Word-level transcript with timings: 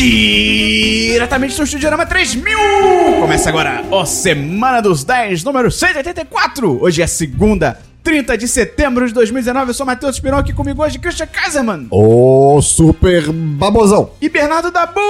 Diretamente 0.00 1.54
do 1.58 1.62
Estudiorama 1.62 2.06
3000! 2.06 2.56
Começa 3.20 3.50
agora 3.50 3.84
o 3.90 4.06
Semana 4.06 4.80
dos 4.80 5.04
10, 5.04 5.44
número 5.44 5.70
184. 5.70 6.82
Hoje 6.82 7.02
é 7.02 7.06
segunda, 7.06 7.78
30 8.02 8.38
de 8.38 8.48
setembro 8.48 9.06
de 9.06 9.12
2019. 9.12 9.68
Eu 9.68 9.74
sou 9.74 9.84
Matheus 9.84 10.18
Piron, 10.18 10.38
aqui 10.38 10.54
comigo 10.54 10.82
hoje, 10.82 10.98
Christian 10.98 11.26
Kaiserman. 11.26 11.86
Ô, 11.90 12.62
super 12.62 13.30
babosão. 13.30 14.12
E 14.22 14.30
Bernardo 14.30 14.70
Dabu. 14.70 15.00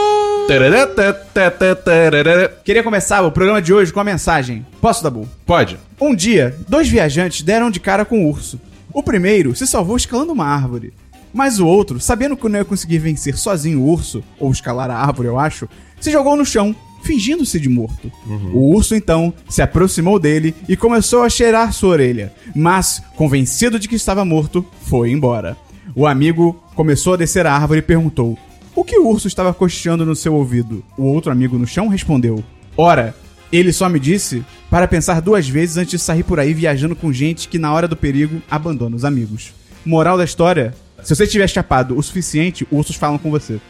Queria 2.65 2.83
começar 2.83 3.23
o 3.23 3.31
programa 3.31 3.63
de 3.63 3.73
hoje 3.73 3.93
com 3.93 4.01
a 4.01 4.05
mensagem. 4.05 4.67
Posso, 4.81 5.05
Dabu? 5.05 5.29
Pode. 5.47 5.79
Um 6.01 6.17
dia, 6.17 6.57
dois 6.69 6.89
viajantes 6.89 7.43
deram 7.43 7.71
de 7.71 7.79
cara 7.79 8.05
com 8.05 8.19
um 8.19 8.29
urso. 8.29 8.61
O 8.93 9.05
primeiro 9.05 9.55
se 9.55 9.69
salvou 9.69 9.97
escalando 9.97 10.33
uma 10.33 10.47
árvore. 10.47 10.93
Mas 11.33 11.61
o 11.61 11.67
outro, 11.67 12.01
sabendo 12.01 12.37
que 12.37 12.49
não 12.49 12.59
ia 12.59 12.65
conseguir 12.65 12.99
vencer 12.99 13.37
sozinho 13.37 13.81
o 13.81 13.89
urso, 13.89 14.23
ou 14.39 14.51
escalar 14.51 14.91
a 14.91 14.99
árvore, 14.99 15.29
eu 15.29 15.39
acho, 15.39 15.69
se 16.01 16.11
jogou 16.11 16.37
no 16.37 16.45
chão, 16.45 16.75
fingindo-se 17.03 17.59
de 17.59 17.69
morto. 17.69 18.11
O 18.53 18.75
urso 18.75 18.95
então 18.95 19.33
se 19.49 19.63
aproximou 19.63 20.19
dele 20.19 20.55
e 20.69 20.77
começou 20.77 21.23
a 21.23 21.31
cheirar 21.31 21.73
sua 21.73 21.91
orelha, 21.91 22.33
mas, 22.55 23.03
convencido 23.17 23.79
de 23.79 23.89
que 23.89 23.95
estava 23.95 24.25
morto, 24.25 24.65
foi 24.83 25.11
embora. 25.11 25.57
O 25.95 26.07
amigo 26.07 26.63
começou 26.75 27.15
a 27.15 27.17
descer 27.17 27.47
a 27.47 27.55
árvore 27.55 27.81
e 27.81 27.83
perguntou: 27.83 28.39
O 28.75 28.85
que 28.85 28.99
o 28.99 29.09
urso 29.09 29.29
estava 29.29 29.53
cocheando 29.53 30.07
no 30.07 30.15
seu 30.15 30.35
ouvido? 30.35 30.85
O 30.97 31.05
outro 31.05 31.33
amigo 31.33 31.59
no 31.59 31.67
chão 31.67 31.89
respondeu: 31.89 32.45
Ora, 32.77 33.15
ele 33.53 33.73
só 33.73 33.89
me 33.89 33.99
disse 33.99 34.45
para 34.71 34.87
pensar 34.87 35.21
duas 35.21 35.49
vezes 35.49 35.77
antes 35.77 35.93
de 35.93 35.99
sair 35.99 36.23
por 36.23 36.39
aí 36.39 36.55
viajando 36.55 36.95
com 36.95 37.13
gente 37.13 37.49
que 37.49 37.59
na 37.59 37.73
hora 37.73 37.89
do 37.89 37.97
perigo 37.97 38.41
abandona 38.49 38.95
os 38.95 39.05
amigos. 39.05 39.53
Moral 39.85 40.17
da 40.17 40.25
história: 40.25 40.75
se 41.03 41.15
você 41.15 41.27
tiver 41.27 41.49
chapado 41.49 41.97
o 41.97 42.03
suficiente, 42.03 42.67
ursos 42.71 42.97
falam 42.97 43.19
com 43.19 43.31
você. 43.31 43.61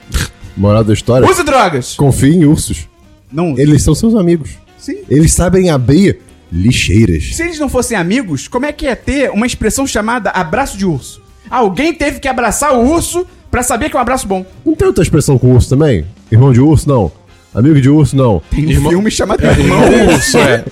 Moral 0.57 0.85
da 0.85 0.93
história: 0.93 1.29
Use 1.29 1.43
drogas! 1.43 1.95
confie 1.95 2.35
em 2.35 2.45
ursos. 2.45 2.89
Não, 3.33 3.57
Eles 3.59 3.83
são 3.83 3.95
seus 3.95 4.15
amigos. 4.15 4.51
sim. 4.79 4.99
Eles 5.09 5.33
sabem 5.33 5.71
abrir 5.71 6.19
lixeiras. 6.53 7.35
Se 7.37 7.43
eles 7.45 7.59
não 7.61 7.69
fossem 7.69 7.97
amigos, 7.97 8.49
como 8.49 8.67
é 8.67 8.73
que 8.73 8.87
ia 8.87 8.97
ter 8.97 9.31
uma 9.31 9.47
expressão 9.47 9.87
chamada 9.87 10.31
abraço 10.31 10.77
de 10.77 10.85
urso? 10.85 11.23
Alguém 11.49 11.95
teve 11.95 12.19
que 12.21 12.27
abraçar 12.29 12.75
o 12.75 12.81
urso 12.93 13.25
pra 13.51 13.63
saber 13.63 13.89
que 13.91 13.97
é 13.97 13.99
um 13.99 14.03
abraço 14.03 14.27
bom. 14.27 14.45
Não 14.67 14.75
tem 14.75 14.87
outra 14.89 15.03
expressão 15.03 15.39
com 15.39 15.53
urso 15.55 15.69
também? 15.69 16.05
Irmão 16.31 16.53
de 16.53 16.61
urso, 16.61 16.89
não. 16.89 17.11
Amigo 17.55 17.81
de 17.81 17.89
urso, 17.89 18.17
não. 18.17 18.41
Tem 18.51 18.67
um 18.67 18.71
Irmão- 18.71 18.91
filme 18.93 19.11
chamado 19.11 19.45
Irmão 19.45 19.83
Irmão. 19.85 20.15
urso, 20.15 20.39
é. 20.39 20.65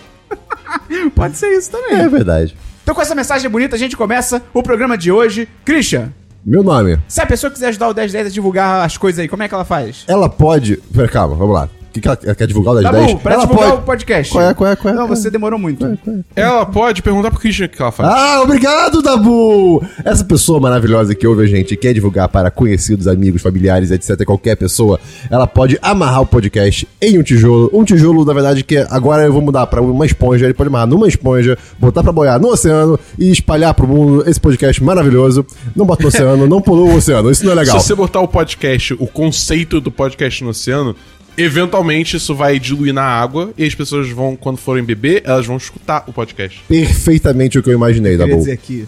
Pode 1.15 1.37
ser 1.37 1.49
isso 1.57 1.71
também. 1.71 1.95
É 2.01 2.09
verdade. 2.09 2.57
Então 2.83 2.95
com 2.95 3.03
essa 3.03 3.15
mensagem 3.15 3.49
bonita 3.51 3.77
a 3.77 3.79
gente 3.79 3.97
começa 3.97 4.43
o 4.55 4.63
programa 4.63 4.97
de 4.97 5.11
hoje. 5.13 5.49
Christian, 5.65 6.13
Meu 6.45 6.63
nome. 6.63 6.99
se 7.09 7.21
a 7.21 7.27
pessoa 7.27 7.51
quiser 7.51 7.69
ajudar 7.69 7.89
o 7.89 7.95
1010 7.95 8.27
a 8.27 8.31
divulgar 8.31 8.85
as 8.85 8.97
coisas 8.97 9.19
aí, 9.19 9.29
como 9.29 9.43
é 9.43 9.49
que 9.49 9.55
ela 9.55 9.65
faz? 9.65 10.05
Ela 10.07 10.29
pode. 10.29 10.77
Pera, 10.95 11.09
calma, 11.09 11.35
vamos 11.35 11.55
lá. 11.55 11.69
Que, 12.01 12.03
que 12.03 12.09
ela, 12.09 12.19
ela 12.25 12.35
quer 12.35 12.47
divulgar 12.47 12.75
o 12.75 12.81
10 12.81 12.93
Tá 12.93 12.99
10? 12.99 13.13
bom, 13.13 13.19
pra 13.19 13.35
ela 13.35 13.43
divulgar 13.43 13.71
pode... 13.71 13.83
o 13.83 13.85
podcast. 13.85 14.33
Qual 14.33 14.45
é, 14.45 14.55
qual 14.55 14.71
é, 14.71 14.77
qual 14.77 14.95
é? 14.95 14.97
Não, 14.97 15.07
qual 15.07 15.13
é? 15.13 15.17
você 15.17 15.31
demorou 15.31 15.59
muito. 15.59 15.99
Ela 16.35 16.67
pode 16.67 17.03
perguntar 17.03 17.31
pro 17.31 17.41
Christian 17.41 17.67
o 17.67 17.69
que 17.69 17.81
ela 17.83 17.93
faz. 17.93 18.09
Ah, 18.09 18.43
obrigado, 18.43 19.03
Dabu! 19.03 19.83
Essa 20.05 20.25
pessoa 20.25 20.61
maravilhosa 20.61 21.15
que 21.15 21.27
ouve 21.27 21.45
a 21.45 21.47
gente 21.47 21.75
e 21.75 21.77
quer 21.77 21.93
divulgar 21.93 22.29
para 22.29 22.51
conhecidos, 22.51 23.07
amigos, 23.07 23.43
familiares, 23.43 23.91
etc., 23.91 24.25
qualquer 24.25 24.57
pessoa, 24.57 24.99
ela 25.31 25.47
pode 25.47 25.79
amarrar 25.83 26.23
o 26.23 26.27
podcast 26.27 26.87
em 27.01 27.19
um 27.19 27.23
tijolo. 27.23 27.71
Um 27.73 27.85
tijolo, 27.85 28.25
na 28.25 28.33
verdade, 28.33 28.63
que 28.65 28.79
agora 28.91 29.25
eu 29.25 29.33
vou 29.33 29.43
mudar 29.43 29.67
para 29.67 29.81
uma 29.83 30.07
esponja. 30.07 30.45
Ele 30.45 30.55
pode 30.55 30.69
amarrar 30.69 30.87
numa 30.87 31.09
esponja, 31.09 31.59
botar 31.79 32.03
pra 32.03 32.13
boiar 32.13 32.41
no 32.41 32.49
oceano 32.49 32.99
e 33.19 33.31
espalhar 33.31 33.75
pro 33.75 33.87
mundo 33.87 34.29
esse 34.29 34.41
podcast 34.41 34.83
maravilhoso. 34.83 35.45
Não 35.75 35.85
bota 35.87 36.03
no 36.03 36.09
oceano, 36.09 36.47
não 36.47 36.61
pulou 36.61 36.89
o 36.89 36.97
oceano. 36.97 37.31
Isso 37.31 37.45
não 37.45 37.53
é 37.53 37.55
legal. 37.57 37.79
Se 37.79 37.87
você 37.87 37.95
botar 37.95 38.21
o 38.21 38.29
podcast, 38.29 38.95
o 38.95 39.07
conceito 39.07 39.81
do 39.81 39.91
podcast 39.91 40.43
no 40.45 40.51
oceano, 40.51 40.95
eventualmente 41.39 42.17
isso 42.17 42.35
vai 42.35 42.59
diluir 42.59 42.93
na 42.93 43.03
água 43.05 43.53
e 43.57 43.65
as 43.65 43.75
pessoas 43.75 44.09
vão, 44.11 44.37
quando 44.37 44.59
forem 44.59 44.83
beber, 44.85 45.23
elas 45.25 45.47
vão 45.47 45.57
escutar 45.57 46.05
o 46.07 46.13
podcast. 46.13 46.61
Perfeitamente 46.69 47.59
o 47.59 47.63
que 47.63 47.71
eu 47.71 47.75
imaginei, 47.75 48.15
Eu 48.15 48.19
queria 48.19 48.31
Dabu. 48.33 48.41
dizer 48.43 48.53
aqui, 48.53 48.87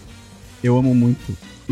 eu 0.63 0.77
amo 0.77 0.95
muito 0.95 1.19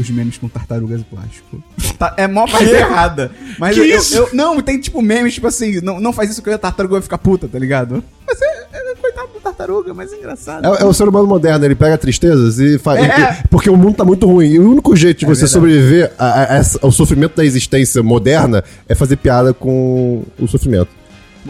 os 0.01 0.09
memes 0.11 0.39
com 0.39 0.49
tartarugas 0.49 1.01
e 1.01 1.05
plástico. 1.05 1.63
Tá- 1.99 2.15
é 2.17 2.27
mó 2.29 2.47
vibe 2.47 2.71
errada. 2.71 3.31
Mas 3.59 3.75
Que 3.75 3.81
eu, 3.81 3.85
isso? 3.99 4.17
eu- 4.17 4.29
Não, 4.33 4.61
tem 4.61 4.79
tipo 4.81 5.03
memes, 5.03 5.35
tipo 5.35 5.47
assim, 5.47 5.81
não, 5.81 6.01
não 6.01 6.13
faz 6.13 6.31
isso 6.31 6.43
que 6.43 6.51
a 6.51 6.59
tartaruga 6.59 6.95
vai 6.95 7.03
ficar 7.03 7.19
puta, 7.19 7.49
tá 7.49 7.59
ligado? 7.59 8.03
Mas 8.27 8.41
é, 8.41 8.67
é 8.73 8.95
coitado 8.95 9.29
da 9.35 9.41
tartaruga, 9.41 9.93
mas 9.95 10.13
é 10.13 10.17
engraçado. 10.17 10.65
É, 10.65 10.83
é 10.83 10.85
o 10.85 10.93
ser 10.93 11.09
humano 11.09 11.27
moderno, 11.27 11.65
ele 11.65 11.75
pega 11.75 11.99
tristezas 11.99 12.59
e 12.59 12.79
faz. 12.79 13.03
É. 13.05 13.43
Porque 13.51 13.69
o 13.69 13.77
mundo 13.77 13.97
tá 13.97 14.05
muito 14.05 14.27
ruim. 14.27 14.49
E 14.51 14.59
o 14.59 14.71
único 14.71 14.95
jeito 14.95 15.19
de 15.21 15.27
você 15.27 15.41
verdade. 15.47 15.53
sobreviver 15.53 16.13
a- 16.19 16.27
a- 16.27 16.61
a 16.61 16.63
ao 16.83 16.93
sofrimento 16.93 17.37
da 17.37 17.45
existência 17.45 18.03
moderna 18.03 18.63
é 18.89 18.95
fazer 18.95 19.17
piada 19.17 19.53
com 19.53 20.23
o 20.39 20.47
sofrimento. 20.47 20.89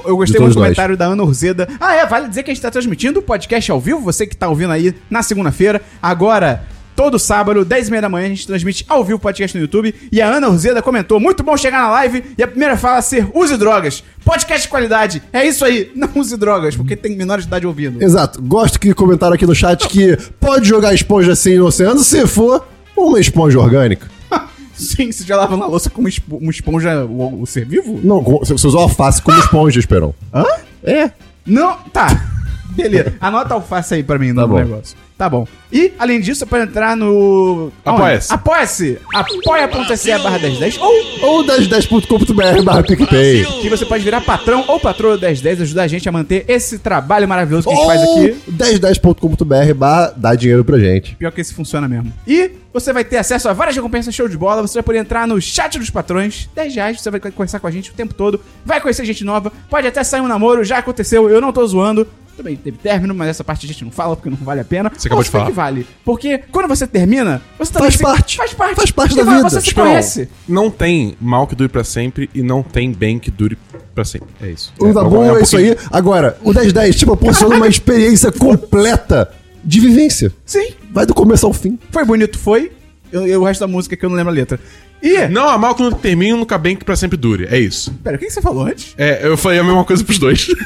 Eu 0.04 0.16
gostei 0.16 0.38
muito 0.40 0.54
do 0.54 0.60
comentário 0.60 0.96
da 0.96 1.06
Ana 1.06 1.24
Urzeda. 1.24 1.68
Ah, 1.80 1.94
é, 1.94 2.06
vale 2.06 2.28
dizer 2.28 2.44
que 2.44 2.50
a 2.50 2.54
gente 2.54 2.62
tá 2.62 2.70
transmitindo 2.70 3.18
o 3.18 3.22
podcast 3.22 3.70
ao 3.72 3.80
vivo, 3.80 3.98
você 4.00 4.26
que 4.26 4.36
tá 4.36 4.48
ouvindo 4.48 4.70
aí 4.72 4.94
na 5.10 5.22
segunda-feira. 5.24 5.82
Agora, 6.00 6.62
todo 6.98 7.16
sábado, 7.16 7.64
10 7.64 7.86
e 7.86 7.90
meia 7.92 8.02
da 8.02 8.08
manhã, 8.08 8.26
a 8.26 8.28
gente 8.30 8.44
transmite 8.44 8.84
ao 8.88 9.04
vivo 9.04 9.18
o 9.18 9.20
podcast 9.20 9.56
no 9.56 9.62
YouTube. 9.62 9.94
E 10.10 10.20
a 10.20 10.28
Ana 10.28 10.48
Urzeda 10.48 10.82
comentou, 10.82 11.20
muito 11.20 11.44
bom 11.44 11.56
chegar 11.56 11.80
na 11.82 11.90
live. 11.92 12.24
E 12.36 12.42
a 12.42 12.48
primeira 12.48 12.76
fala 12.76 12.98
é 12.98 13.00
ser, 13.00 13.28
use 13.32 13.56
drogas. 13.56 14.02
Podcast 14.24 14.62
de 14.62 14.68
qualidade. 14.68 15.22
É 15.32 15.46
isso 15.46 15.64
aí, 15.64 15.92
não 15.94 16.08
use 16.16 16.36
drogas, 16.36 16.74
porque 16.74 16.96
tem 16.96 17.16
menor 17.16 17.38
de 17.38 17.46
idade 17.46 17.68
ouvindo. 17.68 18.02
Exato. 18.02 18.42
Gosto 18.42 18.80
que 18.80 18.92
comentaram 18.94 19.34
aqui 19.34 19.46
no 19.46 19.54
chat 19.54 19.86
que 19.86 20.16
pode 20.40 20.68
jogar 20.68 20.92
esponja 20.92 21.30
assim 21.34 21.56
no 21.56 21.66
oceano 21.66 22.00
se 22.00 22.26
for 22.26 22.66
uma 22.96 23.20
esponja 23.20 23.60
orgânica. 23.60 24.08
Sim, 24.74 25.12
você 25.12 25.22
já 25.22 25.36
lava 25.36 25.56
na 25.56 25.66
louça 25.66 25.88
com 25.88 26.00
uma, 26.00 26.08
espo- 26.08 26.38
uma 26.38 26.50
esponja, 26.50 27.04
o, 27.04 27.42
o 27.42 27.46
ser 27.46 27.64
vivo? 27.64 28.00
Não, 28.02 28.20
você 28.20 28.54
usou 28.54 28.80
alface 28.80 29.22
como 29.22 29.38
esponja, 29.38 29.78
Esperão. 29.78 30.12
Hã? 30.34 30.44
É. 30.82 31.12
Não, 31.46 31.76
tá. 31.92 32.37
Beleza. 32.70 33.14
Anota 33.20 33.54
alface 33.54 33.94
aí 33.94 34.02
pra 34.02 34.18
mim 34.18 34.32
no 34.32 34.46
Tá 34.46 34.54
negócio. 34.54 34.96
Tá 35.18 35.28
bom. 35.28 35.48
E, 35.72 35.92
além 35.98 36.20
disso, 36.20 36.38
você 36.38 36.46
pode 36.46 36.62
entrar 36.62 36.96
no... 36.96 37.72
Apoia-se. 37.84 38.32
Apoia-se. 38.32 38.98
Apoia.se 39.12 40.16
barra 40.18 40.38
1010 40.38 40.78
ou 40.78 40.94
Ou 41.22 41.44
1010.com.br 41.44 42.62
barra 42.62 42.82
PicPay. 42.84 43.44
que 43.60 43.68
você 43.68 43.84
pode 43.84 44.04
virar 44.04 44.20
patrão 44.20 44.64
ou 44.68 44.78
patroa 44.78 45.16
do 45.16 45.26
1010 45.26 45.58
e 45.58 45.62
ajudar 45.62 45.82
a 45.82 45.88
gente 45.88 46.08
a 46.08 46.12
manter 46.12 46.44
esse 46.46 46.78
trabalho 46.78 47.26
maravilhoso 47.26 47.66
que 47.68 47.74
a 47.74 47.76
gente 47.76 47.86
faz 47.86 48.02
aqui. 48.02 48.36
1010.com.br 48.52 49.74
barra 49.74 50.12
dá 50.16 50.34
dinheiro 50.36 50.64
pra 50.64 50.78
gente. 50.78 51.16
Pior 51.16 51.32
que 51.32 51.40
esse 51.40 51.52
funciona 51.52 51.88
mesmo. 51.88 52.12
E 52.24 52.52
você 52.72 52.92
vai 52.92 53.04
ter 53.04 53.16
acesso 53.16 53.48
a 53.48 53.52
várias 53.52 53.74
recompensas 53.74 54.14
show 54.14 54.28
de 54.28 54.36
bola. 54.38 54.62
Você 54.62 54.74
vai 54.74 54.82
poder 54.84 54.98
entrar 54.98 55.26
no 55.26 55.40
chat 55.40 55.78
dos 55.80 55.90
patrões. 55.90 56.48
10 56.54 56.74
reais, 56.76 57.00
você 57.00 57.10
vai 57.10 57.18
conversar 57.18 57.58
com 57.58 57.66
a 57.66 57.70
gente 57.72 57.90
o 57.90 57.94
tempo 57.94 58.14
todo. 58.14 58.40
Vai 58.64 58.80
conhecer 58.80 59.04
gente 59.04 59.24
nova. 59.24 59.52
Pode 59.68 59.86
até 59.86 60.04
sair 60.04 60.20
um 60.20 60.28
namoro, 60.28 60.62
já 60.64 60.78
aconteceu, 60.78 61.28
eu 61.28 61.40
não 61.40 61.52
tô 61.52 61.66
zoando. 61.66 62.06
Também 62.38 62.54
teve 62.56 62.78
término, 62.78 63.12
mas 63.14 63.28
essa 63.30 63.42
parte 63.42 63.66
a 63.66 63.68
gente 63.68 63.84
não 63.84 63.90
fala 63.90 64.14
porque 64.16 64.30
não 64.30 64.36
vale 64.36 64.60
a 64.60 64.64
pena. 64.64 64.90
Você 64.96 65.08
acabou 65.08 65.18
Ou 65.18 65.24
de 65.24 65.28
falar. 65.30 65.46
que 65.46 65.52
vale. 65.52 65.86
Porque 66.04 66.38
quando 66.52 66.68
você 66.68 66.86
termina, 66.86 67.42
você 67.58 67.72
também 67.72 67.90
Faz 67.90 67.96
se- 67.96 68.02
parte. 68.04 68.36
Faz 68.36 68.54
parte. 68.54 68.74
Faz 68.76 68.90
parte 68.92 69.16
da 69.16 69.24
vida. 69.24 69.42
Você 69.42 69.60
se 69.60 69.74
conhece. 69.74 70.28
Não 70.48 70.70
tem 70.70 71.16
mal 71.20 71.46
que 71.48 71.56
dure 71.56 71.68
pra 71.68 71.82
sempre 71.82 72.30
e 72.32 72.40
não 72.42 72.62
tem 72.62 72.92
bem 72.92 73.18
que 73.18 73.28
dure 73.30 73.58
pra 73.92 74.04
sempre. 74.04 74.28
É 74.40 74.48
isso. 74.50 74.72
O 74.78 74.92
Dabu 74.92 75.18
um 75.18 75.36
é, 75.36 75.42
isso 75.42 75.56
aí. 75.56 75.76
Agora, 75.90 76.38
o 76.44 76.52
1010, 76.52 76.94
tipo, 76.94 77.16
proporciona 77.16 77.56
uma 77.56 77.66
experiência 77.66 78.30
completa 78.30 79.30
de 79.64 79.80
vivência. 79.80 80.32
Sim. 80.46 80.70
Vai 80.92 81.04
do 81.04 81.12
começo 81.14 81.44
ao 81.44 81.52
fim. 81.52 81.76
Foi 81.90 82.04
bonito, 82.04 82.38
foi. 82.38 82.70
Eu, 83.10 83.26
eu- 83.26 83.40
o 83.40 83.44
resto 83.44 83.60
da 83.60 83.66
música 83.66 83.96
que 83.96 84.04
eu 84.04 84.10
não 84.10 84.16
lembro 84.16 84.32
a 84.32 84.34
letra. 84.36 84.60
E. 85.02 85.28
Não 85.28 85.48
há 85.48 85.56
mal 85.56 85.74
que 85.74 85.82
não 85.82 85.92
termine 85.92 86.32
e 86.32 86.34
nunca 86.36 86.58
bem 86.58 86.74
que 86.76 86.84
pra 86.84 86.96
sempre 86.96 87.16
dure. 87.16 87.46
É 87.50 87.58
isso. 87.58 87.92
Pera, 88.02 88.16
o 88.16 88.18
que 88.18 88.26
que 88.26 88.32
você 88.32 88.42
falou 88.42 88.64
antes? 88.66 88.94
É, 88.98 89.26
eu 89.26 89.36
falei 89.36 89.58
a 89.60 89.64
mesma 89.64 89.84
coisa 89.84 90.02
pros 90.04 90.18
dois. 90.18 90.48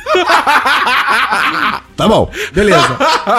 Tá 1.96 2.08
bom. 2.08 2.30
Beleza. 2.52 2.96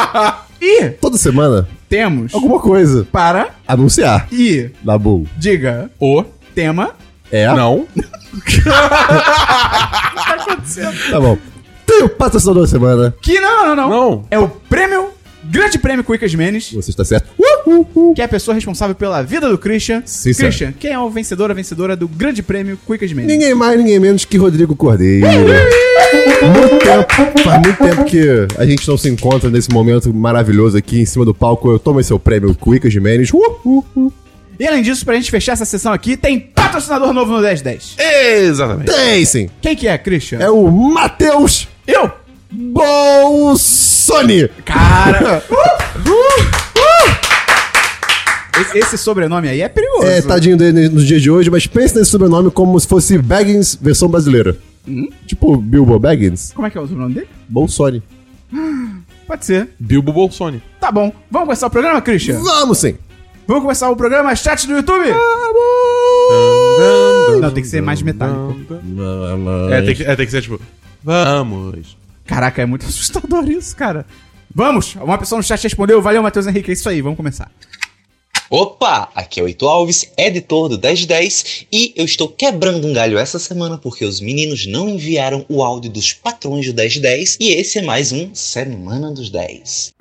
e 0.61 0.89
Toda 1.01 1.17
semana, 1.17 1.67
temos 1.89 2.33
alguma 2.33 2.59
coisa. 2.59 3.05
para 3.11 3.49
Anunciar. 3.67 4.27
e 4.31 4.69
Dabu. 4.83 5.27
diga 5.37 5.89
o. 5.99 6.23
tema. 6.53 6.91
É. 7.31 7.47
Não. 7.53 7.87
Tá 11.11 11.19
bom. 11.19 11.37
Tem 11.85 12.03
o 12.03 12.09
patrocinador 12.09 12.63
da 12.63 12.67
semana. 12.69 13.13
Que 13.21 13.39
não, 13.39 13.67
não, 13.67 13.75
não. 13.75 13.89
Não. 13.89 14.25
É 14.31 14.39
o 14.39 14.47
prêmio, 14.47 15.09
grande 15.43 15.77
prêmio 15.77 16.03
Quickas 16.03 16.33
Menes, 16.33 16.71
Você 16.71 16.89
está 16.89 17.03
certo. 17.03 17.29
Uh, 17.65 17.71
uh, 17.71 18.09
uh. 18.11 18.13
que 18.13 18.21
é 18.21 18.25
a 18.25 18.27
pessoa 18.27 18.55
responsável 18.55 18.95
pela 18.95 19.21
vida 19.21 19.49
do 19.49 19.57
Christian. 19.57 20.01
Sim, 20.05 20.33
Christian, 20.33 20.73
quem 20.77 20.91
é 20.91 20.99
o 20.99 21.09
vencedor, 21.09 21.51
a 21.51 21.53
vencedora 21.53 21.95
do 21.95 22.07
grande 22.07 22.43
prêmio 22.43 22.77
Quickas 22.85 23.11
Menes? 23.13 23.31
Ninguém 23.31 23.53
mais, 23.53 23.77
ninguém 23.77 23.99
menos 23.99 24.25
que 24.25 24.37
Rodrigo 24.37 24.75
Cordeiro. 24.75 25.27
muito 25.27 26.79
tempo, 26.79 27.39
faz 27.43 27.61
muito 27.61 27.77
tempo 27.77 28.05
que 28.05 28.47
a 28.57 28.65
gente 28.65 28.87
não 28.87 28.97
se 28.97 29.09
encontra 29.09 29.49
nesse 29.49 29.69
momento 29.69 30.13
maravilhoso 30.13 30.77
aqui 30.77 31.01
em 31.01 31.05
cima 31.05 31.25
do 31.25 31.33
palco. 31.33 31.71
Eu 31.71 31.79
tomo 31.79 32.03
seu 32.03 32.19
prêmio 32.19 32.53
Quick 32.55 32.89
de 32.89 32.99
Menes. 32.99 33.31
Uh, 33.31 33.59
uh, 33.65 33.85
uh. 33.95 34.13
E 34.59 34.67
além 34.67 34.83
disso, 34.83 35.03
pra 35.03 35.15
gente 35.15 35.31
fechar 35.31 35.53
essa 35.53 35.65
sessão 35.65 35.91
aqui, 35.91 36.15
tem 36.15 36.39
patrocinador 36.39 37.11
novo 37.11 37.33
no 37.33 37.41
1010. 37.41 37.95
Exatamente. 37.97 38.91
Tem 38.91 39.25
sim. 39.25 39.49
Quem 39.61 39.75
que 39.75 39.87
é, 39.87 39.97
Christian? 39.97 40.39
É 40.39 40.49
o 40.49 40.69
Matheus 40.69 41.67
Eu! 41.87 42.11
Bolsoni. 42.51 44.47
Cara! 44.63 45.43
Esse, 48.59 48.77
esse 48.77 48.97
sobrenome 48.97 49.47
aí 49.49 49.61
é 49.61 49.69
perigoso. 49.69 50.05
É, 50.05 50.21
tadinho 50.21 50.55
dele 50.55 50.89
no 50.89 51.03
dia 51.03 51.19
de 51.19 51.29
hoje, 51.29 51.49
mas 51.49 51.65
pense 51.65 51.95
nesse 51.95 52.11
sobrenome 52.11 52.51
como 52.51 52.79
se 52.79 52.87
fosse 52.87 53.17
Baggins 53.17 53.75
versão 53.75 54.07
brasileira. 54.07 54.57
Tipo 55.25 55.57
Bilbo 55.57 55.97
Baggins, 55.97 56.51
Como 56.53 56.67
é 56.67 56.69
que 56.69 56.77
é 56.77 56.81
o 56.81 56.87
sobrenome 56.87 57.13
dele? 57.15 57.27
Bolsoni. 57.47 58.03
Pode 59.25 59.45
ser. 59.45 59.69
Bilbo 59.79 60.11
Bolsoni. 60.11 60.61
Tá 60.79 60.91
bom. 60.91 61.11
Vamos 61.31 61.47
começar 61.47 61.67
o 61.67 61.69
programa, 61.69 62.01
Christian? 62.01 62.39
Vamos 62.39 62.77
sim! 62.79 62.95
Vamos 63.47 63.63
começar 63.63 63.89
o 63.89 63.95
programa 63.95 64.35
chat 64.35 64.67
do 64.67 64.73
YouTube? 64.73 65.09
Não, 67.41 67.51
tem 67.51 67.63
que 67.63 67.69
ser 67.69 67.81
mais 67.81 68.01
metálico. 68.01 68.55
É, 69.71 69.81
tem 69.81 69.95
que, 69.95 70.03
é, 70.03 70.15
tem 70.15 70.25
que 70.25 70.31
ser 70.31 70.41
tipo. 70.41 70.59
Vamos. 71.03 71.97
Caraca, 72.25 72.61
é 72.61 72.65
muito 72.65 72.85
assustador 72.87 73.49
isso, 73.49 73.75
cara. 73.75 74.05
Vamos! 74.53 74.95
Uma 74.95 75.17
pessoa 75.17 75.39
no 75.39 75.43
chat 75.43 75.61
respondeu. 75.63 76.01
Valeu, 76.01 76.21
Matheus 76.21 76.45
Henrique. 76.47 76.69
É 76.71 76.73
isso 76.73 76.87
aí, 76.87 77.01
vamos 77.01 77.17
começar. 77.17 77.49
Opa, 78.55 79.09
aqui 79.15 79.39
é 79.39 79.43
o 79.43 79.49
Ito 79.49 79.67
Alves, 79.67 80.11
editor 80.15 80.69
do 80.69 80.77
1010, 80.77 81.65
e 81.71 81.91
eu 81.95 82.05
estou 82.05 82.29
quebrando 82.29 82.85
um 82.85 82.93
galho 82.93 83.17
essa 83.17 83.39
semana 83.39 83.79
porque 83.79 84.05
os 84.05 84.21
meninos 84.21 84.67
não 84.67 84.87
enviaram 84.87 85.43
o 85.49 85.63
áudio 85.63 85.89
dos 85.89 86.13
patrões 86.13 86.67
do 86.67 86.73
1010 86.75 87.37
e 87.39 87.49
esse 87.49 87.79
é 87.79 87.81
mais 87.81 88.11
um 88.11 88.29
Semana 88.35 89.11
dos 89.11 89.31
10. 89.31 89.95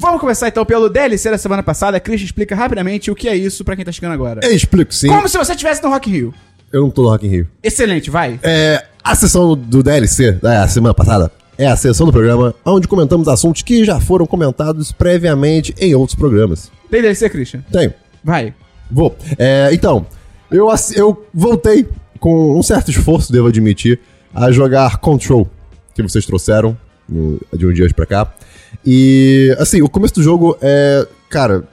Vamos 0.00 0.20
começar 0.20 0.48
então 0.48 0.64
pelo 0.64 0.88
DLC 0.88 1.30
da 1.30 1.38
semana 1.38 1.62
passada. 1.62 1.98
Christian 2.00 2.26
explica 2.26 2.54
rapidamente 2.54 3.10
o 3.10 3.14
que 3.14 3.28
é 3.28 3.36
isso 3.36 3.64
pra 3.64 3.74
quem 3.76 3.84
tá 3.84 3.92
chegando 3.92 4.12
agora. 4.12 4.40
Eu 4.44 4.52
explico 4.54 4.94
sim. 4.94 5.08
Como 5.08 5.28
se 5.28 5.36
você 5.36 5.52
estivesse 5.52 5.82
no 5.82 5.88
Rock 5.90 6.08
in 6.10 6.12
Rio. 6.12 6.34
Eu 6.72 6.82
não 6.82 6.90
tô 6.90 7.02
no 7.02 7.08
Rock 7.08 7.26
in 7.26 7.30
Rio. 7.30 7.48
Excelente, 7.62 8.10
vai. 8.10 8.38
É, 8.42 8.84
a 9.02 9.14
sessão 9.14 9.56
do 9.56 9.82
DLC 9.82 10.32
da 10.32 10.68
semana 10.68 10.94
passada 10.94 11.30
é 11.56 11.66
a 11.66 11.76
sessão 11.76 12.06
do 12.06 12.12
programa 12.12 12.54
onde 12.64 12.86
comentamos 12.86 13.26
assuntos 13.28 13.62
que 13.62 13.84
já 13.84 13.98
foram 14.00 14.26
comentados 14.26 14.92
previamente 14.92 15.74
em 15.78 15.94
outros 15.94 16.16
programas. 16.16 16.70
Tem 16.90 17.02
DLC, 17.02 17.28
Christian? 17.28 17.64
Tenho. 17.72 17.92
Vai. 18.22 18.54
Vou. 18.90 19.16
É, 19.38 19.70
então, 19.72 20.06
eu, 20.50 20.68
eu 20.94 21.26
voltei 21.34 21.86
com 22.20 22.58
um 22.58 22.62
certo 22.62 22.90
esforço, 22.90 23.32
devo 23.32 23.48
admitir, 23.48 23.98
a 24.34 24.50
jogar 24.52 24.98
Control, 24.98 25.48
que 25.94 26.02
vocês 26.02 26.24
trouxeram 26.26 26.76
no- 27.08 27.40
de 27.54 27.66
um 27.66 27.72
dia 27.72 27.84
hoje 27.84 27.94
pra 27.94 28.06
cá. 28.06 28.32
E, 28.84 29.54
assim, 29.58 29.82
o 29.82 29.88
começo 29.88 30.14
do 30.14 30.22
jogo 30.22 30.56
é. 30.60 31.06
Cara, 31.28 31.64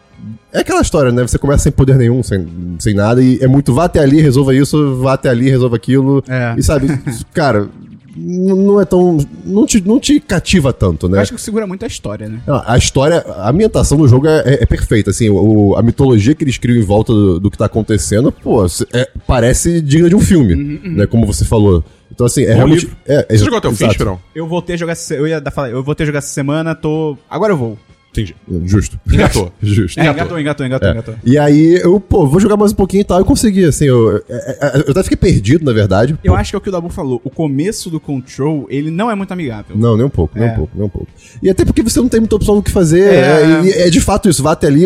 é 0.52 0.60
aquela 0.60 0.82
história, 0.82 1.12
né? 1.12 1.22
Você 1.22 1.38
começa 1.38 1.64
sem 1.64 1.72
poder 1.72 1.98
nenhum, 1.98 2.24
sem, 2.24 2.48
sem 2.80 2.94
nada, 2.94 3.22
e 3.22 3.40
é 3.42 3.48
muito 3.48 3.74
vá 3.74 3.86
até 3.86 4.00
ali, 4.00 4.22
resolva 4.22 4.56
isso, 4.56 4.96
vá 4.98 5.14
até 5.14 5.30
ali, 5.30 5.50
resolva 5.50 5.76
aquilo. 5.76 6.24
É. 6.28 6.56
E 6.58 6.64
sabe, 6.64 6.88
cara, 7.34 7.68
não 8.16 8.80
é 8.80 8.86
tão. 8.86 9.18
Não 9.46 9.66
te, 9.66 9.82
não 9.86 10.00
te 10.00 10.20
cativa 10.20 10.72
tanto, 10.72 11.08
né? 11.10 11.18
Eu 11.18 11.22
acho 11.22 11.34
que 11.34 11.42
segura 11.42 11.68
muito 11.68 11.84
a 11.84 11.88
história, 11.88 12.30
né? 12.30 12.40
Não, 12.48 12.62
A 12.66 12.78
história, 12.78 13.20
a 13.38 13.50
ambientação 13.50 13.98
do 13.98 14.08
jogo 14.08 14.28
é, 14.28 14.40
é- 14.46 14.64
é 14.64 14.66
perfeita, 14.66 15.10
assim, 15.12 15.30
o, 15.30 15.76
a 15.76 15.82
mitologia 15.82 16.34
que 16.34 16.44
eles 16.44 16.58
criam 16.58 16.78
em 16.78 16.86
volta 16.86 17.14
do, 17.14 17.40
do 17.40 17.52
que 17.52 17.58
tá 17.58 17.66
acontecendo, 17.66 18.32
pô, 18.32 18.66
é- 18.94 19.10
parece 19.28 19.82
digna 19.82 20.08
de 20.10 20.16
um 20.16 20.20
filme, 20.22 20.56
né, 20.84 21.06
como 21.06 21.26
você 21.26 21.44
falou. 21.46 21.84
Então, 22.12 22.26
assim, 22.26 22.44
é 22.44 22.54
realmente... 22.54 22.82
livro. 22.86 22.98
É, 23.06 23.26
Você 23.30 23.44
jogou 23.44 23.58
até 23.58 23.68
o 23.68 23.74
fim. 23.76 23.88
Esperão? 23.88 24.20
Eu 24.34 24.48
voltei 24.48 24.76
a 24.76 24.78
jogar 24.78 24.94
essa, 24.94 25.14
eu 25.14 25.28
ia 25.28 25.42
dar, 25.42 25.52
falar, 25.52 25.70
eu 25.72 25.84
voltei 25.84 26.04
a 26.06 26.08
jogar 26.08 26.20
essa 26.20 26.30
semana, 26.30 26.74
tô. 26.74 27.18
Agora 27.30 27.52
eu 27.52 27.58
vou. 27.58 27.78
Entendi. 28.22 28.36
Justo. 28.66 29.00
Engatou. 29.12 29.52
Justo. 29.62 30.00
É, 30.00 30.04
Engatou. 30.04 30.40
engatou, 30.40 30.40
engatou, 30.40 30.66
engatou, 30.68 30.88
É. 30.88 30.92
engatou. 30.92 31.16
E 31.24 31.38
aí, 31.38 31.80
eu, 31.82 32.00
pô, 32.00 32.26
vou 32.28 32.40
jogar 32.40 32.58
mais 32.58 32.72
um 32.72 32.76
pouquinho 32.76 33.02
e 33.02 33.04
tal, 33.04 33.20
e 33.22 33.24
consegui, 33.24 33.66
assim, 33.66 33.86
eu, 33.86 34.18
é- 34.18 34.22
é- 34.30 34.84
eu 34.88 34.92
até 34.92 35.04
fiquei 35.04 35.18
perdido, 35.18 35.64
na 35.66 35.74
verdade. 35.74 36.18
Eu 36.24 36.34
Pô, 36.34 36.38
acho 36.40 36.52
que 36.52 36.56
é 36.56 36.60
o 36.60 36.62
que 36.62 36.70
o 36.70 36.72
Dabu 36.72 36.90
falou. 36.90 37.20
O 37.24 37.30
começo 37.30 37.90
do 37.90 38.00
Control, 38.00 38.66
ele 38.70 38.90
não 38.92 39.10
é 39.12 39.16
muito 39.16 39.32
amigável. 39.32 39.76
Não, 39.78 39.96
nem 39.98 40.06
um 40.06 40.10
pouco, 40.10 40.38
nem 40.38 40.48
É. 40.48 40.52
um 40.52 40.56
pouco, 40.56 40.72
nem 40.76 40.86
um 40.86 40.90
pouco. 40.90 41.08
E 41.42 41.50
até 41.50 41.66
porque 41.66 41.82
você 41.84 42.00
não 42.00 42.08
tem 42.10 42.20
muita 42.20 42.36
opção 42.36 42.56
do 42.56 42.62
que 42.64 42.72
fazer. 42.72 43.02
É. 43.02 43.16
É, 43.16 43.62
e 43.66 43.70
é 43.72 43.90
de 43.90 44.00
fato 44.02 44.30
isso, 44.30 44.42
vá 44.44 44.52
até 44.54 44.68
ali, 44.68 44.86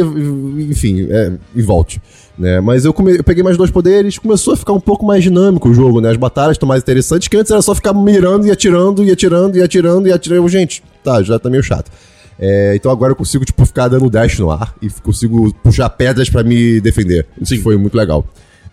enfim, 0.70 1.08
é, 1.10 1.32
e 1.56 1.62
volte. 1.62 2.02
Né? 2.38 2.62
Mas 2.62 2.86
eu, 2.86 2.94
come- 2.94 3.18
eu 3.18 3.24
peguei 3.24 3.44
mais 3.44 3.58
dois 3.58 3.70
poderes, 3.70 4.18
começou 4.18 4.54
a 4.54 4.58
ficar 4.58 4.72
um 4.72 4.80
pouco 4.80 5.06
mais 5.06 5.22
dinâmico 5.24 5.68
o 5.70 5.74
jogo, 5.74 6.00
né? 6.00 6.10
As 6.10 6.16
batalhas 6.18 6.54
estão 6.54 6.68
mais 6.70 6.82
interessantes, 6.82 7.28
que 7.28 7.36
antes 7.36 7.52
era 7.52 7.62
só 7.62 7.76
ficar 7.76 7.94
mirando 7.94 8.48
e 8.48 8.52
atirando, 8.52 9.04
e 9.04 9.12
atirando, 9.12 9.58
e 9.58 9.62
atirando, 9.62 10.08
e 10.08 10.12
atirando. 10.14 10.48
Gente, 10.48 10.82
tá, 11.04 11.22
já 11.22 11.38
tá 11.38 11.50
meio 11.50 11.62
chato. 11.62 11.92
É, 12.40 12.74
então 12.76 12.92
agora 12.92 13.12
eu 13.12 13.16
consigo, 13.16 13.44
tipo, 13.44 13.66
ficar 13.66 13.90
dando 13.90 14.10
dash 14.10 14.40
no 14.40 14.50
ar 14.50 14.74
e 14.82 14.90
consigo 14.90 15.54
puxar 15.56 15.90
pedras 15.90 16.30
pra 16.30 16.44
me 16.44 16.80
defender. 16.80 17.26
Isso 17.42 17.56
Sim. 17.56 17.62
foi 17.62 17.78
muito 17.78 17.98
legal. 17.98 18.26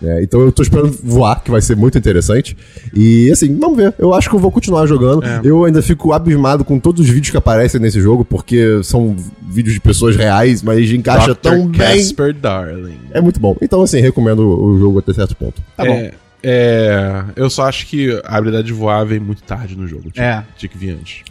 É, 0.02 0.22
então 0.22 0.40
eu 0.42 0.52
tô 0.52 0.62
esperando 0.62 0.90
voar, 1.02 1.42
que 1.42 1.50
vai 1.50 1.60
ser 1.60 1.74
muito 1.74 1.96
interessante. 1.96 2.56
E 2.94 3.30
assim, 3.30 3.58
vamos 3.58 3.76
ver. 3.76 3.94
Eu 3.98 4.12
acho 4.12 4.28
que 4.28 4.36
eu 4.36 4.38
vou 4.38 4.50
continuar 4.50 4.86
jogando. 4.86 5.24
É. 5.24 5.40
Eu 5.42 5.64
ainda 5.64 5.80
fico 5.82 6.12
abismado 6.12 6.64
com 6.64 6.78
todos 6.78 7.00
os 7.00 7.08
vídeos 7.08 7.30
que 7.30 7.36
aparecem 7.36 7.80
nesse 7.80 8.00
jogo, 8.00 8.24
porque 8.24 8.82
são 8.82 9.16
vídeos 9.48 9.74
de 9.74 9.80
pessoas 9.80 10.14
reais, 10.14 10.62
mas 10.62 10.90
encaixa 10.90 11.34
Dr. 11.34 11.40
tão 11.40 11.66
bem. 11.66 11.96
Casper 11.96 12.34
Darling. 12.34 12.98
É 13.10 13.20
muito 13.20 13.40
bom. 13.40 13.56
Então, 13.60 13.82
assim, 13.82 14.00
recomendo 14.00 14.40
o 14.40 14.78
jogo 14.78 14.98
até 14.98 15.12
certo 15.14 15.34
ponto. 15.34 15.62
Tá 15.76 15.84
bom. 15.84 15.94
É, 15.94 16.12
é, 16.42 17.24
eu 17.34 17.48
só 17.48 17.64
acho 17.66 17.86
que 17.86 18.20
a 18.24 18.36
habilidade 18.36 18.66
de 18.66 18.72
voar 18.72 19.04
vem 19.04 19.18
muito 19.18 19.42
tarde 19.42 19.76
no 19.76 19.86
jogo. 19.86 20.10
É. 20.14 20.42
tinha 20.56 20.68
que 20.68 20.76
vir 20.76 20.90
antes. 20.90 21.22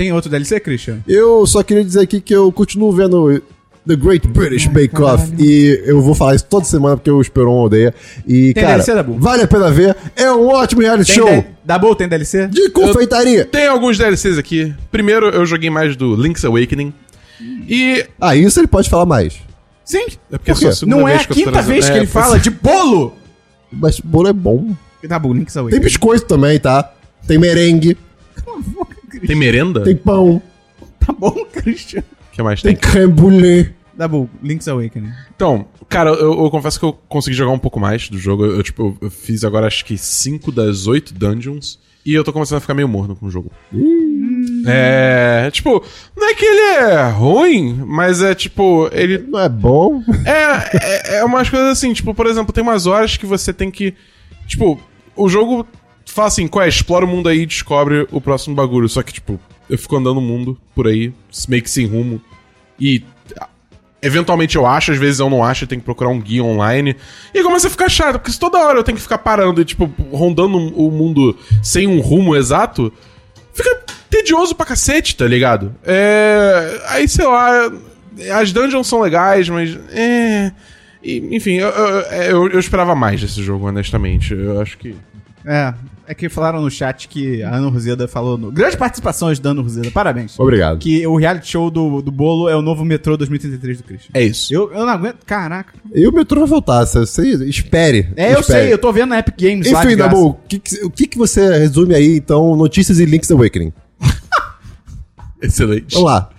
Tem 0.00 0.14
outro 0.14 0.30
DLC, 0.30 0.58
Christian? 0.60 1.00
Eu 1.06 1.46
só 1.46 1.62
queria 1.62 1.84
dizer 1.84 2.00
aqui 2.00 2.22
que 2.22 2.34
eu 2.34 2.50
continuo 2.50 2.90
vendo 2.90 3.38
The 3.86 3.94
Great 3.96 4.26
British 4.28 4.66
Bake 4.66 4.98
Off 4.98 5.30
e 5.38 5.78
eu 5.84 6.00
vou 6.00 6.14
falar 6.14 6.34
isso 6.36 6.46
toda 6.46 6.64
semana 6.64 6.96
porque 6.96 7.10
o 7.10 7.20
Esperon 7.20 7.64
odeia. 7.66 7.94
E, 8.26 8.54
Tem 8.54 8.62
cara, 8.62 8.76
DLC, 8.76 8.94
Dabu? 8.94 9.18
vale 9.18 9.42
a 9.42 9.46
pena 9.46 9.70
ver. 9.70 9.94
É 10.16 10.32
um 10.32 10.48
ótimo 10.48 10.80
reality 10.80 11.12
Tem 11.12 11.16
show 11.16 11.26
D- 11.30 11.44
Dabu, 11.62 11.94
tem 11.94 12.08
DLC? 12.08 12.48
de 12.48 12.70
confeitaria. 12.70 13.44
Tem 13.44 13.66
alguns 13.66 13.98
DLCs 13.98 14.38
aqui. 14.38 14.74
Primeiro, 14.90 15.26
eu 15.28 15.44
joguei 15.44 15.68
mais 15.68 15.94
do 15.96 16.16
Link's 16.16 16.46
Awakening. 16.46 16.94
E. 17.68 18.06
Ah, 18.18 18.34
isso 18.34 18.58
ele 18.58 18.68
pode 18.68 18.88
falar 18.88 19.04
mais. 19.04 19.34
Sim. 19.84 20.06
É 20.32 20.38
porque 20.38 20.52
Por 20.54 20.60
quê? 20.60 20.66
é 20.68 20.72
só 20.72 20.86
a 20.86 20.88
Não 20.88 21.06
é 21.06 21.16
a 21.16 21.20
eu 21.20 21.26
quinta 21.26 21.52
trazendo- 21.52 21.72
vez 21.74 21.84
que 21.90 21.92
É, 21.92 21.98
ele 21.98 22.06
fala 22.06 22.36
é. 22.36 22.38
de 22.38 22.48
bolo. 22.48 23.14
Mas 23.70 24.00
bolo 24.00 24.28
é 24.28 24.32
bom. 24.32 24.74
Dabu, 25.06 25.34
Link's 25.34 25.52
Tem 25.52 25.60
Awakening. 25.60 25.82
biscoito 25.84 26.24
também, 26.24 26.58
tá? 26.58 26.90
Tem 27.26 27.36
merengue, 27.36 27.98
Tem 29.26 29.36
merenda? 29.36 29.82
tem 29.82 29.96
pão, 29.96 30.42
Tá 30.98 31.12
bom, 31.12 31.44
Christian. 31.52 32.00
O 32.00 32.32
que 32.32 32.42
mais 32.42 32.60
tem 32.62 32.74
tem? 32.74 32.90
creme 32.90 33.12
brulee. 33.12 33.70
Dabu, 33.96 34.30
Link's 34.42 34.66
Awakening. 34.66 35.10
Então, 35.34 35.66
cara, 35.88 36.10
eu, 36.10 36.44
eu 36.44 36.50
confesso 36.50 36.78
que 36.78 36.84
eu 36.86 36.92
consegui 37.08 37.36
jogar 37.36 37.52
um 37.52 37.58
pouco 37.58 37.78
mais 37.78 38.08
do 38.08 38.18
jogo. 38.18 38.46
Eu, 38.46 38.62
tipo, 38.62 38.96
eu 39.00 39.10
fiz 39.10 39.44
agora 39.44 39.66
acho 39.66 39.84
que 39.84 39.98
5 39.98 40.50
das 40.50 40.86
8 40.86 41.12
dungeons. 41.12 41.78
E 42.04 42.14
eu 42.14 42.24
tô 42.24 42.32
começando 42.32 42.56
a 42.58 42.60
ficar 42.60 42.72
meio 42.72 42.88
morno 42.88 43.14
com 43.14 43.26
o 43.26 43.30
jogo. 43.30 43.52
É. 44.66 45.50
Tipo, 45.52 45.84
não 46.16 46.28
é 46.30 46.34
que 46.34 46.44
ele 46.46 46.60
é 46.82 47.10
ruim, 47.10 47.74
mas 47.86 48.22
é 48.22 48.34
tipo, 48.34 48.88
ele 48.92 49.18
Não 49.18 49.38
é 49.38 49.48
bom? 49.48 50.02
É, 50.24 51.12
é, 51.12 51.16
é 51.18 51.24
umas 51.24 51.50
coisas 51.50 51.68
assim, 51.68 51.92
tipo, 51.92 52.14
por 52.14 52.26
exemplo, 52.26 52.52
tem 52.52 52.62
umas 52.62 52.86
horas 52.86 53.16
que 53.16 53.26
você 53.26 53.52
tem 53.52 53.70
que. 53.70 53.94
Tipo, 54.46 54.80
o 55.14 55.28
jogo 55.28 55.66
fala 56.06 56.28
assim, 56.28 56.48
é? 56.60 56.68
Explora 56.68 57.04
o 57.04 57.08
mundo 57.08 57.28
aí 57.28 57.40
e 57.42 57.46
descobre 57.46 58.06
o 58.10 58.20
próximo 58.20 58.54
bagulho. 58.54 58.88
Só 58.88 59.02
que, 59.02 59.12
tipo, 59.12 59.38
eu 59.68 59.78
fico 59.78 59.96
andando 59.96 60.18
o 60.18 60.22
mundo 60.22 60.58
por 60.74 60.86
aí, 60.86 61.12
meio 61.48 61.62
que 61.62 61.70
sem 61.70 61.86
rumo. 61.86 62.20
E. 62.78 63.02
Eventualmente 64.02 64.56
eu 64.56 64.64
acho, 64.66 64.92
às 64.92 64.96
vezes 64.98 65.20
eu 65.20 65.28
não 65.28 65.44
acho, 65.44 65.64
eu 65.64 65.68
tenho 65.68 65.80
que 65.82 65.84
procurar 65.84 66.08
um 66.08 66.18
guia 66.18 66.42
online. 66.42 66.96
E 67.34 67.42
começa 67.42 67.66
a 67.66 67.70
ficar 67.70 67.90
chato, 67.90 68.14
porque 68.18 68.30
se 68.32 68.40
toda 68.40 68.58
hora 68.58 68.78
eu 68.78 68.82
tenho 68.82 68.96
que 68.96 69.02
ficar 69.02 69.18
parando 69.18 69.60
e, 69.60 69.64
tipo, 69.64 69.92
rondando 70.10 70.56
o 70.56 70.90
mundo 70.90 71.36
sem 71.62 71.86
um 71.86 72.00
rumo 72.00 72.34
exato, 72.34 72.90
fica 73.52 73.78
tedioso 74.08 74.54
pra 74.54 74.64
cacete, 74.64 75.14
tá 75.14 75.26
ligado? 75.26 75.74
É. 75.84 76.80
Aí, 76.88 77.06
sei 77.06 77.26
lá. 77.26 77.70
As 78.34 78.50
dungeons 78.52 78.86
são 78.86 79.02
legais, 79.02 79.50
mas. 79.50 79.78
É. 79.92 80.50
e, 81.04 81.36
enfim, 81.36 81.56
eu, 81.56 81.68
eu, 81.68 82.00
eu- 82.22 82.48
eu 82.52 82.58
esperava 82.58 82.94
mais 82.94 83.20
desse 83.20 83.42
jogo, 83.42 83.68
honestamente. 83.68 84.32
Eu 84.32 84.62
acho 84.62 84.78
que. 84.78 84.96
É, 85.44 85.72
é 86.06 86.14
que 86.14 86.28
falaram 86.28 86.60
no 86.60 86.70
chat 86.70 87.08
que 87.08 87.42
a 87.42 87.54
Ana 87.54 87.68
Roseda 87.68 88.06
falou. 88.06 88.36
No... 88.36 88.50
Grande 88.52 88.76
participação 88.76 89.28
hoje 89.28 89.40
da 89.40 89.50
Ana 89.50 89.62
Roseda, 89.62 89.90
parabéns. 89.90 90.38
Obrigado. 90.38 90.78
Que 90.78 91.06
o 91.06 91.16
reality 91.16 91.48
show 91.48 91.70
do, 91.70 92.02
do 92.02 92.10
bolo 92.10 92.48
é 92.48 92.54
o 92.56 92.60
novo 92.60 92.84
metrô 92.84 93.16
2033 93.16 93.78
do 93.78 93.84
Christian. 93.84 94.10
É 94.12 94.22
isso. 94.22 94.52
Eu, 94.52 94.70
eu 94.72 94.80
não 94.80 94.88
aguento. 94.88 95.24
Caraca. 95.24 95.72
E 95.94 96.06
o 96.06 96.12
metrô 96.12 96.40
vai 96.40 96.48
voltar, 96.48 96.84
você, 96.84 97.00
você 97.00 97.44
espere. 97.46 98.08
É, 98.16 98.34
eu 98.34 98.40
espere. 98.40 98.64
sei, 98.64 98.72
eu 98.72 98.78
tô 98.78 98.92
vendo 98.92 99.10
na 99.10 99.18
Epic 99.18 99.34
Games 99.40 99.70
lá. 99.72 99.80
Enfim, 99.80 99.88
de 99.90 99.96
graça. 99.96 100.10
Dabu, 100.14 100.28
o 100.28 100.34
que, 100.48 100.58
que- 100.58 100.84
o 100.84 100.90
que, 100.90 101.06
que 101.06 101.16
você 101.18 101.58
resume 101.58 101.94
aí, 101.94 102.16
então, 102.16 102.54
notícias 102.56 102.98
e 102.98 103.04
Link's 103.06 103.30
Awakening? 103.30 103.72
Excelente. 105.40 105.94
Vamos 105.94 106.10
lá. 106.10 106.30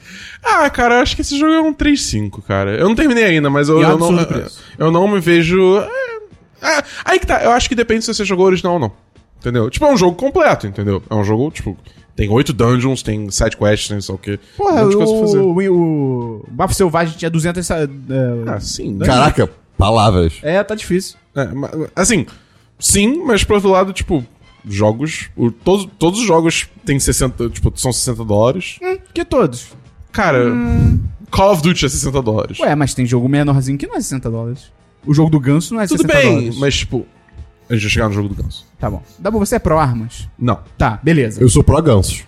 Ah, 0.43 0.69
cara, 0.69 0.95
eu 0.95 1.01
acho 1.01 1.15
que 1.15 1.21
esse 1.21 1.37
jogo 1.37 1.51
é 1.53 1.61
um 1.61 1.73
3-5, 1.73 2.41
cara. 2.43 2.75
Eu 2.75 2.87
não 2.87 2.95
terminei 2.95 3.25
ainda, 3.25 3.49
mas 3.49 3.69
eu, 3.69 3.79
E 3.79 3.83
é 3.83 3.85
eu, 3.89 3.97
não, 3.97 4.19
eu, 4.19 4.47
eu 4.77 4.91
não 4.91 5.07
me 5.07 5.19
vejo. 5.19 5.57
É, 6.61 6.83
aí 7.05 7.19
que 7.19 7.25
tá, 7.27 7.43
eu 7.43 7.51
acho 7.51 7.67
que 7.69 7.75
depende 7.75 8.05
se 8.05 8.13
você 8.13 8.23
jogou 8.25 8.45
original 8.45 8.73
ou 8.73 8.79
não. 8.79 8.91
Entendeu? 9.39 9.69
Tipo, 9.69 9.85
é 9.85 9.93
um 9.93 9.97
jogo 9.97 10.15
completo, 10.15 10.67
entendeu? 10.67 11.01
É 11.09 11.15
um 11.15 11.23
jogo, 11.23 11.49
tipo, 11.49 11.75
tem 12.15 12.29
oito 12.29 12.53
dungeons, 12.53 13.01
tem 13.01 13.29
side 13.31 13.57
quests, 13.57 13.87
tem 13.87 13.99
só 13.99 14.13
o 14.13 14.17
que. 14.17 14.39
Porra, 14.55 14.73
um 14.73 14.83
monte 14.83 14.89
de 14.91 14.97
coisa 14.97 15.13
pra 15.13 15.21
fazer. 15.21 15.39
o, 15.39 15.73
o, 15.73 16.35
o 16.41 16.47
Bafo 16.51 16.73
Selvagem 16.75 17.17
tinha 17.17 17.29
200... 17.31 17.71
É, 17.71 17.87
Ah, 18.47 18.59
sim, 18.59 18.93
né? 18.93 19.05
Caraca, 19.05 19.49
palavras. 19.77 20.33
é, 20.43 20.63
tá 20.63 20.75
difícil. 20.75 21.17
É, 21.35 21.47
assim, 21.95 22.25
sim, 22.77 23.23
mas 23.25 23.43
por 23.43 23.55
outro 23.55 23.69
lado, 23.71 23.91
tipo, 23.93 24.23
jogos. 24.63 25.29
o- 25.35 25.49
todos, 25.51 25.87
todos 25.97 26.19
os 26.19 26.25
jogos 26.27 26.69
têm 26.85 26.99
60, 26.99 27.49
tipo, 27.49 27.73
são 27.75 27.91
60 27.91 28.23
dólares. 28.23 28.77
Que 29.13 29.25
todos. 29.25 29.69
Cara, 30.11 30.51
Call 31.31 31.53
of 31.53 31.61
Duty 31.63 31.85
é 31.85 31.89
60 31.89 32.21
dólares. 32.21 32.59
Ué, 32.59 32.75
mas 32.75 32.93
tem 32.93 33.05
jogo 33.05 33.27
menorzinho 33.27 33.77
que 33.77 33.87
não 33.87 33.95
é 33.95 34.01
60 34.01 34.29
dólares. 34.29 34.71
O 35.05 35.13
jogo 35.13 35.29
do 35.29 35.39
Ganso 35.39 35.73
não 35.73 35.81
é 35.81 35.87
Tudo 35.87 36.01
60 36.03 36.13
bem, 36.17 36.29
dólares. 36.35 36.57
mas 36.57 36.77
tipo, 36.77 37.05
a 37.69 37.73
gente 37.73 37.81
vai 37.83 37.89
chegar 37.91 38.07
no 38.07 38.13
jogo 38.13 38.29
do 38.29 38.35
Ganso. 38.35 38.65
Tá 38.79 38.89
bom. 38.89 39.01
Dabu, 39.19 39.39
você 39.39 39.55
é 39.55 39.59
pro 39.59 39.77
armas? 39.77 40.27
Não, 40.37 40.59
Tá, 40.77 40.99
beleza. 41.01 41.41
Eu 41.41 41.49
sou 41.49 41.63
pró 41.63 41.81
gansos. 41.81 42.23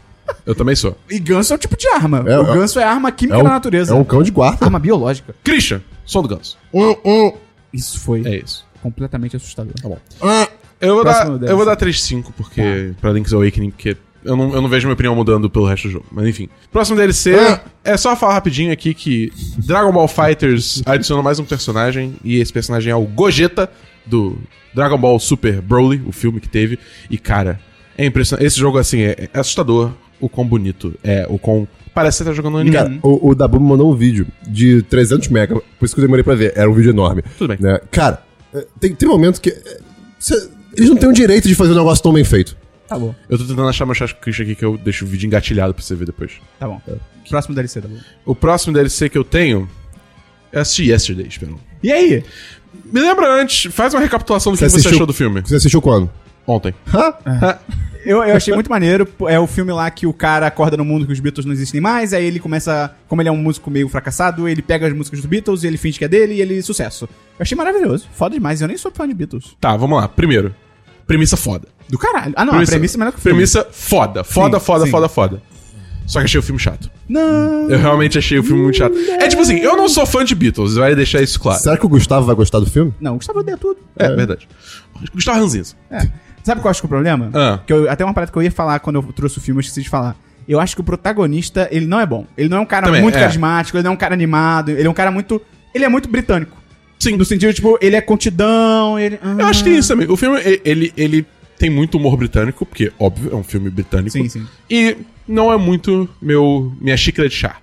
eu 0.45 0.55
também 0.55 0.75
sou. 0.75 0.97
E 1.09 1.19
ganso 1.19 1.53
é 1.53 1.55
um 1.55 1.59
tipo 1.59 1.75
de 1.77 1.87
arma. 1.87 2.23
É, 2.27 2.39
o 2.39 2.43
é- 2.51 2.55
ganso 2.55 2.79
é 2.79 2.83
arma 2.83 3.11
química 3.11 3.37
É 3.37 3.41
um, 3.41 3.43
da 3.43 3.49
natureza. 3.51 3.93
é 3.93 3.95
um 3.95 4.03
cão 4.03 4.23
de 4.23 4.31
guarda. 4.31 4.65
Arma 4.65 4.79
biológica. 4.79 5.35
Christian, 5.43 5.81
sou 6.05 6.21
do 6.21 6.27
Ganso. 6.29 6.57
Um, 6.73 6.95
um. 7.03 7.33
Isso 7.73 7.99
foi 7.99 8.25
É 8.25 8.37
isso. 8.37 8.65
completamente 8.81 9.35
assustador. 9.35 9.73
Tá 9.81 9.89
bom. 9.89 9.97
Ah. 10.21 10.47
Eu 10.81 10.95
vou, 10.95 11.03
dar, 11.05 11.27
eu 11.43 11.55
vou 11.55 11.65
dar 11.65 11.77
3.5 11.77 12.33
porque, 12.35 12.93
pra 12.99 13.11
Link's 13.13 13.31
Awakening, 13.31 13.69
porque 13.71 13.95
eu 14.25 14.35
não, 14.35 14.53
eu 14.53 14.61
não 14.61 14.69
vejo 14.69 14.85
minha 14.87 14.93
opinião 14.93 15.15
mudando 15.15 15.49
pelo 15.49 15.65
resto 15.65 15.87
do 15.87 15.91
jogo. 15.91 16.05
Mas 16.11 16.27
enfim. 16.27 16.49
Próximo 16.71 16.97
DLC 16.97 17.35
Ah. 17.35 17.61
é 17.83 17.97
só 17.97 18.15
falar 18.15 18.33
rapidinho 18.33 18.71
aqui 18.71 18.93
que 18.93 19.31
Dragon 19.57 19.91
Ball 19.91 20.07
Fighters 20.07 20.81
adiciona 20.85 21.21
mais 21.21 21.39
um 21.39 21.45
personagem. 21.45 22.13
E 22.23 22.39
esse 22.39 22.51
personagem 22.53 22.91
é 22.91 22.95
o 22.95 23.03
Gogeta, 23.05 23.69
do 24.05 24.37
Dragon 24.75 24.97
Ball 24.97 25.19
Super 25.19 25.61
Broly, 25.61 26.01
o 26.05 26.11
filme 26.11 26.39
que 26.39 26.49
teve. 26.49 26.77
E 27.09 27.17
cara, 27.17 27.59
é 27.97 28.05
impressionante. 28.05 28.45
Esse 28.45 28.59
jogo, 28.59 28.77
assim, 28.77 29.01
é, 29.01 29.29
é 29.33 29.39
assustador 29.39 29.91
o 30.19 30.27
quão 30.29 30.47
bonito 30.47 30.93
é, 31.03 31.25
o 31.29 31.37
quão. 31.37 31.67
Parece 31.93 32.17
que 32.17 32.23
você 32.23 32.29
tá 32.31 32.35
jogando 32.35 32.55
um 32.55 32.57
anime. 32.57 32.75
Cara, 32.75 32.91
o, 33.03 33.29
o 33.29 33.35
Dabu 33.35 33.59
me 33.59 33.67
mandou 33.69 33.91
um 33.91 33.95
vídeo 33.95 34.25
de 34.47 34.81
300 34.83 35.27
mega, 35.27 35.55
por 35.77 35.85
isso 35.85 35.93
que 35.93 36.01
eu 36.01 36.05
demorei 36.05 36.23
pra 36.23 36.33
ver. 36.33 36.53
Era 36.55 36.67
um 36.69 36.73
vídeo 36.73 36.89
enorme. 36.89 37.21
Tudo 37.37 37.49
bem. 37.49 37.57
Né? 37.59 37.79
Cara, 37.91 38.23
é, 38.53 38.65
tem, 38.79 38.95
tem 38.95 39.07
momentos 39.07 39.39
que. 39.39 39.49
é, 39.49 39.77
cê- 40.17 40.49
eles 40.75 40.89
não 40.89 40.97
têm 40.97 41.07
o 41.07 41.13
direito 41.13 41.47
de 41.47 41.53
fazer 41.53 41.71
um 41.73 41.75
negócio 41.75 42.01
tão 42.01 42.11
bem 42.11 42.23
feito. 42.23 42.57
Tá 42.93 42.99
bom, 42.99 43.15
Eu 43.29 43.37
tô 43.37 43.43
tentando 43.43 43.67
achar 43.67 43.85
meu 43.85 43.95
chat 43.95 44.13
Christian 44.15 44.43
aqui 44.45 44.55
que 44.55 44.65
eu 44.65 44.77
deixo 44.77 45.05
o 45.05 45.07
vídeo 45.07 45.27
engatilhado 45.27 45.73
pra 45.73 45.83
você 45.83 45.95
ver 45.95 46.05
depois. 46.05 46.33
tá 46.59 46.67
bom. 46.67 46.81
Próximo 47.29 47.55
DLC, 47.55 47.81
Dabu. 47.81 47.97
O 48.25 48.35
próximo 48.35 48.73
DLC 48.73 49.09
que 49.09 49.17
eu 49.17 49.23
tenho 49.23 49.69
é 50.51 50.59
assistir 50.59 50.89
Yesterday, 50.91 51.27
Esperão. 51.27 51.59
E 51.81 51.91
aí? 51.91 52.23
Me 52.91 52.99
lembra 52.99 53.41
antes, 53.41 53.73
faz 53.73 53.93
uma 53.93 54.01
recapitulação 54.01 54.51
do 54.51 54.57
que 54.57 54.69
Você 54.69 54.87
achou 54.87 55.05
do 55.05 55.13
filme. 55.13 55.41
Você 55.41 55.55
assistiu 55.55 55.81
quando? 55.81 56.09
Ontem. 56.45 56.73
Hã? 56.93 57.57
Eu, 58.05 58.21
eu 58.21 58.35
achei 58.35 58.53
muito 58.53 58.69
maneiro. 58.69 59.07
É 59.29 59.39
o 59.39 59.47
filme 59.47 59.71
lá 59.71 59.89
que 59.89 60.05
o 60.05 60.13
cara 60.13 60.45
acorda 60.45 60.75
no 60.75 60.83
mundo 60.83 61.05
que 61.05 61.13
os 61.13 61.19
Beatles 61.19 61.45
não 61.45 61.53
existem 61.53 61.79
mais. 61.79 62.13
Aí 62.13 62.25
ele 62.25 62.39
começa. 62.39 62.93
Como 63.07 63.21
ele 63.21 63.29
é 63.29 63.31
um 63.31 63.37
músico 63.37 63.71
meio 63.71 63.87
fracassado, 63.87 64.47
ele 64.47 64.61
pega 64.61 64.87
as 64.87 64.93
músicas 64.93 65.21
dos 65.21 65.29
Beatles 65.29 65.63
e 65.63 65.67
ele 65.67 65.77
finge 65.77 65.97
que 65.97 66.05
é 66.05 66.07
dele 66.07 66.33
e 66.33 66.41
ele 66.41 66.61
sucesso. 66.61 67.05
Eu 67.05 67.43
achei 67.43 67.55
maravilhoso. 67.55 68.07
Foda 68.13 68.35
demais. 68.35 68.61
Eu 68.61 68.67
nem 68.67 68.77
sou 68.77 68.91
fã 68.93 69.07
de 69.07 69.13
Beatles. 69.13 69.55
Tá, 69.59 69.77
vamos 69.77 69.97
lá. 69.97 70.07
Primeiro, 70.09 70.53
premissa 71.07 71.37
foda. 71.37 71.67
Do 71.89 71.97
caralho. 71.97 72.33
Ah, 72.35 72.45
não. 72.45 72.59
a 72.59 72.65
premissa 72.65 72.97
é 72.97 72.99
melhor 72.99 73.11
que 73.11 73.19
o 73.19 73.21
filme. 73.21 73.35
Premissa 73.35 73.67
foda. 73.71 74.23
Foda, 74.23 74.59
Sim, 74.59 74.65
foda, 74.65 74.85
sim. 74.85 74.91
foda, 74.91 75.09
foda. 75.09 75.41
Só 76.05 76.19
que 76.19 76.25
achei 76.25 76.39
o 76.39 76.43
filme 76.43 76.59
chato. 76.59 76.91
Não. 77.07 77.69
Eu 77.69 77.79
realmente 77.79 78.17
achei 78.17 78.37
o 78.37 78.43
filme 78.43 78.61
muito 78.61 78.77
chato. 78.77 78.93
É 79.19 79.27
tipo 79.27 79.41
assim, 79.41 79.57
eu 79.59 79.77
não 79.77 79.87
sou 79.87 80.05
fã 80.05 80.23
de 80.25 80.35
Beatles, 80.35 80.75
vai 80.75 80.95
deixar 80.95 81.21
isso 81.21 81.39
claro. 81.39 81.61
Será 81.61 81.77
que 81.77 81.85
o 81.85 81.89
Gustavo 81.89 82.25
vai 82.25 82.35
gostar 82.35 82.59
do 82.59 82.69
filme? 82.69 82.93
Não, 82.99 83.13
o 83.13 83.17
Gustavo 83.17 83.39
odeia 83.39 83.57
tudo. 83.57 83.79
É, 83.97 84.13
verdade. 84.13 84.47
Gustavo 85.13 85.39
Ranzinza. 85.39 85.75
É. 85.89 86.07
Sabe 86.43 86.59
qual 86.59 86.65
eu 86.65 86.71
acho 86.71 86.81
que 86.81 86.85
é 86.85 86.87
o 86.87 86.89
problema? 86.89 87.29
Ah. 87.33 87.59
Que 87.65 87.71
eu, 87.71 87.89
até 87.89 88.03
uma 88.03 88.13
parada 88.13 88.31
que 88.31 88.37
eu 88.37 88.43
ia 88.43 88.51
falar 88.51 88.79
quando 88.79 88.97
eu 88.97 89.13
trouxe 89.13 89.37
o 89.37 89.41
filme, 89.41 89.59
eu 89.59 89.61
esqueci 89.61 89.81
de 89.81 89.89
falar. 89.89 90.15
Eu 90.45 90.59
acho 90.59 90.75
que 90.75 90.81
o 90.81 90.83
protagonista, 90.83 91.69
ele 91.71 91.85
não 91.85 92.01
é 92.01 92.05
bom. 92.05 92.27
Ele 92.37 92.49
não 92.49 92.57
é 92.57 92.59
um 92.59 92.65
cara 92.65 92.87
Também, 92.87 93.01
muito 93.01 93.17
é. 93.17 93.21
carismático, 93.21 93.77
ele 93.77 93.83
não 93.83 93.91
é 93.91 93.93
um 93.93 93.97
cara 93.97 94.13
animado, 94.13 94.71
ele 94.71 94.85
é 94.85 94.89
um 94.89 94.93
cara 94.93 95.09
muito. 95.09 95.41
Ele 95.73 95.85
é 95.85 95.89
muito 95.89 96.09
britânico. 96.09 96.57
Sim. 97.03 97.17
No 97.17 97.25
sentido, 97.25 97.53
tipo, 97.53 97.77
ele 97.81 97.95
é 97.95 98.01
contidão, 98.01 98.97
ele. 98.97 99.19
ah. 99.21 99.35
Eu 99.39 99.45
acho 99.47 99.63
que 99.63 99.69
tem 99.69 99.79
isso 99.79 99.87
também. 99.89 100.07
O 100.09 100.15
filme, 100.17 100.39
ele, 100.63 100.93
ele 100.97 101.25
tem 101.57 101.69
muito 101.69 101.97
humor 101.97 102.17
britânico, 102.17 102.65
porque, 102.65 102.91
óbvio, 102.99 103.31
é 103.31 103.35
um 103.35 103.43
filme 103.43 103.69
britânico. 103.69 104.11
Sim, 104.11 104.27
sim. 104.29 104.45
E 104.69 104.97
não 105.27 105.51
é 105.51 105.57
muito 105.57 106.07
meu 106.21 106.73
minha 106.81 106.97
xícara 106.97 107.27
de 107.29 107.35
chá. 107.35 107.57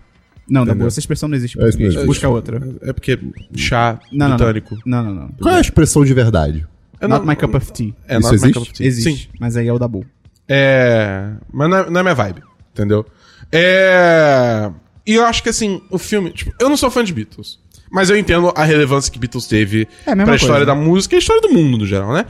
Não, 0.49 0.65
Dabu, 0.65 0.87
essa 0.87 0.99
expressão 0.99 1.29
não 1.29 1.37
existe. 1.37 1.57
em 1.57 1.61
É 1.61 1.63
português. 1.65 1.95
mesmo. 1.95 2.07
Busca 2.09 2.29
outra. 2.29 2.61
É 2.83 2.93
porque 2.93 3.19
chá 3.57 4.01
Não, 4.11 4.29
britânico. 4.31 4.77
não. 4.85 5.03
Não, 5.05 5.15
não, 5.15 5.21
não. 5.23 5.29
Qual 5.41 5.55
é 5.55 5.59
a 5.59 5.61
expressão 5.61 6.05
de 6.05 6.13
verdade? 6.13 6.67
É 7.01 7.07
Not 7.07 7.25
não- 7.25 7.33
my 7.33 7.37
cup 7.37 7.55
of 7.55 7.73
tea. 7.73 7.95
É, 8.09 8.19
Isso 8.19 8.23
not 8.23 8.29
my 8.31 8.35
existe? 8.35 8.53
cup 8.55 8.63
of 8.63 8.73
tea. 8.73 8.87
Existe. 8.87 9.23
Sim. 9.25 9.29
Mas 9.39 9.57
aí 9.57 9.69
é 9.69 9.73
o 9.73 9.79
Dabu. 9.79 10.05
É. 10.49 11.31
Mas 11.53 11.71
não 11.71 11.77
é, 11.79 11.91
não 11.91 12.01
é 12.01 12.03
minha 12.03 12.15
vibe, 12.15 12.43
entendeu? 12.73 13.07
É. 13.53 14.71
E 15.07 15.15
eu 15.15 15.25
acho 15.25 15.43
que 15.43 15.49
assim, 15.49 15.81
o 15.91 15.99
filme. 15.99 16.31
Tipo, 16.31 16.53
eu 16.61 16.69
não 16.69 16.77
sou 16.77 16.91
fã 16.91 17.03
de 17.05 17.13
Beatles. 17.13 17.59
Mas 17.91 18.09
eu 18.09 18.17
entendo 18.17 18.53
a 18.55 18.65
relevância 18.65 19.11
que 19.13 19.19
Beatles 19.19 19.47
teve 19.47 19.89
É 20.07 20.13
a 20.13 20.17
pra 20.17 20.37
história 20.37 20.65
coisa. 20.65 20.67
da 20.67 20.75
música 20.75 21.15
e 21.15 21.17
a 21.17 21.19
história 21.19 21.43
do 21.43 21.51
mundo, 21.53 21.79
no 21.79 21.87
geral, 21.87 22.13
né? 22.13 22.25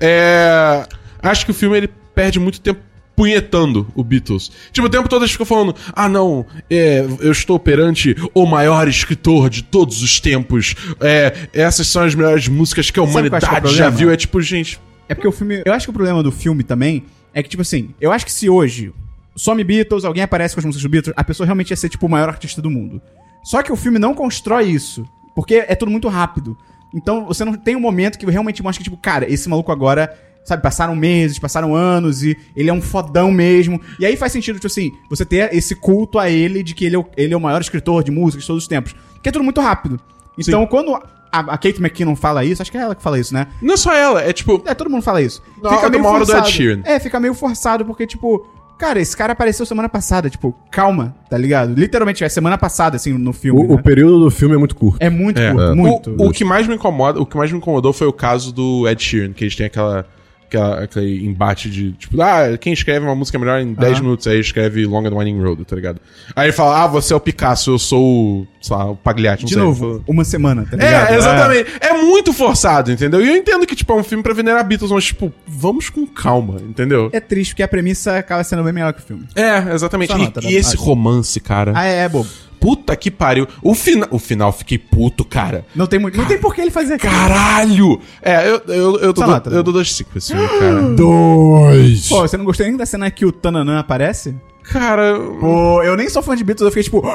É. 0.00 0.86
Acho 1.22 1.44
que 1.44 1.50
o 1.50 1.54
filme 1.54 1.76
ele 1.76 1.90
perde 2.14 2.38
muito 2.38 2.60
tempo 2.60 2.80
punhetando 3.14 3.86
o 3.94 4.02
Beatles. 4.02 4.50
Tipo, 4.72 4.86
o 4.86 4.90
tempo 4.90 5.08
todo 5.08 5.22
eles 5.22 5.32
ficam 5.32 5.44
falando: 5.44 5.74
ah, 5.92 6.08
não, 6.08 6.46
é, 6.70 7.04
eu 7.20 7.32
estou 7.32 7.58
perante 7.58 8.16
o 8.32 8.46
maior 8.46 8.88
escritor 8.88 9.50
de 9.50 9.62
todos 9.62 10.02
os 10.02 10.18
tempos. 10.20 10.74
É, 11.00 11.48
essas 11.52 11.86
são 11.86 12.02
as 12.02 12.14
melhores 12.14 12.48
músicas 12.48 12.86
que 12.90 12.92
a 12.92 12.94
que 12.94 13.00
é 13.00 13.02
humanidade 13.02 13.44
já 13.44 13.60
problema? 13.60 13.90
viu. 13.90 14.10
É 14.10 14.16
tipo, 14.16 14.40
gente. 14.40 14.80
É 15.08 15.14
porque 15.14 15.28
o 15.28 15.32
filme. 15.32 15.60
Eu 15.64 15.72
acho 15.74 15.86
que 15.86 15.90
o 15.90 15.92
problema 15.92 16.22
do 16.22 16.32
filme 16.32 16.62
também 16.62 17.04
é 17.34 17.42
que, 17.42 17.48
tipo 17.48 17.60
assim, 17.62 17.90
eu 18.00 18.10
acho 18.10 18.24
que 18.24 18.32
se 18.32 18.48
hoje 18.48 18.92
some 19.36 19.62
Beatles, 19.64 20.04
alguém 20.04 20.22
aparece 20.22 20.54
com 20.54 20.60
as 20.60 20.64
músicas 20.64 20.82
do 20.82 20.88
Beatles, 20.88 21.14
a 21.16 21.24
pessoa 21.24 21.44
realmente 21.44 21.70
ia 21.70 21.76
ser, 21.76 21.88
tipo, 21.88 22.06
o 22.06 22.08
maior 22.08 22.28
artista 22.28 22.62
do 22.62 22.70
mundo. 22.70 23.00
Só 23.42 23.62
que 23.62 23.72
o 23.72 23.76
filme 23.76 23.98
não 23.98 24.14
constrói 24.14 24.66
isso. 24.68 25.04
Porque 25.34 25.64
é 25.66 25.74
tudo 25.74 25.90
muito 25.90 26.08
rápido. 26.08 26.56
Então 26.92 27.24
você 27.26 27.44
não 27.44 27.54
tem 27.54 27.76
um 27.76 27.80
momento 27.80 28.18
que 28.18 28.26
realmente 28.26 28.62
mostra 28.62 28.82
que, 28.82 28.90
tipo, 28.90 29.00
cara, 29.00 29.30
esse 29.30 29.48
maluco 29.48 29.70
agora. 29.72 30.12
Sabe, 30.42 30.62
passaram 30.62 30.96
meses, 30.96 31.38
passaram 31.38 31.74
anos 31.76 32.22
e 32.22 32.34
ele 32.56 32.70
é 32.70 32.72
um 32.72 32.80
fodão 32.80 33.30
mesmo. 33.30 33.78
E 33.98 34.06
aí 34.06 34.16
faz 34.16 34.32
sentido, 34.32 34.54
tipo 34.56 34.66
assim, 34.66 34.90
você 35.08 35.22
ter 35.24 35.54
esse 35.54 35.74
culto 35.76 36.18
a 36.18 36.30
ele 36.30 36.62
de 36.62 36.74
que 36.74 36.86
ele 36.86 36.96
é 36.96 36.98
o, 36.98 37.04
ele 37.14 37.34
é 37.34 37.36
o 37.36 37.40
maior 37.40 37.60
escritor 37.60 38.02
de 38.02 38.10
música 38.10 38.40
de 38.40 38.46
todos 38.46 38.62
os 38.64 38.66
tempos. 38.68 38.94
Que 39.22 39.28
é 39.28 39.32
tudo 39.32 39.44
muito 39.44 39.60
rápido. 39.60 40.00
Então, 40.38 40.66
quando 40.66 40.94
a, 40.94 41.00
a 41.30 41.58
Kate 41.58 41.78
McKinnon 41.78 42.16
fala 42.16 42.42
isso, 42.42 42.62
acho 42.62 42.70
que 42.72 42.78
é 42.78 42.80
ela 42.80 42.94
que 42.94 43.02
fala 43.02 43.18
isso, 43.18 43.34
né? 43.34 43.48
Não 43.60 43.74
é 43.74 43.76
só 43.76 43.92
ela, 43.94 44.22
é 44.22 44.32
tipo. 44.32 44.62
É, 44.64 44.74
todo 44.74 44.88
mundo 44.88 45.02
fala 45.02 45.20
isso. 45.20 45.42
Na 45.62 45.68
hora- 45.76 45.88
uma 45.98 46.08
hora 46.08 46.24
do 46.24 46.32
Ed 46.38 46.50
Sheeran. 46.50 46.80
É, 46.84 46.98
fica 46.98 47.20
meio 47.20 47.34
forçado, 47.34 47.84
porque, 47.84 48.06
tipo, 48.06 48.46
cara, 48.80 48.98
esse 49.00 49.16
cara 49.16 49.32
apareceu 49.34 49.66
semana 49.66 49.88
passada, 49.88 50.30
tipo, 50.30 50.52
calma, 50.70 51.14
tá 51.28 51.36
ligado? 51.36 51.74
Literalmente, 51.74 52.24
é 52.24 52.28
semana 52.28 52.56
passada, 52.56 52.96
assim, 52.96 53.12
no 53.12 53.32
filme. 53.32 53.60
O, 53.60 53.72
o 53.72 53.76
né? 53.76 53.82
período 53.82 54.24
do 54.24 54.30
filme 54.30 54.54
é 54.54 54.58
muito 54.58 54.74
curto. 54.74 54.96
É 55.00 55.10
muito 55.10 55.38
É. 55.38 55.52
curto, 55.52 55.70
O- 55.72 55.76
muito. 55.76 56.16
O, 56.18 56.32
que 56.32 56.44
mais 56.44 56.66
me 56.66 56.74
incomoda, 56.74 57.20
o 57.20 57.26
que 57.26 57.36
mais 57.36 57.52
me 57.52 57.58
incomodou 57.58 57.92
foi 57.92 58.06
o 58.06 58.12
caso 58.12 58.52
do 58.52 58.88
Ed 58.88 59.00
Sheeran, 59.02 59.32
que 59.34 59.44
eles 59.44 59.54
têm 59.54 59.66
aquela, 59.66 60.06
aquela 60.50 60.82
aquele 60.84 61.24
embate 61.26 61.70
de 61.70 61.92
tipo, 61.92 62.20
ah, 62.20 62.56
quem 62.58 62.72
escreve 62.72 63.06
uma 63.06 63.14
música 63.14 63.38
melhor 63.38 63.60
em 63.60 63.72
10 63.72 63.92
Aham. 63.94 64.02
minutos, 64.02 64.26
aí 64.26 64.40
escreve 64.40 64.84
Long 64.86 65.06
and 65.06 65.16
Winding 65.16 65.40
Road, 65.42 65.64
tá 65.64 65.76
ligado? 65.76 66.00
Aí 66.34 66.46
ele 66.46 66.52
fala, 66.52 66.84
ah, 66.84 66.86
você 66.86 67.12
é 67.12 67.16
o 67.16 67.20
Picasso, 67.20 67.70
eu 67.70 67.78
sou 67.78 68.02
o, 68.42 68.46
sei 68.60 68.76
lá, 68.76 68.90
o 68.90 68.96
Pagliatti, 68.96 69.44
De 69.46 69.54
sei. 69.54 69.62
novo, 69.62 70.02
uma 70.06 70.24
semana, 70.24 70.66
tá 70.68 70.76
ligado? 70.76 71.10
É, 71.12 71.16
exatamente. 71.16 71.70
É. 71.80 71.92
muito 71.92 72.32
forçado, 72.32 72.90
entendeu? 72.90 73.24
E 73.24 73.28
eu 73.28 73.36
entendo 73.36 73.66
que, 73.66 73.76
tipo, 73.76 73.92
é 73.92 73.96
um 73.96 74.02
filme 74.02 74.22
pra 74.22 74.34
venerar 74.34 74.66
Beatles, 74.66 74.90
mas, 74.90 75.04
tipo, 75.04 75.32
vamos 75.46 75.88
com 75.90 76.06
calma, 76.06 76.56
entendeu? 76.60 77.08
É, 77.12 77.18
é 77.18 77.20
triste, 77.20 77.50
porque 77.52 77.62
a 77.62 77.68
premissa 77.68 78.16
acaba 78.18 78.42
sendo 78.42 78.64
bem 78.64 78.72
melhor 78.72 78.92
que 78.92 79.00
o 79.00 79.04
filme. 79.04 79.26
É, 79.36 79.72
exatamente. 79.74 80.10
Só 80.12 80.18
E, 80.18 80.22
nota, 80.22 80.40
e 80.44 80.54
esse 80.56 80.74
acho. 80.74 80.82
romance, 80.84 81.38
cara. 81.40 81.72
Ah, 81.74 81.84
é, 81.86 82.04
é 82.04 82.08
bobo. 82.08 82.28
Puta 82.60 82.94
que 82.94 83.10
pariu. 83.10 83.48
O, 83.62 83.74
fina... 83.74 84.06
o 84.10 84.18
final, 84.18 84.52
fiquei 84.52 84.76
puto, 84.78 85.24
cara. 85.24 85.64
Não 85.74 85.86
tem, 85.86 85.98
muito, 85.98 86.18
não 86.18 86.26
tem 86.26 86.38
por 86.38 86.54
que 86.54 86.60
ele 86.60 86.70
fazer 86.70 86.94
aquilo. 86.94 87.12
Caralho! 87.12 88.00
É, 88.22 88.48
eu, 88.48 88.60
eu, 88.68 88.98
eu, 89.00 89.12
dou, 89.12 89.26
nota, 89.26 89.48
eu 89.50 89.62
dou 89.62 89.72
2,5 89.74 90.04
pra 90.06 90.18
esse 90.18 90.32
filme, 90.34 90.48
cara. 90.60 90.82
Dois. 90.94 92.08
Pô, 92.08 92.20
você 92.20 92.36
não 92.36 92.44
gostou 92.44 92.66
nem 92.66 92.76
da 92.76 92.84
cena 92.84 93.10
que 93.10 93.24
o 93.24 93.32
Tananã 93.32 93.78
aparece? 93.78 94.34
cara. 94.64 95.18
Pô, 95.40 95.82
eu 95.82 95.96
nem 95.96 96.08
sou 96.08 96.22
fã 96.22 96.36
de 96.36 96.44
Beatles, 96.44 96.64
eu 96.66 96.70
fiquei 96.70 96.82
tipo... 96.84 97.02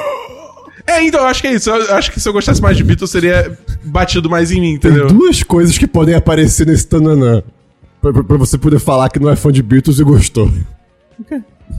É, 0.88 1.02
então, 1.02 1.20
eu 1.20 1.26
acho 1.26 1.40
que 1.42 1.48
é 1.48 1.52
isso. 1.52 1.68
Eu 1.68 1.96
acho 1.96 2.12
que 2.12 2.20
se 2.20 2.28
eu 2.28 2.32
gostasse 2.32 2.62
mais 2.62 2.76
de 2.76 2.84
Beatles, 2.84 3.10
seria 3.10 3.58
batido 3.82 4.30
mais 4.30 4.52
em 4.52 4.60
mim, 4.60 4.78
Tem 4.78 4.90
entendeu? 4.92 5.08
duas 5.08 5.42
coisas 5.42 5.76
que 5.76 5.84
podem 5.86 6.14
aparecer 6.14 6.64
nesse 6.64 6.86
Tananã. 6.86 7.42
Pra, 8.00 8.12
pra- 8.12 8.22
pra 8.22 8.36
você 8.36 8.56
poder 8.56 8.78
falar 8.78 9.08
que 9.08 9.18
não 9.18 9.28
é 9.28 9.34
fã 9.34 9.50
de 9.50 9.64
Beatles 9.64 9.98
e 9.98 10.04
gostou. 10.04 10.48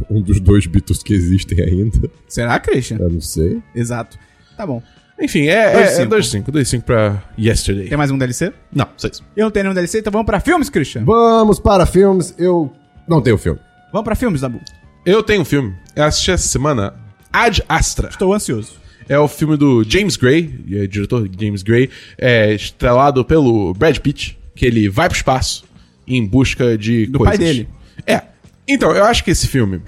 Um 0.10 0.22
dos 0.22 0.40
dois 0.40 0.66
Beatles 0.66 1.02
que 1.04 1.14
existem 1.14 1.62
ainda. 1.62 2.10
Será, 2.28 2.60
Christian? 2.60 2.98
Eu 3.00 3.10
não 3.10 3.22
sei. 3.22 3.62
Exato. 3.76 4.18
Tá 4.56 4.66
bom. 4.66 4.82
Enfim, 5.20 5.48
é 5.48 5.74
2,5. 6.06 6.44
2,5. 6.44 6.52
2,5 6.52 6.82
pra 6.84 7.24
Yesterday. 7.38 7.88
Tem 7.90 7.98
mais 7.98 8.12
um 8.12 8.18
DLC? 8.18 8.54
Não, 8.72 8.88
seis. 8.98 9.24
Eu 9.36 9.46
não 9.46 9.52
tenho 9.52 9.64
nenhum 9.64 9.74
DLC, 9.74 10.00
então 10.00 10.12
vamos 10.12 10.26
pra 10.28 10.40
filmes, 10.40 10.70
Christian. 10.70 11.04
Vamos 11.06 11.60
para 11.60 11.86
filmes. 11.86 12.36
Eu 12.38 12.72
não 13.08 13.22
tenho 13.22 13.38
filme. 13.38 13.60
Vamos 13.92 14.06
pra 14.06 14.16
filmes, 14.16 14.42
Dabu. 14.42 14.60
Eu 15.06 15.24
tenho 15.24 15.42
um 15.42 15.46
filme. 15.46 15.74
Eu 15.96 16.04
assisti 16.04 16.30
essa 16.32 16.48
semana. 16.48 16.94
Ad 17.34 17.64
Astra. 17.68 18.10
Estou 18.10 18.34
ansioso. 18.34 18.74
É 19.10 19.18
o 19.18 19.28
filme 19.28 19.56
do 19.56 19.84
James 19.88 20.18
Gray, 20.18 20.54
é 20.72 20.86
diretor 20.86 21.30
James 21.40 21.64
Gray, 21.64 21.90
é 22.18 22.54
estrelado 22.54 23.24
pelo 23.24 23.74
Brad 23.74 23.98
Pitt, 24.00 24.38
que 24.54 24.66
ele 24.66 24.90
vai 24.90 25.08
pro 25.08 25.16
espaço 25.18 25.64
em 26.06 26.26
busca 26.28 26.78
de 26.78 27.06
Do 27.06 27.20
coisas. 27.20 27.38
pai 27.38 27.46
dele. 27.46 27.70
É. 28.06 28.22
Então, 28.68 28.92
eu 28.92 29.04
acho 29.06 29.24
que 29.24 29.32
esse 29.32 29.48
filme, 29.48 29.82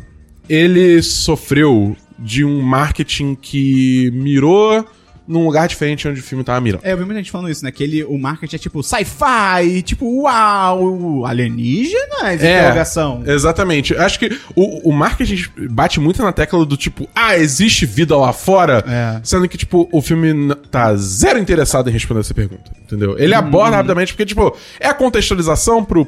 ele 0.47 1.01
sofreu 1.01 1.95
de 2.17 2.43
um 2.45 2.61
marketing 2.61 3.35
que 3.35 4.09
mirou 4.13 4.85
num 5.27 5.45
lugar 5.45 5.67
diferente 5.67 6.07
onde 6.07 6.19
o 6.19 6.23
filme 6.23 6.43
tava 6.43 6.59
mirando. 6.59 6.81
É, 6.83 6.91
eu 6.91 6.97
vi 6.97 7.05
muita 7.05 7.19
gente 7.19 7.29
falando 7.29 7.51
isso, 7.51 7.63
né? 7.63 7.71
Que 7.71 7.83
ele, 7.83 8.03
o 8.03 8.17
marketing 8.17 8.55
é 8.55 8.59
tipo 8.59 8.81
sci-fi, 8.81 9.83
tipo, 9.83 10.23
uau, 10.23 11.23
alienígena? 11.23 12.29
De 12.31 12.35
interrogação. 12.35 13.21
Exatamente. 13.25 13.93
Eu 13.93 14.01
Acho 14.01 14.17
que 14.17 14.35
o, 14.55 14.89
o 14.89 14.91
marketing 14.91 15.45
bate 15.69 15.99
muito 15.99 16.23
na 16.23 16.31
tecla 16.33 16.65
do 16.65 16.75
tipo, 16.75 17.07
ah, 17.15 17.37
existe 17.37 17.85
vida 17.85 18.17
lá 18.17 18.33
fora, 18.33 18.83
É. 18.87 19.21
sendo 19.23 19.47
que, 19.47 19.55
tipo, 19.55 19.87
o 19.91 20.01
filme 20.01 20.55
tá 20.71 20.95
zero 20.95 21.37
interessado 21.37 21.89
em 21.89 21.93
responder 21.93 22.21
essa 22.21 22.33
pergunta, 22.33 22.71
entendeu? 22.81 23.15
Ele 23.19 23.33
Uhum. 23.33 23.39
aborda 23.39 23.75
rapidamente, 23.77 24.13
porque, 24.13 24.25
tipo, 24.25 24.57
é 24.79 24.87
a 24.87 24.95
contextualização 24.95 25.85
pro, 25.85 26.07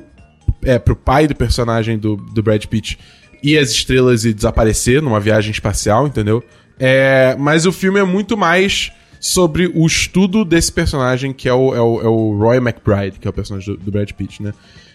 é, 0.64 0.80
pro 0.80 0.96
pai 0.96 1.28
do 1.28 1.36
personagem 1.36 1.98
do, 1.98 2.16
do 2.16 2.44
Brad 2.44 2.66
Pitt 2.66 2.98
ir 3.44 3.58
às 3.58 3.72
estrelas 3.72 4.26
e 4.26 4.34
desaparecer 4.34 5.02
numa 5.02 5.20
viagem 5.20 5.52
espacial, 5.52 6.08
entendeu? 6.08 6.44
É, 6.80 7.36
mas 7.40 7.66
o 7.66 7.72
filme 7.72 8.00
é 8.00 8.04
muito 8.04 8.38
mais 8.38 8.92
sobre 9.20 9.72
o 9.74 9.86
estudo 9.86 10.44
desse 10.44 10.72
personagem, 10.72 11.32
que 11.32 11.48
é 11.48 11.54
o, 11.54 11.76
é 11.76 11.82
o, 11.82 12.02
é 12.02 12.08
o 12.08 12.38
Roy 12.38 12.58
McBride, 12.58 13.20
que 13.20 13.28
é 13.28 13.30
o 13.30 13.34
personagem 13.34 13.76
do, 13.76 13.80
do 13.80 13.92
Brad 13.92 14.12
Pitt, 14.12 14.42
né? 14.42 14.54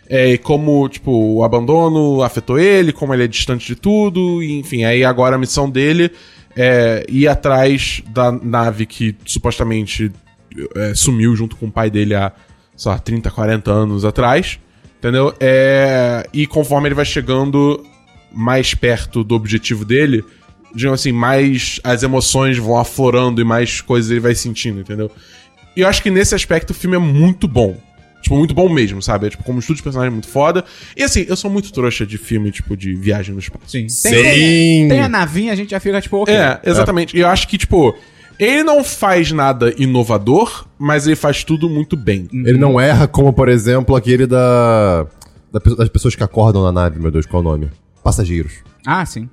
É, 0.09 0.33
e 0.33 0.39
como, 0.39 0.89
tipo, 0.89 1.11
o 1.11 1.45
abandono 1.45 2.23
afetou 2.23 2.59
ele, 2.59 2.93
como 2.93 3.13
ele 3.13 3.25
é 3.25 3.27
distante 3.29 3.67
de 3.67 3.75
tudo, 3.75 4.43
e, 4.43 4.59
enfim, 4.59 4.85
aí 4.85 5.05
agora 5.05 5.35
a 5.35 5.39
missão 5.39 5.69
dele 5.69 6.13
é 6.57 7.05
ir 7.09 7.29
atrás 7.29 8.03
da 8.09 8.33
nave 8.33 8.87
que 8.87 9.15
supostamente 9.25 10.11
é, 10.75 10.95
sumiu 10.95 11.35
junto 11.37 11.57
com 11.57 11.67
o 11.67 11.73
pai 11.73 11.91
dele 11.91 12.15
há, 12.15 12.33
sei 12.77 12.93
lá, 12.93 12.99
30, 12.99 13.31
40 13.31 13.71
anos 13.71 14.05
atrás, 14.05 14.59
entendeu? 15.07 15.33
É, 15.39 16.27
e 16.33 16.47
conforme 16.47 16.89
ele 16.89 16.95
vai 16.95 17.05
chegando 17.05 17.85
mais 18.33 18.75
perto 18.75 19.23
do 19.23 19.35
objetivo 19.37 19.85
dele, 19.85 20.25
digamos 20.75 21.01
assim, 21.01 21.13
mais 21.13 21.81
as 21.85 22.03
emoções 22.03 22.59
vão 22.59 22.77
aflorando 22.77 23.41
e 23.41 23.45
mais 23.45 23.81
coisas 23.81 24.11
ele 24.11 24.21
vai 24.21 24.35
sentindo, 24.35 24.81
entendeu? 24.81 25.11
E 25.77 25.83
eu 25.83 25.89
acho 25.89 26.03
que 26.03 26.11
nesse 26.11 26.35
aspecto 26.35 26.71
o 26.71 26.75
filme 26.75 26.97
é 26.97 26.99
muito 26.99 27.47
bom. 27.47 27.77
Tipo, 28.21 28.37
muito 28.37 28.55
bom 28.55 28.69
mesmo, 28.69 29.01
sabe? 29.01 29.29
É, 29.29 29.31
tipo, 29.31 29.45
como 29.45 29.61
estudo 29.61 29.77
de 29.77 29.83
personagem 29.85 30.09
é 30.09 30.13
muito 30.13 30.27
foda. 30.27 30.65
E 30.97 31.03
assim, 31.05 31.25
eu 31.29 31.37
sou 31.37 31.49
muito 31.49 31.73
trouxa 31.73 32.05
de 32.05 32.19
filme, 32.19 32.51
tipo, 32.51 32.77
de 32.77 32.93
viagem 32.95 33.33
no 33.33 33.39
espaço. 33.39 33.69
Sim. 33.69 33.89
Sim. 33.89 34.11
Tem, 34.11 34.89
tem 34.89 35.01
a 35.01 35.09
navinha, 35.09 35.53
a 35.53 35.55
gente 35.55 35.71
já 35.71 35.79
fica 35.79 36.01
tipo, 36.01 36.17
ok. 36.17 36.35
É, 36.35 36.59
exatamente. 36.65 37.17
E 37.17 37.21
eu 37.21 37.29
acho 37.29 37.47
que, 37.47 37.57
tipo, 37.57 37.97
ele 38.39 38.63
não 38.63 38.83
faz 38.85 39.33
nada 39.33 39.73
inovador, 39.79 40.67
mas 40.79 41.07
ele 41.07 41.17
faz 41.17 41.43
tudo 41.45 41.69
muito 41.69 41.97
bem. 41.97 42.29
Ele 42.33 42.59
não 42.59 42.81
erra 42.81 43.07
como, 43.09 43.33
por 43.33 43.49
exemplo, 43.49 43.97
aquele 43.97 44.27
da, 44.27 45.07
da 45.53 45.61
das 45.77 45.89
pessoas 45.89 46.15
que 46.15 46.23
acordam 46.23 46.63
na 46.63 46.73
nave, 46.73 47.01
meu 47.01 47.11
Deus, 47.11 47.27
qual 47.27 47.43
é 47.43 47.47
o 47.47 47.49
nome? 47.49 47.71
Passageiros. 48.03 48.53
Ah, 48.87 49.05
sim. 49.05 49.29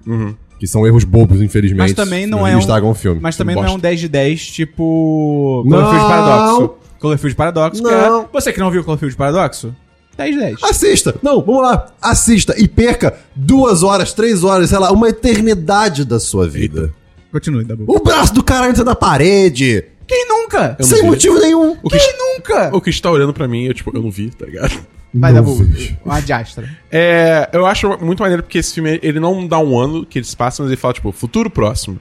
Que 0.60 0.66
são 0.66 0.88
erros 0.88 1.04
bobos, 1.04 1.42
infelizmente. 1.42 1.80
Mas 1.80 1.94
também 1.94 2.26
não 2.26 2.48
é 2.48 2.56
um. 2.56 2.90
o 2.90 2.94
filme. 2.94 3.20
Mas 3.22 3.36
também 3.36 3.56
não 3.56 3.64
é 3.64 3.66
Bosta. 3.66 3.78
um 3.78 3.82
10 3.82 4.00
de 4.00 4.08
10, 4.10 4.48
tipo. 4.48 5.64
Não. 5.66 5.78
Cloverfield 5.78 6.08
Paradoxo. 6.08 6.74
Cloverfield 7.00 7.36
Paradoxo, 7.36 7.84
que 7.84 7.90
Não. 7.90 8.22
é. 8.22 8.26
Você 8.32 8.54
que 8.54 8.60
não 8.60 8.72
viu 8.72 8.84
Cloverfield 8.84 9.16
Paradoxo? 9.18 9.76
10 10.18 10.36
de 10.36 10.40
10. 10.42 10.64
Assista! 10.64 11.16
Não, 11.22 11.42
vamos 11.42 11.62
lá. 11.64 11.88
Assista 12.02 12.56
e 12.58 12.68
perca 12.68 13.16
duas 13.36 13.84
horas, 13.84 14.14
três 14.14 14.44
horas, 14.44 14.70
sei 14.70 14.80
lá, 14.80 14.92
uma 14.92 15.10
eternidade 15.10 16.06
da 16.06 16.20
sua 16.20 16.48
vida. 16.48 16.94
Continue, 17.34 17.66
Dabu. 17.66 17.86
O 17.88 18.00
braço 18.00 18.34
do 18.34 18.44
cara 18.44 18.70
entra 18.70 18.84
na 18.84 18.94
parede. 18.96 19.84
Quem 20.08 20.28
nunca? 20.28 20.78
Eu 20.80 20.84
não 20.84 20.88
sem 20.88 21.02
vi. 21.02 21.08
motivo 21.08 21.40
nenhum. 21.40 21.76
O 21.82 21.90
que, 21.90 21.98
Quem 21.98 22.14
nunca? 22.18 22.70
o 22.72 22.80
que 22.80 22.92
está 22.92 23.10
olhando 23.10 23.34
pra 23.34 23.48
mim, 23.48 23.64
eu, 23.66 23.74
tipo, 23.74 23.90
eu 23.96 24.04
não 24.04 24.12
vi, 24.12 24.30
tá 24.30 24.46
ligado? 24.46 24.86
Vai, 25.12 25.34
Dabu. 25.34 25.58
Uma 26.06 26.20
diastra. 26.20 26.70
É, 26.92 27.50
eu 27.52 27.66
acho 27.66 27.98
muito 28.00 28.22
maneiro 28.22 28.44
porque 28.44 28.60
esse 28.60 28.76
filme, 28.76 29.00
ele 29.02 29.20
não 29.20 29.48
dá 29.48 29.58
um 29.58 29.80
ano 29.80 30.06
que 30.06 30.20
eles 30.20 30.36
passam, 30.36 30.64
mas 30.64 30.72
ele 30.72 30.80
fala, 30.80 30.94
tipo, 30.94 31.12
futuro 31.12 31.50
próximo. 31.50 32.00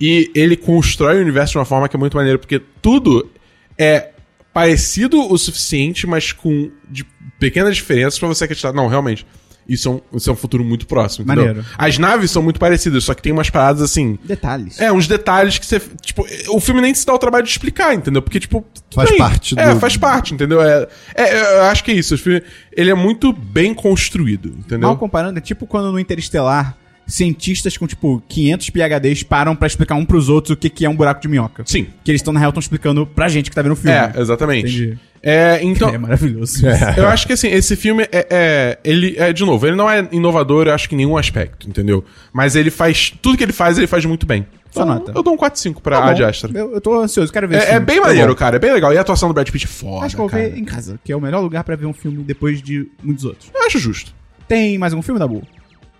E 0.00 0.30
ele 0.34 0.56
constrói 0.56 1.18
o 1.18 1.20
universo 1.20 1.52
de 1.52 1.58
uma 1.58 1.64
forma 1.66 1.86
que 1.88 1.96
é 1.96 1.98
muito 1.98 2.16
maneiro, 2.16 2.38
porque 2.38 2.60
tudo 2.80 3.30
é 3.78 4.10
parecido 4.52 5.20
o 5.20 5.36
suficiente, 5.36 6.06
mas 6.06 6.32
com 6.32 6.70
de 6.88 7.04
pequenas 7.38 7.76
diferenças 7.76 8.18
pra 8.18 8.28
você 8.28 8.44
acreditar. 8.44 8.72
Não, 8.72 8.88
realmente, 8.88 9.26
isso 9.68 9.88
é 9.88 9.92
um, 9.92 10.00
isso 10.16 10.28
é 10.30 10.32
um 10.32 10.36
futuro 10.36 10.64
muito 10.64 10.86
próximo, 10.86 11.24
entendeu? 11.24 11.46
Maneiro. 11.46 11.68
As 11.78 11.98
naves 11.98 12.30
são 12.30 12.42
muito 12.42 12.60
parecidas, 12.60 13.04
só 13.04 13.14
que 13.14 13.22
tem 13.22 13.32
umas 13.32 13.48
paradas 13.50 13.82
assim... 13.82 14.18
Detalhes. 14.24 14.80
É, 14.80 14.92
uns 14.92 15.06
detalhes 15.06 15.58
que 15.58 15.66
você. 15.66 15.80
Tipo, 16.02 16.26
o 16.48 16.60
filme 16.60 16.80
nem 16.80 16.92
se 16.94 17.04
dá 17.06 17.14
o 17.14 17.18
trabalho 17.18 17.44
de 17.44 17.50
explicar, 17.50 17.94
entendeu? 17.94 18.20
Porque, 18.22 18.38
tipo. 18.40 18.64
Faz 18.94 19.10
parte 19.16 19.58
É, 19.58 19.72
do- 19.74 19.80
faz 19.80 19.96
parte, 19.96 20.34
entendeu? 20.34 20.60
É, 20.62 20.86
é, 21.14 21.58
eu 21.58 21.62
acho 21.64 21.82
que 21.82 21.90
é 21.90 21.94
isso. 21.94 22.14
O 22.14 22.18
filme, 22.18 22.42
ele 22.72 22.90
é 22.90 22.94
muito 22.94 23.32
bem 23.32 23.72
construído, 23.74 24.48
entendeu? 24.58 24.88
Mal 24.88 24.96
comparando, 24.98 25.38
é 25.38 25.40
tipo 25.40 25.66
quando 25.66 25.90
no 25.90 25.98
Interestelar, 25.98 26.76
cientistas 27.06 27.76
com, 27.76 27.86
tipo, 27.86 28.22
500 28.28 28.70
PHDs 28.70 29.22
param 29.22 29.54
pra 29.54 29.66
explicar 29.66 29.94
um 29.94 30.04
pros 30.04 30.28
outros 30.28 30.54
o 30.54 30.56
que, 30.56 30.68
que 30.70 30.84
é 30.84 30.88
um 30.88 30.96
buraco 30.96 31.20
de 31.20 31.28
minhoca. 31.28 31.62
Sim. 31.66 31.86
Que 32.02 32.10
eles 32.10 32.20
estão, 32.20 32.32
na 32.32 32.40
real, 32.40 32.50
estão 32.50 32.60
explicando 32.60 33.06
pra 33.06 33.28
gente 33.28 33.50
que 33.50 33.56
tá 33.56 33.62
vendo 33.62 33.72
o 33.72 33.76
filme. 33.76 33.96
É, 33.96 34.12
exatamente. 34.16 34.66
Entendi. 34.68 34.98
É, 35.24 35.58
então. 35.64 35.88
É 35.88 35.96
maravilhoso. 35.98 36.62
Eu 36.96 37.08
acho 37.08 37.26
que 37.26 37.32
assim, 37.32 37.48
esse 37.48 37.74
filme 37.74 38.02
é, 38.12 38.26
é- 38.30 38.78
Ele 38.84 39.14
é, 39.18 39.32
de 39.32 39.44
novo, 39.44 39.66
ele 39.66 39.74
não 39.74 39.88
é 39.90 40.06
inovador, 40.12 40.66
eu 40.66 40.74
acho 40.74 40.88
que 40.88 40.94
em 40.94 40.98
nenhum 40.98 41.16
aspecto, 41.16 41.68
entendeu? 41.68 42.04
Mas 42.32 42.54
ele 42.54 42.70
faz. 42.70 43.12
Tudo 43.22 43.36
que 43.38 43.42
ele 43.42 43.52
faz, 43.52 43.78
ele 43.78 43.86
faz 43.86 44.04
muito 44.04 44.26
bem. 44.26 44.46
Sua 44.70 44.84
nota. 44.84 45.12
Eu 45.14 45.22
dou 45.22 45.32
um 45.34 45.36
4-5 45.36 45.80
pra 45.80 45.98
Tá. 46.00 46.10
Ad 46.10 46.24
Astra. 46.24 46.50
Eu, 46.52 46.74
eu 46.74 46.80
tô 46.80 47.00
ansioso, 47.00 47.32
quero 47.32 47.46
ver 47.48 47.58
esse 47.58 47.66
É, 47.68 47.74
é 47.74 47.80
bem 47.80 48.00
Tá 48.00 48.08
maneiro, 48.08 48.28
bom. 48.30 48.34
cara. 48.34 48.56
É 48.56 48.58
bem 48.58 48.72
legal. 48.72 48.92
E 48.92 48.98
a 48.98 49.00
atuação 49.02 49.28
do 49.28 49.32
Brad 49.34 49.48
Pitt 49.48 49.64
é 49.66 49.68
foda. 49.68 50.04
Acho 50.04 50.16
que 50.16 50.20
eu 50.20 50.28
vou 50.28 50.36
ver 50.38 50.58
em 50.58 50.64
casa, 50.64 50.98
que 51.04 51.12
é 51.12 51.16
o 51.16 51.20
melhor 51.20 51.40
lugar 51.40 51.62
pra 51.64 51.76
ver 51.76 51.86
um 51.86 51.92
filme 51.92 52.24
depois 52.24 52.60
de 52.60 52.88
muitos 53.02 53.24
outros. 53.24 53.50
Eu 53.54 53.64
acho 53.66 53.78
justo. 53.78 54.12
Tem 54.48 54.76
mais 54.76 54.92
algum 54.92 55.00
filme, 55.02 55.18
Dabu? 55.20 55.42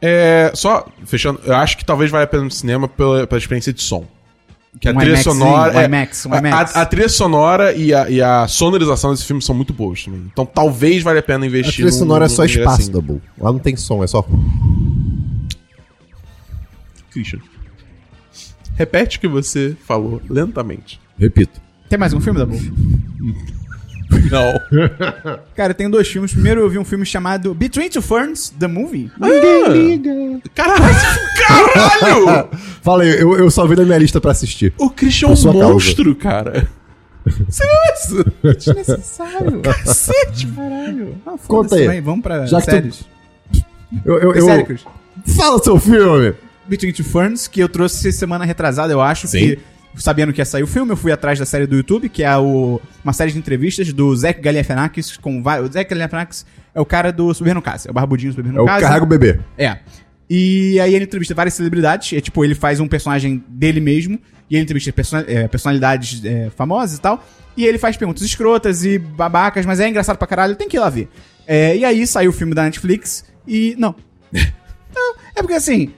É, 0.02 0.50
só, 0.54 0.87
fechando, 1.06 1.40
eu 1.46 1.54
acho 1.54 1.78
que 1.78 1.84
talvez 1.84 2.10
valha 2.10 2.24
a 2.24 2.26
pena 2.26 2.42
no 2.44 2.50
cinema 2.50 2.87
pela, 2.88 3.26
pela 3.26 3.38
experiência 3.38 3.72
de 3.72 3.80
som. 3.80 4.04
Que 4.80 4.88
a 4.88 4.92
Um 4.92 4.96
trilha 4.96 5.10
IMAXzinho, 5.12 5.34
sonora. 5.37 5.72
um 5.74 5.80
é, 5.80 5.84
IMAX, 5.84 6.26
um 6.26 6.34
a- 6.34 6.38
IMAX. 6.38 6.76
A, 6.76 6.82
a 6.82 6.87
trilha 6.87 7.08
sonora 7.08 7.72
e 7.72 7.94
a, 7.94 8.10
e 8.10 8.20
a 8.20 8.46
sonorização 8.48 9.12
desse 9.12 9.24
filme 9.24 9.40
são 9.40 9.54
muito 9.54 9.72
boas 9.72 10.04
também. 10.04 10.22
Então 10.32 10.44
talvez 10.44 11.02
valha 11.02 11.20
a 11.20 11.22
pena 11.22 11.44
A 11.44 11.48
investir 11.48 11.74
trilha 11.74 11.90
num- 11.90 11.96
sonora 11.98 12.24
é 12.24 12.28
num 12.28 12.34
só 12.34 12.42
lugar 12.42 12.58
espaço, 12.58 12.80
assim. 12.82 12.92
Dabu. 12.92 13.22
Lá 13.38 13.52
não 13.52 13.58
tem 13.60 13.76
som, 13.76 14.02
é 14.02 14.06
só. 14.06 14.26
Christian. 17.12 17.38
Repete 18.76 19.18
o 19.18 19.20
que 19.20 19.28
você 19.28 19.76
falou 19.87 20.20
lentamente. 20.28 21.00
Repito. 21.18 21.60
Tem 21.88 21.98
mais 21.98 22.12
um 22.12 22.20
filme, 22.20 22.38
Dabu? 22.40 22.56
Não. 24.31 25.38
Cara, 25.55 25.70
eu 25.70 25.74
tenho 25.74 25.90
dois 25.90 26.09
filmes. 26.09 26.33
Primeiro 26.33 26.61
eu 26.61 26.68
vi 26.68 26.79
um 26.79 26.85
filme 26.85 27.05
chamado 27.07 27.55
Between 27.55 27.88
Two 27.88 28.03
Ferns, 28.03 28.50
The 28.59 28.66
Movie. 28.66 29.11
Caralho! 30.55 31.22
Caralho! 31.46 32.48
Fala 32.83 33.03
aí, 33.03 33.20
eu, 33.20 33.37
eu 33.37 33.50
só 33.50 33.66
vi 33.66 33.77
na 33.77 33.85
minha 33.85 33.98
lista 33.98 34.20
pra 34.20 34.31
assistir. 34.33 34.72
O 34.79 34.90
Christian 34.90 35.29
é 35.29 35.33
um 35.33 35.37
sua 35.37 35.53
causa. 35.53 35.68
monstro, 35.72 36.14
cara. 36.14 36.68
Você 37.48 37.64
viu 37.64 37.94
isso? 37.94 38.33
Desnecessário. 38.59 39.61
Cacete, 39.62 40.46
caralho. 40.48 41.16
Ah, 41.27 41.35
Conta 41.46 41.77
aí. 41.77 41.87
vai, 41.87 42.00
Vamos 42.00 42.22
pra 42.22 42.46
Já 42.46 42.61
que 42.61 42.66
tu- 42.66 42.70
séries. 42.70 43.05
Eu, 44.05 44.18
eu, 44.18 44.35
eu- 44.35 44.44
sério, 44.46 44.66
Chris. 44.66 44.85
Fala 45.37 45.57
o 45.57 45.62
seu 45.62 45.79
filme! 45.79 46.35
Between 46.66 46.92
Two 46.92 47.05
Ferns, 47.05 47.46
que 47.46 47.61
eu 47.61 47.68
trouxe 47.68 48.11
semana 48.12 48.44
retrasada, 48.44 48.92
eu 48.92 49.00
acho. 49.00 49.27
Sim. 49.29 49.38
Que, 49.38 49.59
sabendo 49.96 50.33
que 50.33 50.40
ia 50.40 50.44
sair 50.44 50.62
o 50.62 50.66
filme, 50.66 50.92
eu 50.92 50.96
fui 50.96 51.12
atrás 51.12 51.38
da 51.38 51.46
série 51.46 51.66
do 51.66 51.76
YouTube, 51.76 52.09
que 52.09 52.22
é 52.22 52.37
o, 52.37 52.80
uma 53.02 53.12
série 53.12 53.33
de 53.33 53.38
entrevistas 53.38 53.92
do 53.92 54.14
Zach 54.16 54.40
Galifianakis 54.40 55.16
com 55.16 55.42
vários... 55.42 55.68
O 55.68 55.72
Zach 55.72 55.88
Galifianakis 55.88 56.44
é 56.74 56.80
o 56.80 56.85
cara 56.85 57.12
do 57.12 57.33
Subir 57.33 57.54
no 57.54 57.62
Casa. 57.62 57.88
É 57.88 57.90
o 57.90 57.94
barbudinho 57.94 58.33
do 58.33 58.37
Subir 58.37 58.52
no 58.52 58.59
É 58.59 58.62
o 58.62 58.66
Casa. 58.66 58.87
Carrego 58.87 59.07
Bebê. 59.07 59.40
É. 59.57 59.78
E 60.28 60.80
aí 60.80 60.94
ele 60.94 61.04
entrevista 61.04 61.35
várias 61.35 61.54
celebridades. 61.54 62.12
É 62.12 62.20
tipo, 62.20 62.44
ele 62.44 62.54
faz 62.54 62.80
um 62.80 62.88
personagem 62.88 63.44
dele 63.48 63.80
mesmo. 63.80 64.18
E 64.50 64.57
ele 64.57 64.64
entrevista 64.64 64.92
persona- 64.92 65.24
é, 65.28 65.46
personalidades 65.48 66.24
é, 66.24 66.50
famosas 66.50 66.98
e 66.98 67.00
tal. 67.00 67.24
E 67.57 67.64
ele 67.64 67.78
faz 67.78 67.96
perguntas 67.96 68.22
escrotas 68.22 68.85
e 68.85 68.98
babacas, 68.98 69.64
mas 69.64 69.80
é 69.80 69.88
engraçado 69.88 70.18
pra 70.18 70.26
caralho. 70.26 70.57
Tem 70.57 70.68
que 70.68 70.76
ir 70.76 70.80
lá 70.80 70.90
ver. 70.90 71.09
É, 71.46 71.76
e 71.76 71.85
aí 71.85 72.07
saiu 72.07 72.30
o 72.30 72.33
filme 72.33 72.54
da 72.54 72.64
Netflix 72.64 73.24
e. 73.46 73.74
Não. 73.78 73.94
Não, 74.94 75.14
é 75.37 75.40
porque 75.40 75.54
assim. 75.54 75.92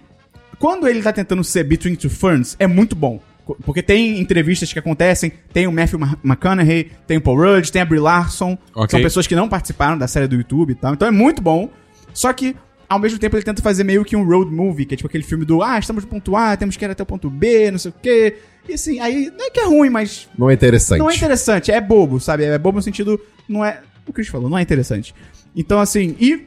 Quando 0.58 0.88
ele 0.88 1.02
tá 1.02 1.12
tentando 1.12 1.44
ser 1.44 1.64
Between 1.64 1.94
Two 1.96 2.10
Ferns, 2.10 2.56
é 2.58 2.66
muito 2.66 2.96
bom. 2.96 3.20
Porque 3.64 3.82
tem 3.82 4.18
entrevistas 4.20 4.72
que 4.72 4.78
acontecem, 4.78 5.32
tem 5.52 5.66
o 5.66 5.72
Matthew 5.72 5.98
Ma- 5.98 6.18
McConaughey, 6.24 6.90
tem 7.06 7.16
o 7.16 7.20
Paul 7.20 7.36
Rudd, 7.38 7.70
tem 7.70 7.80
a 7.80 7.84
Brie 7.84 8.00
Larson. 8.00 8.58
Ok. 8.74 8.90
São 8.90 9.00
pessoas 9.00 9.26
que 9.26 9.36
não 9.36 9.48
participaram 9.48 9.96
da 9.96 10.08
série 10.08 10.26
do 10.26 10.34
YouTube 10.36 10.70
e 10.70 10.74
tal. 10.74 10.94
Então 10.94 11.06
é 11.06 11.10
muito 11.12 11.40
bom. 11.40 11.70
Só 12.12 12.32
que, 12.32 12.56
ao 12.88 12.98
mesmo 12.98 13.18
tempo, 13.18 13.36
ele 13.36 13.44
tenta 13.44 13.62
fazer 13.62 13.84
meio 13.84 14.04
que 14.04 14.16
um 14.16 14.24
road 14.24 14.50
movie, 14.50 14.84
que 14.84 14.94
é 14.94 14.96
tipo 14.96 15.06
aquele 15.08 15.22
filme 15.24 15.44
do 15.44 15.62
ah, 15.62 15.78
estamos 15.78 16.02
no 16.04 16.10
ponto 16.10 16.34
A, 16.34 16.56
temos 16.56 16.76
que 16.76 16.84
ir 16.84 16.90
até 16.90 17.02
o 17.02 17.06
ponto 17.06 17.30
B, 17.30 17.70
não 17.70 17.78
sei 17.78 17.90
o 17.90 17.94
quê. 18.02 18.36
E 18.68 18.74
assim, 18.74 18.98
aí 18.98 19.30
não 19.38 19.46
é 19.46 19.50
que 19.50 19.60
é 19.60 19.64
ruim, 19.66 19.90
mas 19.90 20.28
Não 20.36 20.50
é 20.50 20.54
interessante. 20.54 20.98
não 20.98 21.08
é 21.10 21.14
interessante, 21.14 21.70
é 21.70 21.80
bobo, 21.80 22.18
sabe? 22.18 22.42
É 22.44 22.58
bobo 22.58 22.78
no 22.78 22.82
sentido. 22.82 23.20
Não 23.48 23.64
é. 23.64 23.80
O 24.02 24.06
que 24.06 24.10
o 24.10 24.12
Chris 24.14 24.28
falou, 24.28 24.48
não 24.50 24.58
é 24.58 24.62
interessante. 24.62 25.14
Então, 25.54 25.78
assim, 25.78 26.16
e. 26.20 26.46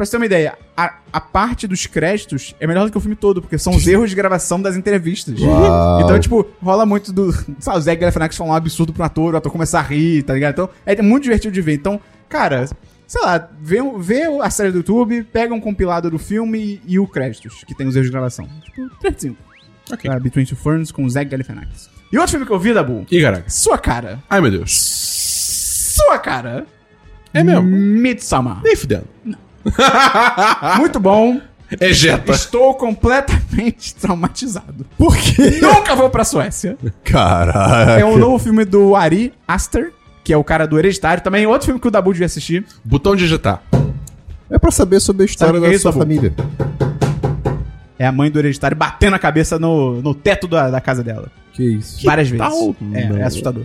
Pra 0.00 0.06
você 0.06 0.12
ter 0.12 0.16
uma 0.16 0.24
ideia, 0.24 0.56
a, 0.74 0.94
a 1.12 1.20
parte 1.20 1.66
dos 1.66 1.84
créditos 1.84 2.54
é 2.58 2.66
melhor 2.66 2.86
do 2.86 2.90
que 2.90 2.96
o 2.96 3.00
filme 3.02 3.14
todo, 3.14 3.42
porque 3.42 3.58
são 3.58 3.74
os 3.74 3.84
erros 3.86 4.08
de 4.08 4.16
gravação 4.16 4.58
das 4.58 4.74
entrevistas. 4.74 5.38
Uau. 5.38 6.00
Então, 6.00 6.18
tipo, 6.18 6.46
rola 6.62 6.86
muito 6.86 7.12
do. 7.12 7.30
Sabe, 7.60 7.76
o 7.76 7.80
Zé 7.82 7.94
Galifianakis 7.96 8.38
falar 8.38 8.52
um 8.52 8.54
absurdo 8.54 8.94
pro 8.94 9.04
ator, 9.04 9.34
o 9.34 9.36
ator 9.36 9.52
começar 9.52 9.80
a 9.80 9.82
rir, 9.82 10.22
tá 10.22 10.32
ligado? 10.32 10.52
Então, 10.52 10.70
é 10.86 11.02
muito 11.02 11.24
divertido 11.24 11.52
de 11.52 11.60
ver. 11.60 11.74
Então, 11.74 12.00
cara, 12.30 12.66
sei 13.06 13.20
lá, 13.20 13.46
vê, 13.60 13.76
vê 13.98 14.22
a 14.40 14.48
série 14.48 14.70
do 14.72 14.78
YouTube, 14.78 15.22
pega 15.24 15.52
um 15.52 15.60
compilado 15.60 16.10
do 16.10 16.18
filme 16.18 16.80
e, 16.86 16.94
e 16.94 16.98
o 16.98 17.06
créditos, 17.06 17.62
que 17.64 17.74
tem 17.74 17.86
os 17.86 17.94
erros 17.94 18.06
de 18.06 18.12
gravação. 18.12 18.48
Tipo, 18.64 18.88
3 19.02 19.14
de 19.14 19.20
5. 19.20 19.36
Ok. 19.92 20.10
Tá, 20.10 20.18
Between 20.18 20.46
Two 20.46 20.56
Ferns 20.56 20.90
com 20.90 21.04
o 21.04 21.10
Zach 21.10 21.28
Galifianakis. 21.28 21.90
E 22.10 22.16
outro 22.16 22.30
filme 22.30 22.46
que 22.46 22.52
eu 22.52 22.58
vi, 22.58 22.72
Dabu, 22.72 23.04
Ih, 23.10 23.20
caraca. 23.20 23.50
sua 23.50 23.76
cara. 23.76 24.18
Ai, 24.30 24.40
meu 24.40 24.50
Deus. 24.50 24.72
Sua 25.94 26.18
cara. 26.18 26.66
É 27.34 27.44
mesmo? 27.44 27.64
Midsummer. 27.64 28.62
Nem 28.64 28.74
fudendo. 28.74 29.04
Muito 30.78 30.98
bom. 31.00 31.40
Ejeta. 31.80 32.32
Estou 32.32 32.74
completamente 32.74 33.94
traumatizado. 33.94 34.84
Por 34.98 35.16
quê? 35.16 35.60
Nunca 35.60 35.94
vou 35.94 36.10
pra 36.10 36.24
Suécia. 36.24 36.76
Caraca. 37.04 37.92
É 38.00 38.04
um 38.04 38.18
novo 38.18 38.38
filme 38.38 38.64
do 38.64 38.96
Ari 38.96 39.32
Aster, 39.46 39.92
que 40.24 40.32
é 40.32 40.36
o 40.36 40.42
cara 40.42 40.66
do 40.66 40.78
Hereditário. 40.78 41.22
Também 41.22 41.46
outro 41.46 41.66
filme 41.66 41.80
que 41.80 41.86
o 41.86 41.90
Dabu 41.90 42.12
devia 42.12 42.26
assistir. 42.26 42.64
Botão 42.84 43.14
de 43.14 43.22
digitar. 43.22 43.62
É 44.50 44.58
pra 44.58 44.72
saber 44.72 44.98
sobre 44.98 45.22
a 45.22 45.26
história 45.26 45.54
Sabe 45.54 45.66
da 45.66 45.72
isso, 45.72 45.82
sua 45.82 45.92
Dabu? 45.92 46.02
família. 46.02 46.34
É 47.96 48.06
a 48.06 48.10
mãe 48.10 48.30
do 48.30 48.38
Hereditário 48.38 48.76
batendo 48.76 49.14
a 49.14 49.18
cabeça 49.18 49.58
no, 49.58 50.00
no 50.02 50.12
teto 50.14 50.48
da, 50.48 50.70
da 50.70 50.80
casa 50.80 51.04
dela. 51.04 51.30
Que 51.52 51.62
isso. 51.62 52.04
Várias 52.04 52.28
vezes. 52.28 52.44
tal? 52.44 52.74
É, 52.94 53.20
é 53.20 53.22
assustador. 53.22 53.64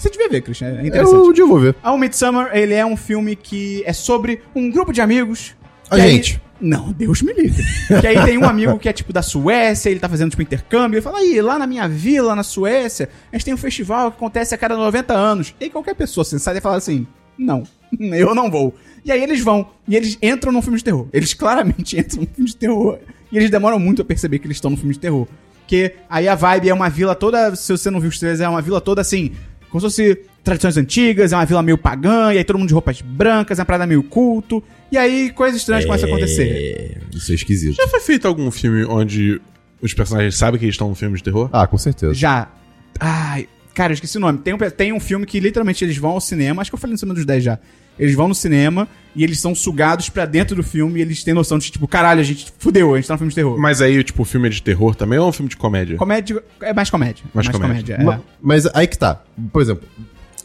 Você 0.00 0.10
devia 0.10 0.28
ver, 0.28 0.40
Christian. 0.40 0.68
É 0.78 0.86
interessante. 0.86 1.14
Eu 1.14 1.24
um 1.26 1.32
dia 1.32 1.46
vou 1.46 1.60
ver. 1.60 1.76
O 1.84 1.98
Midsummer, 1.98 2.48
ele 2.52 2.74
é 2.74 2.84
um 2.84 2.96
filme 2.96 3.36
que 3.36 3.82
é 3.84 3.92
sobre 3.92 4.40
um 4.54 4.70
grupo 4.70 4.92
de 4.92 5.00
amigos. 5.00 5.54
A 5.90 5.96
que 5.96 6.02
aí- 6.02 6.10
gente. 6.12 6.40
Não, 6.60 6.92
Deus 6.92 7.22
me 7.22 7.32
livre. 7.32 7.64
que 8.02 8.06
aí 8.06 8.22
tem 8.22 8.36
um 8.36 8.44
amigo 8.44 8.78
que 8.78 8.86
é 8.86 8.92
tipo 8.92 9.14
da 9.14 9.22
Suécia, 9.22 9.88
ele 9.88 9.98
tá 9.98 10.10
fazendo 10.10 10.28
tipo 10.28 10.42
intercâmbio, 10.42 10.96
ele 10.98 11.02
fala, 11.02 11.18
aí, 11.18 11.40
lá 11.40 11.58
na 11.58 11.66
minha 11.66 11.88
vila, 11.88 12.34
na 12.36 12.42
Suécia, 12.42 13.08
a 13.32 13.36
gente 13.36 13.46
tem 13.46 13.54
um 13.54 13.56
festival 13.56 14.10
que 14.10 14.18
acontece 14.18 14.54
a 14.54 14.58
cada 14.58 14.76
90 14.76 15.14
anos. 15.14 15.54
E 15.58 15.64
aí 15.64 15.70
qualquer 15.70 15.94
pessoa 15.94 16.22
sensata 16.22 16.58
ia 16.58 16.60
falar 16.60 16.76
assim, 16.76 17.06
não, 17.38 17.62
eu 17.98 18.34
não 18.34 18.50
vou. 18.50 18.74
E 19.02 19.10
aí 19.10 19.22
eles 19.22 19.40
vão, 19.40 19.70
e 19.88 19.96
eles 19.96 20.18
entram 20.20 20.52
num 20.52 20.60
filme 20.60 20.76
de 20.76 20.84
terror. 20.84 21.08
Eles 21.14 21.32
claramente 21.32 21.96
entram 21.98 22.20
num 22.20 22.26
filme 22.26 22.50
de 22.50 22.56
terror. 22.56 22.98
E 23.32 23.38
eles 23.38 23.48
demoram 23.48 23.78
muito 23.78 24.02
a 24.02 24.04
perceber 24.04 24.38
que 24.38 24.46
eles 24.46 24.58
estão 24.58 24.70
num 24.70 24.76
filme 24.76 24.92
de 24.92 25.00
terror. 25.00 25.26
Que 25.66 25.94
aí 26.10 26.28
a 26.28 26.34
vibe 26.34 26.68
é 26.68 26.74
uma 26.74 26.90
vila 26.90 27.14
toda, 27.14 27.56
se 27.56 27.72
você 27.72 27.90
não 27.90 28.00
viu 28.00 28.10
os 28.10 28.18
trailers, 28.18 28.40
é 28.42 28.48
uma 28.48 28.60
vila 28.60 28.80
toda 28.82 29.00
assim, 29.00 29.32
como 29.70 29.80
se 29.80 29.86
fosse 29.86 30.18
tradições 30.42 30.76
antigas, 30.76 31.32
é 31.32 31.36
uma 31.36 31.44
vila 31.44 31.62
meio 31.62 31.78
pagã, 31.78 32.32
e 32.32 32.38
aí 32.38 32.44
todo 32.44 32.58
mundo 32.58 32.68
de 32.68 32.74
roupas 32.74 33.00
brancas, 33.00 33.58
é 33.58 33.62
uma 33.62 33.66
parada 33.66 33.86
meio 33.86 34.02
culto. 34.02 34.62
E 34.90 34.98
aí 34.98 35.30
coisas 35.30 35.60
estranhas 35.60 35.84
começam 35.84 36.08
a 36.08 36.12
acontecer. 36.12 36.48
É, 36.48 37.16
isso 37.16 37.30
é 37.30 37.34
esquisito. 37.34 37.76
Já 37.76 37.86
foi 37.88 38.00
feito 38.00 38.26
algum 38.26 38.50
filme 38.50 38.84
onde 38.84 39.40
os 39.80 39.94
personagens 39.94 40.36
sabem 40.36 40.58
que 40.58 40.64
eles 40.64 40.74
estão 40.74 40.88
num 40.88 40.94
filme 40.94 41.16
de 41.16 41.22
terror? 41.22 41.48
Ah, 41.52 41.66
com 41.66 41.78
certeza. 41.78 42.12
Já. 42.14 42.50
Ai, 42.98 43.48
cara, 43.74 43.92
eu 43.92 43.94
esqueci 43.94 44.16
o 44.16 44.20
nome. 44.20 44.38
Tem 44.38 44.52
um, 44.52 44.58
tem 44.58 44.92
um 44.92 45.00
filme 45.00 45.24
que 45.24 45.38
literalmente 45.38 45.84
eles 45.84 45.96
vão 45.96 46.10
ao 46.10 46.20
cinema, 46.20 46.60
acho 46.60 46.70
que 46.70 46.74
eu 46.74 46.78
falei 46.78 46.92
no 46.92 46.98
cima 46.98 47.14
dos 47.14 47.24
10 47.24 47.44
já. 47.44 47.58
Eles 48.00 48.14
vão 48.14 48.26
no 48.28 48.34
cinema 48.34 48.88
e 49.14 49.22
eles 49.24 49.38
são 49.38 49.54
sugados 49.54 50.08
pra 50.08 50.24
dentro 50.24 50.56
do 50.56 50.62
filme 50.62 50.98
e 51.00 51.02
eles 51.02 51.22
têm 51.22 51.34
noção 51.34 51.58
de, 51.58 51.70
tipo, 51.70 51.86
caralho, 51.86 52.20
a 52.20 52.24
gente 52.24 52.46
fudeu, 52.58 52.94
a 52.94 52.96
gente 52.96 53.06
tá 53.08 53.14
no 53.14 53.18
filme 53.18 53.30
de 53.30 53.34
terror. 53.34 53.58
Mas 53.58 53.80
aí, 53.82 54.02
tipo, 54.02 54.22
o 54.22 54.24
filme 54.24 54.46
é 54.48 54.50
de 54.50 54.62
terror 54.62 54.94
também 54.94 55.18
ou 55.18 55.26
é 55.26 55.28
um 55.28 55.32
filme 55.32 55.48
de 55.50 55.56
comédia? 55.56 55.96
Comédia. 55.96 56.42
É 56.62 56.72
mais 56.72 56.88
comédia. 56.90 57.24
Mais 57.34 57.48
comédia. 57.48 57.94
é. 57.94 58.02
Ma- 58.04 58.20
Mas 58.40 58.66
aí 58.74 58.86
que 58.86 58.96
tá. 58.98 59.20
Por 59.52 59.60
exemplo, 59.60 59.86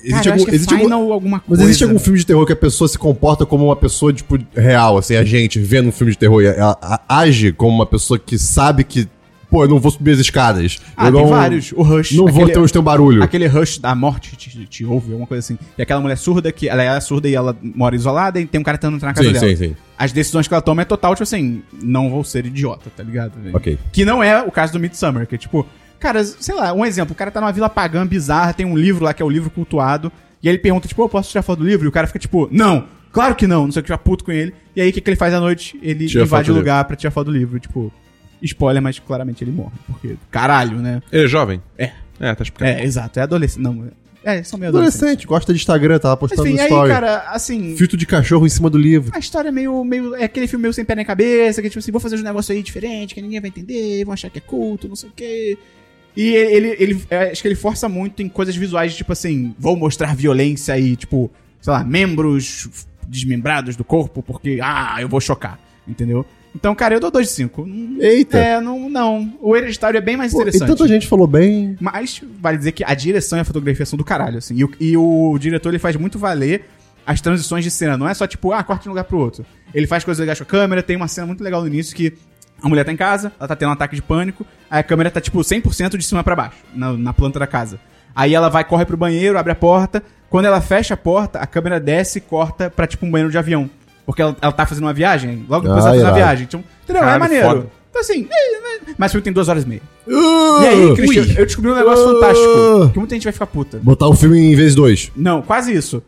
existe 0.04 0.12
Cara, 0.13 0.30
algum. 0.32 0.36
acho 0.36 0.46
que 0.46 0.52
é 0.52 0.56
existe 0.56 0.74
algum- 0.74 1.13
alguma 1.13 1.38
mas 1.38 1.46
coisa. 1.48 1.63
existe 1.63 1.84
algum 1.84 2.00
filme 2.00 2.20
de 2.20 2.26
terror 2.26 2.46
que 2.46 2.54
a 2.54 2.56
pessoa 2.56 2.88
se 2.88 2.98
comporta 2.98 3.46
como 3.46 3.65
uma 3.65 3.76
pessoa, 3.76 4.12
tipo, 4.12 4.38
real, 4.56 4.98
assim, 4.98 5.15
a 5.15 5.24
gente 5.24 5.60
vendo 5.60 5.89
um 5.89 5.91
filme 5.91 6.12
de 6.12 6.18
terror 6.18 6.41
e 6.41 6.48
ela 6.48 6.78
a- 6.82 7.02
age 7.20 7.52
como 7.54 7.74
uma 7.76 7.86
pessoa 7.86 8.20
que 8.20 8.38
sabe 8.38 8.84
que, 8.84 9.08
pô, 9.56 9.63
eu 9.63 9.70
não 9.70 9.80
vou 9.80 9.89
subir 9.89 10.12
as 10.12 10.20
escadas. 10.20 10.80
Ah, 10.98 11.08
eu 11.08 11.13
tem 11.13 11.22
não, 11.22 11.30
vários. 11.30 11.72
O 11.72 11.82
Rush. 11.82 12.12
Não 12.12 12.28
vou 12.28 12.46
ter 12.46 12.60
o 12.60 12.70
teu 12.70 12.82
barulho. 12.82 13.24
Aquele 13.24 13.48
rush 13.48 13.78
da 13.78 13.96
morte 13.96 14.36
te, 14.36 14.50
te, 14.50 14.65
te 14.65 14.86
ouve, 14.86 15.12
alguma 15.12 15.26
coisa 15.26 15.39
assim. 15.39 15.58
E 15.78 15.82
aquela 15.82 16.02
mulher 16.02 16.18
surda 16.18 16.52
que. 16.52 16.68
Ela 16.68 16.84
é 16.84 17.00
surda 17.00 17.30
e 17.30 17.36
ela 17.36 17.56
mora 17.62 17.96
isolada 17.96 18.39
e 18.39 18.46
tem 18.46 18.60
um 18.60 18.63
cara 18.63 18.78
tentando 18.78 18.98
entrar 18.98 19.10
na 19.10 19.13
casa 19.13 19.28
Sim, 19.28 19.34
dela. 19.34 19.48
sim, 19.48 19.56
sim. 19.56 19.76
As 19.98 20.12
decisões 20.12 20.48
que 20.48 20.54
ela 20.54 20.62
toma 20.62 20.82
é 20.82 20.86
total, 20.86 21.13
tipo 21.13 21.24
assim, 21.24 21.63
não 21.82 22.10
vou 22.10 22.24
ser 22.24 22.46
idiota, 22.46 22.91
tá 22.96 23.02
ligado? 23.02 23.34
Ok. 23.54 23.80
Que 23.94 24.04
não 24.04 24.22
é 24.22 24.41
o 24.41 24.52
caso 24.52 24.74
do 24.74 24.80
Midsummer, 24.80 25.26
que 25.26 25.36
é 25.36 25.38
tipo, 25.38 25.65
cara, 26.00 26.22
sei 26.24 26.54
lá, 26.54 26.74
um 26.74 26.86
exemplo, 26.86 27.13
o 27.13 27.15
cara 27.15 27.32
tá 27.32 27.39
numa 27.39 27.54
vila 27.54 27.70
pagã 27.70 28.06
bizarra, 28.06 28.54
tem 28.54 28.65
um 28.65 28.78
livro 28.78 29.06
lá 29.06 29.13
que 29.13 29.22
é 29.22 29.26
o 29.26 29.30
livro 29.30 29.50
cultuado, 29.50 30.12
e 30.44 30.50
ele 30.50 30.58
pergunta, 30.58 30.88
tipo, 30.88 31.02
eu 31.02 31.08
posso 31.08 31.30
tirar 31.30 31.44
foto 31.44 31.60
do 31.60 31.65
livro? 31.65 31.86
E 31.86 31.88
o 31.88 31.91
cara 31.94 32.08
fica 32.08 32.20
tipo, 32.20 32.50
não, 32.52 32.88
claro 33.13 33.36
que 33.36 33.48
não, 33.48 33.65
não 33.65 33.72
sei 33.72 33.80
o 33.80 33.84
que, 33.84 33.89
já 33.89 33.98
puto 33.98 34.26
com 34.26 34.34
ele. 34.34 34.54
E 34.76 34.82
aí 34.82 34.89
o 34.89 34.94
que, 34.94 35.00
que 35.00 35.10
ele 35.10 35.15
faz 35.15 35.34
à 35.34 35.39
noite? 35.39 35.80
Ele 35.82 36.08
Tira 36.08 36.26
invade 36.26 36.52
o 36.52 36.56
lugar 36.56 36.84
pra 36.84 36.98
tirar 36.98 37.12
foto 37.12 37.28
do 37.28 37.38
livro, 37.38 37.58
tipo, 37.58 37.94
spoiler, 38.41 38.82
mas 38.82 39.00
claramente 39.00 39.43
ele 39.43 39.52
morre, 39.52 39.74
porque 39.88 40.15
caralho, 40.32 40.78
né? 40.80 41.02
Ele 41.12 41.26
é 41.26 41.28
jovem? 41.28 41.62
É. 41.78 41.91
É, 42.19 42.34
tá 42.34 42.43
explicado. 42.43 42.80
É, 42.80 42.84
exato, 42.84 43.19
é 43.19 43.24
adolescente, 43.24 43.62
não, 43.62 43.88
é, 44.24 44.41
são 44.41 44.58
meio 44.58 44.69
adolescentes. 44.69 45.02
Adolescente, 45.02 45.28
gosta 45.28 45.54
de 45.54 45.60
Instagram, 45.60 46.00
tava 46.00 46.17
Mas 46.19 46.30
postando 46.32 46.48
enfim, 46.48 46.56
no 46.58 46.62
aí, 46.63 46.67
story. 46.69 46.89
cara, 46.91 47.17
assim, 47.30 47.76
Filtro 47.78 47.98
de 47.98 48.06
cachorro 48.06 48.45
em 48.45 48.50
cima 48.50 48.69
do 48.69 48.78
livro. 48.78 49.12
a 49.13 49.19
história 49.19 49.50
é 49.50 49.52
meio, 49.52 49.84
meio. 49.84 50.15
É 50.15 50.24
aquele 50.24 50.48
filme 50.48 50.63
meio 50.63 50.74
sem 50.74 50.84
pé 50.86 50.95
nem 50.95 51.06
cabeça, 51.06 51.62
que 51.62 51.69
tipo 51.69 51.80
assim, 51.80 51.91
vou 51.91 52.02
fazer 52.02 52.15
um 52.17 52.24
negócio 52.24 52.54
aí 52.56 52.63
diferente, 52.63 53.13
que 53.13 53.21
ninguém 53.21 53.39
vai 53.41 53.50
entender, 53.50 54.04
vão 54.06 54.13
achar 54.13 54.30
que 54.32 54.38
é 54.39 54.41
culto, 54.41 54.88
não 54.88 54.95
sei 54.95 55.10
o 55.10 55.13
quê. 55.15 55.58
E 56.17 56.30
ele, 56.34 56.67
ele, 56.69 56.76
ele- 56.80 57.06
é, 57.10 57.32
acho 57.32 57.41
que 57.41 57.48
ele 57.48 57.56
força 57.56 57.89
muito 57.89 58.24
em 58.24 58.30
coisas 58.30 58.56
visuais, 58.56 58.95
tipo 58.95 59.12
assim, 59.12 59.54
vou 59.60 59.76
mostrar 59.76 60.15
violência 60.15 60.80
e, 60.80 60.95
tipo, 60.95 61.30
sei 61.62 61.74
lá, 61.74 61.84
membros 61.84 62.69
desmembrados 63.08 63.76
do 63.76 63.84
corpo, 63.84 64.24
porque, 64.24 64.60
ah, 64.63 64.95
eu 65.02 65.10
vou 65.10 65.19
chocar, 65.21 65.60
entendeu? 65.88 66.26
Então, 66.56 66.74
cara, 66.74 66.96
eu 66.96 67.00
dou 67.02 67.12
2 67.12 67.28
de 67.28 67.34
5. 67.34 67.68
Eita. 68.00 68.38
É, 68.38 68.62
não, 68.62 68.89
não. 68.89 69.34
O 69.41 69.56
hereditário 69.58 69.98
é 69.98 70.02
bem 70.02 70.15
mais 70.15 70.32
Pô, 70.32 70.39
e 70.39 70.41
interessante. 70.44 70.70
tanta 70.70 70.88
gente 70.88 71.06
falou 71.06 71.28
bem. 71.28 71.76
Mas 71.82 72.22
vale 72.39 72.58
dizer 72.58 72.72
que 72.72 72.84
a 72.84 72.94
direção 72.94 73.38
e 73.38 73.41
a 73.41 73.46
fotografia 73.46 73.86
são 73.86 73.98
do 73.98 74.06
caralho, 74.06 74.38
assim. 74.38 74.56
E 74.56 74.63
o, 74.63 74.72
e 74.80 74.98
o 74.98 75.38
diretor, 75.38 75.70
ele 75.70 75.80
faz 75.80 75.98
muito 75.98 76.18
valer 76.18 76.63
as 77.06 77.20
transições 77.20 77.63
de 77.63 77.70
cena. 77.70 77.98
Não 77.98 78.08
é 78.08 78.13
só, 78.13 78.26
tipo, 78.26 78.54
ah, 78.54 78.63
corta 78.63 78.84
de 78.84 78.89
um 78.89 78.94
lugar 78.94 79.04
pro 79.04 79.20
outro. 79.20 79.46
Ele 79.74 79.86
faz 79.86 80.06
coisas 80.06 80.20
legais 80.20 80.39
com 80.39 80.44
a 80.44 80.48
câmera. 80.48 80.82
Tem 80.82 80.96
uma 80.96 81.10
cena 81.10 81.28
muito 81.28 81.44
legal 81.44 81.60
no 81.60 81.68
início 81.68 81.94
que 81.94 82.13
a 82.63 82.70
mulher 82.70 82.86
tá 82.86 82.91
em 82.91 82.98
casa, 82.98 83.34
ela 83.38 83.48
tá 83.48 83.56
tendo 83.56 83.70
um 83.70 83.74
ataque 83.74 83.96
de 83.96 84.02
pânico, 84.02 84.46
aí 84.70 84.80
a 84.80 84.84
câmera 84.84 85.12
tá, 85.12 85.20
tipo, 85.20 85.38
100% 85.39 85.98
de 85.98 86.04
cima 86.04 86.24
pra 86.24 86.36
baixo, 86.36 86.58
na, 86.74 86.94
na 86.94 87.13
planta 87.13 87.38
da 87.38 87.46
casa. 87.46 87.80
Aí 88.15 88.34
ela 88.34 88.50
vai, 88.50 88.63
corre 88.63 88.86
pro 88.86 88.96
banheiro, 88.96 89.38
abre 89.38 89.52
a 89.52 89.56
porta. 89.56 90.02
Quando 90.30 90.46
ela 90.46 90.62
fecha 90.62 90.94
a 90.94 90.98
porta, 90.98 91.38
a 91.39 91.46
câmera 91.46 91.80
desce 91.80 92.20
e 92.20 92.22
corta 92.22 92.70
pra, 92.70 92.88
tipo, 92.88 93.06
um 93.06 93.12
banheiro 93.12 93.30
de 93.30 93.38
avião. 93.38 93.70
Porque 94.06 94.22
ela, 94.22 94.36
ela 94.41 94.52
tá 94.52 94.65
fazendo 94.65 94.84
uma 94.86 94.94
viagem, 94.94 95.46
logo 95.50 95.68
depois 95.68 95.84
Ah, 95.86 95.89
ela 95.89 95.98
faz 95.98 96.04
uma 96.10 96.13
viagem. 96.15 96.46
Então, 96.46 96.63
entendeu? 96.84 97.02
Caralho, 97.02 97.15
é 97.15 97.20
maneiro. 97.20 97.48
foda. 97.48 97.68
Então, 97.89 98.02
assim, 98.02 98.28
é, 98.30 98.56
é, 98.58 98.80
mas 98.98 99.10
o 99.10 99.13
filme 99.13 99.24
tem 99.24 99.34
duas 99.34 99.48
horas 99.48 99.63
e 99.63 99.68
meia. 99.68 99.82
E 100.06 100.12
E 100.12 100.68
aí, 100.68 100.96
Cristian, 100.96 101.34
eu 101.39 101.46
descobri 101.46 101.72
um 101.72 101.76
negócio 101.76 102.06
Uh. 102.06 102.13
fantástico. 102.13 102.89
Que 102.94 103.00
muita 103.00 103.15
gente 103.15 103.24
vai 103.24 103.34
ficar 103.34 103.48
puta. 103.48 103.80
Botar 103.82 104.08
o 104.08 104.13
filme 104.15 104.38
em 104.38 104.56
vez 104.56 104.76
dois. 104.76 105.12
Não, 105.15 105.41
quase 105.41 105.74
isso. 105.74 106.04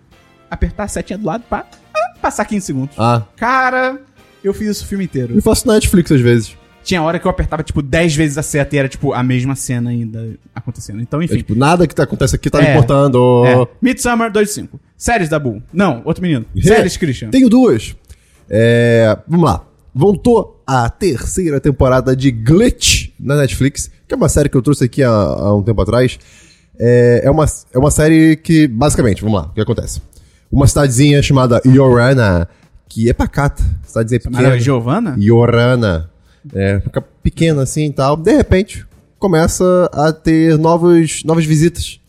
Apertar 0.51 0.83
a 0.83 0.87
setinha 0.87 1.17
do 1.17 1.25
lado 1.25 1.43
pra 1.49 1.65
ah, 1.93 2.13
passar 2.21 2.45
15 2.45 2.65
segundos. 2.65 2.95
Ah. 2.97 3.23
Cara, 3.37 3.99
eu 4.43 4.53
fiz 4.53 4.67
isso 4.69 4.83
o 4.83 4.87
filme 4.87 5.05
inteiro. 5.05 5.33
Eu 5.35 5.41
faço 5.41 5.65
na 5.67 5.73
Netflix 5.75 6.11
às 6.11 6.21
vezes. 6.21 6.55
Tinha 6.83 7.01
hora 7.01 7.19
que 7.19 7.25
eu 7.27 7.31
apertava, 7.31 7.63
tipo, 7.63 7.81
10 7.81 8.15
vezes 8.15 8.37
a 8.37 8.41
seta 8.43 8.73
e 8.75 8.79
era, 8.79 8.87
tipo, 8.87 9.11
a 9.11 9.21
mesma 9.21 9.55
cena 9.55 9.89
ainda 9.89 10.37
acontecendo. 10.55 11.01
Então, 11.01 11.21
É, 11.21 11.25
enfim. 11.25 11.37
tipo, 11.37 11.53
nada 11.53 11.85
que 11.85 11.93
tá, 11.93 12.03
acontece 12.03 12.33
aqui 12.35 12.49
tá 12.49 12.59
me 12.61 12.67
É. 12.67 12.71
importando. 12.71 13.43
É. 13.45 13.67
Midsummer 13.81 14.31
2 14.31 14.47
de 14.47 14.53
5. 14.53 14.79
Séries 14.97 15.29
da 15.29 15.37
Bull. 15.37 15.61
Não, 15.71 16.01
outro 16.03 16.23
menino. 16.23 16.45
Séries, 16.61 16.97
Christian. 16.97 17.29
Tenho 17.29 17.47
duas. 17.47 17.95
É, 18.49 19.17
vamos 19.27 19.45
lá. 19.45 19.63
Voltou 19.93 20.61
a 20.65 20.89
terceira 20.89 21.59
temporada 21.59 22.15
de 22.15 22.31
Glitch 22.31 23.09
na 23.19 23.35
Netflix, 23.37 23.91
que 24.07 24.13
é 24.13 24.17
uma 24.17 24.27
série 24.27 24.49
que 24.49 24.57
eu 24.57 24.61
trouxe 24.61 24.85
aqui 24.85 25.03
há, 25.03 25.09
há 25.09 25.55
um 25.55 25.61
tempo 25.61 25.81
atrás. 25.81 26.19
É, 26.79 27.21
é, 27.23 27.31
uma, 27.31 27.45
é 27.73 27.77
uma 27.77 27.91
série 27.91 28.35
que, 28.35 28.67
basicamente, 28.67 29.21
vamos 29.21 29.39
lá, 29.39 29.47
o 29.47 29.53
que 29.53 29.61
acontece? 29.61 30.01
Uma 30.51 30.67
cidadezinha 30.67 31.21
chamada 31.21 31.61
Yorana, 31.65 32.47
que 32.89 33.09
é 33.09 33.13
pacata. 33.13 33.63
Cidadezinha 33.83 34.19
pequena. 34.19 34.59
Giovana? 34.59 35.15
Yorana. 35.19 36.09
É, 36.53 36.79
fica 36.79 37.01
pequena 37.01 37.63
assim 37.63 37.87
e 37.87 37.93
tal. 37.93 38.15
De 38.15 38.35
repente, 38.35 38.85
começa 39.19 39.89
a 39.91 40.11
ter 40.11 40.57
novos, 40.57 41.23
novas 41.23 41.45
visitas. 41.45 41.99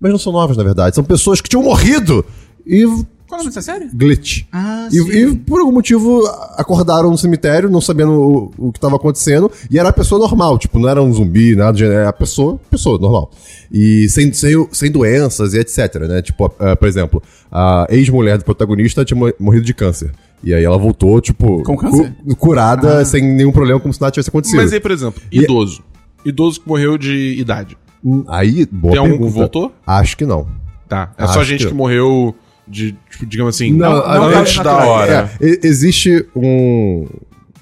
Mas 0.00 0.12
não 0.12 0.18
são 0.18 0.32
novas, 0.32 0.56
na 0.56 0.62
verdade. 0.64 0.94
São 0.94 1.04
pessoas 1.04 1.40
que 1.40 1.48
tinham 1.48 1.62
morrido. 1.62 2.24
E 2.66 2.84
Qual 2.84 3.02
é 3.32 3.34
o 3.34 3.36
nome 3.38 3.46
dessa 3.46 3.62
série? 3.62 3.86
glitch. 3.92 4.44
Ah, 4.52 4.88
E, 4.92 4.96
e 4.98 5.34
por 5.36 5.60
algum 5.60 5.72
motivo 5.72 6.24
acordaram 6.56 7.10
no 7.10 7.18
cemitério, 7.18 7.68
não 7.68 7.80
sabendo 7.80 8.12
o, 8.12 8.52
o 8.68 8.72
que 8.72 8.78
estava 8.78 8.96
acontecendo, 8.96 9.50
e 9.70 9.78
era 9.78 9.88
a 9.88 9.92
pessoa 9.92 10.18
normal, 10.20 10.56
tipo, 10.58 10.78
não 10.78 10.88
era 10.88 11.02
um 11.02 11.12
zumbi, 11.12 11.54
nada. 11.56 11.78
Era 11.84 12.08
a 12.08 12.12
pessoa, 12.12 12.58
pessoa 12.70 12.98
normal. 12.98 13.30
E 13.72 14.08
sem, 14.08 14.32
sem, 14.32 14.68
sem 14.72 14.90
doenças 14.90 15.52
e 15.54 15.58
etc, 15.58 15.96
né? 16.08 16.22
Tipo, 16.22 16.52
ah, 16.58 16.76
por 16.76 16.88
exemplo, 16.88 17.22
a 17.50 17.86
ex-mulher 17.90 18.38
do 18.38 18.44
protagonista 18.44 19.04
tinha 19.04 19.18
mo- 19.18 19.32
morrido 19.38 19.64
de 19.66 19.74
câncer. 19.74 20.12
E 20.44 20.54
aí 20.54 20.62
ela 20.62 20.78
voltou, 20.78 21.20
tipo, 21.20 21.62
Com 21.64 21.76
câncer? 21.76 22.14
cu- 22.24 22.36
curada, 22.36 23.00
Ah. 23.00 23.04
sem 23.04 23.22
nenhum 23.22 23.50
problema, 23.52 23.80
como 23.80 23.92
se 23.92 24.00
nada 24.00 24.12
tivesse 24.12 24.28
acontecido. 24.30 24.58
Mas 24.58 24.72
aí, 24.72 24.78
por 24.80 24.92
exemplo, 24.92 25.20
E- 25.32 25.40
idoso. 25.40 25.82
Idoso 26.24 26.60
que 26.60 26.68
morreu 26.68 26.96
de 26.96 27.34
idade. 27.38 27.76
Hum, 28.04 28.24
Aí, 28.28 28.66
boa 28.70 28.92
Tem 28.92 29.00
algum 29.00 29.26
que 29.26 29.32
voltou? 29.32 29.72
Acho 29.86 30.16
que 30.16 30.24
não. 30.26 30.46
Tá. 30.88 31.12
É 31.18 31.24
Acho 31.24 31.34
só 31.34 31.44
gente 31.44 31.64
que- 31.64 31.68
que 31.70 31.74
morreu 31.74 32.34
de, 32.66 32.96
tipo, 33.10 33.26
digamos 33.26 33.54
assim, 33.54 33.72
Não, 33.72 33.90
não, 33.90 34.30
não, 34.30 34.38
antes 34.40 34.56
não, 34.56 34.64
da 34.64 34.72
natural. 34.72 34.88
hora. 34.88 35.30
É, 35.40 35.46
e- 35.46 35.60
existe 35.64 36.26
um. 36.36 37.06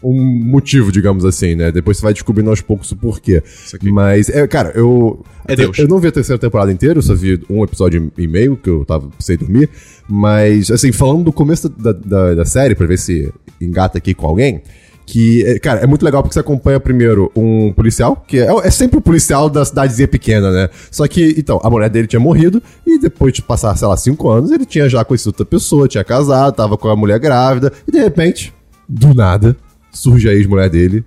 um 0.02 0.22
motivo, 0.44 0.92
digamos 0.92 1.24
assim, 1.24 1.54
né? 1.56 1.72
Depois 1.72 1.96
você 1.96 2.02
vai 2.04 2.12
descobrindo 2.12 2.50
aos 2.50 2.60
poucos 2.60 2.90
o 2.92 2.96
porquê. 2.96 3.42
aqui. 3.74 3.90
Mas, 3.90 4.28
é, 4.28 4.46
cara, 4.46 4.70
eu. 4.74 5.24
É 5.48 5.56
Deus. 5.56 5.76
Eu, 5.78 5.84
eu 5.84 5.88
não 5.88 5.98
vi 5.98 6.08
a 6.08 6.12
terceira 6.12 6.38
temporada 6.38 6.70
inteira, 6.70 6.98
eu 6.98 7.02
só 7.02 7.14
vi 7.14 7.40
um 7.50 7.64
episódio 7.64 8.12
e 8.16 8.26
meio, 8.28 8.56
que 8.56 8.68
eu 8.70 8.84
tava 8.84 9.08
sem 9.18 9.36
dormir. 9.36 9.68
Mas, 10.08 10.70
assim, 10.70 10.92
falando 10.92 11.24
do 11.24 11.32
começo 11.32 11.68
da, 11.68 11.92
da, 11.92 12.34
da 12.34 12.44
série, 12.44 12.74
pra 12.74 12.86
ver 12.86 12.98
se 12.98 13.32
engata 13.60 13.98
aqui 13.98 14.12
com 14.14 14.26
alguém. 14.26 14.60
Que, 15.08 15.46
é, 15.46 15.58
cara, 15.60 15.78
é 15.80 15.86
muito 15.86 16.04
legal 16.04 16.20
porque 16.20 16.34
você 16.34 16.40
acompanha 16.40 16.80
primeiro 16.80 17.30
um 17.36 17.72
policial, 17.72 18.16
que 18.26 18.40
é, 18.40 18.48
é 18.64 18.70
sempre 18.72 18.98
o 18.98 19.00
policial 19.00 19.48
da 19.48 19.64
cidadezinha 19.64 20.08
pequena, 20.08 20.50
né? 20.50 20.68
Só 20.90 21.06
que, 21.06 21.32
então, 21.38 21.60
a 21.62 21.70
mulher 21.70 21.88
dele 21.88 22.08
tinha 22.08 22.18
morrido, 22.18 22.60
e 22.84 22.98
depois 22.98 23.32
de 23.32 23.40
passar, 23.40 23.76
sei 23.76 23.86
lá, 23.86 23.96
cinco 23.96 24.28
anos, 24.28 24.50
ele 24.50 24.66
tinha 24.66 24.88
já 24.88 25.04
conhecido 25.04 25.28
outra 25.28 25.44
pessoa, 25.46 25.86
tinha 25.86 26.02
casado, 26.02 26.52
tava 26.56 26.76
com 26.76 26.88
a 26.88 26.96
mulher 26.96 27.20
grávida, 27.20 27.72
e 27.86 27.92
de 27.92 27.98
repente, 27.98 28.52
do 28.88 29.14
nada, 29.14 29.56
surge 29.92 30.28
a 30.28 30.32
ex-mulher 30.34 30.68
dele, 30.68 31.04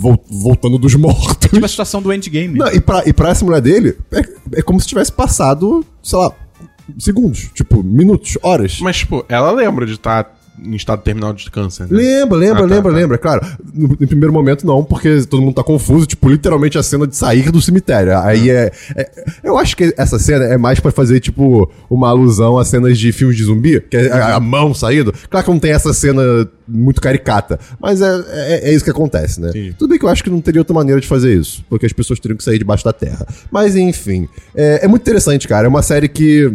vol- 0.00 0.24
voltando 0.30 0.78
dos 0.78 0.94
mortos. 0.94 1.36
Tipo 1.50 1.62
a 1.64 1.68
situação 1.68 2.00
do 2.00 2.10
endgame. 2.14 2.58
Não, 2.58 2.68
e, 2.72 2.80
pra, 2.80 3.02
e 3.06 3.12
pra 3.12 3.28
essa 3.28 3.44
mulher 3.44 3.60
dele, 3.60 3.98
é, 4.12 4.22
é 4.60 4.62
como 4.62 4.80
se 4.80 4.86
tivesse 4.86 5.12
passado, 5.12 5.84
sei 6.02 6.18
lá, 6.18 6.32
segundos, 6.98 7.50
tipo, 7.54 7.82
minutos, 7.84 8.38
horas. 8.42 8.78
Mas, 8.80 8.96
tipo, 8.96 9.26
ela 9.28 9.50
lembra 9.52 9.84
de 9.84 9.92
estar 9.92 10.39
em 10.62 10.74
estado 10.74 11.00
terminal 11.02 11.32
de 11.32 11.50
câncer, 11.50 11.84
né? 11.84 11.88
Lembra, 11.96 12.36
lembra, 12.36 12.64
Ah, 12.64 12.68
tá, 12.68 12.74
lembra, 12.74 12.92
tá. 12.92 12.98
lembra. 12.98 13.18
Claro, 13.18 13.46
no, 13.72 13.88
no 13.88 13.96
primeiro 13.96 14.32
momento 14.32 14.66
não, 14.66 14.84
porque 14.84 15.22
todo 15.24 15.40
mundo 15.42 15.54
tá 15.54 15.62
confuso, 15.64 16.04
tipo, 16.06 16.28
literalmente 16.28 16.76
a 16.76 16.82
cena 16.82 17.06
de 17.06 17.16
sair 17.16 17.50
do 17.50 17.62
cemitério. 17.62 18.18
Aí 18.18 18.50
é, 18.50 18.70
é- 18.96 19.10
Eu 19.42 19.56
acho 19.56 19.76
que 19.76 19.94
essa 19.96 20.18
cena 20.18 20.44
é 20.44 20.58
mais 20.58 20.78
pra 20.78 20.92
fazer, 20.92 21.18
tipo, 21.20 21.70
uma 21.88 22.08
alusão 22.10 22.58
a 22.58 22.64
cenas 22.64 22.98
de 22.98 23.10
filmes 23.12 23.36
de 23.36 23.44
zumbi, 23.44 23.80
que 23.80 23.96
é 23.96 24.10
a, 24.12 24.36
a 24.36 24.40
mão 24.40 24.74
saindo. 24.74 25.14
Claro 25.30 25.46
que 25.46 25.50
não 25.52 25.58
tem 25.58 25.72
essa 25.72 25.94
cena 25.94 26.22
muito 26.68 27.00
caricata, 27.00 27.58
mas 27.80 28.02
é, 28.02 28.24
é, 28.28 28.70
é 28.70 28.74
isso 28.74 28.84
que 28.84 28.90
acontece, 28.90 29.40
né? 29.40 29.48
Entendi. 29.50 29.74
Tudo 29.78 29.90
bem 29.90 29.98
que 29.98 30.04
eu 30.04 30.08
acho 30.10 30.22
que 30.22 30.30
não 30.30 30.40
teria 30.40 30.60
outra 30.60 30.74
maneira 30.74 31.00
de 31.00 31.06
fazer 31.06 31.34
isso, 31.34 31.64
porque 31.70 31.86
as 31.86 31.92
pessoas 31.92 32.20
teriam 32.20 32.36
que 32.36 32.44
sair 32.44 32.58
debaixo 32.58 32.84
da 32.84 32.92
terra. 32.92 33.26
Mas 33.50 33.76
enfim, 33.76 34.28
é, 34.54 34.84
é 34.84 34.88
muito 34.88 35.02
interessante, 35.02 35.48
cara. 35.48 35.66
É 35.66 35.68
uma 35.68 35.82
série 35.82 36.06
que 36.08 36.52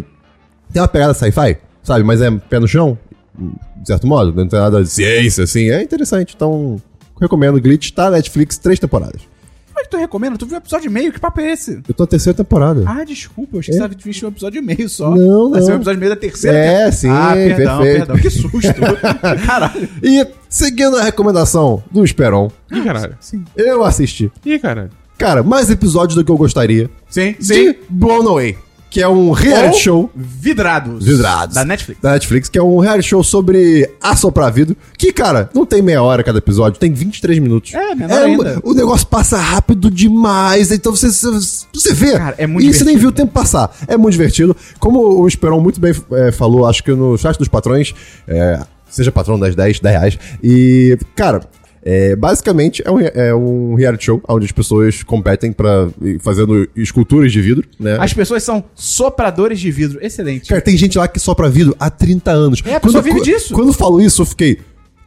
tem 0.71 0.81
uma 0.81 0.87
pegada 0.87 1.13
sci-fi, 1.13 1.57
sabe? 1.83 2.03
Mas 2.03 2.21
é 2.21 2.29
pé 2.31 2.59
no 2.59 2.67
chão, 2.67 2.97
de 3.37 3.87
certo 3.87 4.07
modo. 4.07 4.33
Não 4.33 4.47
tem 4.47 4.59
nada 4.59 4.81
de 4.83 4.89
ciência, 4.89 5.43
assim. 5.43 5.69
É 5.69 5.81
interessante. 5.81 6.33
Então, 6.35 6.81
recomendo. 7.19 7.59
Glitch 7.61 7.91
tá 7.91 8.09
Netflix, 8.09 8.57
três 8.57 8.79
temporadas. 8.79 9.21
Como 9.67 9.79
é 9.81 9.83
que 9.83 9.89
tu 9.89 9.97
recomenda? 9.97 10.37
Tu 10.37 10.45
viu 10.45 10.55
um 10.55 10.57
episódio 10.59 10.87
e 10.87 10.89
meio? 10.89 11.11
Que 11.11 11.19
papo 11.19 11.41
é 11.41 11.51
esse? 11.51 11.81
Eu 11.85 11.93
tô 11.93 12.03
na 12.03 12.07
terceira 12.07 12.35
temporada. 12.37 12.83
Ah, 12.87 13.03
desculpa, 13.03 13.57
eu 13.57 13.59
achei 13.59 13.73
que 13.77 13.81
você 13.81 13.95
visto 14.05 14.25
um 14.25 14.29
episódio 14.29 14.59
e 14.59 14.61
meio 14.61 14.87
só. 14.87 15.13
Não, 15.13 15.51
Vai 15.51 15.59
ser 15.61 15.65
um 15.67 15.69
não. 15.71 15.75
episódio 15.75 15.97
e 15.97 15.99
meio 15.99 16.11
da 16.11 16.15
terceira? 16.15 16.57
É, 16.57 16.91
sim, 16.91 17.09
Ah, 17.09 17.33
perdão, 17.33 17.81
perfeito. 17.81 17.97
perdão. 18.05 18.15
Que 18.17 18.29
susto. 18.29 18.73
Caralho. 19.45 19.89
E, 20.01 20.25
seguindo 20.47 20.95
a 20.95 21.03
recomendação 21.03 21.83
do 21.91 22.05
Esperon, 22.05 22.49
Ih, 22.71 22.83
caralho. 22.85 23.17
eu 23.57 23.83
assisti. 23.83 24.31
Ih, 24.45 24.59
caralho. 24.59 24.91
Cara, 25.17 25.43
mais 25.43 25.69
episódios 25.69 26.15
do 26.15 26.23
que 26.23 26.31
eu 26.31 26.37
gostaria 26.37 26.89
Sim, 27.09 27.35
de 27.39 27.75
Blown 27.89 28.27
Away, 28.29 28.57
que 28.95 29.01
é 29.01 29.09
um 29.09 29.31
reality 29.31 29.73
Ou 29.73 29.81
show 29.81 30.11
Vidrados. 30.15 31.03
Vidrados. 31.03 31.53
Da 31.53 31.65
Netflix. 31.65 32.01
da 32.01 32.13
Netflix, 32.13 32.47
que 32.47 32.57
é 32.57 32.63
um 32.63 32.79
reality 32.79 33.09
show 33.09 33.21
sobre 33.21 33.91
assoprar 34.01 34.53
vidro, 34.53 34.73
que, 34.97 35.11
cara, 35.11 35.49
não 35.53 35.65
tem 35.65 35.81
meia 35.81 36.01
hora 36.01 36.23
cada 36.23 36.37
episódio, 36.37 36.79
tem 36.79 36.93
23 36.93 37.39
minutos. 37.39 37.73
É, 37.73 37.93
menor 37.93 38.23
ainda. 38.23 38.61
O 38.63 38.73
negócio 38.73 39.05
passa 39.05 39.37
rápido 39.37 39.91
demais, 39.91 40.71
então 40.71 40.95
você, 40.95 41.09
você, 41.09 41.93
vê. 41.93 42.17
Cara, 42.17 42.35
é 42.37 42.47
muito 42.47 42.65
E 42.65 42.73
você 42.73 42.85
nem 42.85 42.95
viu 42.95 43.09
o 43.09 43.11
tempo 43.11 43.33
passar. 43.33 43.69
É 43.85 43.97
muito 43.97 44.13
divertido. 44.13 44.55
Como 44.79 44.99
o 45.19 45.27
Esperon 45.27 45.59
muito 45.59 45.77
bem 45.77 45.93
é, 46.13 46.31
falou, 46.31 46.65
acho 46.65 46.81
que 46.81 46.93
no 46.93 47.17
chat 47.17 47.37
dos 47.37 47.49
patrões, 47.49 47.93
é, 48.25 48.61
seja 48.89 49.11
patrão 49.11 49.37
das 49.37 49.53
10, 49.57 49.81
10 49.81 49.93
reais. 49.93 50.19
E, 50.41 50.97
cara... 51.17 51.41
é, 51.85 52.15
basicamente 52.15 52.81
é 52.83 52.89
um, 52.89 52.99
é 52.99 53.35
um 53.35 53.75
reality 53.75 54.05
show 54.05 54.19
onde 54.27 54.45
as 54.45 54.51
pessoas 54.51 55.03
competem 55.03 55.51
para 55.51 55.87
fazendo 56.19 56.67
esculturas 56.75 57.31
de 57.31 57.39
vidro, 57.39 57.63
né? 57.79 57.97
As 57.99 58.11
pessoas 58.11 58.41
são 58.41 58.63
sopradores 58.73 59.59
de 59.59 59.69
vidro. 59.69 59.99
Excelente. 60.01 60.49
Cara, 60.49 60.61
tem 60.61 60.75
gente 60.75 60.97
lá 60.97 61.07
que 61.07 61.19
sopra 61.19 61.47
vidro 61.47 61.75
há 61.79 61.91
30 61.91 62.31
anos. 62.31 62.63
É, 62.65 62.75
a 62.75 62.79
pessoa 62.79 63.03
vive 63.03 63.21
disso. 63.21 63.53
Quando 63.53 63.71
falou 63.71 64.01
isso, 64.01 64.23
eu 64.23 64.25
fiquei. 64.25 64.57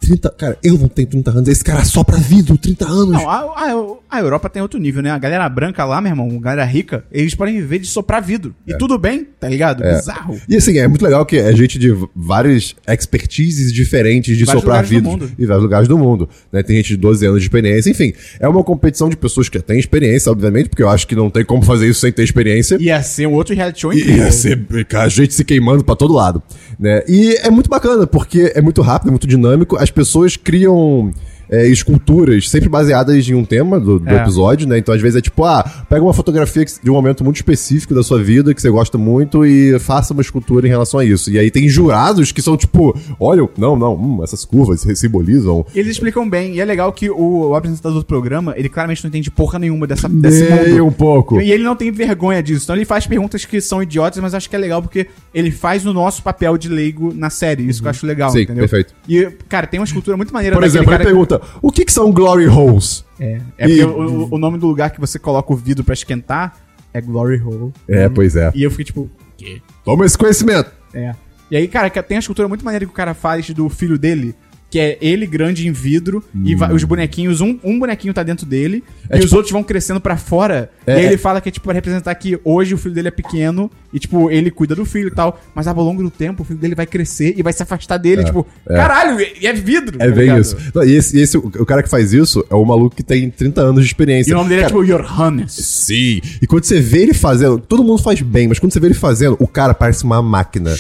30. 0.00 0.30
Cara, 0.30 0.58
eu 0.62 0.76
não 0.78 0.88
tenho 0.88 1.08
30 1.08 1.30
anos. 1.30 1.48
Esse 1.48 1.64
cara 1.64 1.84
sopra 1.84 2.16
vidro 2.16 2.56
30 2.56 2.86
anos. 2.86 3.08
Não, 3.12 3.28
a, 3.28 3.36
a- 3.40 3.98
a 4.10 4.20
Europa 4.20 4.48
tem 4.48 4.62
outro 4.62 4.80
nível, 4.80 5.02
né? 5.02 5.10
A 5.10 5.18
galera 5.18 5.46
branca 5.48 5.84
lá, 5.84 6.00
meu 6.00 6.10
irmão, 6.12 6.28
a 6.34 6.40
galera 6.40 6.64
rica, 6.64 7.04
eles 7.12 7.34
podem 7.34 7.54
viver 7.56 7.78
de 7.78 7.86
soprar 7.86 8.22
vidro. 8.22 8.54
E 8.66 8.74
tudo 8.78 8.96
bem, 8.98 9.26
tá 9.38 9.48
ligado? 9.48 9.84
É. 9.84 9.96
Bizarro. 9.96 10.40
E 10.48 10.56
assim, 10.56 10.78
é 10.78 10.88
muito 10.88 11.04
legal 11.04 11.26
que 11.26 11.36
é 11.36 11.54
gente 11.54 11.78
de 11.78 11.94
várias 12.16 12.74
expertises 12.88 13.72
diferentes 13.72 14.36
de 14.36 14.44
Vários 14.44 14.62
soprar 14.62 14.84
vidro. 14.84 15.30
Em 15.38 15.44
vários 15.46 15.62
lugares 15.62 15.88
do 15.88 15.98
mundo. 15.98 16.28
Né? 16.52 16.62
Tem 16.62 16.76
gente 16.76 16.88
de 16.88 16.96
12 16.96 17.26
anos 17.26 17.40
de 17.40 17.46
experiência. 17.46 17.90
Enfim, 17.90 18.12
é 18.40 18.48
uma 18.48 18.62
competição 18.64 19.08
de 19.08 19.16
pessoas 19.16 19.48
que 19.48 19.60
têm 19.60 19.78
experiência, 19.78 20.30
obviamente, 20.32 20.68
porque 20.68 20.82
eu 20.82 20.88
acho 20.88 21.06
que 21.06 21.14
não 21.14 21.28
tem 21.30 21.44
como 21.44 21.62
fazer 21.62 21.88
isso 21.88 22.00
sem 22.00 22.12
ter 22.12 22.22
experiência. 22.22 22.76
Ia 22.80 23.02
ser 23.02 23.26
um 23.26 23.32
outro 23.34 23.54
reality 23.54 23.80
show 23.80 23.92
E 23.92 23.98
incrível. 23.98 24.24
ia 24.24 24.32
ser 24.32 24.66
a 24.94 25.08
gente 25.08 25.34
se 25.34 25.44
queimando 25.44 25.84
pra 25.84 25.94
todo 25.96 26.12
lado, 26.14 26.42
né? 26.78 27.02
E 27.08 27.36
é 27.42 27.50
muito 27.50 27.68
bacana, 27.68 28.06
porque 28.06 28.52
é 28.54 28.60
muito 28.60 28.80
rápido, 28.82 29.08
é 29.08 29.10
muito 29.10 29.26
dinâmico. 29.26 29.76
As 29.76 29.90
pessoas 29.98 30.36
criam 30.36 31.12
é, 31.50 31.66
esculturas 31.68 32.48
sempre 32.48 32.68
baseadas 32.68 33.28
em 33.28 33.34
um 33.34 33.44
tema 33.44 33.78
do, 33.80 33.98
do 33.98 34.08
É. 34.08 34.16
episódio, 34.22 34.66
né? 34.68 34.78
Então, 34.78 34.94
às 34.94 35.00
vezes, 35.00 35.16
é 35.16 35.20
tipo, 35.20 35.44
ah, 35.44 35.62
pega 35.88 36.02
uma 36.02 36.12
fotografia 36.12 36.64
de 36.64 36.90
um 36.90 36.94
momento 36.94 37.24
muito 37.24 37.36
específico 37.36 37.94
da 37.94 38.02
sua 38.02 38.22
vida, 38.22 38.54
que 38.54 38.60
você 38.60 38.70
gosta 38.70 38.98
muito, 38.98 39.44
e 39.46 39.78
faça 39.78 40.12
uma 40.12 40.22
escultura 40.22 40.66
em 40.66 40.70
relação 40.70 41.00
a 41.00 41.04
isso. 41.04 41.30
E 41.30 41.38
aí 41.38 41.50
tem 41.50 41.68
jurados 41.68 42.32
que 42.32 42.42
são, 42.42 42.56
tipo, 42.56 42.96
olha, 43.18 43.48
não, 43.56 43.76
não, 43.76 43.94
hum, 43.94 44.22
essas 44.22 44.44
curvas 44.44 44.84
simbolizam. 44.94 45.64
Eles 45.74 45.92
explicam 45.92 46.28
bem, 46.28 46.54
e 46.56 46.60
é 46.60 46.64
legal 46.64 46.92
que 46.92 47.08
o, 47.10 47.48
o 47.50 47.54
apresentador 47.54 47.98
do 47.98 48.04
programa, 48.04 48.54
ele 48.56 48.68
claramente 48.68 49.02
não 49.04 49.08
entende 49.08 49.30
porra 49.30 49.58
nenhuma 49.58 49.86
dessa, 49.86 50.08
desse 50.08 50.44
Nem 50.44 50.70
mundo. 50.72 50.86
um 50.86 50.92
pouco. 50.92 51.40
E 51.40 51.50
ele 51.52 51.62
não 51.64 51.74
tem 51.76 51.90
vergonha 51.90 52.42
disso. 52.42 52.64
Então 52.64 52.76
ele 52.76 52.84
faz 52.84 53.06
perguntas 53.06 53.44
que 53.44 53.60
são 53.60 53.82
idiotas, 53.82 54.20
mas 54.22 54.34
acho 54.34 54.48
que 54.50 54.56
é 54.56 54.58
legal 54.58 54.82
porque 54.82 55.06
ele 55.32 55.50
faz 55.50 55.86
o 55.86 55.92
nosso 55.92 56.22
papel 56.22 56.58
de 56.58 56.68
leigo 56.68 57.12
na 57.14 57.30
série. 57.30 57.68
Isso 57.68 57.80
que 57.80 57.86
eu 57.86 57.90
acho 57.90 58.06
legal, 58.06 58.30
Sim, 58.30 58.42
entendeu? 58.42 58.62
perfeito. 58.68 58.94
E, 59.08 59.28
cara, 59.48 59.66
tem 59.66 59.80
uma 59.80 59.86
escultura 59.86 60.16
muito 60.16 60.32
maneira 60.32 60.56
Por 60.56 60.64
exemplo, 60.64 60.90
ele 60.92 60.98
cara... 60.98 61.37
pergunta, 61.38 61.58
o 61.62 61.72
que, 61.72 61.84
que 61.84 61.92
são 61.92 62.12
glory 62.12 62.46
holes? 62.46 63.04
É, 63.20 63.40
é 63.58 63.66
porque 63.66 63.80
E- 63.80 63.84
o, 63.84 64.28
o 64.34 64.38
nome 64.38 64.58
do 64.58 64.66
lugar 64.66 64.90
que 64.90 65.00
você 65.00 65.18
coloca 65.18 65.52
o 65.52 65.56
vidro 65.56 65.82
pra 65.84 65.92
esquentar 65.94 66.56
é 66.92 67.00
Glory 67.00 67.40
Hole. 67.42 67.72
É, 67.86 68.08
pois 68.08 68.34
é. 68.36 68.50
E 68.54 68.62
eu 68.62 68.70
fiquei 68.70 68.86
tipo, 68.86 69.10
quê? 69.36 69.60
Toma 69.84 70.06
esse 70.06 70.16
conhecimento. 70.16 70.70
É. 70.94 71.14
E 71.50 71.56
aí, 71.56 71.66
cara, 71.68 71.88
tem 71.90 72.16
a 72.16 72.20
escultura 72.20 72.48
muito 72.48 72.64
maneira 72.64 72.84
que 72.84 72.90
o 72.90 72.94
cara 72.94 73.12
faz 73.14 73.48
do 73.50 73.68
filho 73.68 73.98
dele, 73.98 74.34
que 74.70 74.78
é 74.78 74.98
ele 75.00 75.26
grande 75.26 75.66
em 75.66 75.72
vidro, 75.72 76.22
e 76.44 76.54
vai- 76.54 76.72
os 76.72 76.84
bonequinhos, 76.84 77.40
um, 77.40 77.58
um 77.64 77.78
bonequinho 77.78 78.12
tá 78.12 78.22
dentro 78.22 78.44
dele, 78.44 78.84
É 79.08 79.16
e 79.16 79.20
os 79.20 79.24
tipo- 79.26 79.36
outros 79.36 79.50
vão 79.52 79.62
crescendo 79.62 79.98
pra 80.00 80.16
fora. 80.18 80.70
É, 80.86 80.92
e 80.92 80.96
aí 80.98 81.04
é. 81.04 81.06
ele 81.08 81.16
fala 81.16 81.40
que 81.40 81.48
é 81.48 81.52
tipo 81.52 81.64
pra 81.64 81.72
representar 81.72 82.14
que 82.16 82.38
hoje 82.44 82.74
o 82.74 82.78
filho 82.78 82.94
dele 82.94 83.08
é 83.08 83.10
pequeno, 83.10 83.70
e 83.94 83.98
tipo, 83.98 84.30
ele 84.30 84.50
cuida 84.50 84.74
do 84.74 84.84
filho 84.84 85.08
e 85.08 85.10
tal, 85.10 85.40
mas 85.54 85.66
ao 85.66 85.74
longo 85.74 86.02
do 86.02 86.10
tempo 86.10 86.42
o 86.42 86.44
filho 86.44 86.58
dele 86.58 86.74
vai 86.74 86.84
crescer 86.84 87.32
e 87.36 87.42
vai 87.42 87.52
se 87.52 87.62
afastar 87.62 87.96
dele, 87.96 88.24
tipo, 88.24 88.46
caralho, 88.66 89.18
e 89.40 89.46
é 89.46 89.52
vidro. 89.54 89.96
É 90.00 90.06
tá 90.08 90.14
bem 90.14 90.24
ligado? 90.24 90.40
isso. 90.42 90.56
Não, 90.74 90.84
e 90.84 90.92
esse, 90.94 91.18
esse- 91.18 91.38
o 91.38 91.64
cara 91.64 91.82
que 91.82 91.88
faz 91.88 92.12
isso 92.12 92.44
é 92.50 92.54
o 92.54 92.64
maluco 92.64 92.94
que 92.94 93.02
tem 93.02 93.30
30 93.30 93.62
anos 93.62 93.80
de 93.82 93.86
experiência. 93.86 94.30
E 94.30 94.34
o 94.34 94.36
nome 94.36 94.50
dele 94.50 94.62
Cara, 94.62 94.74
é 94.74 94.84
tipo 94.84 95.02
Highness. 95.02 95.52
Sim. 95.54 96.20
E 96.42 96.46
quando 96.46 96.64
você 96.64 96.78
vê 96.80 96.98
ele 97.02 97.14
fazendo, 97.14 97.58
todo 97.58 97.82
mundo 97.82 98.02
faz 98.02 98.20
bem, 98.20 98.48
mas 98.48 98.58
quando 98.58 98.72
você 98.72 98.80
vê 98.80 98.88
ele 98.88 98.94
fazendo, 98.94 99.34
o 99.40 99.46
cara 99.48 99.72
parece 99.72 100.04
uma 100.04 100.20
máquina. 100.22 100.74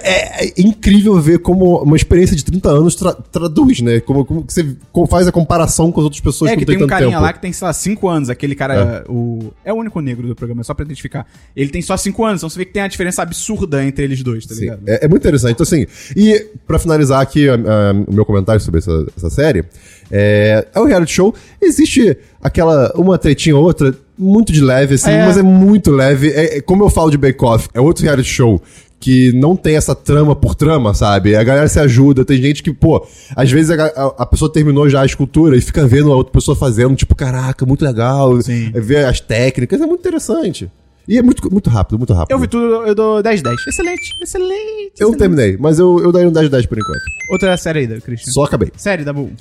É, 0.03 0.45
é 0.47 0.53
incrível 0.57 1.19
ver 1.19 1.39
como 1.39 1.81
uma 1.81 1.95
experiência 1.95 2.35
de 2.35 2.43
30 2.45 2.69
anos 2.69 2.95
tra- 2.95 3.13
traduz, 3.13 3.81
né? 3.81 3.99
Como, 3.99 4.25
como 4.25 4.45
você 4.47 4.75
faz 5.09 5.27
a 5.27 5.31
comparação 5.31 5.91
com 5.91 5.99
as 5.99 6.05
outras 6.05 6.21
pessoas 6.21 6.51
É, 6.51 6.53
que 6.53 6.59
que 6.61 6.65
tem 6.65 6.77
têm 6.77 6.85
um 6.85 6.87
carinha 6.87 7.09
tempo. 7.11 7.21
lá 7.21 7.33
que 7.33 7.41
tem, 7.41 7.51
sei 7.51 7.65
lá, 7.67 7.73
5 7.73 8.07
anos. 8.07 8.29
Aquele 8.29 8.55
cara, 8.55 9.03
o... 9.09 9.51
É 9.63 9.73
o 9.73 9.75
único 9.75 9.99
negro 9.99 10.27
do 10.27 10.35
programa, 10.35 10.63
só 10.63 10.73
pra 10.73 10.85
identificar. 10.85 11.27
Ele 11.55 11.69
tem 11.69 11.81
só 11.81 11.97
5 11.97 12.23
anos, 12.23 12.39
então 12.39 12.49
você 12.49 12.57
vê 12.59 12.65
que 12.65 12.71
tem 12.73 12.81
uma 12.81 12.89
diferença 12.89 13.21
absurda 13.21 13.83
entre 13.83 14.03
eles 14.05 14.23
dois, 14.23 14.45
tá 14.45 14.55
Sim, 14.55 14.61
ligado? 14.61 14.81
é, 14.87 15.05
é 15.05 15.07
muito 15.07 15.21
interessante. 15.21 15.53
Então, 15.53 15.63
assim, 15.63 15.85
e 16.15 16.47
pra 16.65 16.79
finalizar 16.79 17.21
aqui 17.21 17.49
a- 17.49 17.53
a- 17.55 17.93
o 18.07 18.13
meu 18.13 18.25
comentário 18.25 18.61
sobre 18.61 18.79
essa, 18.79 19.05
essa 19.17 19.29
série, 19.29 19.65
é, 20.11 20.67
é 20.73 20.79
um 20.79 20.85
reality 20.85 21.11
show. 21.13 21.33
Existe 21.61 22.17
aquela, 22.41 22.91
uma 22.95 23.17
tretinha 23.17 23.55
ou 23.57 23.63
outra, 23.63 23.93
muito 24.17 24.51
de 24.53 24.61
leve, 24.61 24.95
assim, 24.95 25.11
É. 25.11 25.25
mas 25.25 25.37
é 25.37 25.41
muito 25.43 25.91
leve. 25.91 26.29
É, 26.29 26.57
é 26.57 26.61
como 26.61 26.83
eu 26.83 26.89
falo 26.89 27.09
de 27.11 27.17
Bake 27.17 27.43
Off, 27.43 27.67
é 27.73 27.81
outro 27.81 28.03
reality 28.03 28.29
show 28.29 28.61
que 28.99 29.31
não 29.33 29.55
tem 29.55 29.75
essa 29.75 29.93
trama 29.93 30.35
por 30.35 30.55
trama, 30.55 30.93
sabe? 30.93 31.35
A 31.35 31.43
galera 31.43 31.67
se 31.67 31.79
ajuda, 31.79 32.25
tem 32.25 32.41
gente 32.41 32.63
que, 32.63 32.73
pô, 32.73 33.05
às 33.35 33.51
vezes 33.51 33.69
a, 33.71 33.85
a- 33.85 34.15
a 34.19 34.25
pessoa 34.25 34.51
terminou 34.51 34.89
já 34.89 35.01
a 35.01 35.05
escultura 35.05 35.55
e 35.55 35.61
fica 35.61 35.85
vendo 35.85 36.11
a 36.11 36.15
outra 36.15 36.31
pessoa 36.33 36.55
fazendo, 36.55 36.95
tipo, 36.95 37.13
caraca, 37.13 37.65
muito 37.65 37.83
legal. 37.85 38.41
Sim. 38.41 38.71
É 38.73 38.79
Ver 38.79 39.05
as 39.05 39.19
técnicas, 39.19 39.79
é 39.81 39.85
muito 39.85 39.99
interessante. 39.99 40.71
E 41.07 41.19
é 41.19 41.21
muito, 41.21 41.51
muito 41.51 41.69
rápido, 41.69 41.99
muito 41.99 42.13
rápido. 42.13 42.31
Eu 42.33 42.39
vi 42.39 42.47
tudo, 42.47 42.65
eu 42.87 42.95
dou 42.95 43.21
10-10. 43.21 43.53
Excelente, 43.67 44.01
excelente. 44.23 44.57
Eu 44.99 45.09
não 45.09 45.13
excelente. 45.13 45.17
terminei, 45.17 45.57
mas 45.59 45.77
eu, 45.77 45.99
eu 45.99 46.11
daria 46.11 46.27
um 46.27 46.31
10 46.31 46.45
de 46.47 46.51
10 46.51 46.65
por 46.65 46.79
enquanto. 46.79 47.01
Outra 47.29 47.55
série 47.57 47.79
aí, 47.79 47.87
da 47.87 48.01
Christian. 48.01 48.31
Só 48.33 48.43
acabei. 48.45 48.71
Série 48.75 49.03
da 49.03 49.13
Bull. 49.13 49.31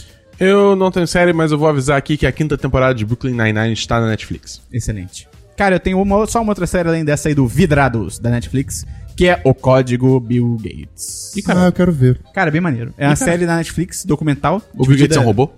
Eu 0.44 0.76
não 0.76 0.90
tenho 0.90 1.07
série, 1.07 1.33
mas 1.33 1.52
eu 1.52 1.59
vou 1.59 1.68
avisar 1.68 1.96
aqui 1.96 2.16
que 2.16 2.26
a 2.26 2.33
quinta 2.33 2.57
temporada 2.59 2.94
de 2.94 3.04
Brooklyn 3.04 3.33
Nine-Nine 3.35 3.72
está 3.72 4.00
na 4.00 4.09
Netflix. 4.09 4.61
Excelente. 4.72 5.28
Cara, 5.57 5.76
eu 5.76 5.80
tenho 5.80 6.00
uma, 6.00 6.26
só 6.26 6.42
uma 6.42 6.50
outra 6.50 6.66
série 6.66 6.88
além 6.88 7.04
dessa 7.04 7.28
aí 7.28 7.35
do 7.35 7.46
Vidrados, 7.46 8.18
da 8.18 8.28
Netflix, 8.30 8.85
que 9.16 9.26
é 9.28 9.40
o 9.44 9.54
Código 9.54 10.18
Bill 10.18 10.57
Gates. 10.61 11.35
Ih, 11.37 11.40
Ah, 11.44 11.46
cara, 11.46 11.66
eu 11.66 11.72
quero 11.72 11.92
ver. 11.92 12.20
Cara, 12.35 12.50
bem 12.50 12.61
maneiro. 12.61 12.92
É 12.98 13.07
uma 13.07 13.16
série 13.16 13.46
da 13.46 13.57
Netflix, 13.57 14.04
documental. 14.04 14.61
o 14.74 14.85
Bill 14.85 14.96
Gates 14.98 15.16
é 15.16 15.20
um 15.20 15.20
dividida- 15.20 15.20
robô? 15.20 15.50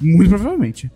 Muito 0.00 0.28
provavelmente. 0.30 0.90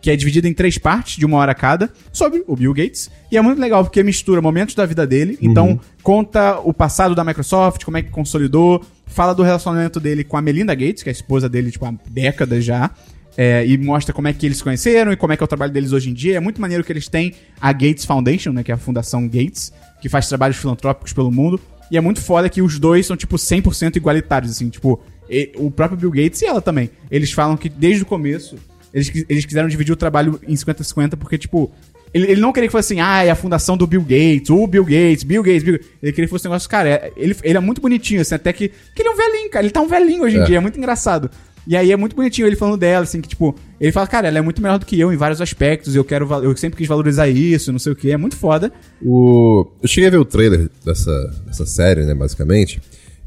Que 0.00 0.10
é 0.10 0.16
dividida 0.16 0.46
em 0.48 0.52
três 0.54 0.78
partes, 0.78 1.16
de 1.16 1.26
uma 1.26 1.38
hora 1.38 1.54
cada, 1.54 1.90
sobre 2.12 2.44
o 2.46 2.54
Bill 2.54 2.72
Gates. 2.72 3.10
E 3.32 3.36
é 3.36 3.42
muito 3.42 3.60
legal, 3.60 3.82
porque 3.84 4.02
mistura 4.02 4.40
momentos 4.40 4.74
da 4.74 4.86
vida 4.86 5.06
dele. 5.06 5.36
Então, 5.42 5.80
conta 6.02 6.58
o 6.60 6.72
passado 6.72 7.14
da 7.14 7.24
Microsoft, 7.24 7.84
como 7.84 7.96
é 7.96 8.02
que 8.02 8.10
consolidou. 8.10 8.84
Fala 9.06 9.34
do 9.34 9.42
relacionamento 9.42 9.98
dele 9.98 10.22
com 10.22 10.36
a 10.36 10.42
Melinda 10.42 10.74
Gates, 10.74 11.02
que 11.02 11.08
é 11.08 11.10
a 11.10 11.12
esposa 11.12 11.48
dele, 11.48 11.70
tipo, 11.72 11.84
há 11.84 11.92
décadas 12.08 12.64
já. 12.64 12.90
É, 13.36 13.64
e 13.66 13.78
mostra 13.78 14.12
como 14.12 14.26
é 14.28 14.32
que 14.32 14.44
eles 14.46 14.58
se 14.58 14.64
conheceram 14.64 15.12
e 15.12 15.16
como 15.16 15.32
é 15.32 15.36
que 15.36 15.42
é 15.42 15.46
o 15.46 15.48
trabalho 15.48 15.72
deles 15.72 15.92
hoje 15.92 16.10
em 16.10 16.14
dia. 16.14 16.36
É 16.36 16.40
muito 16.40 16.60
maneiro 16.60 16.82
que 16.84 16.92
eles 16.92 17.08
têm 17.08 17.34
a 17.60 17.72
Gates 17.72 18.04
Foundation, 18.04 18.52
né? 18.52 18.62
Que 18.64 18.70
é 18.72 18.74
a 18.74 18.78
Fundação 18.78 19.26
Gates, 19.28 19.72
que 20.00 20.08
faz 20.08 20.28
trabalhos 20.28 20.56
filantrópicos 20.56 21.12
pelo 21.12 21.30
mundo. 21.30 21.60
E 21.90 21.96
é 21.96 22.00
muito 22.00 22.20
foda 22.20 22.48
que 22.48 22.60
os 22.60 22.78
dois 22.78 23.06
são, 23.06 23.16
tipo, 23.16 23.36
100% 23.36 23.96
igualitários, 23.96 24.50
assim. 24.52 24.68
Tipo, 24.68 25.00
e- 25.30 25.52
o 25.56 25.70
próprio 25.70 25.98
Bill 25.98 26.10
Gates 26.10 26.42
e 26.42 26.46
ela 26.46 26.60
também. 26.60 26.90
Eles 27.10 27.30
falam 27.32 27.56
que 27.56 27.68
desde 27.68 28.02
o 28.02 28.06
começo 28.06 28.56
eles, 28.98 29.24
eles 29.28 29.44
quiseram 29.44 29.68
dividir 29.68 29.92
o 29.92 29.96
trabalho 29.96 30.40
em 30.46 30.54
50-50 30.54 31.16
porque, 31.16 31.38
tipo, 31.38 31.70
ele, 32.12 32.32
ele 32.32 32.40
não 32.40 32.52
queria 32.52 32.68
que 32.68 32.72
fosse 32.72 32.92
assim, 32.94 33.00
ah, 33.00 33.22
é 33.24 33.30
a 33.30 33.34
fundação 33.34 33.76
do 33.76 33.86
Bill 33.86 34.00
Gates, 34.02 34.50
o 34.50 34.66
Bill 34.66 34.84
Gates, 34.84 35.22
Bill 35.24 35.42
Gates, 35.42 35.62
Bill 35.62 35.72
Gates. 35.74 35.88
Ele 36.02 36.12
queria 36.12 36.26
que 36.26 36.30
fosse 36.30 36.46
um 36.46 36.50
negócio, 36.50 36.68
cara, 36.68 36.88
é- 36.88 37.12
ele, 37.16 37.36
ele 37.42 37.56
é 37.56 37.60
muito 37.60 37.80
bonitinho, 37.80 38.20
assim, 38.20 38.34
até 38.34 38.52
que, 38.52 38.68
que 38.68 39.02
ele 39.02 39.08
é 39.08 39.12
um 39.12 39.16
velhinho, 39.16 39.50
cara. 39.50 39.64
Ele 39.64 39.72
tá 39.72 39.80
um 39.80 39.88
velhinho 39.88 40.22
hoje 40.24 40.36
em 40.36 40.40
É. 40.40 40.44
dia, 40.44 40.56
é 40.56 40.60
muito 40.60 40.78
engraçado. 40.78 41.30
E 41.66 41.76
aí 41.76 41.92
é 41.92 41.96
muito 41.98 42.16
bonitinho 42.16 42.46
ele 42.46 42.56
falando 42.56 42.78
dela, 42.78 43.02
assim, 43.04 43.20
que, 43.20 43.28
tipo, 43.28 43.54
ele 43.78 43.92
fala, 43.92 44.06
cara, 44.06 44.26
ela 44.28 44.38
é 44.38 44.40
muito 44.40 44.62
melhor 44.62 44.78
do 44.78 44.86
que 44.86 44.98
eu 44.98 45.12
em 45.12 45.16
vários 45.18 45.38
aspectos, 45.42 45.94
eu 45.94 46.02
quero, 46.02 46.26
eu 46.42 46.56
sempre 46.56 46.78
quis 46.78 46.88
valorizar 46.88 47.28
isso, 47.28 47.70
não 47.70 47.78
sei 47.78 47.92
o 47.92 47.96
que, 47.96 48.10
é 48.10 48.16
muito 48.16 48.36
foda. 48.36 48.72
O... 49.02 49.66
Eu 49.82 49.86
cheguei 49.88 50.08
a 50.08 50.10
ver 50.12 50.16
o 50.16 50.24
trailer 50.24 50.70
dessa, 50.82 51.12
dessa 51.46 51.66
série, 51.66 52.04
né, 52.06 52.14
basicamente. 52.14 52.80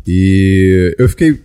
E 0.07 0.95
eu 0.97 1.07
fiquei 1.07 1.39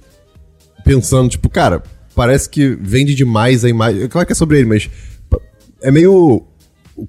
pensando, 0.84 1.28
tipo, 1.28 1.50
cara, 1.50 1.82
parece 2.16 2.48
que 2.50 2.76
vende 2.80 3.14
demais 3.14 3.64
a 3.64 3.68
imagem. 3.68 4.08
Claro 4.08 4.26
que 4.26 4.32
é 4.32 4.36
sobre 4.36 4.58
ele, 4.58 4.66
mas 4.68 4.90
é 5.82 5.90
meio 5.92 6.42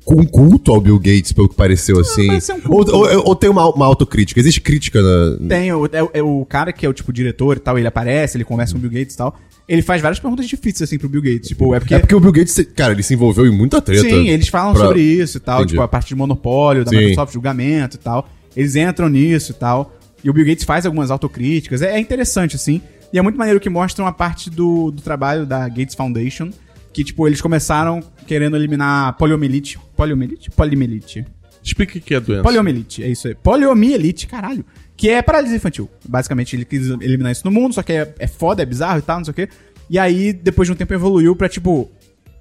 um 0.05 0.25
culto 0.25 0.73
ao 0.73 0.81
Bill 0.81 0.99
Gates, 0.99 1.31
pelo 1.31 1.47
que 1.47 1.55
pareceu, 1.55 1.97
assim. 1.99 2.27
parece 2.27 2.47
ser 2.47 2.53
um 2.53 2.55
ou, 2.57 2.61
culto. 2.63 2.93
ou, 2.95 3.27
ou 3.29 3.35
tem 3.35 3.49
uma, 3.49 3.73
uma 3.73 3.85
autocrítica. 3.85 4.39
Existe 4.39 4.59
crítica 4.59 5.01
na. 5.01 5.47
Tem 5.47 5.71
o, 5.71 5.85
é, 5.91 6.03
o- 6.03 6.09
é 6.13 6.21
o 6.21 6.45
cara 6.45 6.73
que 6.73 6.85
é 6.85 6.89
o, 6.89 6.93
tipo, 6.93 7.11
diretor 7.13 7.55
e 7.57 7.59
tal, 7.61 7.77
ele 7.77 7.87
aparece, 7.87 8.35
ele 8.37 8.43
conversa 8.43 8.73
com 8.73 8.79
o 8.79 8.81
Bill 8.81 8.91
Gates 8.91 9.15
e 9.15 9.17
tal. 9.17 9.35
Ele 9.67 9.81
faz 9.81 10.01
várias 10.01 10.19
perguntas 10.19 10.45
difíceis, 10.47 10.81
assim, 10.83 10.97
pro 10.97 11.09
Bill 11.09 11.21
Gates. 11.21 11.47
Tipo, 11.49 11.73
é 11.75 11.79
porque... 11.79 11.95
É 11.95 11.99
porque 11.99 12.15
o 12.15 12.19
Bill 12.21 12.31
Gates, 12.31 12.57
cara, 12.75 12.93
ele 12.93 13.03
se 13.03 13.13
envolveu 13.13 13.45
em 13.45 13.51
muita 13.51 13.81
treta. 13.81 14.01
Sim, 14.09 14.29
eles 14.29 14.47
falam 14.49 14.73
pra- 14.73 14.85
sobre 14.85 15.01
isso 15.01 15.37
e 15.37 15.39
tal, 15.41 15.57
Entendi. 15.59 15.71
tipo, 15.71 15.81
a 15.81 15.87
parte 15.87 16.07
de 16.09 16.15
monopólio 16.15 16.85
da 16.85 16.91
Sim. 16.91 16.97
Microsoft, 16.97 17.33
julgamento 17.33 17.95
e 17.97 17.99
tal. 17.99 18.29
Eles 18.55 18.75
entram 18.75 19.07
nisso 19.09 19.51
e 19.51 19.55
tal. 19.55 19.93
E 20.23 20.29
o 20.29 20.33
Bill 20.33 20.45
Gates 20.45 20.63
faz 20.65 20.85
algumas 20.85 21.11
autocríticas. 21.11 21.81
É, 21.81 21.95
é 21.95 21.99
interessante, 21.99 22.55
assim. 22.57 22.81
E 23.11 23.17
é 23.17 23.21
muito 23.21 23.37
maneiro 23.37 23.59
que 23.59 23.69
mostram 23.69 24.05
a 24.05 24.11
parte 24.11 24.49
do, 24.49 24.91
do 24.91 25.01
trabalho 25.01 25.45
da 25.45 25.67
Gates 25.67 25.95
Foundation. 25.95 26.49
Que, 26.93 27.03
tipo, 27.03 27.27
eles 27.27 27.39
começaram 27.41 28.01
querendo 28.25 28.55
eliminar 28.55 29.13
poliomielite. 29.17 29.79
Poliomielite? 29.95 30.49
Poliomielite. 30.51 31.25
Explica 31.63 31.97
o 31.97 32.01
que 32.01 32.13
é 32.13 32.17
a 32.17 32.19
doença. 32.19 32.43
Poliomielite, 32.43 33.03
é 33.03 33.07
isso 33.07 33.27
aí. 33.27 33.35
Poliomielite, 33.35 34.25
caralho. 34.25 34.65
Que 34.95 35.09
é 35.09 35.21
paralisia 35.21 35.57
infantil. 35.57 35.89
Basicamente, 36.07 36.55
ele 36.55 36.65
quis 36.65 36.87
eliminar 36.87 37.31
isso 37.31 37.45
no 37.45 37.51
mundo, 37.51 37.73
só 37.73 37.83
que 37.83 37.93
é, 37.93 38.15
é 38.17 38.25
foda, 38.25 38.63
é 38.63 38.65
bizarro 38.65 38.99
e 38.99 39.01
tal, 39.01 39.17
não 39.17 39.25
sei 39.25 39.31
o 39.31 39.35
quê. 39.35 39.49
E 39.89 39.99
aí, 39.99 40.33
depois 40.33 40.67
de 40.67 40.73
um 40.73 40.75
tempo, 40.75 40.93
evoluiu 40.93 41.35
pra, 41.35 41.47
tipo, 41.47 41.91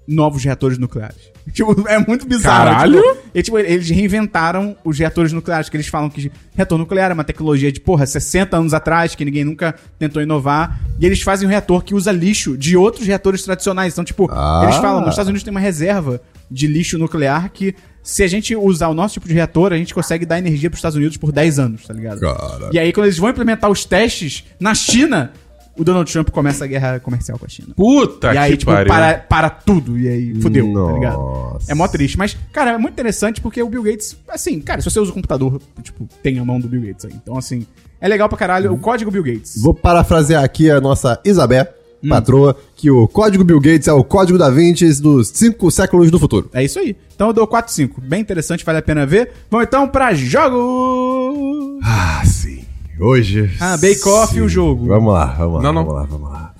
novos 0.07 0.45
reatores 0.45 0.79
nucleares. 0.79 1.17
Tipo, 1.53 1.89
é 1.89 1.97
muito 2.05 2.27
bizarro. 2.27 2.65
Caralho! 2.73 3.01
Tipo, 3.01 3.19
e, 3.33 3.43
tipo, 3.43 3.59
eles 3.61 3.89
reinventaram 3.89 4.77
os 4.85 4.99
reatores 4.99 5.33
nucleares, 5.33 5.69
que 5.69 5.77
eles 5.77 5.87
falam 5.87 6.11
que 6.11 6.31
reator 6.57 6.77
nuclear 6.77 7.13
é 7.13 7.15
uma 7.15 7.23
tecnologia 7.23 7.71
de, 7.71 7.79
porra, 7.81 8.05
60 8.05 8.57
anos 8.57 8.75
atrás, 8.75 9.15
que 9.15 9.25
ninguém 9.25 9.45
nunca 9.45 9.73
tentou 9.97 10.21
inovar. 10.21 10.81
E 10.99 11.07
eles 11.07 11.23
fazem 11.23 11.47
um 11.47 11.51
reator 11.51 11.85
que 11.85 11.95
usa 11.95 12.11
lixo 12.11 12.57
de 12.59 12.77
outros 12.77 13.07
reatores 13.07 13.43
tradicionais. 13.45 13.93
Então, 13.93 14.05
tipo, 14.05 14.29
Ah. 14.33 14.63
eles 14.65 14.75
falam, 14.77 15.01
nos 15.03 15.11
Estados 15.11 15.29
Unidos 15.29 15.45
tem 15.45 15.53
uma 15.53 15.61
reserva 15.61 16.21
de 16.51 16.67
lixo 16.67 16.99
nuclear 16.99 17.49
que, 17.53 17.77
se 18.03 18.25
a 18.25 18.29
gente 18.29 18.57
usar 18.57 18.89
o 18.89 18.95
nosso 18.95 19.15
tipo 19.15 19.29
de 19.29 19.35
reator, 19.35 19.73
a 19.73 19.77
gente 19.77 19.95
consegue 19.95 20.27
dar 20.27 20.39
energia 20.39 20.69
pros 20.69 20.79
Estados 20.79 20.97
Unidos 20.97 21.17
por 21.17 21.31
10 21.31 21.61
anos, 21.61 21.87
tá 21.87 21.95
ligado? 21.95 22.19
Cara. 22.21 22.71
E 22.73 22.79
aí, 22.79 22.93
quando 22.93 23.07
eles 23.07 23.19
vão 23.19 23.31
implementar 23.31 23.71
os 23.71 23.85
testes 23.85 24.45
na 24.59 24.75
China, 24.75 25.33
o 25.79 25.85
Donald 25.85 26.11
Trump 26.11 26.31
começa 26.31 26.65
a 26.65 26.67
guerra 26.67 26.99
comercial 27.01 27.39
com 27.39 27.45
a 27.47 27.49
China. 27.49 27.75
Puta 27.77 28.33
e 28.35 28.39
aí, 28.39 28.51
que 28.53 28.57
tipo, 28.59 28.73
pariu. 28.73 28.89
para, 28.89 29.19
para 29.19 29.51
tudo. 29.51 29.99
E 29.99 30.09
aí, 30.09 30.41
fudeu, 30.41 30.73
tá 30.73 30.93
ligado? 30.93 31.17
Nossa. 31.19 31.71
É 31.71 31.75
mó 31.75 31.87
triste. 31.89 32.17
Mas, 32.19 32.37
cara, 32.53 32.73
é 32.73 32.79
muito 32.79 32.95
interessante 32.95 33.41
porque 33.41 33.63
o 33.63 33.69
Bill 33.69 33.83
Gates, 33.83 34.17
assim, 34.29 34.61
cara, 34.61 34.81
se 34.81 34.91
você 34.91 34.99
usa 35.01 35.11
o 35.11 35.15
computador, 35.15 35.61
tipo, 35.83 36.09
tem 36.23 36.39
a 36.39 36.45
mão 36.45 36.59
do 36.59 36.69
Bill 36.69 36.83
Gates 36.83 37.05
aí. 37.05 37.13
Então, 37.15 37.37
assim, 37.37 37.67
é 38.01 38.09
legal 38.09 38.29
pra 38.29 38.39
caralho. 38.39 38.73
O 38.73 38.79
código 38.79 39.11
Bill 39.11 39.23
Gates. 39.23 39.61
Vou 39.63 39.75
parafrasear 39.75 40.43
aqui 40.43 40.71
a 40.71 40.81
nossa 40.81 41.21
Isabé, 41.25 41.73
Hum. 42.05 42.11
patroa, 42.11 42.55
que 42.77 42.91
o 42.91 43.09
código 43.09 43.43
Bill 43.43 43.59
Gates 43.59 43.89
é 43.89 43.93
o 43.93 44.05
código 44.05 44.37
da 44.39 44.51
Vinci 44.51 45.01
dos 45.01 45.29
cinco 45.29 45.71
séculos 45.71 46.11
do 46.11 46.19
futuro. 46.19 46.51
É 46.53 46.63
isso 46.63 46.79
aí. 46.79 46.95
Então 47.15 47.29
eu 47.29 47.33
dou 47.33 47.47
4 47.47 47.73
5. 47.73 48.03
Bem 48.03 48.21
interessante, 48.21 48.65
vale 48.67 48.79
a 48.79 48.83
pena 48.83 49.07
ver. 49.07 49.33
Vamos 49.51 49.67
então 49.67 49.89
pra 49.89 50.13
jogos! 50.13 51.81
Ah, 51.83 52.23
sim. 52.25 52.56
Hoje. 52.99 53.51
Ah, 53.61 53.77
Bake 53.77 54.09
Off 54.09 54.33
sim. 54.33 54.39
e 54.39 54.43
o 54.43 54.49
jogo. 54.49 54.87
Vamos 54.87 55.13
lá, 55.13 55.27
vamos 55.35 55.57
lá. 55.57 55.63
Não, 55.63 55.73
não. 55.73 55.85
Vamos 55.85 55.95
lá, 56.01 56.07
vamos 56.07 56.31
lá. 56.31 56.55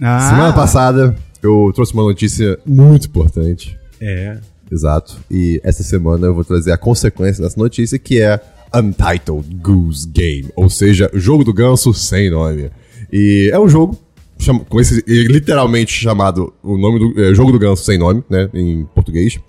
Ah, 0.00 0.30
Semana 0.30 0.52
passada 0.52 1.16
eu 1.42 1.70
trouxe 1.74 1.92
uma 1.94 2.02
notícia 2.04 2.58
muito 2.64 3.06
importante. 3.08 3.78
É. 4.00 4.38
Exato. 4.70 5.16
E 5.30 5.60
essa 5.64 5.82
semana 5.82 6.26
eu 6.26 6.34
vou 6.34 6.44
trazer 6.44 6.72
a 6.72 6.76
consequência 6.76 7.42
dessa 7.42 7.58
notícia, 7.58 7.98
que 7.98 8.20
é 8.20 8.40
Untitled 8.74 9.56
Goose 9.62 10.06
Game. 10.08 10.50
Ou 10.54 10.68
seja, 10.68 11.10
o 11.14 11.18
jogo 11.18 11.42
do 11.42 11.52
ganso 11.52 11.92
sem 11.94 12.30
nome. 12.30 12.70
E 13.12 13.50
é 13.52 13.58
um 13.58 13.68
jogo 13.68 13.96
chama- 14.38 14.60
com 14.68 14.78
esse 14.80 15.02
literalmente 15.06 15.92
chamado 15.92 16.52
o 16.62 16.76
nome 16.76 16.98
do 16.98 17.20
é, 17.24 17.34
jogo 17.34 17.50
do 17.50 17.58
ganso 17.58 17.82
sem 17.82 17.98
nome, 17.98 18.22
né, 18.28 18.48
em 18.52 18.84
português. 18.94 19.40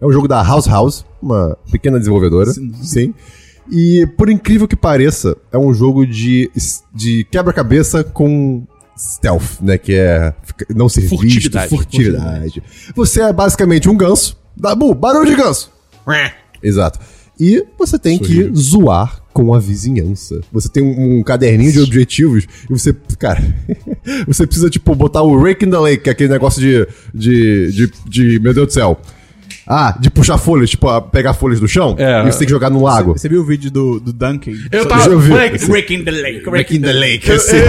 É 0.00 0.06
um 0.06 0.12
jogo 0.12 0.28
da 0.28 0.42
House 0.42 0.66
House, 0.66 1.06
uma 1.22 1.56
pequena 1.72 1.98
desenvolvedora. 1.98 2.52
Sim. 2.82 3.14
E 3.70 4.06
por 4.16 4.30
incrível 4.30 4.68
que 4.68 4.76
pareça, 4.76 5.36
é 5.52 5.58
um 5.58 5.72
jogo 5.74 6.06
de, 6.06 6.50
de 6.94 7.26
quebra-cabeça 7.30 8.04
com 8.04 8.64
stealth, 8.96 9.60
né, 9.60 9.76
que 9.76 9.94
é 9.94 10.32
não 10.74 10.88
ser 10.88 11.02
Furtividade. 11.08 11.68
visto, 11.68 11.76
furtividade. 11.82 12.62
Você 12.94 13.20
é 13.20 13.32
basicamente 13.32 13.88
um 13.88 13.96
ganso. 13.96 14.38
Dabu, 14.56 14.94
barulho 14.94 15.26
de 15.26 15.34
ganso. 15.36 15.70
Exato. 16.62 16.98
E 17.38 17.62
você 17.78 17.98
tem 17.98 18.18
que 18.18 18.50
zoar 18.56 19.20
com 19.34 19.52
a 19.52 19.58
vizinhança. 19.58 20.40
Você 20.50 20.70
tem 20.70 20.82
um, 20.82 21.18
um 21.18 21.22
caderninho 21.22 21.70
de 21.70 21.80
objetivos 21.80 22.46
e 22.64 22.72
você, 22.72 22.94
cara, 23.18 23.42
você 24.26 24.46
precisa, 24.46 24.70
tipo, 24.70 24.94
botar 24.94 25.20
o 25.22 25.38
Rake 25.42 25.66
in 25.66 25.70
the 25.70 25.76
Lake, 25.78 26.04
que 26.04 26.08
é 26.08 26.12
aquele 26.12 26.30
negócio 26.32 26.58
de, 26.62 26.86
de, 27.12 27.70
de, 27.72 27.92
de- 28.08 28.40
meu 28.40 28.54
Deus 28.54 28.68
do 28.68 28.72
céu. 28.72 28.98
Ah, 29.68 29.96
de 29.98 30.08
puxar 30.10 30.38
folhas, 30.38 30.70
tipo, 30.70 31.00
pegar 31.10 31.34
folhas 31.34 31.58
do 31.58 31.66
chão 31.66 31.96
É. 31.98 32.20
e 32.22 32.32
você 32.32 32.38
tem 32.38 32.46
que 32.46 32.52
jogar 32.52 32.70
no 32.70 32.82
lago. 32.82 33.12
Você 33.18 33.28
viu 33.28 33.40
o 33.40 33.44
vídeo 33.44 33.70
do, 33.70 33.98
do 33.98 34.12
Duncan? 34.12 34.52
Eu 34.70 34.86
tava. 34.86 35.08
eu 35.10 35.18
ver. 35.18 35.30
Moleque, 35.30 35.66
Break 35.66 35.94
in 35.94 36.04
the 36.04 36.10
lake. 36.12 36.48
Rake 36.50 36.76
in 36.76 36.80
the 36.82 36.92
Lake, 36.92 37.28
Eu, 37.28 37.36
assim. 37.36 37.56
eu, 37.56 37.64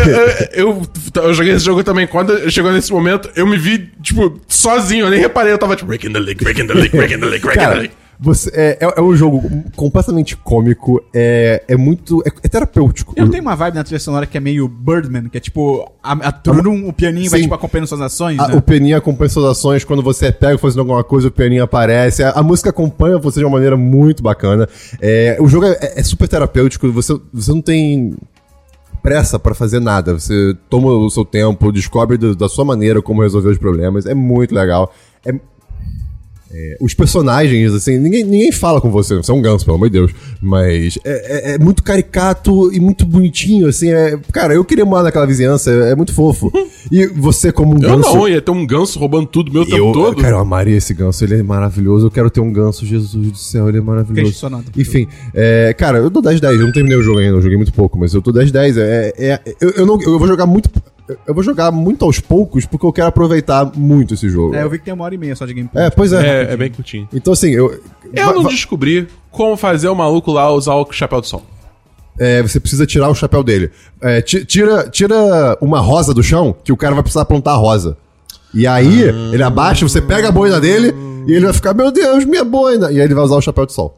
eu, 0.54 0.88
eu- 1.16 1.24
eu 1.24 1.34
joguei 1.34 1.54
esse 1.54 1.66
jogo 1.66 1.84
também. 1.84 2.06
Quando 2.06 2.50
chegou 2.52 2.72
nesse 2.72 2.92
momento, 2.92 3.30
eu 3.36 3.48
me 3.48 3.58
vi, 3.58 3.90
tipo, 4.04 4.40
sozinho. 4.48 5.06
Eu 5.06 5.10
nem 5.10 5.20
reparei. 5.20 5.52
Eu 5.54 5.58
tava 5.58 5.76
tipo, 5.76 5.88
break 5.88 6.06
in 6.08 6.14
the 6.14 6.20
lake, 6.20 6.44
break 6.44 6.62
in 6.62 6.68
the 6.68 6.74
lake, 6.74 6.96
break 6.96 7.14
in 7.16 7.20
the 7.20 7.26
lake, 7.26 7.44
break 7.46 7.60
in 7.60 7.68
the 7.68 7.76
lake. 7.76 7.94
Você, 8.20 8.50
é, 8.54 8.78
é, 8.82 8.94
é 8.98 9.02
um 9.02 9.16
jogo 9.16 9.44
completamente 9.76 10.36
cômico, 10.36 11.04
é, 11.14 11.64
é 11.68 11.78
muito. 11.78 12.22
É, 12.26 12.32
é 12.44 12.48
terapêutico. 12.48 13.14
Eu 13.16 13.30
tenho 13.30 13.44
uma 13.44 13.56
vibe 13.56 13.76
na 13.76 13.84
trilha 13.84 14.00
sonora 14.00 14.26
que 14.26 14.36
é 14.38 14.40
meio 14.40 14.68
Birdman, 14.68 15.30
que 15.30 15.38
é 15.38 15.40
tipo, 15.40 15.92
a, 16.02 16.14
a 16.14 16.32
turum, 16.32 16.88
o 16.90 16.94
pianinho 16.94 17.30
vai 17.30 17.40
Sim. 17.40 17.44
tipo 17.46 17.54
acompanhando 17.56 17.88
suas 17.88 18.02
ações, 18.02 18.40
A- 18.40 18.48
né? 18.48 18.56
O 18.56 18.62
pianinho 18.62 18.98
acompanha 18.98 19.30
suas 19.30 19.46
ações, 19.46 19.84
quando 19.84 20.02
você 20.02 20.32
pega 20.32 20.58
fazendo 20.58 20.80
alguma 20.80 21.04
coisa, 21.04 21.28
o 21.28 21.32
pianinho 21.32 21.64
aparece. 21.64 22.24
A, 22.24 22.32
a 22.32 22.42
música 22.44 22.72
acompanha 22.72 23.18
você 23.20 23.40
de 23.40 23.46
uma 23.46 23.52
maneira 23.52 23.78
muito 23.78 24.24
bacana. 24.24 24.68
É, 25.00 25.38
o 25.40 25.48
jogo 25.48 25.66
é, 25.68 25.78
é 25.98 26.04
super 26.04 26.28
terapêutico, 26.28 26.92
você, 26.92 27.20
você 27.32 27.52
não 27.52 27.62
tem 27.62 28.16
pressa 29.04 29.38
pra 29.40 29.54
fazer 29.54 29.80
nada. 29.80 30.14
Você 30.20 30.56
toma 30.70 30.90
o 30.92 31.10
seu 31.10 31.24
tempo, 31.24 31.72
descobre 31.72 32.18
do- 32.18 32.36
da 32.36 32.50
sua 32.50 32.66
maneira 32.66 33.02
como 33.02 33.22
resolver 33.22 33.50
os 33.52 33.58
problemas. 33.58 34.06
É 34.06 34.14
muito 34.14 34.54
legal. 34.56 34.92
É- 35.26 35.34
é, 36.52 36.78
os 36.80 36.94
personagens, 36.94 37.74
assim, 37.74 37.98
ninguém, 38.00 38.24
ninguém 38.24 38.52
fala 38.52 38.80
com 38.82 38.90
você, 38.90 39.16
você 39.16 39.32
é 39.32 39.34
um 39.34 39.42
ganso, 39.42 39.66
pelo 39.66 39.76
amor 39.78 39.90
de 39.90 39.94
Deus. 39.94 40.12
Mas 40.42 40.98
é, 41.04 41.52
é- 41.52 41.56
é 41.56 41.58
muito 41.58 41.84
caricato 41.84 42.74
e 42.74 42.80
muito 42.80 43.06
bonitinho, 43.06 43.68
assim. 43.68 43.90
É, 43.90 44.18
cara, 44.32 44.54
eu 44.54 44.64
queria 44.66 44.86
morar 44.86 45.04
naquela 45.04 45.26
vizinhança, 45.26 45.72
é, 45.72 45.92
é 45.92 45.96
muito 45.96 46.14
fofo. 46.14 46.52
E 46.90 47.06
você, 47.06 47.52
como 47.52 47.72
um 47.74 47.84
Eu 47.84 47.98
ganso. 47.98 48.16
não, 48.16 48.30
ia 48.30 48.42
ter 48.42 48.50
um 48.50 48.66
ganso 48.66 48.98
roubando 48.98 49.28
tudo 49.28 49.52
meu 49.52 49.66
tempo 49.66 49.78
Eu, 49.78 49.92
todo. 49.92 50.22
cara, 50.22 50.36
eu 50.36 50.40
amaria 50.40 50.78
esse 50.78 50.94
ganso, 50.94 51.22
ele 51.22 51.36
é 51.36 51.44
maravilhoso. 51.44 52.06
Eu 52.08 52.12
quero 52.12 52.30
ter 52.30 52.40
um 52.40 52.50
ganso, 52.50 52.86
Jesus 52.86 53.30
do 53.30 53.38
céu, 53.38 53.68
ele 53.68 53.80
é 53.80 53.82
maravilhoso. 53.82 54.48
Enfim, 54.78 55.06
é, 55.34 55.74
cara, 55.78 55.98
eu 55.98 56.10
dou 56.10 56.22
10 56.22 56.40
10, 56.40 56.58
eu 56.62 56.66
não 56.66 56.72
terminei 56.72 56.98
o 56.98 57.04
jogo 57.04 57.20
ainda, 57.20 57.36
eu 57.36 57.42
joguei 57.42 57.58
muito 57.58 57.74
pouco, 57.74 58.00
mas 58.00 58.14
eu 58.14 58.22
tô 58.22 58.32
10 58.32 58.54
10. 58.54 58.78
É, 58.78 59.14
é, 59.18 59.40
eu, 59.60 59.70
eu, 59.72 59.86
não, 59.86 60.02
eu 60.02 60.18
vou 60.18 60.28
jogar 60.30 60.46
muito 60.46 60.70
eu- 60.74 60.82
eu 61.26 61.34
vou 61.34 61.44
jogar 61.44 61.72
muito 61.72 62.04
aos 62.06 62.20
poucos 62.20 62.66
porque 62.66 62.86
eu 62.86 62.92
quero 62.94 63.08
aproveitar 63.08 63.72
muito 63.76 64.14
esse 64.14 64.28
jogo. 64.30 64.54
É, 64.56 64.64
eu 64.64 64.70
vi 64.70 64.78
que 64.80 64.86
tem 64.86 64.94
uma 64.94 65.04
hora 65.06 65.16
e 65.16 65.18
meia 65.18 65.36
só 65.36 65.46
de 65.46 65.54
gameplay. 65.54 65.86
É, 65.86 65.90
pois 65.90 66.12
é. 66.14 66.44
É, 66.50 66.54
é 66.54 66.58
bem 66.58 66.70
curtinho. 66.72 67.08
Então, 67.14 67.34
assim, 67.34 67.50
eu. 67.52 67.80
Eu 68.14 68.34
não 68.34 68.44
descobri 68.44 69.08
como 69.32 69.56
fazer 69.58 69.88
o 69.90 69.96
maluco 69.96 70.32
lá 70.32 70.50
usar 70.52 70.76
o 70.76 70.88
chapéu 70.92 71.22
de 71.22 71.28
sol. 71.28 71.44
é, 72.20 72.42
você 72.42 72.60
precisa 72.60 72.86
tirar 72.86 73.10
o 73.10 73.16
chapéu 73.16 73.44
dele. 73.44 73.70
É, 74.02 74.22
ti- 74.22 74.44
tira, 74.46 74.90
tira 74.90 75.16
uma 75.62 75.80
rosa 75.80 76.14
do 76.14 76.24
chão, 76.24 76.56
que 76.64 76.72
o 76.72 76.78
cara 76.78 76.94
vai 76.96 77.04
precisar 77.04 77.26
plantar 77.26 77.52
a 77.52 77.56
rosa. 77.58 77.96
E 78.54 78.66
aí, 78.66 79.04
ele 79.34 79.44
abaixa, 79.44 79.88
você 79.88 80.02
pega 80.02 80.30
a 80.30 80.32
boina 80.32 80.60
dele 80.60 80.94
e 81.28 81.34
ele 81.34 81.46
vai 81.46 81.54
ficar, 81.54 81.74
meu 81.74 81.92
Deus, 81.92 82.26
minha 82.26 82.44
boina! 82.44 82.90
E 82.92 82.96
aí 83.00 83.02
ele 83.06 83.14
vai 83.14 83.24
usar 83.24 83.36
o 83.36 83.42
chapéu 83.42 83.66
de 83.66 83.74
sol. 83.74 83.96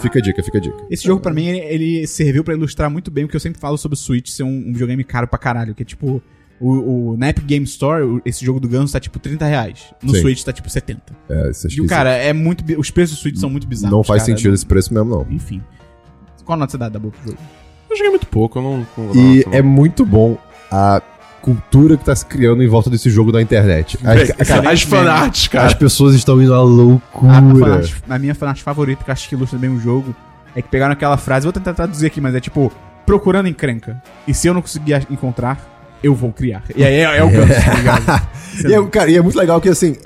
Fica 0.00 0.18
a 0.18 0.22
dica, 0.22 0.42
fica 0.42 0.58
a 0.58 0.60
dica. 0.60 0.76
Esse 0.90 1.04
jogo, 1.04 1.20
pra 1.20 1.32
mim, 1.32 1.46
ele, 1.46 1.58
ele 1.58 2.06
serviu 2.06 2.42
pra 2.44 2.54
ilustrar 2.54 2.90
muito 2.90 3.10
bem 3.10 3.24
o 3.24 3.28
que 3.28 3.36
eu 3.36 3.40
sempre 3.40 3.60
falo 3.60 3.76
sobre 3.78 3.94
o 3.94 3.98
Switch 3.98 4.28
ser 4.28 4.42
um, 4.42 4.48
um 4.68 4.72
videogame 4.72 5.02
caro 5.04 5.26
pra 5.26 5.38
caralho. 5.38 5.74
Que 5.74 5.82
é 5.82 5.86
tipo, 5.86 6.22
o, 6.60 7.12
o, 7.12 7.16
na 7.16 7.28
Epic 7.30 7.44
Game 7.44 7.64
Store, 7.64 8.02
o- 8.02 8.22
esse 8.24 8.44
jogo 8.44 8.58
do 8.60 8.68
Ganso 8.68 8.92
tá 8.92 9.00
tipo 9.00 9.18
30 9.18 9.44
reais. 9.46 9.84
No 10.02 10.14
Sim. 10.14 10.20
Switch 10.22 10.42
tá 10.42 10.52
tipo 10.52 10.68
70. 10.70 11.00
É, 11.28 11.50
isso 11.50 11.66
é 11.66 11.70
E 11.70 11.80
o 11.80 11.86
cara, 11.86 12.10
é 12.10 12.32
muito. 12.32 12.64
Os 12.78 12.90
preços 12.90 13.16
do 13.16 13.20
Switch 13.20 13.36
são 13.36 13.50
muito 13.50 13.66
bizarros. 13.66 13.96
não 13.96 14.02
faz 14.04 14.22
cara. 14.22 14.36
sentido 14.36 14.54
esse 14.54 14.64
preço 14.66 14.92
mesmo, 14.94 15.10
não. 15.10 15.26
Enfim. 15.30 15.62
Qual 16.44 16.58
nota 16.58 16.72
você 16.72 16.78
dá 16.78 16.88
da 16.88 16.98
boca 16.98 17.16
do 17.24 17.30
jogo? 17.30 17.42
Eu 17.90 17.96
joguei 17.96 18.10
muito 18.10 18.26
pouco, 18.26 18.58
eu 18.58 18.62
não. 18.62 18.86
não 18.96 19.14
E 19.14 19.44
não- 19.46 19.52
é 19.54 19.62
muito 19.62 20.04
bom 20.06 20.38
a 20.70 21.00
cultura 21.46 21.96
que 21.96 22.04
tá 22.04 22.14
se 22.16 22.26
criando 22.26 22.60
em 22.60 22.66
volta 22.66 22.90
desse 22.90 23.08
jogo 23.08 23.30
na 23.30 23.40
internet. 23.40 23.96
As, 24.02 24.30
As, 24.40 24.48
cara, 24.48 24.70
as 24.72 24.82
fanarts, 24.82 25.46
cara. 25.46 25.66
as 25.66 25.74
pessoas 25.74 26.14
estão 26.16 26.42
indo 26.42 26.52
à 26.52 26.56
A, 26.56 26.60
a, 26.60 26.62
loucura. 26.64 27.32
fanart- 27.32 27.92
a 28.10 28.18
minha 28.18 28.34
fanart 28.34 28.60
favorita, 28.60 29.04
que 29.04 29.10
eu 29.10 29.12
acho 29.12 29.28
que 29.28 29.34
ilustra 29.36 29.56
bem 29.56 29.70
o 29.70 29.78
jogo, 29.78 30.12
é 30.56 30.60
que 30.60 30.68
pegaram 30.68 30.92
aquela 30.92 31.16
frase, 31.16 31.44
vou 31.44 31.52
tentar 31.52 31.72
traduzir 31.72 32.06
aqui, 32.06 32.20
mas 32.20 32.34
é 32.34 32.40
tipo, 32.40 32.72
procurando 33.06 33.46
encrenca. 33.48 34.02
E 34.26 34.34
se 34.34 34.48
eu 34.48 34.54
não 34.54 34.60
conseguir 34.60 34.94
a- 34.94 35.02
encontrar, 35.08 35.96
eu 36.02 36.14
vou 36.16 36.32
criar. 36.32 36.64
E 36.74 36.82
aí 36.84 36.94
é, 36.94 37.18
é 37.18 37.22
o 37.22 37.30
Ganso, 37.30 37.64
tá 37.64 37.74
ligado? 37.74 38.28
E 38.68 38.74
é, 38.74 38.86
cara, 38.86 39.10
e 39.10 39.16
é 39.16 39.20
muito 39.22 39.38
legal 39.38 39.60
que 39.60 39.68
assim. 39.68 39.96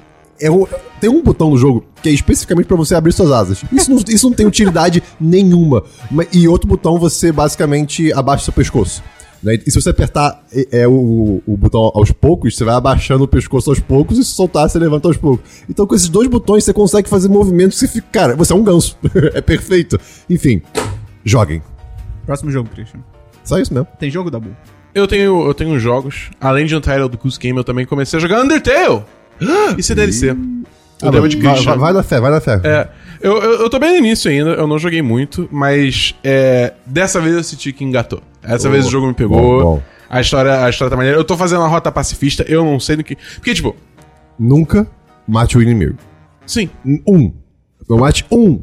é 0.40 0.50
um- 0.50 0.66
tem 1.00 1.08
um 1.08 1.22
botão 1.22 1.48
no 1.50 1.56
jogo 1.56 1.86
que 2.02 2.08
é 2.08 2.12
especificamente 2.12 2.66
pra 2.66 2.76
você 2.76 2.94
abrir 2.94 3.12
suas 3.12 3.30
asas. 3.32 3.62
Isso 3.72 3.90
não, 3.90 3.98
isso 4.08 4.28
não 4.28 4.34
tem 4.36 4.44
utilidade 4.46 5.02
nenhuma. 5.20 5.82
E 6.32 6.46
outro 6.48 6.68
botão 6.68 6.98
você 6.98 7.30
basicamente 7.32 8.12
abaixa 8.12 8.44
seu 8.44 8.52
pescoço. 8.52 9.02
Né? 9.42 9.58
E 9.66 9.70
se 9.70 9.80
você 9.80 9.90
apertar 9.90 10.42
é, 10.52 10.80
é, 10.82 10.88
o, 10.88 11.42
o 11.46 11.56
botão 11.56 11.90
aos 11.94 12.12
poucos, 12.12 12.56
você 12.56 12.64
vai 12.64 12.74
abaixando 12.74 13.24
o 13.24 13.28
pescoço 13.28 13.70
aos 13.70 13.80
poucos 13.80 14.18
e 14.18 14.24
se 14.24 14.32
soltar, 14.32 14.68
você 14.68 14.78
levanta 14.78 15.08
aos 15.08 15.16
poucos. 15.16 15.48
Então, 15.68 15.86
com 15.86 15.94
esses 15.94 16.08
dois 16.08 16.28
botões, 16.28 16.64
você 16.64 16.72
consegue 16.72 17.08
fazer 17.08 17.28
movimentos 17.28 17.78
que 17.78 17.86
você 17.86 17.92
fica. 17.92 18.06
Cara, 18.12 18.36
você 18.36 18.52
é 18.52 18.56
um 18.56 18.62
ganso. 18.64 18.96
é 19.34 19.40
perfeito. 19.40 19.98
Enfim, 20.28 20.60
joguem. 21.24 21.62
Próximo 22.26 22.50
jogo, 22.50 22.68
Christian. 22.70 23.00
Só 23.42 23.58
isso 23.58 23.72
mesmo. 23.72 23.88
Tem 23.98 24.10
jogo, 24.10 24.30
Dabu? 24.30 24.50
Eu 24.94 25.06
tenho, 25.06 25.46
eu 25.46 25.54
tenho 25.54 25.78
jogos. 25.78 26.30
Além 26.40 26.66
de 26.66 26.76
Untitled 26.76 27.16
Goose 27.16 27.38
Game, 27.38 27.56
eu 27.56 27.64
também 27.64 27.86
comecei 27.86 28.18
a 28.18 28.20
jogar 28.20 28.42
Undertale. 28.42 29.04
Isso 29.78 29.92
é 29.92 29.94
DLC. 29.94 30.32
O 30.32 30.36
Ah, 31.02 31.10
David 31.10 31.36
vai, 31.38 31.52
Christian. 31.54 31.70
vai, 31.70 31.78
vai 31.78 31.92
na 31.94 32.02
fé, 32.02 32.20
vai 32.20 32.30
na 32.30 32.40
fé. 32.40 32.60
É, 32.62 32.88
eu, 33.22 33.38
eu, 33.38 33.52
eu 33.62 33.70
tô 33.70 33.78
bem 33.78 33.92
no 33.92 33.98
início 34.06 34.30
ainda, 34.30 34.50
eu 34.50 34.66
não 34.66 34.78
joguei 34.78 35.00
muito, 35.00 35.48
mas 35.50 36.14
é, 36.22 36.74
dessa 36.84 37.20
vez 37.20 37.34
eu 37.34 37.42
senti 37.42 37.72
que 37.72 37.82
engatou. 37.82 38.20
Essa 38.42 38.68
Oh, 38.68 38.72
vez 38.72 38.86
o 38.86 38.90
jogo 38.90 39.06
me 39.06 39.14
pegou. 39.14 39.38
bom, 39.40 39.62
bom. 39.76 39.82
A 40.08 40.20
história, 40.20 40.64
a 40.64 40.70
história 40.70 40.90
tá 40.90 40.96
maneira. 40.96 41.16
Eu 41.18 41.24
tô 41.24 41.36
fazendo 41.36 41.62
a 41.62 41.68
rota 41.68 41.92
pacifista, 41.92 42.44
eu 42.48 42.64
não 42.64 42.80
sei 42.80 42.96
do 42.96 43.04
que. 43.04 43.16
Porque, 43.36 43.54
tipo, 43.54 43.76
Nunca 44.38 44.86
mate 45.28 45.56
o 45.58 45.62
inimigo. 45.62 45.96
sim, 46.46 46.68
Um. 47.06 47.32
Não 47.88 47.98
mate 47.98 48.24
um. 48.30 48.60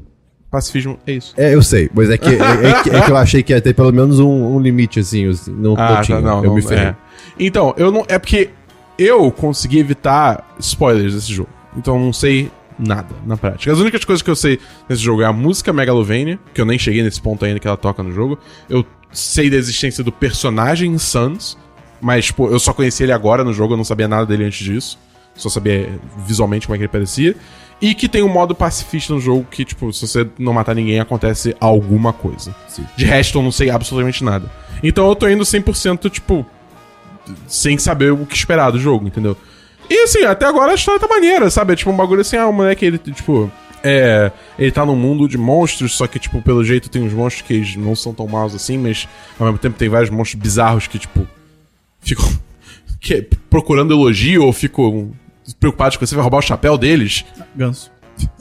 pacifismo 0.49 0.97
é 1.05 1.11
isso. 1.13 1.34
É, 1.38 1.53
eu 1.53 1.61
sei, 1.61 1.89
mas 1.93 2.09
é 2.09 2.17
que, 2.17 2.30
é, 2.30 2.69
é 2.69 2.84
que, 2.84 2.89
é 2.89 3.01
que 3.01 3.11
eu 3.11 3.17
achei 3.17 3.43
que 3.43 3.53
ia 3.53 3.61
ter 3.61 3.73
pelo 3.73 3.91
menos 3.93 4.19
um, 4.19 4.55
um 4.55 4.59
limite, 4.59 4.99
assim, 4.99 5.28
assim, 5.30 5.51
não, 5.51 5.75
não 5.75 6.01
tinha, 6.01 6.17
eu 6.17 6.21
não, 6.21 6.53
me 6.55 6.61
ferrei. 6.61 6.88
é. 6.88 6.95
Então, 7.39 7.73
eu 7.78 7.91
não. 7.91 8.03
É 8.07 8.17
porque 8.17 8.49
eu 8.97 9.32
consegui 9.32 9.78
evitar 9.80 10.55
spoilers 10.59 11.13
desse 11.13 11.32
jogo. 11.32 11.49
Então 11.78 11.95
eu 11.95 12.01
não 12.01 12.11
sei 12.11 12.49
nada 12.80 13.13
na 13.25 13.38
prática. 13.38 13.71
As 13.71 13.80
únicas 13.80 14.03
coisas 14.03 14.21
que 14.23 14.30
eu 14.30 14.36
sei 14.36 14.59
nesse 14.89 15.01
jogo 15.01 15.21
é 15.21 15.25
a 15.25 15.34
música 15.34 15.71
Megalovania, 15.71 16.39
que 16.53 16.59
eu 16.59 16.65
nem 16.65 16.80
cheguei 16.80 17.03
nesse 17.03 17.21
ponto 17.21 17.45
ainda 17.45 17.59
que 17.59 17.67
ela 17.67 17.78
toca 17.78 18.01
no 18.01 18.11
jogo. 18.11 18.39
Eu 18.69 18.84
sei 19.12 19.49
da 19.49 19.55
existência 19.58 20.03
do 20.03 20.12
personagem 20.12 20.97
Sans, 20.97 21.58
mas, 22.01 22.26
tipo, 22.26 22.47
eu 22.49 22.60
só 22.60 22.74
conheci 22.74 23.03
ele 23.03 23.12
agora 23.12 23.43
no 23.43 23.53
jogo, 23.53 23.74
eu 23.74 23.78
não 23.78 23.84
sabia 23.84 24.08
nada 24.08 24.26
dele 24.26 24.45
antes 24.45 24.64
disso. 24.64 24.99
Só 25.36 25.49
sabia 25.49 25.99
visualmente 26.26 26.66
como 26.66 26.76
é 26.76 26.78
que 26.78 26.84
ele 26.84 26.91
parecia. 26.91 27.36
E 27.80 27.93
que 27.93 28.10
tem 28.10 28.24
um 28.24 28.28
modo 28.28 28.55
pacifista 28.55 29.14
no 29.14 29.20
jogo 29.20 29.45
que, 29.49 29.64
tipo, 29.64 29.93
se 29.93 30.08
você 30.08 30.28
não 30.39 30.53
matar 30.53 30.74
ninguém, 30.74 30.99
acontece 30.99 31.55
alguma 31.60 32.12
coisa. 32.12 32.55
De 32.95 33.05
resto, 33.05 33.38
eu 33.38 33.43
não 33.43 33.51
sei 33.51 33.70
absolutamente 33.70 34.24
nada. 34.24 34.51
Então 34.84 35.08
eu 35.08 35.16
tô 35.16 35.28
indo 35.28 35.43
100%, 35.43 36.10
tipo, 36.10 36.45
sem 37.47 37.78
saber 37.78 38.12
o 38.12 38.26
que 38.26 38.36
esperar 38.36 38.72
do 38.72 38.80
jogo, 38.80 39.08
entendeu? 39.08 39.38
E 39.89 40.03
assim, 40.03 40.24
até 40.24 40.45
agora 40.45 40.72
a 40.72 40.76
história 40.76 40.99
tá 40.99 41.08
maneira, 41.08 41.49
sabe? 41.49 41.74
É 41.74 41.76
tipo 41.76 41.91
um 41.91 41.95
bagulho 41.95 42.22
assim, 42.22 42.36
ah, 42.36 42.47
o 42.47 42.53
moleque, 42.53 42.86
ele, 42.86 42.97
tipo. 42.97 43.51
É. 43.84 44.32
Ele 44.57 44.71
tá 44.71 44.86
num 44.86 44.95
mundo 44.95 45.28
de 45.28 45.38
monstros, 45.38 45.93
só 45.95 46.07
que, 46.07 46.19
tipo, 46.19 46.41
pelo 46.41 46.63
jeito 46.63 46.89
tem 46.89 47.01
uns 47.03 47.13
monstros 47.13 47.45
que 47.47 47.53
eles 47.53 47.75
não 47.75 47.95
são 47.95 48.13
tão 48.13 48.28
maus 48.28 48.53
assim, 48.55 48.78
mas 48.78 49.07
ao 49.39 49.45
mesmo 49.45 49.59
tempo 49.59 49.78
tem 49.78 49.88
vários 49.89 50.09
monstros 50.09 50.41
bizarros 50.41 50.88
que, 50.88 50.97
tipo. 50.99 51.28
Ficam. 52.01 52.28
que- 52.99 53.28
procurando 53.49 53.93
elogio 53.93 54.43
ou 54.43 54.51
ficam 54.53 55.11
preocupados 55.59 55.95
que 55.97 56.05
você 56.05 56.15
vai 56.15 56.21
roubar 56.23 56.39
o 56.39 56.41
chapéu 56.41 56.78
deles. 56.78 57.23
Ganso. 57.55 57.91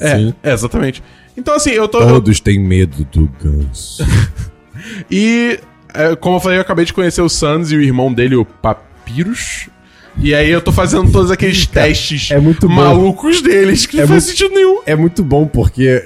É, 0.00 0.16
Sim. 0.16 0.34
é, 0.42 0.52
exatamente. 0.52 1.02
Então, 1.36 1.54
assim, 1.54 1.70
eu 1.70 1.86
tô. 1.86 2.00
eu- 2.00 2.08
Todos 2.08 2.40
têm 2.40 2.58
medo 2.58 3.04
do 3.12 3.28
ganso. 3.42 4.04
E, 5.10 5.58
é, 5.94 6.14
como 6.16 6.36
eu 6.36 6.40
falei, 6.40 6.58
eu 6.58 6.62
acabei 6.62 6.84
de 6.84 6.92
conhecer 6.92 7.20
o 7.20 7.28
Sans 7.28 7.72
e 7.72 7.76
o 7.76 7.80
irmão 7.82 8.12
dele, 8.12 8.36
o 8.36 8.44
Papyrus. 8.44 9.68
E 10.18 10.34
aí 10.34 10.50
eu 10.50 10.60
tô 10.62 10.72
fazendo 10.72 11.10
todos 11.12 11.30
aqueles 11.30 11.66
testes 11.66 12.30
é 12.30 12.40
malucos 12.68 13.42
deles, 13.42 13.84
que 13.86 13.98
É 13.98 14.00
não 14.00 14.08
faz 14.08 14.24
sentido 14.24 14.54
nenhum. 14.54 14.80
é 14.86 14.96
muito 14.96 15.22
bom 15.22 15.46
porque 15.46 16.02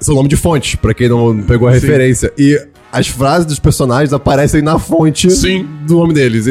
são 0.00 0.14
nome 0.14 0.28
de 0.28 0.36
fonte, 0.36 0.76
pra 0.76 0.92
quem 0.92 1.08
não 1.08 1.40
pegou 1.42 1.68
a 1.68 1.72
Sim. 1.74 1.80
referência. 1.80 2.32
E 2.36 2.60
as 2.92 3.06
frases 3.06 3.46
dos 3.46 3.60
personagens 3.60 4.12
aparecem 4.12 4.62
na 4.62 4.78
fonte 4.78 5.30
Sim. 5.30 5.64
do 5.86 5.94
nome 5.94 6.12
deles. 6.12 6.46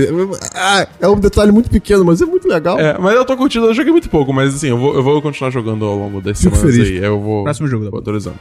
Ah, 0.56 0.88
é 1.02 1.08
um 1.08 1.20
detalhe 1.20 1.52
muito 1.52 1.70
pequeno, 1.70 2.06
mas 2.06 2.22
é 2.22 2.26
muito 2.26 2.48
legal. 2.48 2.80
É, 2.80 2.98
mas 2.98 3.14
eu 3.14 3.26
tô 3.26 3.36
curtindo, 3.36 3.66
eu 3.66 3.74
joguei 3.74 3.92
muito 3.92 4.10
pouco, 4.10 4.32
mas 4.32 4.56
assim, 4.56 4.70
eu 4.70 4.78
vou, 4.78 4.96
eu 4.96 5.04
vou 5.04 5.22
continuar 5.22 5.50
jogando 5.52 5.84
ao 5.84 5.98
longo 5.98 6.22
das 6.22 6.40
Fico 6.42 6.56
semanas 6.56 6.76
feliz. 6.78 6.92
aí. 6.92 7.04
Eu 7.06 7.20
vou. 7.20 7.44
Próximo 7.44 7.68
jogo, 7.68 7.82
Vou 7.84 7.92
Dabu. 7.92 7.98
autorizando. 7.98 8.36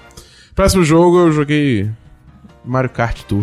Próximo 0.55 0.85
jogo 0.85 1.19
eu 1.19 1.33
joguei 1.33 1.89
Mario 2.65 2.91
Kart 2.91 3.21
Tour. 3.23 3.43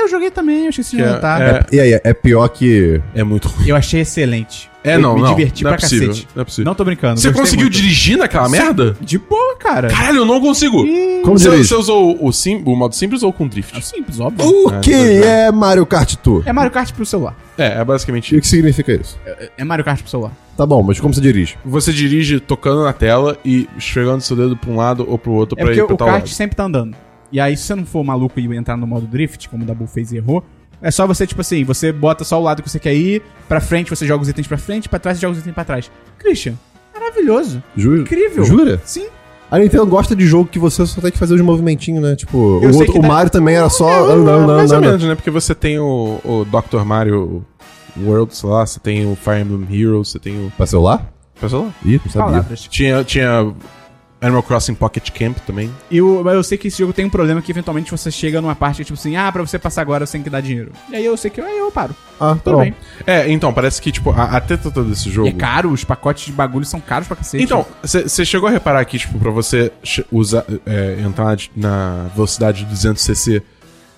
Eu 0.00 0.08
joguei 0.08 0.30
também, 0.30 0.64
eu 0.64 0.70
esqueci 0.70 0.90
de 0.92 0.96
Que 0.96 1.02
é- 1.02 1.08
anotar. 1.10 1.40
é- 1.42 1.66
E 1.72 1.80
aí, 1.80 2.00
é 2.02 2.14
pior 2.14 2.48
que. 2.48 3.00
É 3.14 3.22
muito 3.22 3.48
ruim. 3.48 3.68
Eu 3.68 3.76
achei 3.76 4.00
excelente. 4.00 4.68
É, 4.82 4.94
eu 4.94 5.00
não, 5.00 5.14
me 5.14 5.20
não. 5.20 5.28
diverti 5.34 5.62
não 5.62 5.70
é 5.72 5.74
pra 5.74 5.80
possível, 5.82 6.08
cacete. 6.08 6.28
Não 6.34 6.40
é 6.40 6.44
possível. 6.44 6.64
Não 6.64 6.74
tô 6.74 6.84
brincando. 6.86 7.20
Você 7.20 7.30
conseguiu 7.32 7.66
muito. 7.66 7.74
dirigir 7.76 8.16
naquela 8.16 8.48
merda? 8.48 8.96
De 8.98 9.18
boa, 9.18 9.54
cara. 9.58 9.88
Caralho, 9.88 10.18
eu 10.18 10.24
não 10.24 10.40
consigo. 10.40 10.78
Como 11.22 11.38
você, 11.38 11.50
você 11.50 11.74
usou 11.74 12.16
o, 12.18 12.32
sim, 12.32 12.62
o 12.64 12.74
modo 12.74 12.94
simples 12.94 13.22
ou 13.22 13.30
com 13.30 13.46
drift? 13.46 13.76
É 13.76 13.80
simples, 13.82 14.18
óbvio. 14.18 14.46
O 14.48 14.74
É, 14.74 14.80
que 14.80 14.94
é. 14.94 15.48
é 15.48 15.52
Mario 15.52 15.84
Kart 15.84 16.14
Tour? 16.16 16.42
É 16.46 16.52
Mario 16.52 16.70
Kart 16.72 16.90
pro 16.94 17.04
celular. 17.04 17.36
É, 17.58 17.78
é 17.78 17.84
basicamente 17.84 18.34
E 18.34 18.38
o 18.38 18.40
que 18.40 18.48
significa 18.48 18.90
isso? 18.94 19.18
É 19.58 19.62
Mario 19.64 19.84
Kart 19.84 20.00
pro 20.00 20.10
celular. 20.10 20.32
Tá 20.56 20.64
bom, 20.64 20.82
mas 20.82 20.98
como 20.98 21.12
você 21.12 21.20
dirige? 21.20 21.56
Você 21.62 21.92
dirige 21.92 22.40
tocando 22.40 22.82
na 22.82 22.94
tela 22.94 23.36
e 23.44 23.68
esfregando 23.76 24.22
seu 24.22 24.34
dedo 24.34 24.56
pra 24.56 24.70
um 24.70 24.76
lado 24.76 25.04
ou 25.06 25.18
pro 25.18 25.32
outro 25.32 25.58
É 25.60 25.62
pra 25.62 25.74
ir 25.74 25.84
pro 25.84 25.94
o 25.94 25.98
tal 25.98 26.08
kart 26.08 26.20
lado. 26.20 26.28
sempre 26.30 26.56
tá 26.56 26.64
andando. 26.64 26.96
E 27.32 27.38
aí, 27.40 27.56
se 27.56 27.64
você 27.64 27.74
não 27.74 27.84
for 27.86 28.02
maluco 28.04 28.38
e 28.40 28.56
entrar 28.56 28.76
no 28.76 28.86
modo 28.86 29.06
drift, 29.06 29.48
como 29.48 29.62
o 29.62 29.66
Dabu 29.66 29.86
fez 29.86 30.10
e 30.12 30.16
errou, 30.16 30.44
é 30.82 30.90
só 30.90 31.06
você, 31.06 31.26
tipo 31.26 31.40
assim, 31.40 31.62
você 31.64 31.92
bota 31.92 32.24
só 32.24 32.40
o 32.40 32.42
lado 32.42 32.62
que 32.62 32.70
você 32.70 32.78
quer 32.78 32.94
ir, 32.94 33.22
pra 33.48 33.60
frente 33.60 33.90
você 33.90 34.06
joga 34.06 34.22
os 34.22 34.28
itens 34.28 34.46
pra 34.46 34.58
frente, 34.58 34.88
pra 34.88 34.98
trás 34.98 35.18
você 35.18 35.22
joga 35.22 35.32
os 35.34 35.38
itens 35.40 35.54
pra 35.54 35.64
trás. 35.64 35.90
Christian, 36.18 36.54
maravilhoso. 36.94 37.62
Juro? 37.76 38.02
Incrível. 38.02 38.44
Jura? 38.44 38.80
Sim. 38.84 39.06
A 39.50 39.58
Nintendo 39.58 39.84
gosta 39.86 40.14
de 40.14 40.24
jogo 40.26 40.48
que 40.48 40.58
você 40.60 40.86
só 40.86 41.00
tem 41.00 41.10
que 41.10 41.18
fazer 41.18 41.34
os 41.34 41.40
movimentinhos, 41.40 42.00
né? 42.02 42.14
Tipo, 42.14 42.60
Eu 42.62 42.70
o, 42.70 42.76
outro- 42.78 42.98
o 42.98 43.02
dá- 43.02 43.08
Mario 43.08 43.30
também 43.32 43.56
era 43.56 43.68
só 43.68 43.88
É, 43.90 43.98
andando, 44.12 44.28
andando, 44.28 44.56
mais 44.56 44.70
ou 44.72 44.80
menos, 44.80 45.02
né? 45.04 45.14
Porque 45.16 45.30
você 45.30 45.54
tem 45.56 45.78
o, 45.78 46.20
o 46.24 46.44
Dr. 46.44 46.84
Mario 46.84 47.44
World, 48.00 48.34
sei 48.36 48.48
lá, 48.48 48.64
você 48.64 48.78
tem 48.78 49.10
o 49.10 49.16
Fire 49.16 49.40
Emblem 49.40 49.66
Heroes, 49.80 50.08
você 50.08 50.18
tem 50.20 50.46
o... 50.46 50.52
Pra 50.56 50.66
celular? 50.66 51.12
Pra 51.38 51.48
celular. 51.48 51.72
Ih, 51.84 52.00
não 52.04 52.12
sabia. 52.12 52.26
Palavras. 52.30 52.60
Tinha, 52.70 53.02
tinha 53.02 53.52
Animal 54.20 54.42
Crossing 54.42 54.74
Pocket 54.74 55.10
Camp 55.10 55.38
também. 55.46 55.70
E 55.90 56.00
o, 56.02 56.22
mas 56.22 56.34
eu 56.34 56.42
sei 56.42 56.58
que 56.58 56.68
esse 56.68 56.78
jogo 56.78 56.92
tem 56.92 57.06
um 57.06 57.10
problema 57.10 57.40
que 57.40 57.50
eventualmente 57.50 57.90
você 57.90 58.10
chega 58.10 58.40
numa 58.40 58.54
parte 58.54 58.78
que, 58.78 58.84
tipo 58.84 58.98
assim, 58.98 59.16
ah, 59.16 59.32
pra 59.32 59.40
você 59.42 59.58
passar 59.58 59.80
agora 59.80 60.04
você 60.04 60.12
tem 60.12 60.22
que 60.22 60.30
dar 60.30 60.40
dinheiro. 60.40 60.72
E 60.90 60.96
aí 60.96 61.04
eu 61.04 61.16
sei 61.16 61.30
que 61.30 61.40
aí 61.40 61.58
eu 61.58 61.70
paro. 61.70 61.94
Ah, 62.20 62.34
tá 62.34 62.40
Tudo 62.44 62.56
bom. 62.56 62.60
bem. 62.62 62.74
É, 63.06 63.30
então, 63.32 63.52
parece 63.52 63.80
que, 63.80 63.90
tipo, 63.90 64.10
a, 64.10 64.24
a 64.24 64.40
treta 64.40 64.70
toda 64.70 64.90
desse 64.90 65.10
jogo... 65.10 65.28
E 65.28 65.30
é 65.30 65.34
caro, 65.34 65.70
os 65.70 65.84
pacotes 65.84 66.26
de 66.26 66.32
bagulho 66.32 66.66
são 66.66 66.80
caros 66.80 67.08
pra 67.08 67.16
cacete. 67.16 67.42
Então, 67.42 67.64
você 67.82 68.24
chegou 68.24 68.48
a 68.48 68.52
reparar 68.52 68.84
que, 68.84 68.98
tipo, 68.98 69.18
pra 69.18 69.30
você 69.30 69.72
usar, 70.12 70.44
é, 70.66 71.00
entrar 71.00 71.36
na 71.56 72.08
velocidade 72.14 72.64
de 72.64 72.74
200cc, 72.74 73.42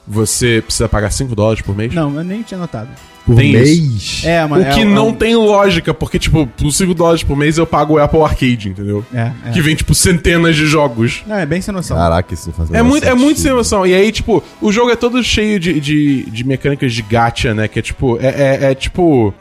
você 0.06 0.62
precisa 0.64 0.88
pagar 0.88 1.10
5 1.10 1.34
dólares 1.34 1.62
por 1.62 1.76
mês? 1.76 1.92
Não, 1.92 2.14
eu 2.14 2.22
nem 2.22 2.42
tinha 2.42 2.58
notado. 2.58 2.90
Por 3.34 3.40
Tem 3.40 3.52
mês? 3.52 4.22
É, 4.24 4.44
O 4.44 4.48
mas 4.50 4.74
que 4.74 4.80
é, 4.80 4.84
não 4.84 5.08
é, 5.10 5.12
tem 5.12 5.36
lógica, 5.36 5.92
porque, 5.94 6.18
tipo, 6.18 6.46
por 6.46 6.70
5 6.72 6.94
dólares 6.94 7.22
por 7.22 7.36
mês 7.36 7.58
eu 7.58 7.66
pago 7.66 7.94
o 7.94 7.98
Apple 7.98 8.20
Arcade, 8.22 8.68
entendeu? 8.68 9.04
É, 9.12 9.32
é. 9.46 9.50
Que 9.52 9.60
vem, 9.60 9.74
tipo, 9.74 9.94
centenas 9.94 10.54
de 10.56 10.66
jogos. 10.66 11.22
Não, 11.26 11.36
é 11.36 11.46
bem 11.46 11.60
sem 11.60 11.72
noção. 11.72 11.96
Caraca, 11.96 12.32
isso 12.34 12.48
não 12.48 12.54
faz 12.54 12.70
o 12.70 12.76
É 12.76 12.82
muito, 12.82 13.04
é 13.06 13.14
muito 13.14 13.36
sem 13.38 13.44
sentido. 13.44 13.56
noção. 13.56 13.86
E 13.86 13.94
aí, 13.94 14.10
tipo, 14.12 14.42
o 14.60 14.70
jogo 14.72 14.90
é 14.90 14.96
todo 14.96 15.22
cheio 15.22 15.58
de, 15.60 15.80
de, 15.80 16.24
de 16.30 16.44
mecânicas 16.44 16.92
de 16.92 17.02
gacha, 17.02 17.52
né? 17.54 17.68
Que 17.68 17.78
é 17.78 17.82
tipo. 17.82 18.18
É, 18.20 18.26
é, 18.26 18.70
é 18.70 18.74
tipo. 18.74 19.32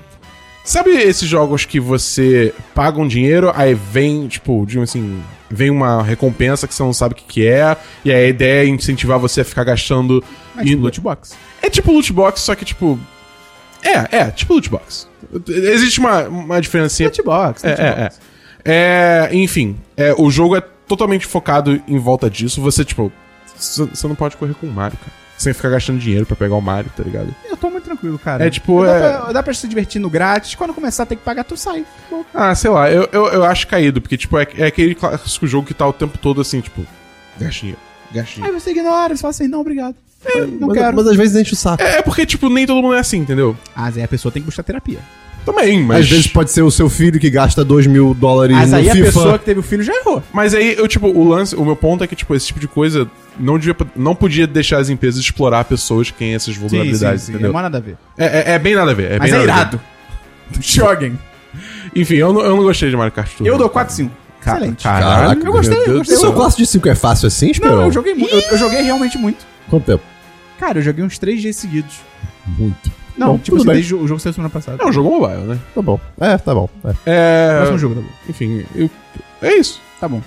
Sabe 0.63 0.91
esses 0.91 1.27
jogos 1.27 1.65
que 1.65 1.79
você 1.79 2.53
paga 2.75 2.99
um 3.01 3.07
dinheiro, 3.07 3.51
aí 3.55 3.73
vem, 3.73 4.27
tipo, 4.27 4.63
digamos 4.67 4.91
assim, 4.91 5.19
vem 5.49 5.71
uma 5.71 6.03
recompensa 6.03 6.67
que 6.67 6.73
você 6.75 6.83
não 6.83 6.93
sabe 6.93 7.13
o 7.13 7.17
que, 7.17 7.23
que 7.27 7.47
é, 7.47 7.75
e 8.05 8.11
aí 8.11 8.25
a 8.25 8.29
ideia 8.29 8.63
é 8.63 8.67
incentivar 8.67 9.17
você 9.17 9.41
a 9.41 9.43
ficar 9.43 9.63
gastando. 9.63 10.23
E- 10.61 10.65
tipo, 10.65 10.83
loot 10.83 11.01
box. 11.01 11.33
É 11.63 11.69
tipo 11.69 11.91
loot 11.91 12.13
box, 12.13 12.41
só 12.41 12.53
que 12.53 12.63
tipo. 12.63 12.99
É, 13.83 14.17
é, 14.17 14.31
tipo 14.31 14.53
loot 14.53 14.69
box. 14.69 15.07
Existe 15.47 15.99
uma, 15.99 16.23
uma 16.27 16.61
diferencinha. 16.61 17.09
Loot 17.09 17.23
box, 17.23 17.63
É, 17.63 17.69
loot 17.69 17.81
é, 17.81 18.03
box. 18.03 18.19
é. 18.19 18.31
É, 18.63 19.29
enfim, 19.35 19.77
é, 19.97 20.13
o 20.17 20.29
jogo 20.29 20.55
é 20.55 20.61
totalmente 20.61 21.25
focado 21.25 21.81
em 21.87 21.97
volta 21.97 22.29
disso. 22.29 22.61
Você, 22.61 22.85
tipo, 22.85 23.11
você 23.55 24.07
não 24.07 24.15
pode 24.15 24.37
correr 24.37 24.53
com 24.53 24.67
o 24.67 24.71
Mario, 24.71 24.97
cara. 24.97 25.11
Sem 25.37 25.53
ficar 25.53 25.69
gastando 25.69 25.97
dinheiro 25.97 26.23
pra 26.27 26.35
pegar 26.35 26.53
o 26.55 26.61
Mario, 26.61 26.91
tá 26.95 27.01
ligado? 27.01 27.33
Eu 27.49 27.57
tô 27.57 27.67
muito 27.71 27.83
tranquilo, 27.85 28.19
cara. 28.19 28.45
É, 28.45 28.49
tipo, 28.51 28.85
dá, 28.85 28.91
é- 28.95 28.99
Pra, 29.17 29.31
dá 29.33 29.41
pra 29.41 29.53
se 29.55 29.67
divertir 29.67 29.99
no 29.99 30.07
grátis. 30.09 30.53
Quando 30.53 30.71
começar 30.71 31.01
a 31.01 31.05
ter 31.07 31.15
que 31.15 31.23
pagar, 31.23 31.43
tu 31.43 31.57
sai. 31.57 31.83
Pô, 32.09 32.23
Ah, 32.31 32.53
sei 32.53 32.69
lá, 32.69 32.91
eu, 32.91 33.09
eu, 33.11 33.25
eu 33.27 33.43
acho 33.43 33.65
caído, 33.67 33.99
porque, 33.99 34.17
tipo, 34.17 34.37
é, 34.37 34.45
é 34.57 34.65
aquele 34.67 34.93
clássico 34.93 35.47
jogo 35.47 35.65
que 35.65 35.73
tá 35.73 35.87
o 35.87 35.93
tempo 35.93 36.15
todo 36.19 36.41
assim, 36.41 36.61
tipo, 36.61 36.85
gasta 37.39 37.59
dinheiro, 37.61 37.79
gasta 38.13 38.29
Aí 38.29 38.35
dinheiro. 38.35 38.59
você 38.59 38.69
ignora, 38.69 39.15
você 39.15 39.21
fala 39.21 39.31
assim, 39.31 39.47
não, 39.47 39.61
obrigado. 39.61 39.95
Não 40.59 40.67
Mas, 40.69 40.77
quero. 40.77 40.95
mas 40.97 41.07
às 41.07 41.15
vezes 41.17 41.35
enche 41.41 41.53
o 41.53 41.55
saco. 41.55 41.81
É, 41.83 41.97
é 41.97 42.01
porque, 42.01 42.25
tipo, 42.25 42.49
nem 42.49 42.65
todo 42.67 42.81
mundo 42.81 42.93
é 42.95 42.99
assim, 42.99 43.17
entendeu? 43.17 43.55
Mas 43.75 43.97
aí 43.97 44.03
a 44.03 44.07
pessoa 44.07 44.31
tem 44.31 44.41
que 44.41 44.45
buscar 44.45 44.63
terapia. 44.63 44.99
Também, 45.45 45.81
mas. 45.83 46.01
Às 46.01 46.09
vezes 46.09 46.27
pode 46.27 46.51
ser 46.51 46.61
o 46.61 46.69
seu 46.69 46.87
filho 46.87 47.19
que 47.19 47.27
gasta 47.29 47.65
2 47.65 47.87
mil 47.87 48.13
dólares 48.13 48.55
Mas 48.55 48.69
no 48.69 48.77
aí 48.77 48.89
a 48.91 48.93
pessoa 48.93 49.39
que 49.39 49.45
teve 49.45 49.59
o 49.59 49.63
filho 49.63 49.81
já 49.81 49.91
errou. 49.95 50.21
Mas 50.31 50.53
aí, 50.53 50.75
eu, 50.77 50.87
tipo, 50.87 51.07
o 51.07 51.27
lance, 51.27 51.55
o 51.55 51.65
meu 51.65 51.75
ponto 51.75 52.03
é 52.03 52.07
que, 52.07 52.15
tipo, 52.15 52.35
esse 52.35 52.45
tipo 52.45 52.59
de 52.59 52.67
coisa 52.67 53.09
não, 53.39 53.57
devia, 53.57 53.75
não 53.95 54.13
podia 54.13 54.45
deixar 54.45 54.77
as 54.77 54.89
empresas 54.89 55.19
explorar 55.19 55.63
pessoas 55.65 56.11
que 56.11 56.17
têm 56.19 56.35
essas 56.35 56.55
vulnerabilidades, 56.55 57.27
Não 57.27 57.35
entendeu? 57.35 57.51
tem 57.53 57.61
nada 57.63 57.77
a 57.79 57.81
ver. 57.81 57.97
É, 58.19 58.25
é, 58.25 58.55
é 58.55 58.59
bem 58.59 58.75
nada 58.75 58.91
a 58.91 58.93
ver. 58.93 59.13
É 59.13 59.17
Mas 59.17 59.31
bem 59.31 59.39
é 59.39 59.43
irado. 59.43 59.81
Joguem. 60.61 61.17
Enfim, 61.95 62.15
eu 62.15 62.31
não, 62.31 62.41
eu 62.41 62.55
não 62.55 62.63
gostei 62.63 62.89
de 62.91 62.95
Mario 62.95 63.11
Kart 63.11 63.31
Tour. 63.35 63.47
Eu 63.47 63.57
dou 63.57 63.67
4 63.69 63.93
5. 63.95 64.11
Ca- 64.41 64.53
Excelente. 64.57 64.83
Caraca, 64.83 65.43
Eu 65.45 65.51
gostei, 65.51 65.77
eu 65.77 65.97
gostei. 65.97 65.99
do 65.99 66.05
Seu 66.05 66.19
céu. 66.19 66.33
classe 66.33 66.57
de 66.57 66.65
5 66.67 66.87
é 66.89 66.95
fácil 66.95 67.27
assim, 67.27 67.49
Esperão? 67.51 67.77
Não, 67.77 67.85
eu 67.85 67.91
joguei 67.91 68.13
muito. 68.13 68.33
Eu, 68.33 68.41
eu 68.41 68.57
joguei 68.57 68.81
realmente 68.81 69.17
muito. 69.17 69.45
Quanto 69.69 69.85
tempo? 69.85 70.03
Cara, 70.61 70.77
eu 70.77 70.83
joguei 70.83 71.03
uns 71.03 71.17
3 71.17 71.41
dias 71.41 71.55
seguidos. 71.55 71.95
Muito. 72.57 72.91
Não, 73.17 73.33
Bom, 73.33 73.37
tipo 73.39 73.57
assim, 73.57 73.65
desde 73.65 73.95
o 73.95 74.07
jogo 74.07 74.19
saiu 74.19 74.31
semana 74.33 74.49
passada. 74.49 74.81
É 74.81 74.85
um 74.85 74.93
jogo 74.93 75.09
mobile, 75.09 75.41
né? 75.43 75.59
Tá 75.75 75.81
bom. 75.81 75.99
É, 76.19 76.37
tá 76.37 76.53
bom. 76.55 76.69
É. 76.85 76.93
É. 77.05 77.55
Próximo 77.57 77.77
jogo, 77.79 77.95
tá 77.95 78.01
bom. 78.01 78.07
Enfim, 78.29 78.63
eu- 78.75 78.89
é 79.41 79.55
isso. 79.55 79.81
Tá 79.99 80.07
bom. 80.07 80.21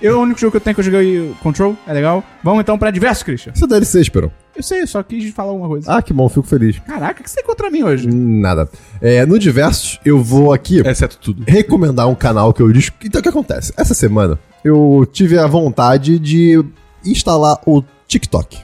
Eu, 0.00 0.18
o 0.18 0.22
único 0.22 0.38
jogo 0.38 0.52
que 0.52 0.56
eu 0.58 0.60
tenho 0.60 0.74
que 0.74 0.80
eu 0.80 0.84
joguei 0.84 1.34
Control, 1.42 1.76
é 1.86 1.92
legal. 1.92 2.22
Vamos 2.44 2.60
então 2.60 2.78
pra 2.78 2.90
diversos, 2.92 3.22
Christian. 3.24 3.52
Isso 3.54 3.64
é 3.64 3.68
DLC, 3.68 4.00
Esperão. 4.00 4.30
Eu 4.54 4.62
sei, 4.62 4.82
eu 4.82 4.86
só 4.86 5.02
quis 5.02 5.32
falar 5.34 5.50
alguma 5.50 5.66
coisa. 5.68 5.92
Ah, 5.92 6.00
que 6.00 6.12
bom, 6.12 6.28
fico 6.28 6.46
feliz. 6.46 6.78
Caraca, 6.80 7.20
o 7.20 7.24
que 7.24 7.30
você 7.30 7.36
tem 7.36 7.44
contra 7.44 7.70
mim 7.70 7.82
hoje? 7.82 8.06
Nada. 8.06 8.68
É, 9.00 9.26
no 9.26 9.36
Diversos, 9.38 9.98
eu 10.04 10.22
vou 10.22 10.52
aqui 10.52 10.80
Exceto 10.86 11.18
tudo. 11.18 11.42
recomendar 11.48 12.06
um 12.08 12.14
canal 12.14 12.52
que 12.52 12.62
eu 12.62 12.70
disse. 12.72 12.92
Então, 13.04 13.18
o 13.18 13.22
que 13.22 13.28
acontece? 13.30 13.72
Essa 13.76 13.94
semana, 13.94 14.38
eu 14.64 15.08
tive 15.10 15.38
a 15.38 15.46
vontade 15.46 16.18
de 16.18 16.62
instalar 17.04 17.58
o 17.66 17.82
TikTok. 18.06 18.58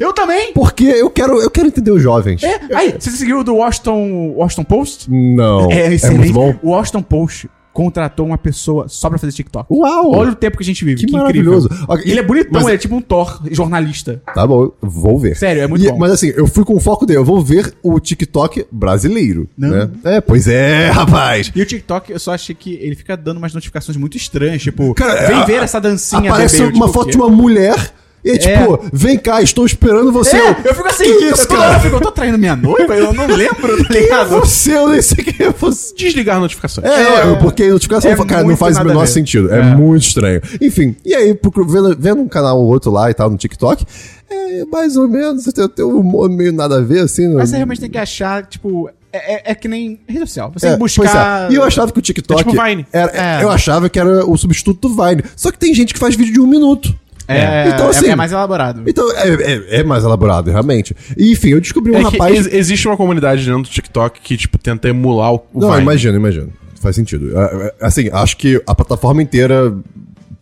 Eu 0.00 0.12
também! 0.12 0.52
Porque 0.52 0.84
eu 0.84 1.10
quero, 1.10 1.40
eu 1.40 1.50
quero 1.50 1.66
entender 1.68 1.90
os 1.90 2.02
jovens. 2.02 2.42
É, 2.42 2.60
aí, 2.74 2.94
você 2.98 3.10
seguiu 3.10 3.40
o 3.40 3.44
do 3.44 3.56
Washington, 3.56 4.32
Washington 4.36 4.64
Post? 4.64 5.10
Não. 5.10 5.70
É, 5.70 5.94
É, 5.94 6.10
muito 6.10 6.32
bom. 6.32 6.54
O 6.62 6.70
Washington 6.70 7.02
Post 7.02 7.50
contratou 7.72 8.24
uma 8.24 8.38
pessoa 8.38 8.88
só 8.88 9.10
pra 9.10 9.18
fazer 9.18 9.32
TikTok. 9.34 9.66
Uau! 9.70 10.10
Olha 10.14 10.30
o 10.30 10.34
tempo 10.34 10.56
que 10.56 10.62
a 10.62 10.66
gente 10.66 10.82
vive. 10.82 11.00
Que 11.00 11.06
Que, 11.06 11.12
maravilhoso. 11.12 11.68
ele 12.06 12.18
é 12.18 12.22
bonitão, 12.22 12.52
mas- 12.54 12.64
ele 12.64 12.74
é 12.74 12.78
tipo 12.78 12.94
um 12.96 13.02
Thor 13.02 13.38
jornalista. 13.50 14.22
Tá 14.34 14.46
bom, 14.46 14.72
vou 14.80 15.18
ver. 15.18 15.36
Sério, 15.36 15.60
é 15.62 15.66
muito 15.66 15.84
E- 15.84 15.90
bom. 15.90 15.98
Mas 15.98 16.10
assim, 16.12 16.32
eu 16.34 16.46
fui 16.46 16.64
com 16.64 16.74
o 16.74 16.80
foco 16.80 17.04
dele. 17.04 17.18
Eu 17.18 17.24
vou 17.24 17.42
ver 17.42 17.74
o 17.82 18.00
TikTok 18.00 18.64
brasileiro. 18.72 19.46
Não. 19.58 19.68
Né? 19.68 19.90
É, 20.04 20.20
pois 20.22 20.48
é, 20.48 20.88
rapaz. 20.88 21.52
E 21.54 21.60
o 21.60 21.66
TikTok, 21.66 22.10
eu 22.12 22.18
só 22.18 22.32
achei 22.32 22.54
que 22.54 22.74
ele 22.80 22.94
fica 22.96 23.14
dando 23.14 23.36
umas 23.36 23.52
notificações 23.52 23.98
muito 23.98 24.16
estranhas. 24.16 24.62
Tipo, 24.62 24.94
Cara, 24.94 25.26
vem 25.26 25.36
a- 25.36 25.44
ver 25.44 25.62
essa 25.62 25.78
dancinha. 25.78 26.30
Aparece. 26.32 26.62
Eu, 26.62 26.68
uma 26.68 26.86
tipo, 26.86 26.92
foto 26.94 27.10
de 27.10 27.16
uma 27.18 27.28
mulher. 27.28 27.92
E 28.26 28.30
é 28.32 28.38
tipo, 28.38 28.80
vem 28.92 29.16
cá, 29.16 29.40
estou 29.40 29.64
esperando 29.64 30.10
você. 30.10 30.36
É, 30.36 30.50
eu 30.64 30.74
fico 30.74 30.88
assim, 30.88 31.04
Que 31.04 31.24
isso, 31.26 31.42
eu, 31.42 31.46
toda 31.48 31.60
cara? 31.60 31.74
eu 31.76 31.80
fico, 31.80 31.96
eu 31.96 32.00
tô 32.00 32.10
traindo 32.10 32.36
minha 32.38 32.56
noiva, 32.56 32.94
eu 32.96 33.12
não 33.12 33.26
lembro, 33.28 33.76
tá 33.84 33.84
Quem 33.84 33.96
é 33.98 34.02
ligado? 34.02 34.28
você? 34.30 34.76
Eu 34.76 34.88
nem 34.88 35.00
sei 35.00 35.24
quem 35.24 35.46
é 35.46 35.50
você. 35.52 35.94
Desligar 35.94 36.40
notificações. 36.40 36.86
É, 36.86 37.24
não, 37.24 37.38
porque 37.38 37.68
notificação 37.70 38.10
é 38.10 38.16
cara, 38.26 38.42
não 38.42 38.56
faz 38.56 38.76
o 38.78 38.84
menor 38.84 39.06
sentido. 39.06 39.52
É, 39.54 39.60
É. 39.60 39.62
muito 39.62 40.02
estranho. 40.02 40.40
Enfim, 40.60 40.96
e 41.04 41.14
aí, 41.14 41.38
vendo, 41.68 41.96
vendo 41.98 42.20
um 42.22 42.28
canal 42.28 42.58
ou 42.58 42.66
outro 42.66 42.90
lá 42.90 43.10
e 43.10 43.14
tal 43.14 43.30
no 43.30 43.36
TikTok, 43.36 43.84
é 44.28 44.64
mais 44.64 44.96
ou 44.96 45.06
menos, 45.08 45.44
tem, 45.44 45.68
tem 45.68 45.84
um 45.84 46.00
humor 46.00 46.28
meio 46.28 46.52
nada 46.52 46.78
a 46.78 46.80
ver, 46.80 47.00
assim. 47.00 47.32
Mas 47.32 47.50
você 47.50 47.56
realmente 47.56 47.80
tem 47.80 47.90
que 47.90 47.98
achar, 47.98 48.44
tipo, 48.46 48.90
é, 49.12 49.34
é- 49.36 49.42
é 49.52 49.54
que 49.54 49.68
nem 49.68 50.00
rede 50.08 50.26
social. 50.26 50.50
Você 50.52 50.66
É, 50.66 50.68
tem 50.70 50.76
que 50.76 50.80
pois 50.80 50.96
buscar. 50.96 51.48
é. 51.48 51.52
E 51.52 51.56
eu 51.56 51.62
achava 51.62 51.92
que 51.92 51.98
o 51.98 52.02
TikTok. 52.02 52.40
É 52.40 52.44
tipo 52.44 52.60
Vine. 52.64 52.86
era- 52.92 53.12
É. 53.40 53.42
Eu 53.44 53.50
achava 53.50 53.88
que 53.88 53.98
era 54.00 54.26
o 54.26 54.36
substituto 54.36 54.88
do 54.88 54.94
Vine. 54.96 55.22
Só 55.36 55.52
que 55.52 55.58
tem 55.58 55.72
gente 55.72 55.94
que 55.94 56.00
faz 56.00 56.16
vídeo 56.16 56.32
de 56.34 56.40
um 56.40 56.46
minuto. 56.46 56.92
É, 57.28 57.68
Então, 57.68 57.86
é- 57.86 57.90
assim- 57.90 58.06
é 58.08 58.14
mais 58.16 58.30
elaborado. 58.32 58.82
Então, 58.86 59.10
é, 59.12 59.28
é- 59.34 59.80
é 59.80 59.84
mais 59.84 60.04
elaborado, 60.04 60.50
realmente. 60.50 60.94
E, 61.16 61.32
enfim, 61.32 61.50
eu 61.50 61.60
descobri 61.60 61.92
um 61.92 61.96
É 61.96 62.04
que 62.04 62.16
rapaz. 62.18 62.34
ex- 62.46 62.54
existe 62.54 62.86
uma 62.86 62.96
comunidade 62.96 63.44
dentro 63.44 63.62
do 63.62 63.68
TikTok 63.68 64.20
que, 64.20 64.36
tipo, 64.36 64.58
tenta 64.58 64.88
emular 64.88 65.32
o, 65.34 65.42
o 65.52 65.60
Não, 65.60 65.70
Vine. 65.70 65.82
imagino, 65.82 66.16
imagino. 66.16 66.52
Faz 66.80 66.94
sentido. 66.94 67.36
É, 67.36 67.42
é, 67.42 67.74
Assim, 67.80 68.08
acho 68.12 68.36
que 68.36 68.62
a 68.66 68.74
plataforma 68.74 69.20
inteira 69.22 69.74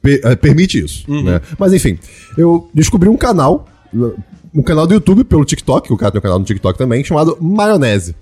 pe- 0.03 0.20
é, 0.22 0.37
permite 0.37 0.78
isso. 0.85 1.05
Uhum. 1.11 1.22
né? 1.22 1.41
Mas 1.59 1.72
enfim, 1.72 1.99
eu 2.37 2.68
descobri 2.74 3.09
um 3.09 3.16
canal, 3.16 3.66
um 4.55 4.62
canal 4.62 4.87
do 4.87 4.93
YouTube 4.95 5.24
pelo 5.24 5.45
TikTok, 5.45 5.91
o 5.93 5.97
cara 5.97 6.12
tem 6.12 6.18
um 6.18 6.22
canal 6.22 6.39
no 6.39 6.45
TikTok 6.45 6.76
também, 6.76 7.03
chamado 7.03 7.39
Maionese. 7.41 8.14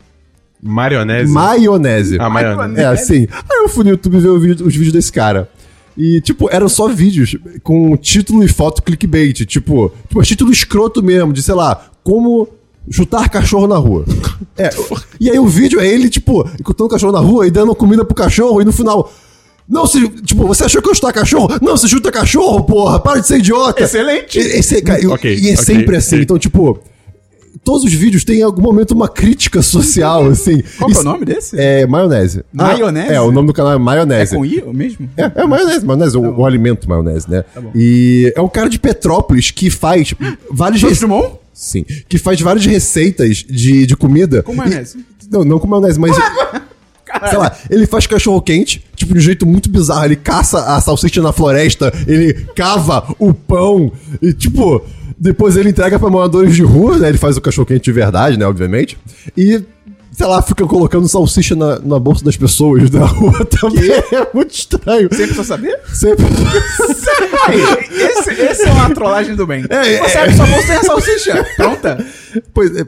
Marionese. 0.62 1.32
Maionese. 1.32 2.16
Ah, 2.20 2.30
maionese. 2.30 2.80
É 2.80 2.84
assim. 2.86 3.26
Aí 3.50 3.58
eu 3.64 3.68
fui 3.68 3.82
no 3.82 3.90
YouTube 3.90 4.18
ver 4.20 4.38
vídeo- 4.38 4.66
os 4.66 4.74
vídeos 4.74 4.92
desse 4.92 5.10
cara. 5.10 5.48
E, 5.96 6.20
tipo, 6.20 6.48
eram 6.50 6.68
só 6.68 6.88
vídeos 6.88 7.36
com 7.62 7.96
título 7.96 8.42
e 8.42 8.48
foto 8.48 8.82
clickbait. 8.82 9.44
Tipo, 9.44 9.92
tipo 10.08 10.22
título 10.22 10.50
escroto 10.52 11.02
mesmo, 11.02 11.32
de 11.32 11.42
sei 11.42 11.54
lá, 11.54 11.90
como 12.02 12.48
chutar 12.90 13.28
cachorro 13.30 13.66
na 13.66 13.76
rua. 13.76 14.04
É, 14.58 14.68
e 15.18 15.30
aí 15.30 15.38
o 15.38 15.46
vídeo 15.46 15.80
é 15.80 15.86
ele, 15.88 16.10
tipo, 16.10 16.46
encontrando 16.60 16.84
o 16.84 16.88
cachorro 16.88 17.12
na 17.12 17.20
rua 17.20 17.46
e 17.46 17.50
dando 17.50 17.74
comida 17.74 18.04
pro 18.04 18.14
cachorro, 18.14 18.60
e 18.60 18.64
no 18.66 18.72
final. 18.72 19.10
Não, 19.66 19.86
se, 19.86 20.06
tipo, 20.20 20.46
você 20.46 20.64
achou 20.64 20.82
que 20.82 20.90
eu 20.90 20.94
chutar 20.94 21.12
cachorro? 21.12 21.48
Não, 21.62 21.74
você 21.76 21.88
chuta 21.88 22.12
cachorro, 22.12 22.62
porra, 22.64 23.00
para 23.00 23.20
de 23.20 23.26
ser 23.26 23.38
idiota. 23.38 23.82
Excelente. 23.82 24.38
E, 24.38 24.42
esse, 24.42 24.82
cara, 24.82 25.02
e- 25.02 25.06
Ok, 25.06 25.32
e 25.34 25.48
é 25.48 25.52
ok, 25.54 25.64
sempre 25.64 25.96
assim. 25.96 26.16
ok. 26.16 26.22
Então, 26.24 26.38
tipo, 26.38 26.78
todos 27.64 27.84
os 27.84 27.92
vídeos 27.92 28.24
têm 28.24 28.40
em 28.40 28.42
algum 28.42 28.62
momento 28.62 28.92
uma 28.92 29.08
crítica 29.08 29.62
social, 29.62 30.26
assim. 30.26 30.62
Qual 30.78 30.90
que 30.90 30.96
é 30.96 30.98
o 30.98 31.00
Isso- 31.00 31.04
nome 31.04 31.24
desse? 31.24 31.58
é 31.58 31.86
maionese. 31.86 32.44
Maionese? 32.52 33.08
Ah, 33.10 33.14
é, 33.14 33.20
o 33.20 33.30
nome 33.32 33.48
do 33.48 33.52
canal 33.52 33.72
é 33.72 33.76
É 33.76 33.78
maionese. 33.78 34.34
com 34.36 34.44
I 34.44 34.62
mesmo? 34.72 35.08
É, 35.16 35.30
é 35.42 35.46
maionese, 35.46 35.84
maionese, 35.84 36.16
o, 36.16 36.38
o 36.38 36.46
alimento 36.46 36.88
maionese, 36.88 37.30
né? 37.30 37.44
bom. 37.54 37.70
E 37.74 38.32
é 38.36 38.40
um 38.40 38.48
cara 38.48 38.68
de 38.68 38.78
Petrópolis 38.78 39.50
que 39.50 39.70
faz 39.70 40.14
vários 40.50 40.82
rece-? 40.82 41.06
Sim, 41.52 41.84
que 42.08 42.18
faz 42.18 42.40
várias 42.40 42.64
receitas 42.66 43.38
de, 43.38 43.86
de 43.86 43.96
comida. 43.96 44.42
Com 44.42 44.54
maionese? 44.54 44.98
E- 44.98 45.04
não, 45.30 45.44
não 45.44 45.58
com 45.58 45.66
maionese, 45.66 45.98
mas 46.00 46.14
sei 47.28 47.38
lá, 47.38 47.54
ele 47.70 47.86
faz 47.86 48.06
cachorro 48.06 48.40
quente, 48.40 48.82
tipo 48.96 49.12
de 49.12 49.18
um 49.18 49.22
jeito 49.22 49.46
muito 49.46 49.68
bizarro, 49.70 50.04
ele 50.04 50.16
caça 50.16 50.74
a 50.74 50.80
salsicha 50.80 51.20
na 51.22 51.32
floresta, 51.32 51.92
ele 52.06 52.32
cava 52.56 53.14
o 53.18 53.32
pão 53.34 53.92
e 54.20 54.32
tipo, 54.32 54.82
depois 55.22 55.56
ele 55.56 55.70
entrega 55.70 56.00
pra 56.00 56.10
moradores 56.10 56.52
de 56.56 56.64
rua, 56.64 56.98
né? 56.98 57.08
Ele 57.08 57.16
faz 57.16 57.36
o 57.36 57.40
cachorro 57.40 57.64
quente 57.64 57.84
de 57.84 57.92
verdade, 57.92 58.36
né, 58.36 58.44
obviamente. 58.44 58.98
E 59.36 59.62
sei 60.10 60.26
lá, 60.26 60.42
fica 60.42 60.66
colocando 60.66 61.08
salsicha 61.08 61.54
na, 61.54 61.78
na 61.78 61.96
bolsa 61.96 62.24
das 62.24 62.36
pessoas 62.36 62.90
da 62.90 63.04
rua 63.04 63.32
também. 63.46 63.88
É 63.92 64.26
muito 64.34 64.52
estranho. 64.52 65.08
Sempre 65.10 65.26
precisa 65.26 65.44
saber? 65.44 65.78
Sempre. 65.92 66.26
Aí, 67.46 67.60
esse, 68.02 68.30
esse 68.32 68.68
é 68.68 68.72
uma 68.72 68.90
trollagem 68.90 69.36
do 69.36 69.46
bem. 69.46 69.64
É, 69.70 69.98
Você 69.98 70.18
é. 70.18 70.22
abre 70.22 70.34
sua 70.36 70.46
bolsa 70.46 70.64
e 70.64 70.66
tem 70.66 70.76
a 70.76 70.82
salsicha. 70.82 71.46
Pronta. 71.56 72.06
Pois 72.54 72.74
é. 72.76 72.86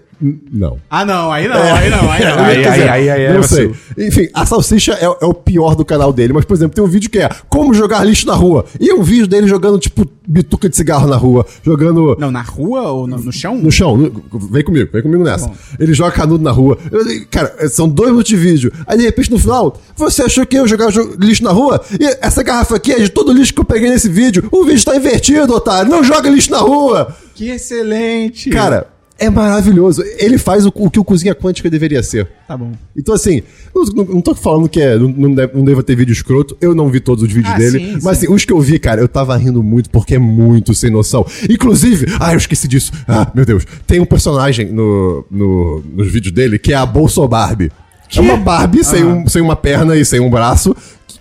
Não. 0.51 0.79
Ah, 0.89 1.05
não. 1.05 1.31
Aí 1.31 1.47
não, 1.49 1.57
aí 1.57 1.91
não, 1.91 2.11
aí 2.11 2.25
não. 2.25 2.35
Aí- 2.45 2.67
aí- 2.67 2.89
aí- 2.89 3.11
aí 3.11 3.33
não 3.33 3.41
é 3.41 3.43
sei. 3.43 3.75
Enfim, 3.99 4.29
a 4.33 4.47
salsicha 4.47 4.93
é, 4.95 5.05
é 5.05 5.27
o 5.27 5.35
pior 5.35 5.75
do 5.75 5.85
canal 5.85 6.13
dele. 6.13 6.33
Mas, 6.33 6.45
por 6.45 6.55
exemplo, 6.55 6.75
tem 6.75 6.83
um 6.85 6.89
vídeo 6.89 7.11
que 7.11 7.19
é 7.19 7.29
como 7.49 7.75
jogar 7.75 8.05
lixo 8.05 8.27
na 8.27 8.35
rua. 8.35 8.65
E 8.81 8.89
é 8.91 8.95
um 8.95 9.03
vídeo 9.03 9.27
dele 9.27 9.47
jogando, 9.47 9.79
tipo, 9.79 10.07
bituca 10.27 10.69
de 10.69 10.77
cigarro 10.77 11.07
na 11.09 11.17
rua. 11.17 11.45
Jogando 11.63 12.17
Não, 12.19 12.31
na 12.31 12.41
rua 12.43 12.83
ou 12.93 13.07
no, 13.07 13.19
no 13.19 13.33
chão? 13.33 13.57
no 13.59 13.71
chão. 13.71 13.97
no- 13.97 14.23
vem 14.51 14.65
comigo, 14.65 14.89
vem 14.93 15.03
comigo 15.03 15.23
nessa. 15.25 15.47
bom. 15.49 15.55
Ele 15.79 15.93
joga 15.93 16.13
canudo 16.13 16.43
na 16.43 16.51
rua. 16.53 16.79
Eu- 16.91 17.05
cara, 17.31 17.69
são 17.69 17.89
dois 17.89 18.11
minutos 18.11 18.31
de 18.31 18.37
vídeo. 18.37 18.73
Aí, 18.87 18.97
de 18.97 19.05
repente, 19.05 19.31
no 19.31 19.39
final, 19.39 19.79
você 19.97 20.23
achou 20.23 20.47
que 20.47 20.57
eu 20.57 20.63
ia 20.63 20.69
jogar 20.69 20.91
jo- 20.91 21.17
lixo 21.19 21.43
na 21.45 21.51
rua? 21.51 21.83
E 22.01 22.05
essa 22.21 22.43
garrafa 22.43 22.77
aqui 22.77 22.93
é 22.93 22.99
de 23.01 23.09
todo 23.11 23.31
o 23.31 23.33
lixo 23.35 23.53
que 23.53 23.61
eu 23.61 23.65
peguei 23.65 23.91
nesse 23.91 24.09
vídeo. 24.09 24.49
O 24.51 24.65
vídeo 24.65 24.85
tá 24.85 24.97
invertido, 24.97 25.55
otário. 25.55 25.91
Não 25.91 26.03
joga 26.03 26.31
lixo 26.31 26.51
na 26.51 26.59
rua. 26.59 27.15
Que 27.35 27.51
excelente. 27.51 28.49
Cara, 28.51 28.87
é 29.19 29.31
maravilhoso. 29.31 30.03
Ele 30.19 30.37
faz 30.39 30.67
o, 30.67 30.73
o 30.75 30.91
que 30.91 30.99
o 30.99 31.05
Cozinha 31.05 31.35
Quântica 31.35 31.71
deveria 31.71 32.03
ser. 32.03 32.29
Tá 32.49 32.57
bom. 32.57 32.73
Então, 32.97 33.15
assim, 33.15 33.43
não, 33.75 33.85
não, 33.85 34.05
não 34.15 34.21
tô 34.21 34.35
falando 34.35 34.69
que 34.69 34.81
é, 34.81 34.99
não, 34.99 35.09
não, 35.09 35.35
deve, 35.35 35.57
não 35.57 35.65
deva 35.65 35.83
ter 35.83 35.95
vídeo 35.97 36.13
escroto. 36.13 36.57
Eu 36.61 36.75
não 36.75 36.89
vi 36.89 37.01
todos 37.01 37.23
os 37.23 37.33
vídeos 37.33 37.55
Ah, 37.55 37.59
dele. 37.59 37.79
sim, 37.79 37.93
mas, 38.03 38.03
sim. 38.19 38.27
assim, 38.27 38.35
os 38.35 38.45
que 38.45 38.53
eu 38.53 38.61
vi, 38.61 38.79
cara, 38.79 39.01
eu 39.01 39.09
tava 39.09 39.37
rindo 39.37 39.63
muito 39.63 39.89
porque 39.91 40.17
é 40.17 40.19
muito 40.19 40.75
sem 40.75 40.91
noção. 40.91 41.25
Inclusive, 41.49 42.07
ah, 42.21 42.33
eu 42.33 42.39
esqueci 42.39 42.67
disso. 42.67 42.93
Ah, 43.07 43.31
meu 43.35 43.45
Deus. 43.45 43.65
Tem 43.87 44.01
um 44.01 44.05
personagem 44.07 44.73
no, 44.73 45.25
no, 45.31 45.85
nos 45.95 46.11
vídeos 46.11 46.33
dele 46.35 46.59
que 46.59 46.73
é 46.73 46.77
a 46.77 46.85
Bolso 46.85 47.27
Barbie. 47.29 47.71
É 48.17 48.21
uma 48.21 48.37
Barbie 48.37 48.85
sem, 48.85 49.03
Ah. 49.03 49.07
um, 49.07 49.29
sem 49.29 49.41
uma 49.43 49.57
perna 49.57 49.97
e 49.97 50.05
sem 50.05 50.21
um 50.21 50.29
braço. 50.31 50.75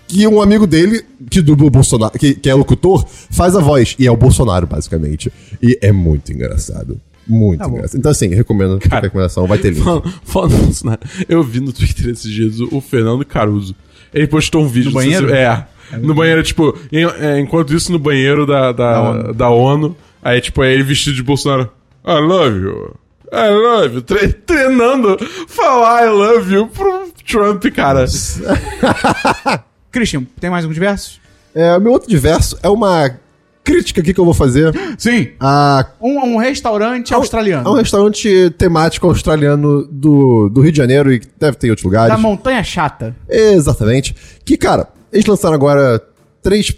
Que 0.06 0.26
um 0.26 0.40
amigo 0.40 0.66
dele, 0.66 1.02
que 1.30 1.40
dubla 1.40 1.66
o 1.66 1.70
Bolsonaro, 1.70 2.16
que, 2.18 2.34
que 2.34 2.48
é 2.50 2.54
locutor, 2.54 3.04
faz 3.30 3.56
a 3.56 3.60
voz. 3.60 3.96
E 3.98 4.06
é 4.06 4.10
o 4.10 4.16
Bolsonaro, 4.16 4.66
basicamente. 4.66 5.32
E 5.62 5.78
é 5.80 5.90
muito 5.92 6.30
engraçado. 6.32 7.00
Muito 7.26 7.60
Tá 7.60 7.68
engraçado. 7.68 7.98
Então, 7.98 8.10
assim, 8.10 8.28
recomendo. 8.28 8.78
Cara, 8.78 9.02
recomendação, 9.02 9.46
vai 9.46 9.58
ter 9.58 9.70
link. 9.70 9.82
Falando, 9.82 10.14
falando 10.24 10.66
nisso, 10.66 10.86
né? 10.86 10.96
Eu 11.28 11.42
vi 11.42 11.60
no 11.60 11.72
Twitter 11.72 12.10
esses 12.10 12.30
dias 12.30 12.60
o, 12.60 12.80
Fernando 12.80 13.24
Caruso. 13.24 13.74
Ele 14.12 14.26
postou 14.26 14.62
um 14.62 14.68
vídeo. 14.68 14.90
No 14.90 14.94
banheiro? 14.94 15.28
se- 15.28 15.34
é. 15.34 15.66
No 16.00 16.14
banheiro, 16.14 16.42
tipo, 16.42 16.76
em- 16.92 17.04
é, 17.04 17.38
enquanto 17.40 17.74
isso 17.74 17.90
no 17.92 17.98
banheiro 17.98 18.46
da, 18.46 18.72
da, 18.72 19.32
da, 19.32 19.48
ONU. 19.50 19.86
ONU. 19.86 19.96
Aí, 20.22 20.40
tipo, 20.40 20.62
é 20.62 20.72
ele 20.72 20.82
vestido 20.82 21.16
de 21.16 21.22
Bolsonaro. 21.22 21.70
I 22.06 22.20
love 22.20 22.58
you. 22.58 22.94
I 23.32 23.50
love 23.50 23.94
you. 23.96 24.02
Tre- 24.02 24.28
treinando 24.32 25.18
falar 25.48 26.04
I 26.06 26.08
love 26.10 26.54
you 26.54 26.66
pro 26.68 27.08
Trump, 27.26 27.64
cara. 27.74 28.04
Christian, 29.90 30.24
tem 30.40 30.50
mais 30.50 30.64
alguns 30.64 30.78
versos? 30.78 31.20
É, 31.54 31.76
o 31.76 31.80
meu 31.80 31.92
outro 31.92 32.08
diverso 32.08 32.58
é 32.62 32.68
uma 32.68 33.18
crítica 33.64 34.00
aqui 34.02 34.12
que 34.12 34.20
eu 34.20 34.24
vou 34.24 34.34
fazer 34.34 34.72
Sim. 34.98 35.28
a, 35.40 35.86
Um, 36.00 36.34
um 36.34 36.36
restaurante 36.36 37.14
australiano. 37.14 37.66
a 37.66 37.72
um 37.72 37.76
restaurante 37.76 38.50
temático 38.58 39.06
australiano 39.08 39.86
do, 39.90 40.48
do 40.50 40.60
Rio 40.60 40.70
de 40.70 40.78
Janeiro 40.78 41.12
e 41.12 41.18
que 41.20 41.26
deve 41.40 41.56
ter 41.56 41.68
em 41.68 41.70
outros 41.70 41.84
lugares. 41.84 42.14
Da 42.14 42.18
Montanha 42.18 42.62
Chata. 42.62 43.16
Exatamente. 43.28 44.14
Que, 44.44 44.56
cara, 44.56 44.88
eles 45.12 45.24
lançaram 45.26 45.54
agora 45.54 46.00
três 46.42 46.72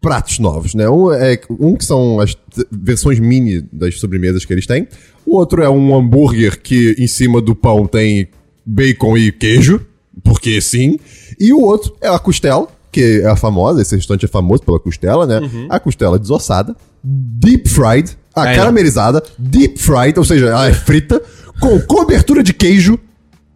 pratos 0.00 0.38
novos, 0.38 0.74
né? 0.74 0.88
Um, 0.90 1.12
é, 1.12 1.40
um 1.48 1.76
que 1.76 1.84
são 1.84 2.20
as 2.20 2.36
versões 2.70 3.18
mini 3.18 3.64
das 3.72 3.98
sobremesas 3.98 4.44
que 4.44 4.52
eles 4.52 4.66
têm. 4.66 4.86
O 5.24 5.36
outro 5.36 5.62
é 5.62 5.70
um 5.70 5.96
hambúrguer 5.96 6.60
que 6.60 6.94
em 6.98 7.06
cima 7.06 7.40
do 7.40 7.54
pão 7.54 7.86
tem 7.86 8.28
bacon 8.66 9.16
e 9.16 9.30
queijo, 9.32 9.86
porque 10.22 10.60
sim. 10.60 10.98
E 11.38 11.52
o 11.52 11.60
outro 11.60 11.96
é 12.00 12.08
a 12.08 12.18
costela, 12.18 12.66
que 12.92 13.22
é 13.24 13.26
a 13.26 13.34
famosa, 13.34 13.80
esse 13.82 13.96
restaurante 13.96 14.26
é 14.26 14.28
famoso 14.28 14.62
pela 14.62 14.78
costela, 14.78 15.26
né? 15.26 15.40
A 15.70 15.80
costela 15.80 16.18
desossada, 16.18 16.76
deep 17.02 17.68
fried, 17.68 18.16
a 18.34 18.42
Aí 18.42 18.50
não. 18.50 18.56
caramelizada, 18.56 19.22
deep 19.38 19.78
fried, 19.80 20.18
ou 20.18 20.24
seja, 20.24 20.46
ela 20.46 20.68
é 20.68 20.74
frita, 20.74 21.20
com 21.58 21.80
cobertura 21.80 22.42
de 22.42 22.52
queijo 22.52 22.98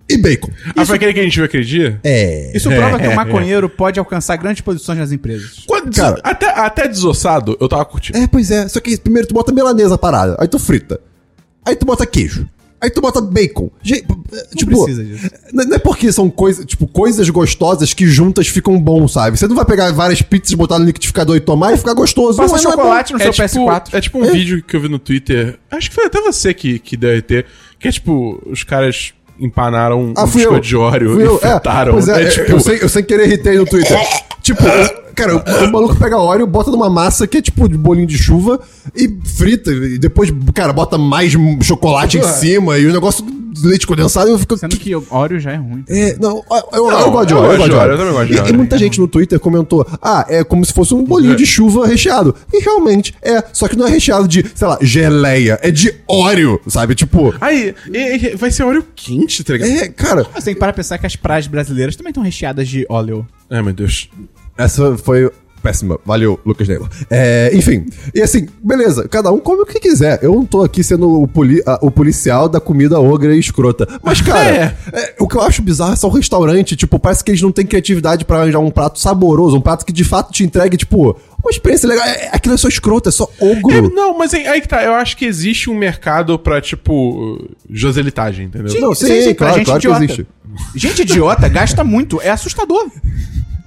e 0.09 0.17
bacon. 0.17 0.51
Ah, 0.75 0.87
foi 0.87 0.97
aquele 0.97 1.13
que 1.13 1.21
a 1.21 1.23
gente 1.23 1.35
viu 1.35 1.45
aquele 1.45 1.65
dia? 1.65 2.01
É. 2.03 2.53
Isso 2.57 2.71
prova 2.71 2.99
que 2.99 3.09
o 3.09 3.15
maconheiro 3.15 3.69
pode 3.69 3.99
alcançar 3.99 4.37
grandes 4.37 4.61
posições 4.63 4.99
nas 4.99 5.13
empresas. 5.13 5.65
Quando, 5.67 5.95
Cara- 5.95 6.21
até, 6.23 6.49
até 6.59 6.89
desossado, 6.89 7.57
eu 7.61 7.69
tava 7.69 7.85
curtindo. 7.85 8.17
É, 8.19 8.27
pois 8.27 8.51
é. 8.51 8.69
Só 8.69 8.81
que 8.81 8.97
primeiro 8.99 9.27
tu 9.29 9.35
bota 9.35 9.53
milanesa 9.53 9.99
parada, 9.99 10.37
aí 10.39 10.49
tu 10.49 10.59
frita. 10.59 10.99
Aí 11.65 11.75
tu 11.77 11.85
bota 11.85 12.07
queijo. 12.07 12.49
Aí 12.81 12.91
tu 12.91 13.01
bota 13.01 13.21
bacon. 13.21 13.71
Gente, 13.83 14.07
tipo, 14.57 14.85
precisa 14.85 15.03
disso. 15.03 15.31
Não 15.53 15.65
não 15.65 15.77
é 15.77 15.79
porque 15.79 16.13
são 16.13 16.29
coisas, 16.29 16.65
tipo, 16.67 16.87
coisas 16.87 17.29
gostosas 17.31 17.95
que 17.95 18.07
juntas 18.07 18.49
ficam 18.49 18.79
bom, 18.79 19.09
sabe? 19.09 19.39
Você 19.39 19.49
não 19.49 19.57
vai 19.57 19.65
pegar 19.65 19.91
várias 19.93 20.21
pizzas, 20.21 20.53
botar 20.55 20.79
no 20.79 20.85
liquidificador 20.85 21.37
e 21.37 21.41
tomar 21.41 21.73
e 21.73 21.79
ficar 21.79 21.95
gostoso. 21.95 22.37
Passa 22.37 22.55
Não, 22.57 22.63
não 22.63 22.69
é 22.71 22.73
chocolate 22.77 23.13
no 23.15 23.19
seu 23.19 23.33
tipo, 23.33 23.45
PS4. 23.49 23.89
é 23.93 24.01
tipo 24.01 24.19
um 24.19 24.31
vídeo 24.31 24.63
que 24.63 24.77
eu 24.77 24.81
vi 24.81 24.89
no 24.89 24.99
Twitter. 24.99 25.59
Acho 25.71 25.89
que 25.89 25.95
foi 25.95 26.05
até 26.05 26.21
você 26.21 26.53
que, 26.53 26.79
que 26.79 26.97
deve 26.97 27.23
ter. 27.23 27.47
Que 27.79 27.89
é 27.89 27.93
tipo, 27.93 28.43
os 28.47 28.63
caras 28.63 29.15
empanaram 29.41 30.13
Ah, 30.17 30.25
um 30.25 30.27
eu. 30.27 30.33
biscoito 30.33 30.67
de 30.67 30.77
óleo 30.77 31.21
e. 31.21 31.25
É, 31.47 31.51
fritaram. 31.53 31.93
pois 31.95 32.09
é, 32.09 32.23
É, 32.23 32.29
tipo, 32.29 32.51
eu, 32.53 32.61
sem, 32.61 32.77
eu 32.77 32.89
sem 32.89 33.05
querer 33.05 33.27
irritei 33.27 33.57
no 33.57 33.65
Twitter. 33.65 33.99
tipo, 34.43 34.63
cara, 35.17 35.37
o, 35.37 35.65
o 35.65 35.73
maluco 35.73 35.97
pega 35.97 36.17
óleo, 36.19 36.47
bota 36.47 36.71
numa 36.71 36.89
massa 36.91 37.27
que 37.27 37.39
é 37.39 37.43
tipo 37.43 37.69
de 37.69 37.77
bolinho 37.77 38.07
de 38.07 38.17
chuva 38.19 38.61
e 38.95 39.09
frita. 39.37 39.71
E 39.73 39.99
depois, 39.99 40.33
cara, 40.55 40.73
bota 40.73 40.97
mais 40.99 41.33
chocolate 41.63 42.19
em 42.19 42.23
cima 42.23 42.79
e 42.79 42.87
o 42.87 42.93
negócio 42.93 43.25
leite 43.65 43.87
condensado 43.87 44.29
e 44.29 44.33
eu 44.33 44.39
fico. 44.39 44.55
Sendo 44.59 44.77
que 44.77 44.95
o 44.95 45.03
Oreo 45.11 45.41
já 45.41 45.53
é 45.53 45.57
ruim. 45.57 45.83
É, 45.89 46.15
não, 46.21 46.45
eu, 46.75 46.87
Não, 46.91 47.01
eu 47.01 47.11
gosto 47.11 47.29
de 47.29 47.35
óleo, 47.35 47.53
eu 47.53 47.57
gosto 47.57 47.71
de 47.71 47.75
óleo, 47.75 47.79
óleo. 47.81 47.93
eu 47.93 47.97
também 47.99 48.13
gosto 48.13 48.27
de 48.29 48.33
E- 48.35 48.37
E, 48.37 48.41
óleo. 48.41 48.55
muita 48.55 48.77
gente 48.79 49.01
no 49.01 49.09
Twitter 49.09 49.41
comentou, 49.41 49.87
ah, 50.03 50.27
é 50.29 50.45
como 50.45 50.63
se 50.65 50.75
fosse 50.75 50.93
um 50.93 51.03
bolinho 51.03 51.35
de 51.35 51.47
chuva 51.47 51.87
recheado. 51.87 52.35
E 52.53 52.61
realmente 52.63 53.15
é, 53.23 53.43
só 53.55 53.67
que 53.67 53.75
não 53.75 53.87
é 53.87 53.91
recheado 53.91 54.29
de, 54.29 54.45
sei 54.55 54.69
lá, 54.69 54.79
geleia, 54.83 55.59
é 55.63 55.71
de 55.71 55.95
óleo, 56.07 56.61
sabe? 56.69 56.95
Tipo, 56.95 57.35
Aí, 57.41 57.75
e- 57.93 58.27
e 58.33 58.37
vai 58.37 58.51
ser 58.51 58.63
óleo 58.65 58.85
quente, 58.95 59.43
tá 59.43 59.55
ligado? 59.55 59.71
é, 59.71 59.89
cara, 59.89 60.27
Mas 60.35 60.45
tem 60.45 60.53
que 60.53 60.61
parar 60.61 60.75
pra 60.75 60.83
pensar 60.83 60.99
que 60.99 61.07
as 61.07 61.17
praias 61.17 61.47
brasileiras 61.47 61.97
também 61.97 62.11
estão 62.11 62.23
recheadas 62.23 62.69
de 62.69 62.85
óleo. 62.91 63.27
Ai, 63.51 63.63
meu 63.63 63.73
Deus. 63.73 64.11
Essa 64.57 64.97
foi 64.99 65.31
péssima. 65.63 65.99
Valeu, 66.07 66.39
Lucas 66.47 66.69
Neila. 66.69 66.89
É, 67.11 67.51
enfim, 67.53 67.87
e 68.15 68.23
assim, 68.23 68.47
beleza, 68.63 69.09
cada 69.09 69.33
um 69.33 69.41
come 69.41 69.63
o 69.63 69.67
que 69.67 69.81
quiser. 69.81 70.21
Eu 70.23 70.33
não 70.33 70.45
tô 70.47 70.63
aqui 70.63 70.85
sendo 70.85 71.21
o, 71.23 71.27
poli- 71.27 71.61
a- 71.67 71.81
o 71.83 71.91
policial 71.91 72.49
da 72.49 72.61
comida 72.61 73.01
ogra 73.01 73.35
e 73.35 73.41
escrota. 73.41 73.89
Mas, 74.01 74.21
cara, 74.23 74.49
É. 74.49 74.77
é, 74.93 75.15
o 75.19 75.27
que 75.27 75.37
eu 75.37 75.41
acho 75.41 75.63
bizarro 75.63 75.95
é 75.95 75.97
só 75.97 76.07
o 76.07 76.11
restaurante. 76.13 76.77
Tipo, 76.77 77.01
parece 77.01 77.25
que 77.25 77.33
eles 77.33 77.43
não 77.43 77.51
têm 77.51 77.67
criatividade 77.67 78.25
pra 78.25 78.37
arranjar 78.43 78.61
um 78.61 78.71
prato 78.71 79.01
saboroso, 79.01 79.57
um 79.57 79.61
prato 79.61 79.85
que 79.85 79.93
de 79.93 80.05
fato 80.05 80.31
te 80.33 80.45
entregue, 80.45 80.77
tipo, 80.77 81.19
uma 81.43 81.51
experiência 81.51 81.89
legal. 81.89 82.07
É, 82.07 82.29
aquilo 82.33 82.55
é 82.55 82.59
só 82.59 82.69
escroto, 82.69 83.09
é 83.09 83.13
só 83.13 83.29
É, 83.41 83.51
ogro. 83.53 83.93
não, 83.93 84.17
mas 84.17 84.33
aí, 84.35 84.47
aí 84.47 84.61
que 84.61 84.69
tá. 84.69 84.85
Eu 84.85 84.95
acho 84.95 85.17
que 85.17 85.25
existe 85.25 85.69
um 85.69 85.75
mercado 85.77 86.39
pra, 86.39 86.61
tipo, 86.61 87.45
joselitagem, 87.69 88.47
entendeu? 88.47 88.73
Não, 88.81 88.95
sim, 88.95 89.35
pra 89.35 89.49
claro, 89.49 89.65
claro 89.65 89.81
que 89.81 89.87
idiota. 89.89 90.05
existe. 90.05 90.27
Gente 90.77 91.03
idiota 91.03 91.49
gasta 91.49 91.83
muito, 91.83 92.21
é 92.23 92.31
assustador. 92.31 92.87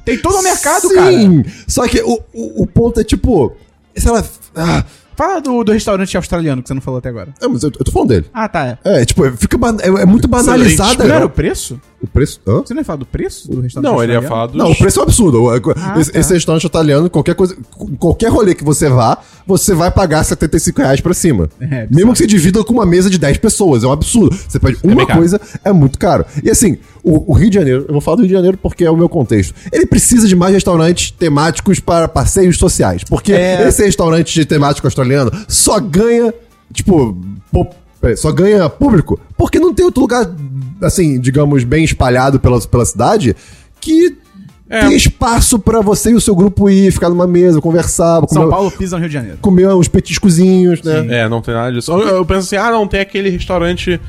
Tem 0.09 0.19
todo 0.19 0.39
o 0.39 0.43
mercado, 0.43 0.87
Sim, 0.87 0.95
cara. 1.43 1.55
Só 1.67 1.87
que 1.87 2.01
o, 2.01 2.19
o, 2.33 2.63
o 2.63 2.67
ponto 2.67 2.99
é 2.99 3.03
tipo. 3.03 3.55
Sei 3.95 4.11
lá. 4.11 4.23
Ah, 4.55 4.83
Fala 5.19 5.41
do, 5.41 5.65
do 5.65 5.73
restaurante 5.73 6.15
australiano 6.15 6.61
que 6.61 6.69
você 6.69 6.73
não 6.73 6.79
falou 6.79 6.99
até 6.99 7.09
agora. 7.09 7.33
é, 7.41 7.45
mas 7.45 7.61
eu, 7.61 7.69
eu 7.77 7.83
tô 7.83 7.91
falando 7.91 8.07
dele. 8.07 8.25
Ah, 8.33 8.47
tá. 8.47 8.79
É, 8.85 9.03
tipo, 9.03 9.29
fica 9.35 9.57
é, 9.83 10.03
é 10.03 10.05
muito 10.05 10.29
banalizada. 10.29 11.03
Não 11.03 11.13
era 11.13 11.25
o 11.25 11.29
preço? 11.29 11.77
O 12.01 12.07
preço. 12.07 12.39
Hã? 12.47 12.59
Você 12.65 12.73
não 12.73 12.79
ia 12.81 12.85
falar 12.85 12.97
do 12.99 13.05
preço 13.05 13.51
do 13.51 13.59
restaurante 13.61 13.91
Não, 13.91 14.01
ele 14.01 14.13
ia 14.13 14.21
falar 14.21 14.47
dos... 14.47 14.55
Não, 14.55 14.71
o 14.71 14.75
preço 14.77 14.99
é 14.99 15.01
um 15.01 15.03
absurdo. 15.03 15.49
Ah, 15.49 15.99
esse, 15.99 16.11
tá. 16.13 16.19
esse 16.19 16.33
restaurante 16.33 16.63
italiano, 16.65 17.09
qualquer 17.09 17.35
coisa, 17.35 17.57
qualquer 17.99 18.29
rolê 18.29 18.55
que 18.55 18.63
você 18.63 18.87
vá, 18.87 19.17
você 19.45 19.73
vai 19.73 19.91
pagar 19.91 20.23
75 20.23 20.81
reais 20.81 21.01
pra 21.01 21.13
cima. 21.13 21.49
É. 21.59 21.87
Mesmo 21.91 22.13
que 22.13 22.19
você 22.19 22.27
divida 22.27 22.63
com 22.63 22.71
uma 22.73 22.85
mesa 22.85 23.09
de 23.09 23.17
10 23.17 23.37
pessoas, 23.39 23.83
é 23.83 23.87
um 23.87 23.91
absurdo. 23.91 24.33
Você 24.47 24.57
pede 24.59 24.77
uma 24.83 24.95
bem 24.95 25.05
caro. 25.05 25.19
coisa, 25.19 25.41
é 25.63 25.73
muito 25.73 25.99
caro. 25.99 26.25
E 26.41 26.49
assim, 26.49 26.77
o, 27.03 27.31
o 27.31 27.35
Rio 27.35 27.49
de 27.49 27.55
Janeiro, 27.55 27.85
eu 27.87 27.91
vou 27.91 28.01
falar 28.01 28.15
do 28.15 28.21
Rio 28.21 28.29
de 28.29 28.33
Janeiro 28.35 28.57
porque 28.57 28.85
é 28.85 28.89
o 28.91 28.95
meu 28.95 29.09
contexto. 29.09 29.53
Ele 29.71 29.85
precisa 29.85 30.25
de 30.27 30.35
mais 30.37 30.53
restaurantes 30.53 31.11
temáticos 31.11 31.81
para 31.81 32.07
passeios 32.07 32.57
sociais. 32.57 33.03
Porque 33.03 33.33
É. 33.33 33.67
esse 33.67 33.83
restaurante 33.83 34.45
temático 34.45 34.87
australiano 34.87 35.31
só 35.49 35.79
ganha, 35.81 36.33
tipo, 36.73 37.17
po- 37.51 37.67
é, 38.03 38.15
só 38.15 38.31
ganha 38.31 38.69
público 38.69 39.19
porque 39.37 39.59
não 39.59 39.73
tem 39.73 39.85
outro 39.85 40.01
lugar, 40.01 40.29
assim, 40.81 41.19
digamos, 41.19 41.63
bem 41.63 41.83
espalhado 41.83 42.39
pela, 42.39 42.59
pela 42.61 42.85
cidade 42.85 43.35
que 43.81 44.17
É. 44.69 44.81
tem 44.81 44.95
espaço 44.95 45.57
pra 45.57 45.81
você 45.81 46.11
e 46.11 46.13
o 46.15 46.21
seu 46.21 46.35
grupo 46.35 46.69
ir, 46.69 46.91
ficar 46.91 47.09
numa 47.09 47.25
mesa, 47.27 47.59
conversar, 47.59 48.19
São 48.27 48.43
comer, 48.43 48.49
Paulo 48.49 48.71
pisa 48.71 48.95
no 48.95 48.99
Rio 49.01 49.09
de 49.09 49.13
Janeiro. 49.13 49.37
comer 49.41 49.67
uns 49.69 49.87
petiscozinhos, 49.87 50.81
né? 50.83 51.21
É, 51.21 51.29
não 51.29 51.41
tem 51.41 51.53
nada 51.53 51.71
disso. 51.71 51.91
Eu, 51.91 51.99
eu 52.17 52.25
penso 52.25 52.41
assim, 52.41 52.55
ah, 52.55 52.71
não, 52.71 52.87
tem 52.87 52.99
aquele 52.99 53.29
restaurante 53.29 53.99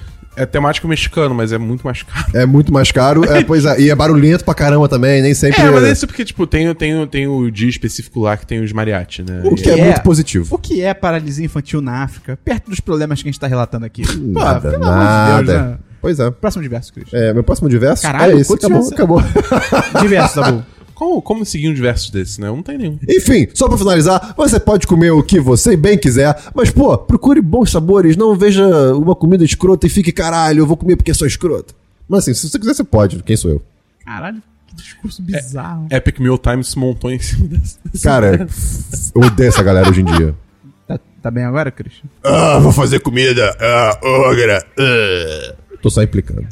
é 0.42 0.46
temático 0.46 0.86
mexicano, 0.88 1.34
mas 1.34 1.52
é 1.52 1.58
muito 1.58 1.84
mais 1.84 2.02
caro. 2.02 2.26
É 2.34 2.46
muito 2.46 2.72
mais 2.72 2.90
caro, 2.92 3.24
é, 3.24 3.42
pois 3.44 3.64
é, 3.64 3.80
e 3.80 3.90
é 3.90 3.94
barulhento 3.94 4.44
pra 4.44 4.54
caramba 4.54 4.88
também, 4.88 5.20
nem 5.22 5.34
sempre. 5.34 5.60
É, 5.60 5.70
mas 5.70 5.84
é 5.84 5.92
isso 5.92 6.06
porque, 6.06 6.24
tipo, 6.24 6.46
tem, 6.46 6.74
tem, 6.74 7.06
tem 7.06 7.26
o 7.26 7.50
dia 7.50 7.68
específico 7.68 8.20
lá 8.20 8.36
que 8.36 8.46
tem 8.46 8.62
os 8.62 8.72
mariachi, 8.72 9.22
né? 9.22 9.42
O 9.44 9.54
que 9.54 9.68
é, 9.68 9.78
É. 9.78 9.84
muito 9.84 10.02
positivo. 10.02 10.54
O 10.54 10.58
que 10.58 10.82
é 10.82 10.92
paralisia 10.94 11.44
infantil 11.44 11.80
na 11.80 12.02
África, 12.02 12.38
perto 12.44 12.70
dos 12.70 12.80
problemas 12.80 13.22
que 13.22 13.28
a 13.28 13.32
gente 13.32 13.40
tá 13.40 13.46
relatando 13.46 13.84
aqui? 13.86 14.02
Pô, 14.06 14.40
Nada, 14.40 14.70
pelo 14.70 14.84
amor 14.84 14.98
de 14.98 15.04
nada. 15.04 15.42
Deus, 15.42 15.58
né? 15.70 15.78
Pois 16.00 16.18
é. 16.18 16.30
Próximo 16.30 16.62
diverso, 16.62 16.92
Cris. 16.94 17.12
É, 17.12 17.32
meu 17.34 17.44
próximo 17.44 17.68
diverso 17.68 18.02
Caralho, 18.02 18.38
é 18.38 18.40
esse. 18.40 18.52
Acabou, 18.54 18.88
acabou. 18.88 19.22
Diverso, 20.00 20.40
Dabu. 20.40 20.64
Como, 21.00 21.22
como 21.22 21.46
seguir 21.46 21.70
um 21.70 21.72
diversos 21.72 22.10
desses, 22.10 22.36
né? 22.36 22.48
Não 22.48 22.62
tem 22.62 22.76
nenhum. 22.76 22.98
Enfim, 23.08 23.48
só 23.54 23.66
pra 23.66 23.78
finalizar, 23.78 24.34
você 24.36 24.60
pode 24.60 24.86
comer 24.86 25.10
o 25.10 25.22
que 25.22 25.40
você 25.40 25.74
bem 25.74 25.96
quiser, 25.96 26.38
mas 26.54 26.70
pô, 26.70 26.98
procure 26.98 27.40
bons 27.40 27.70
sabores, 27.70 28.18
não 28.18 28.36
veja 28.36 28.94
uma 28.94 29.16
comida 29.16 29.42
escrota 29.42 29.86
e 29.86 29.88
fique, 29.88 30.12
caralho, 30.12 30.58
eu 30.58 30.66
vou 30.66 30.76
comer 30.76 30.96
porque 30.96 31.14
sou 31.14 31.26
escroto. 31.26 31.74
Mas 32.06 32.24
assim, 32.24 32.34
se 32.34 32.50
você 32.50 32.58
quiser, 32.58 32.74
você 32.74 32.84
pode. 32.84 33.22
Quem 33.22 33.34
sou 33.34 33.50
eu? 33.50 33.62
Caralho, 34.04 34.42
que 34.66 34.76
discurso 34.76 35.22
bizarro. 35.22 35.86
Epic 35.90 36.18
Meal 36.20 36.36
Time 36.36 36.62
se 36.62 36.78
montou 36.78 37.10
em 37.10 37.18
cima 37.18 37.48
dessa. 37.48 37.78
dessa 37.82 38.04
Cara, 38.06 38.46
eu 39.16 39.22
odeio 39.22 39.48
essa 39.48 39.62
galera 39.62 39.88
hoje 39.88 40.02
em 40.02 40.04
dia. 40.04 40.34
Tá, 40.86 41.00
tá 41.22 41.30
bem 41.30 41.44
agora, 41.44 41.70
Christian? 41.70 42.10
Ah, 42.22 42.58
vou 42.58 42.72
fazer 42.72 43.00
comida. 43.00 43.56
Ah, 43.58 43.98
ogra. 44.02 44.62
ah. 44.78 45.54
Tô 45.80 45.88
só 45.88 46.02
implicando. 46.02 46.46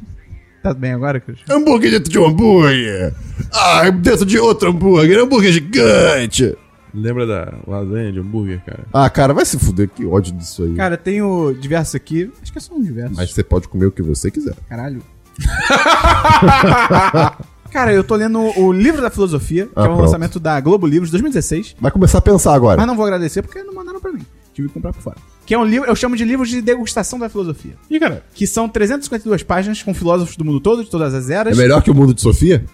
Tá 0.62 0.74
bem 0.74 0.92
agora, 0.92 1.20
Christian? 1.20 1.54
Hambúrguer 1.56 1.90
dentro 1.92 2.11
de 2.11 2.18
um 2.18 2.26
hambúrguer. 2.26 3.14
Ah, 3.52 3.88
dentro 3.90 4.26
de 4.26 4.38
outro 4.38 4.70
hambúrguer. 4.70 5.18
Hambúrguer 5.18 5.52
gigante. 5.52 6.56
Lembra 6.92 7.26
da 7.26 7.54
lasanha 7.66 8.11
de 8.11 8.18
hambúrguer, 8.18 8.61
cara? 8.64 8.84
Ah, 8.92 9.09
cara, 9.11 9.32
vai 9.34 9.44
se 9.44 9.59
fuder, 9.59 9.88
que 9.88 10.04
ódio 10.06 10.32
disso 10.34 10.62
aí. 10.64 10.74
Cara, 10.74 10.96
tenho 10.96 11.54
diversos 11.61 11.94
aqui. 11.94 12.30
Acho 12.42 12.50
que 12.50 12.59
é 12.59 12.61
só 12.61 12.74
um 12.74 12.82
diversos. 12.82 13.16
Mas 13.16 13.30
você 13.32 13.44
pode 13.44 13.68
comer 13.68 13.86
o 13.86 13.92
que 13.92 14.02
você 14.02 14.30
quiser. 14.30 14.54
Caralho. 14.68 15.00
Cara, 17.70 17.92
eu 17.92 18.02
tô 18.02 18.16
lendo 18.16 18.40
o 18.59 18.72
livro 18.72 19.02
da 19.02 19.11
filosofia, 19.11 19.66
que 19.66 19.72
Ah, 19.76 19.80
é 19.80 19.84
um 19.84 19.86
pronto. 19.88 20.00
lançamento 20.02 20.40
da 20.40 20.59
Globo 20.59 20.86
Livros 20.86 21.11
2016. 21.11 21.76
Vai 21.78 21.92
começar 21.92 22.18
a 22.18 22.22
pensar 22.22 22.54
agora. 22.54 22.78
Mas 22.78 22.86
não 22.86 22.96
vou 22.96 23.04
agradecer 23.04 23.42
porque 23.42 23.62
não 23.62 23.74
mandaram 23.74 24.00
pra 24.00 24.11
mim. 24.11 24.24
Tive 24.59 24.66
que 24.66 24.74
comprar 24.74 24.92
por 24.92 25.00
fora. 25.00 25.16
Que 25.46 25.54
é 25.54 25.59
um 25.59 25.64
livro, 25.64 25.88
eu 25.88 25.94
chamo 25.94 26.16
de 26.16 26.24
livros 26.24 26.48
de 26.48 26.61
degustação 26.61 27.16
da 27.16 27.28
filosofia. 27.28 27.74
Ih, 27.88 28.00
cara. 28.00 28.24
Que 28.34 28.44
são 28.44 28.68
352 28.68 29.44
páginas 29.44 29.80
com 29.84 29.94
filósofos 29.94 30.36
do 30.36 30.44
mundo 30.44 30.59
todo, 30.59 30.82
de 30.82 30.90
todas 30.90 31.14
as 31.14 31.30
É 31.30 31.34
eras. 31.34 31.56
melhor 31.56 31.80
que 31.80 31.92
o 31.92 31.94
mundo 31.94 32.12
de 32.12 32.20
Sofia? 32.20 32.64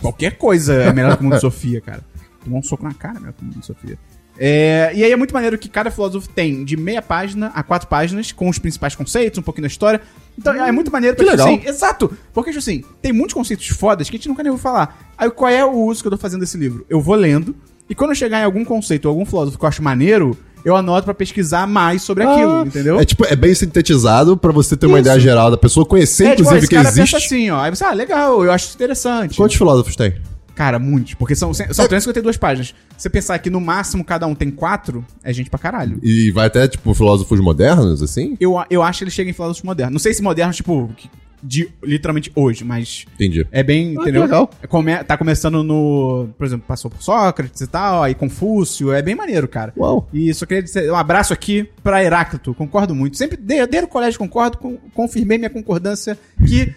Qualquer 0.00 0.38
coisa 0.38 0.74
é 0.74 0.92
melhor 0.92 1.16
que 1.16 1.22
o 1.22 1.24
mundo 1.24 1.34
de 1.34 1.40
Sofia, 1.40 1.80
cara. 1.80 2.04
Tomar 2.44 2.58
um 2.58 2.62
soco 2.62 2.84
na 2.84 2.94
cara 2.94 3.16
é 3.16 3.20
melhor 3.20 3.32
que 3.32 3.42
o 3.42 3.44
mundo 3.46 3.58
de 3.58 3.66
Sofia. 3.66 3.98
É, 4.38 4.92
e 4.94 5.02
aí 5.02 5.10
é 5.10 5.16
muito 5.16 5.34
maneiro 5.34 5.58
que 5.58 5.68
cada 5.68 5.90
filósofo 5.90 6.28
tem 6.28 6.64
de 6.64 6.76
meia 6.76 7.02
página 7.02 7.48
a 7.52 7.64
quatro 7.64 7.88
páginas, 7.88 8.30
com 8.30 8.48
os 8.48 8.56
principais 8.60 8.94
conceitos, 8.94 9.40
um 9.40 9.42
pouquinho 9.42 9.62
da 9.64 9.68
história. 9.68 10.00
Então 10.38 10.54
é 10.54 10.70
muito 10.70 10.90
maneiro 10.92 11.16
que 11.16 11.24
tipo 11.24 11.36
legal. 11.36 11.48
assim, 11.52 11.66
exato! 11.68 12.16
Porque, 12.32 12.50
tipo 12.50 12.60
assim, 12.60 12.84
tem 13.02 13.12
muitos 13.12 13.34
conceitos 13.34 13.66
fodas 13.66 14.08
que 14.08 14.14
a 14.14 14.18
gente 14.18 14.28
nunca 14.28 14.44
nem 14.44 14.50
ouviu 14.52 14.62
falar. 14.62 15.12
Aí 15.18 15.28
qual 15.28 15.50
é 15.50 15.64
o 15.64 15.72
uso 15.72 16.00
que 16.00 16.06
eu 16.06 16.12
tô 16.12 16.16
fazendo 16.16 16.40
desse 16.40 16.56
livro? 16.56 16.86
Eu 16.88 17.00
vou 17.00 17.16
lendo, 17.16 17.54
e 17.88 17.94
quando 17.94 18.10
eu 18.12 18.14
chegar 18.14 18.40
em 18.40 18.44
algum 18.44 18.64
conceito 18.64 19.06
ou 19.06 19.10
algum 19.10 19.26
filósofo 19.26 19.58
que 19.58 19.64
eu 19.64 19.68
acho 19.68 19.82
maneiro, 19.82 20.38
eu 20.64 20.76
anoto 20.76 21.04
pra 21.04 21.14
pesquisar 21.14 21.66
mais 21.66 22.02
sobre 22.02 22.24
aquilo, 22.24 22.60
Ah, 22.60 22.64
entendeu? 22.66 22.98
É 23.00 23.04
tipo, 23.04 23.24
é 23.24 23.34
bem 23.36 23.54
sintetizado 23.54 24.36
pra 24.36 24.52
você 24.52 24.76
ter 24.76 24.86
uma 24.86 24.98
Isso. 24.98 25.08
ideia 25.08 25.20
geral 25.20 25.50
da 25.50 25.56
pessoa, 25.56 25.86
conhecer, 25.86 26.24
É, 26.26 26.36
tipo, 26.36 26.48
ó, 26.48 26.52
inclusive, 26.52 26.58
esse 26.58 26.68
que 26.68 26.74
cara 26.76 26.88
existe. 26.88 27.12
pensa 27.14 27.26
assim, 27.26 27.50
ó. 27.50 27.60
Aí 27.60 27.70
você, 27.70 27.84
ah, 27.84 27.92
legal, 27.92 28.44
eu 28.44 28.52
acho 28.52 28.66
isso 28.66 28.74
interessante. 28.76 29.36
Quantos 29.36 29.56
filósofos 29.56 29.96
tem? 29.96 30.14
Cara, 30.54 30.78
muitos. 30.78 31.14
Porque 31.14 31.34
são, 31.34 31.54
são 31.54 31.64
352 31.64 32.36
páginas. 32.36 32.68
Se 32.68 33.04
você 33.04 33.08
pensar 33.08 33.38
que 33.38 33.48
no 33.48 33.60
máximo 33.62 34.04
cada 34.04 34.26
um 34.26 34.34
tem 34.34 34.50
quatro, 34.50 35.02
é 35.24 35.32
gente 35.32 35.48
pra 35.48 35.58
caralho. 35.58 35.98
E 36.02 36.30
vai 36.32 36.48
até, 36.48 36.68
tipo, 36.68 36.92
filósofos 36.92 37.40
modernos, 37.40 38.02
assim? 38.02 38.36
Eu, 38.38 38.56
eu 38.68 38.82
acho 38.82 38.98
que 38.98 39.04
ele 39.04 39.10
chega 39.10 39.30
em 39.30 39.32
filósofos 39.32 39.62
modernos. 39.62 39.92
Não 39.94 39.98
sei 40.00 40.12
se 40.12 40.22
modernos, 40.22 40.56
tipo, 40.56 40.90
que- 40.96 41.08
de 41.42 41.68
literalmente 41.82 42.30
hoje, 42.34 42.64
mas 42.64 43.04
Entendi. 43.14 43.46
é 43.50 43.62
bem, 43.62 43.96
Ah, 43.98 44.02
entendeu? 44.02 44.22
legal. 44.22 44.50
É 44.62 44.66
come- 44.66 45.02
tá 45.04 45.16
começando 45.16 45.62
no, 45.62 46.28
por 46.36 46.46
exemplo, 46.46 46.64
passou 46.66 46.90
por 46.90 47.02
Sócrates 47.02 47.60
e 47.60 47.66
tal, 47.66 48.02
aí 48.02 48.14
Confúcio, 48.14 48.92
é 48.92 49.00
bem 49.02 49.14
maneiro, 49.14 49.48
cara. 49.48 49.72
Uau. 49.76 50.08
E 50.12 50.32
só 50.34 50.44
queria 50.46 50.62
dizer 50.62 50.90
um 50.90 50.96
abraço 50.96 51.32
aqui 51.32 51.68
pra 51.82 52.02
Heráclito, 52.04 52.52
concordo 52.54 52.94
muito. 52.94 53.16
Sempre, 53.16 53.36
de- 53.36 53.66
desde 53.66 53.84
o 53.84 53.88
colégio 53.88 54.18
concordo, 54.18 54.58
com- 54.58 54.76
confirmei 54.94 55.38
minha 55.38 55.50
concordância 55.50 56.18
que 56.46 56.74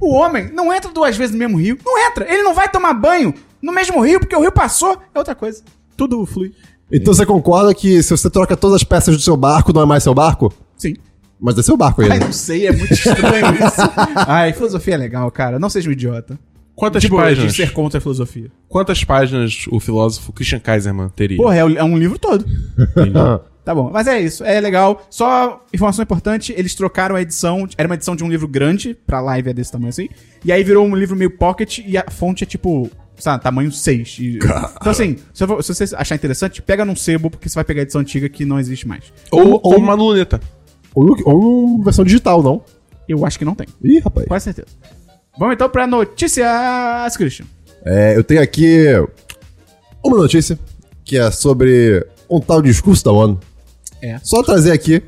o 0.00 0.12
homem 0.14 0.50
não 0.52 0.72
entra 0.72 0.90
duas 0.90 1.16
vezes 1.16 1.32
no 1.32 1.38
mesmo 1.38 1.58
rio. 1.58 1.78
Não 1.84 1.98
entra. 2.10 2.26
Ele 2.32 2.42
não 2.42 2.54
vai 2.54 2.68
tomar 2.70 2.94
banho 2.94 3.34
no 3.60 3.72
mesmo 3.72 4.00
rio, 4.04 4.18
porque 4.20 4.34
o 4.34 4.40
rio 4.40 4.52
passou, 4.52 4.98
é 5.14 5.18
outra 5.18 5.34
coisa. 5.34 5.62
Tudo 5.96 6.24
flui. 6.26 6.52
Então 6.90 7.12
você 7.12 7.26
concorda 7.26 7.74
que 7.74 8.02
se 8.02 8.10
você 8.16 8.30
troca 8.30 8.56
todas 8.56 8.76
as 8.76 8.84
peças 8.84 9.16
do 9.16 9.20
seu 9.22 9.36
barco, 9.36 9.72
não 9.72 9.82
é 9.82 9.86
mais 9.86 10.02
seu 10.02 10.14
barco? 10.14 10.52
Sim. 10.76 10.94
Mas 11.40 11.58
é 11.58 11.62
seu 11.62 11.76
barco 11.76 12.02
Ai, 12.02 12.12
ainda. 12.12 12.24
não 12.26 12.32
sei, 12.32 12.66
é 12.66 12.72
muito 12.72 12.92
estranho 12.94 13.46
isso. 13.54 13.80
Ai, 14.26 14.52
filosofia 14.52 14.94
é 14.94 14.96
legal, 14.96 15.30
cara. 15.30 15.58
Não 15.58 15.68
seja 15.68 15.88
um 15.88 15.92
idiota. 15.92 16.38
Quantas 16.74 17.02
tipo, 17.02 17.16
páginas? 17.16 17.52
de 17.52 17.56
ser 17.56 17.72
contra 17.72 17.98
a 17.98 18.00
filosofia. 18.00 18.50
Quantas 18.68 19.02
páginas 19.02 19.64
o 19.70 19.80
filósofo 19.80 20.32
Christian 20.32 20.58
Kaiserman 20.60 21.08
teria? 21.08 21.36
Porra, 21.38 21.56
é, 21.56 21.64
o- 21.64 21.78
é 21.78 21.84
um 21.84 21.96
livro 21.98 22.18
todo. 22.18 22.44
Tá 23.66 23.74
bom, 23.74 23.90
mas 23.92 24.06
é 24.06 24.20
isso, 24.20 24.44
é 24.44 24.60
legal. 24.60 25.04
Só 25.10 25.64
informação 25.74 26.00
importante, 26.04 26.54
eles 26.56 26.72
trocaram 26.76 27.16
a 27.16 27.20
edição, 27.22 27.66
era 27.76 27.88
uma 27.88 27.96
edição 27.96 28.14
de 28.14 28.22
um 28.22 28.28
livro 28.28 28.46
grande, 28.46 28.96
pra 29.04 29.20
live 29.20 29.50
é 29.50 29.52
desse 29.52 29.72
tamanho 29.72 29.88
assim, 29.88 30.08
e 30.44 30.52
aí 30.52 30.62
virou 30.62 30.86
um 30.86 30.94
livro 30.94 31.16
meio 31.16 31.32
pocket 31.36 31.78
e 31.84 31.98
a 31.98 32.04
fonte 32.08 32.44
é 32.44 32.46
tipo, 32.46 32.88
sabe, 33.18 33.42
tamanho 33.42 33.72
6. 33.72 34.18
E- 34.20 34.36
então 34.36 34.92
assim, 34.92 35.16
se, 35.34 35.42
eu 35.42 35.48
for- 35.48 35.64
se 35.64 35.74
você 35.74 35.96
achar 35.96 36.14
interessante, 36.14 36.62
pega 36.62 36.84
num 36.84 36.94
sebo, 36.94 37.28
porque 37.28 37.48
você 37.48 37.56
vai 37.56 37.64
pegar 37.64 37.80
a 37.80 37.82
edição 37.82 38.00
antiga 38.00 38.28
que 38.28 38.44
não 38.44 38.60
existe 38.60 38.86
mais. 38.86 39.12
ou, 39.32 39.60
ou 39.60 39.78
uma 39.78 39.94
luneta. 39.94 40.40
Ou, 40.96 41.14
ou 41.24 41.82
versão 41.84 42.04
digital, 42.04 42.42
não? 42.42 42.62
Eu 43.08 43.24
acho 43.24 43.38
que 43.38 43.44
não 43.44 43.54
tem, 43.54 43.66
Ih, 43.84 44.00
rapaz. 44.00 44.26
quase 44.26 44.44
certeza. 44.46 44.68
Vamos 45.38 45.54
então 45.54 45.68
pra 45.68 45.86
notícias, 45.86 47.16
Christian. 47.16 47.44
É, 47.84 48.16
eu 48.16 48.24
tenho 48.24 48.42
aqui 48.42 48.86
uma 50.04 50.16
notícia 50.16 50.58
que 51.04 51.16
é 51.18 51.30
sobre 51.30 52.04
um 52.28 52.40
tal 52.40 52.60
discurso 52.62 53.04
da 53.04 53.12
ONU. 53.12 53.38
É. 54.02 54.18
Só 54.22 54.42
trazer 54.42 54.72
aqui 54.72 55.02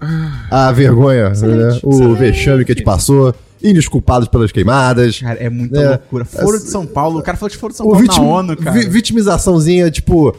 a 0.50 0.70
vergonha, 0.72 1.30
né? 1.30 1.80
o 1.82 1.90
excelente. 1.90 2.18
vexame 2.18 2.64
que 2.64 2.72
a 2.72 2.74
gente 2.74 2.84
passou, 2.84 3.34
indesculpados 3.62 4.28
pelas 4.28 4.52
queimadas. 4.52 5.18
Cara, 5.20 5.38
é 5.42 5.50
muita 5.50 5.80
É, 5.80 5.88
loucura. 5.90 6.24
Foro 6.24 6.58
de 6.58 6.68
São 6.70 6.86
Paulo, 6.86 7.18
o 7.18 7.22
cara 7.22 7.36
falou 7.36 7.50
de 7.50 7.56
Foro 7.56 7.72
de 7.72 7.76
São 7.78 7.86
O 7.86 7.90
Paulo 7.90 8.02
vitim- 8.02 8.20
na 8.20 8.26
ONU, 8.26 8.56
cara. 8.56 8.70
vi- 8.78 8.88
vitimizaçãozinha, 8.88 9.90
tipo, 9.90 10.34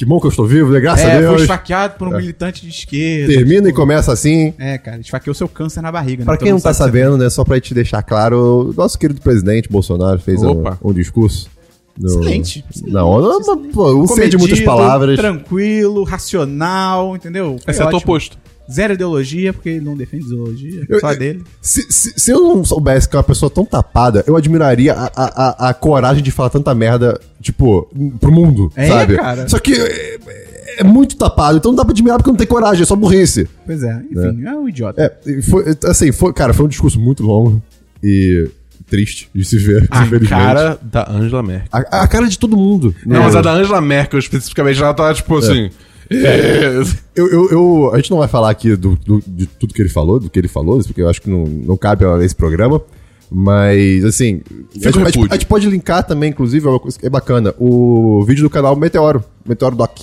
que 0.00 0.04
bom 0.06 0.18
que 0.18 0.24
eu 0.24 0.30
estou 0.30 0.46
vivo, 0.46 0.72
né? 0.72 0.80
Graças 0.80 1.04
a 1.04 1.08
É, 1.10 1.12
foi 1.18 1.28
Deus. 1.28 1.42
esfaqueado 1.42 1.98
por 1.98 2.08
um 2.08 2.12
militante 2.16 2.62
de 2.62 2.70
esquerda. 2.70 3.34
Termina 3.34 3.64
e 3.64 3.66
tipo, 3.66 3.76
começa 3.80 4.10
assim. 4.10 4.54
É, 4.58 4.78
cara, 4.78 4.98
esfaqueou 4.98 5.34
seu 5.34 5.46
câncer 5.46 5.82
na 5.82 5.92
barriga. 5.92 6.24
Pra 6.24 6.32
né? 6.32 6.38
quem 6.38 6.52
não 6.52 6.58
tá 6.58 6.72
sabe 6.72 6.90
sabendo, 6.98 7.18
né? 7.18 7.28
Só 7.28 7.44
pra 7.44 7.60
te 7.60 7.74
deixar 7.74 8.02
claro, 8.02 8.70
o 8.70 8.72
nosso 8.72 8.98
querido 8.98 9.20
presidente 9.20 9.68
Bolsonaro 9.68 10.18
fez 10.18 10.42
um, 10.42 10.62
um 10.82 10.92
discurso. 10.94 11.50
no- 11.98 12.06
Excelente, 12.08 12.64
excelente, 12.70 12.94
Na 12.94 13.04
ONU, 13.04 13.40
excelente. 13.40 13.68
pô, 13.74 13.92
um 13.92 14.06
sei 14.06 14.30
de 14.30 14.38
muitas 14.38 14.58
Comedido, 14.58 14.64
palavras. 14.64 15.18
Tranquilo, 15.18 16.02
racional, 16.04 17.14
entendeu? 17.14 17.58
Foi 17.62 17.74
Exceto 17.74 17.84
o 17.84 17.96
ótimo. 17.96 17.98
oposto. 18.14 18.38
Zero 18.72 18.92
ideologia, 18.94 19.52
porque 19.52 19.68
ele 19.68 19.84
não 19.84 19.96
defende 19.96 20.26
ideologia. 20.26 20.84
Eu- 20.88 21.00
só 21.00 21.14
dele. 21.14 21.42
Se, 21.60 21.82
se, 21.90 22.12
se 22.16 22.30
eu 22.30 22.40
não 22.40 22.64
soubesse 22.64 23.08
que 23.08 23.16
é 23.16 23.18
uma 23.18 23.24
pessoa 23.24 23.50
tão 23.50 23.64
tapada, 23.64 24.22
eu 24.26 24.36
admiraria 24.36 24.92
a, 24.94 25.06
a, 25.14 25.66
a, 25.66 25.68
a 25.70 25.74
coragem 25.74 26.22
de 26.22 26.30
falar 26.30 26.50
tanta 26.50 26.74
merda, 26.74 27.20
tipo, 27.40 27.88
pro 28.20 28.30
mundo, 28.32 28.70
É, 28.76 28.86
sabe? 28.88 29.16
cara. 29.16 29.48
Só 29.48 29.58
que 29.58 29.72
é, 29.74 30.18
é 30.78 30.84
muito 30.84 31.16
tapado, 31.16 31.58
então 31.58 31.70
não 31.72 31.76
dá 31.76 31.84
pra 31.84 31.92
admirar 31.92 32.18
porque 32.18 32.30
não 32.30 32.36
tem 32.38 32.46
coragem, 32.46 32.82
é 32.82 32.86
só 32.86 32.94
burrice. 32.96 33.48
Pois 33.66 33.82
é, 33.82 34.02
enfim, 34.10 34.44
é, 34.46 34.52
um 34.54 34.68
idiota. 34.68 35.02
É, 35.02 35.42
foi, 35.42 35.64
assim, 35.84 36.12
foi, 36.12 36.32
cara, 36.32 36.52
foi 36.54 36.64
um 36.66 36.68
discurso 36.68 36.98
muito 37.00 37.22
longo 37.22 37.62
e 38.02 38.48
triste 38.88 39.28
de 39.34 39.44
se 39.44 39.56
ver, 39.56 39.86
A 39.90 40.02
infelizmente. 40.04 40.28
cara 40.30 40.78
da 40.82 41.08
Angela 41.10 41.42
Merkel. 41.42 41.68
A, 41.70 42.02
a 42.02 42.08
cara 42.08 42.26
de 42.26 42.36
todo 42.38 42.56
mundo. 42.56 42.92
Não, 43.06 43.18
né? 43.20 43.24
mas 43.24 43.36
a 43.36 43.40
da 43.42 43.52
Angela 43.52 43.80
Merkel, 43.80 44.18
especificamente, 44.18 44.82
ela 44.82 44.92
tá 44.94 45.12
tipo 45.14 45.36
assim. 45.36 45.66
é. 45.66 45.70
Eu, 47.14 47.28
eu, 47.28 47.50
eu- 47.50 47.90
a 47.92 47.96
gente 47.96 48.10
não 48.10 48.18
vai 48.18 48.28
falar 48.28 48.50
aqui 48.50 48.74
do, 48.76 48.96
do- 48.96 49.22
de 49.26 49.46
tudo 49.46 49.72
que 49.74 49.80
ele 49.82 49.88
falou, 49.88 50.18
do 50.18 50.28
que 50.28 50.38
ele 50.38 50.48
falou, 50.48 50.82
porque 50.82 51.00
eu 51.02 51.08
acho 51.08 51.22
que 51.22 51.30
não, 51.30 51.44
não 51.44 51.76
cabe 51.76 52.04
a 52.04 52.22
esse 52.24 52.34
programa. 52.34 52.80
Mas, 53.30 54.04
assim, 54.04 54.40
a 54.74 54.78
gente, 54.90 54.98
a, 55.02 55.04
gente, 55.10 55.18
a 55.30 55.34
gente 55.36 55.46
pode 55.46 55.68
linkar 55.68 56.04
também, 56.04 56.30
inclusive, 56.30 56.66
é 56.66 56.70
uma 56.70 56.80
coisa 56.80 56.98
que 56.98 57.06
é 57.06 57.10
bacana, 57.10 57.54
o 57.60 58.24
vídeo 58.26 58.42
do 58.42 58.50
canal 58.50 58.74
Meteoro, 58.74 59.22
Meteoro 59.46 59.76
Doc. 59.76 59.98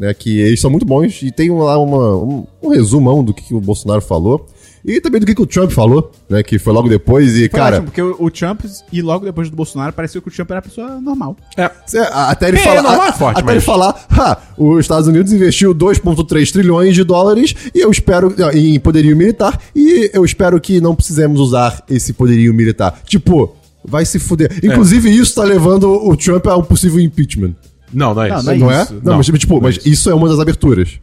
Né, 0.00 0.12
que 0.14 0.40
eles 0.40 0.60
são 0.60 0.68
muito 0.70 0.84
bons 0.86 1.22
e 1.22 1.30
tem 1.30 1.48
lá 1.50 1.78
uma, 1.78 2.16
um, 2.16 2.44
um 2.60 2.68
resumão 2.70 3.22
do 3.22 3.32
que, 3.32 3.42
que 3.44 3.54
o 3.54 3.60
Bolsonaro 3.60 4.00
falou. 4.00 4.46
E 4.84 5.00
também 5.00 5.20
do 5.20 5.26
que, 5.26 5.34
que 5.34 5.42
o 5.42 5.46
Trump 5.46 5.70
falou, 5.70 6.10
né? 6.28 6.42
Que 6.42 6.58
foi 6.58 6.72
logo 6.72 6.88
depois 6.88 7.36
e, 7.36 7.40
Foi 7.40 7.48
cara... 7.50 7.76
ótimo, 7.76 7.84
porque 7.86 8.02
o, 8.02 8.16
o 8.18 8.30
Trump, 8.30 8.62
e 8.92 9.00
logo 9.00 9.24
depois 9.24 9.48
do 9.48 9.54
Bolsonaro, 9.56 9.92
pareceu 9.92 10.20
que 10.20 10.28
o 10.28 10.30
Trump 10.32 10.50
era 10.50 10.58
uma 10.58 10.62
pessoa 10.62 11.00
normal. 11.00 11.36
É. 11.56 11.70
Até 12.12 12.48
ele 12.48 12.58
É, 12.58 12.60
falar, 12.60 12.82
não 12.82 13.04
é 13.04 13.08
a- 13.08 13.12
forte, 13.12 13.36
até 13.38 13.46
mas- 13.46 13.54
ele 13.56 13.64
falar, 13.64 14.06
"Ha, 14.10 14.38
os 14.58 14.80
Estados 14.80 15.06
Unidos 15.06 15.32
investiu 15.32 15.72
2,3 15.72 16.50
trilhões 16.50 16.94
de 16.96 17.04
dólares 17.04 17.54
e 17.74 17.78
eu 17.80 17.90
espero 17.90 18.34
em 18.54 18.78
poderio 18.80 19.16
militar 19.16 19.56
e 19.74 20.10
eu 20.12 20.24
espero 20.24 20.60
que 20.60 20.80
não 20.80 20.94
precisemos 20.96 21.38
usar 21.40 21.84
esse 21.88 22.12
poderio 22.12 22.52
militar. 22.52 23.00
Tipo, 23.06 23.54
vai 23.84 24.04
se 24.04 24.18
fuder. 24.18 24.50
Inclusive 24.64 25.10
isso 25.10 25.34
tá 25.36 25.44
levando 25.44 25.84
o 25.92 26.16
Trump 26.16 26.44
a 26.48 26.56
um 26.56 26.62
possível 26.64 26.98
impeachment. 26.98 27.54
Não, 27.94 28.14
não 28.14 28.22
é 28.22 28.28
Não, 28.30 28.36
isso. 28.38 28.46
não 28.46 28.52
é 28.52 28.58
não 28.58 28.70
é? 28.72 28.82
isso. 28.82 29.00
Não, 29.04 29.16
mas 29.18 29.26
tipo, 29.26 29.60
mas 29.60 29.78
isso 29.86 30.10
é 30.10 30.14
uma 30.14 30.28
das 30.28 30.40
aberturas. 30.40 30.98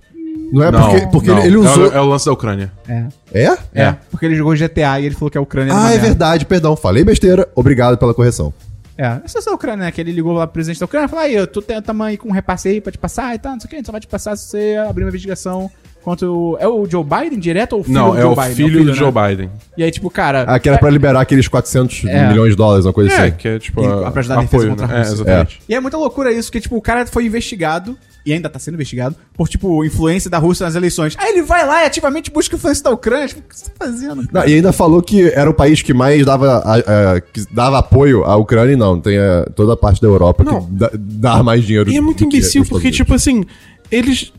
Não 0.51 0.63
é 0.63 0.71
Não, 0.71 0.81
porque, 0.89 1.07
porque 1.11 1.29
não. 1.29 1.37
ele, 1.37 1.47
ele 1.49 1.55
É 1.57 1.59
o- 1.59 1.61
usou. 1.71 1.93
É, 1.93 2.01
o 2.01 2.05
lance 2.05 2.25
da 2.25 2.31
Ucrânia. 2.33 2.71
É. 2.87 3.05
É? 3.33 3.57
É. 3.73 3.95
Porque 4.11 4.25
ele 4.25 4.35
jogou 4.35 4.53
GTA 4.55 4.99
e 4.99 5.05
ele 5.05 5.15
falou 5.15 5.29
que 5.29 5.37
a 5.37 5.41
Ucrânia 5.41 5.73
Ah, 5.73 5.87
é 5.87 5.89
merda. 5.91 6.01
verdade, 6.07 6.45
perdão. 6.45 6.75
Falei 6.75 7.03
besteira. 7.03 7.47
Obrigado 7.55 7.97
pela 7.97 8.13
correção. 8.13 8.53
É, 8.97 9.19
essa 9.23 9.39
é 9.39 9.51
a 9.51 9.55
Ucrânia, 9.55 9.85
né? 9.85 9.91
Que 9.91 10.01
ele 10.01 10.11
ligou 10.11 10.33
lá 10.33 10.45
pro 10.45 10.55
presidente 10.55 10.79
da 10.79 10.85
Ucrânia 10.85 11.05
e 11.05 11.09
falou: 11.09 11.23
aí, 11.23 11.33
eu 11.35 11.47
tô 11.47 11.61
tamo 11.61 12.03
aí 12.03 12.17
com 12.17 12.27
um 12.29 12.33
repasse 12.33 12.67
aí 12.67 12.81
pra 12.81 12.91
te 12.91 12.97
passar 12.97 13.33
e 13.33 13.39
tal, 13.39 13.53
não 13.53 13.59
sei 13.59 13.67
o 13.67 13.69
que, 13.69 13.75
a 13.75 13.79
gente 13.79 13.85
só 13.85 13.91
vai 13.93 14.01
te 14.01 14.07
passar 14.07 14.35
se 14.35 14.47
você 14.47 14.75
abrir 14.89 15.03
uma 15.05 15.09
investigação 15.09 15.71
contra 16.03 16.29
o. 16.29 16.57
É 16.59 16.67
o 16.67 16.85
Joe 16.85 17.01
Biden 17.03 17.39
direto 17.39 17.73
ou 17.73 17.79
o 17.79 17.83
filho 17.85 17.93
Não, 17.97 18.11
do 18.11 18.17
é 18.17 18.21
Joe 18.21 18.31
o 18.31 18.35
Biden? 18.35 18.55
filho 18.55 18.83
do 18.83 18.89
né? 18.91 18.93
Joe 18.97 19.11
Biden. 19.11 19.49
E 19.77 19.83
aí, 19.83 19.91
tipo, 19.91 20.09
cara. 20.09 20.41
Ah, 20.47 20.59
que 20.59 20.67
era 20.67 20.77
pra 20.77 20.89
liberar 20.89 21.21
aqueles 21.21 21.47
400 21.47 22.03
É. 22.05 22.27
milhões 22.27 22.49
de 22.51 22.55
dólares, 22.57 22.85
uma 22.85 22.91
coisa 22.91 23.09
É, 23.13 23.21
assim. 23.27 23.31
que 23.37 23.47
é 23.47 23.59
tipo. 23.59 23.81
E- 23.81 23.85
a- 23.85 24.11
pra 24.11 24.19
ajudar 24.19 24.35
na 24.35 24.41
defesa 24.41 24.63
apoio, 24.63 24.69
contra 24.71 24.85
a 24.85 24.89
né? 24.89 24.95
É, 24.95 24.99
Rússia. 24.99 25.13
exatamente. 25.13 25.61
E 25.69 25.75
é 25.75 25.79
muita 25.79 25.97
loucura 25.97 26.33
isso, 26.33 26.51
que, 26.51 26.59
tipo, 26.59 26.75
o 26.75 26.81
cara 26.81 27.05
foi 27.05 27.25
investigado, 27.25 27.97
e 28.29 28.33
ainda 28.33 28.49
tá 28.49 28.59
sendo 28.59 28.75
investigado, 28.75 29.15
por, 29.33 29.47
tipo, 29.49 29.83
influência 29.83 30.29
da 30.29 30.37
Rússia 30.37 30.65
nas 30.65 30.75
eleições. 30.75 31.15
Aí 31.17 31.33
ele 31.33 31.41
vai 31.43 31.65
lá 31.65 31.83
e 31.83 31.87
ativamente 31.87 32.29
busca 32.31 32.55
influência 32.55 32.83
da 32.83 32.91
Ucrânia. 32.91 33.27
Tipo, 33.27 33.41
o 33.41 33.43
que 33.43 33.57
você 33.57 33.65
tá 33.65 33.71
fazendo? 33.85 34.27
Não, 34.31 34.47
e 34.47 34.53
ainda 34.53 34.71
falou 34.71 35.01
que 35.01 35.23
era 35.29 35.49
o 35.49 35.53
país 35.53 35.81
que 35.81 35.93
mais 35.93 36.25
dava, 36.25 36.57
a- 36.59 36.75
a- 37.15 37.21
que 37.21 37.45
dava 37.51 37.79
apoio 37.79 38.23
à 38.23 38.35
Ucrânia, 38.35 38.73
e 38.73 38.75
não. 38.75 38.99
Tem 38.99 39.17
a- 39.17 39.45
toda 39.55 39.73
a 39.73 39.77
parte 39.77 40.01
da 40.01 40.07
Europa 40.07 40.43
Não. 40.43 40.65
que 40.65 40.71
dá, 40.73 40.91
dá 40.93 41.43
mais 41.43 41.63
dinheiro. 41.65 41.89
E 41.91 41.97
é 41.97 42.01
muito 42.01 42.23
imbecil, 42.23 42.65
porque, 42.65 42.91
tipo 42.91 43.13
assim, 43.13 43.43
eles. 43.91 44.31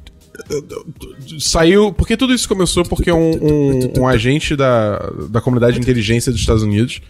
Saiu. 1.38 1.93
Porque 1.93 2.16
tudo 2.16 2.32
isso 2.34 2.49
começou 2.49 2.84
porque 2.84 3.11
um, 3.12 3.30
um, 3.32 3.93
um 4.01 4.09
agente 4.09 4.57
da, 4.57 4.99
da 5.30 5.41
comunidade 5.41 5.74
de 5.74 5.80
inteligência 5.80 6.32
dos 6.32 6.41
Estados 6.41 6.62
Unidos 6.62 7.01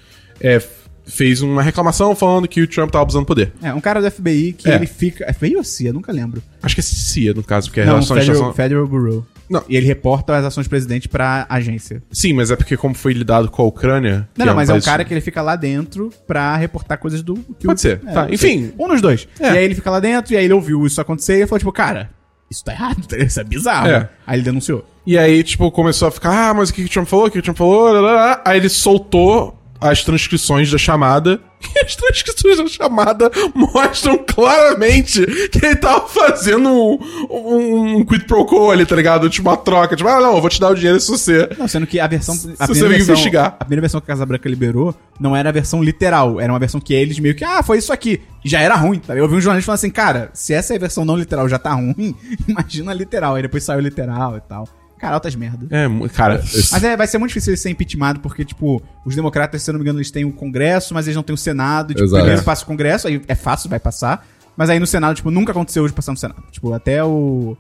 é, 0.40 0.60
fez 1.06 1.40
uma 1.42 1.62
reclamação 1.62 2.14
falando 2.14 2.46
que 2.48 2.60
o 2.62 2.66
Trump 2.66 2.90
tava 2.90 3.02
abusando 3.02 3.24
do 3.24 3.28
poder. 3.28 3.52
É, 3.62 3.72
um 3.74 3.80
cara 3.80 4.00
do 4.00 4.10
FBI 4.10 4.52
que 4.52 4.68
É. 4.70 4.76
ele 4.76 4.86
fica. 4.86 5.26
FBI 5.32 5.56
ou 5.56 5.64
CIA? 5.64 5.92
Nunca 5.92 6.12
lembro. 6.12 6.42
Acho 6.62 6.74
que 6.74 6.80
é 6.80 6.84
CIA, 6.84 7.34
no 7.34 7.42
caso, 7.42 7.68
porque 7.68 7.80
é 7.80 7.84
Não, 7.84 7.94
relações 7.94 8.20
Federal, 8.20 8.50
internacionais- 8.50 8.56
Federal 8.56 8.86
Bureau. 8.86 9.26
Não. 9.48 9.64
E 9.68 9.76
ele 9.76 9.86
reporta 9.86 10.36
as 10.36 10.44
ações 10.44 10.66
do 10.66 10.70
presidente 10.70 11.08
pra 11.08 11.44
agência. 11.48 12.00
Sim, 12.12 12.34
mas 12.34 12.52
é 12.52 12.56
porque 12.56 12.76
como 12.76 12.94
foi 12.94 13.12
lidado 13.12 13.50
com 13.50 13.62
a 13.62 13.64
Ucrânia... 13.66 14.28
que 14.32 14.38
Não, 14.38 14.46
não, 14.46 14.54
mas 14.54 14.68
é 14.68 14.72
um 14.72 14.76
país- 14.76 14.84
cara 14.84 15.04
que 15.04 15.12
ele 15.12 15.20
fica 15.20 15.42
lá 15.42 15.56
dentro 15.56 16.10
pra 16.26 16.54
reportar 16.56 16.98
coisas 16.98 17.20
do. 17.22 17.34
que 17.58 17.66
Pode 17.66 17.80
ser. 17.80 18.00
É, 18.06 18.12
Tá, 18.12 18.28
não 18.28 18.36
sei. 18.36 18.52
enfim. 18.54 18.72
Um 18.78 18.86
dos 18.86 19.00
dois. 19.00 19.26
É. 19.40 19.46
E 19.54 19.58
aí 19.58 19.64
ele 19.64 19.74
fica 19.74 19.90
lá 19.90 19.98
dentro, 19.98 20.32
e 20.32 20.36
aí 20.36 20.44
ele 20.44 20.54
ouviu 20.54 20.86
isso 20.86 21.00
acontecer 21.00 21.42
e 21.42 21.46
falou, 21.48 21.58
tipo, 21.58 21.72
cara, 21.72 22.10
isso 22.48 22.64
tá 22.64 22.72
errado, 22.72 22.98
isso 23.18 23.40
é 23.40 23.44
bizarro. 23.44 23.88
É. 23.88 24.08
Aí 24.24 24.36
ele 24.36 24.44
denunciou. 24.44 24.84
E 25.04 25.18
aí, 25.18 25.42
tipo, 25.42 25.68
começou 25.72 26.06
a 26.06 26.10
ficar, 26.12 26.50
ah, 26.50 26.54
mas 26.54 26.68
o 26.70 26.74
que 26.74 26.82
que 26.82 26.88
o 26.88 26.92
Trump 26.92 27.08
falou? 27.08 27.24
O 27.26 27.28
que 27.28 27.32
que 27.32 27.38
o 27.40 27.42
Trump 27.42 27.56
falou? 27.58 27.90
Lá, 27.92 28.00
lá, 28.00 28.12
lá. 28.12 28.42
Aí 28.44 28.56
ele 28.58 28.68
soltou 28.68 29.59
as 29.80 30.04
transcrições 30.04 30.70
da 30.70 30.78
chamada. 30.78 31.40
E 31.74 31.78
as 31.84 31.94
transcrições 31.94 32.58
da 32.58 32.66
chamada 32.66 33.30
mostram 33.54 34.18
claramente 34.18 35.24
que 35.48 35.64
ele 35.64 35.76
tava 35.76 36.08
fazendo 36.08 36.68
um, 36.68 36.98
um, 37.30 37.96
um 37.98 38.04
quid 38.04 38.24
pro 38.24 38.46
quo 38.46 38.70
ali, 38.70 38.86
tá 38.86 38.96
ligado? 38.96 39.28
Tipo, 39.28 39.48
uma 39.48 39.56
troca. 39.56 39.94
Tipo, 39.94 40.08
ah, 40.08 40.20
não, 40.20 40.36
eu 40.36 40.40
vou 40.40 40.48
te 40.48 40.60
dar 40.60 40.70
o 40.70 40.74
dinheiro 40.74 40.98
se 40.98 41.10
você... 41.10 41.48
Não, 41.58 41.68
sendo 41.68 41.86
que 41.86 42.00
a 42.00 42.06
versão. 42.06 42.34
A 42.34 42.66
você 42.66 42.72
primeira 42.72 42.88
vem 42.88 42.98
versão, 42.98 43.14
investigar. 43.14 43.56
A 43.58 43.64
primeira 43.64 43.82
versão 43.82 44.00
que 44.00 44.04
a 44.04 44.14
Casa 44.14 44.26
Branca 44.26 44.48
liberou 44.48 44.94
não 45.18 45.36
era 45.36 45.50
a 45.50 45.52
versão 45.52 45.82
literal. 45.82 46.40
Era 46.40 46.52
uma 46.52 46.58
versão 46.58 46.80
que 46.80 46.94
eles 46.94 47.18
meio 47.18 47.34
que, 47.34 47.44
ah, 47.44 47.62
foi 47.62 47.78
isso 47.78 47.92
aqui. 47.92 48.22
E 48.44 48.48
já 48.48 48.60
era 48.60 48.74
ruim. 48.74 48.98
Tá? 48.98 49.14
Eu 49.14 49.24
ouvi 49.24 49.36
um 49.36 49.40
jornalista 49.40 49.66
falando 49.66 49.78
assim, 49.78 49.90
cara, 49.90 50.30
se 50.32 50.54
essa 50.54 50.78
versão 50.78 51.04
não 51.04 51.16
literal 51.16 51.48
já 51.48 51.58
tá 51.58 51.72
ruim, 51.72 52.14
imagina 52.48 52.90
a 52.90 52.94
literal. 52.94 53.34
Aí 53.34 53.42
depois 53.42 53.62
saiu 53.62 53.80
literal 53.80 54.36
e 54.36 54.40
tal. 54.40 54.66
Cara, 55.00 55.14
altas 55.14 55.34
merda. 55.34 55.66
É, 55.70 56.08
cara... 56.08 56.42
Mas 56.72 56.84
é, 56.84 56.94
vai 56.96 57.06
ser 57.06 57.16
muito 57.16 57.30
difícil 57.30 57.52
ele 57.52 57.56
ser 57.56 57.70
impeachmentado, 57.70 58.20
porque, 58.20 58.44
tipo, 58.44 58.82
os 59.06 59.16
democratas, 59.16 59.62
se 59.62 59.70
eu 59.70 59.72
não 59.72 59.78
me 59.78 59.84
engano, 59.84 59.98
eles 59.98 60.10
têm 60.10 60.24
o 60.26 60.32
Congresso, 60.32 60.92
mas 60.92 61.06
eles 61.06 61.16
não 61.16 61.22
têm 61.22 61.32
o 61.34 61.38
Senado. 61.38 61.94
Tipo, 61.94 62.04
Exato. 62.04 62.20
primeiro 62.22 62.44
passa 62.44 62.64
o 62.64 62.66
Congresso, 62.66 63.08
aí 63.08 63.22
é 63.26 63.34
fácil, 63.34 63.70
vai 63.70 63.80
passar. 63.80 64.26
Mas 64.56 64.68
aí 64.68 64.78
no 64.78 64.86
Senado, 64.86 65.14
tipo, 65.16 65.30
nunca 65.30 65.52
aconteceu 65.52 65.86
de 65.86 65.92
passar 65.94 66.12
no 66.12 66.18
Senado. 66.18 66.42
Tipo, 66.50 66.72
até 66.74 67.02
o. 67.02 67.56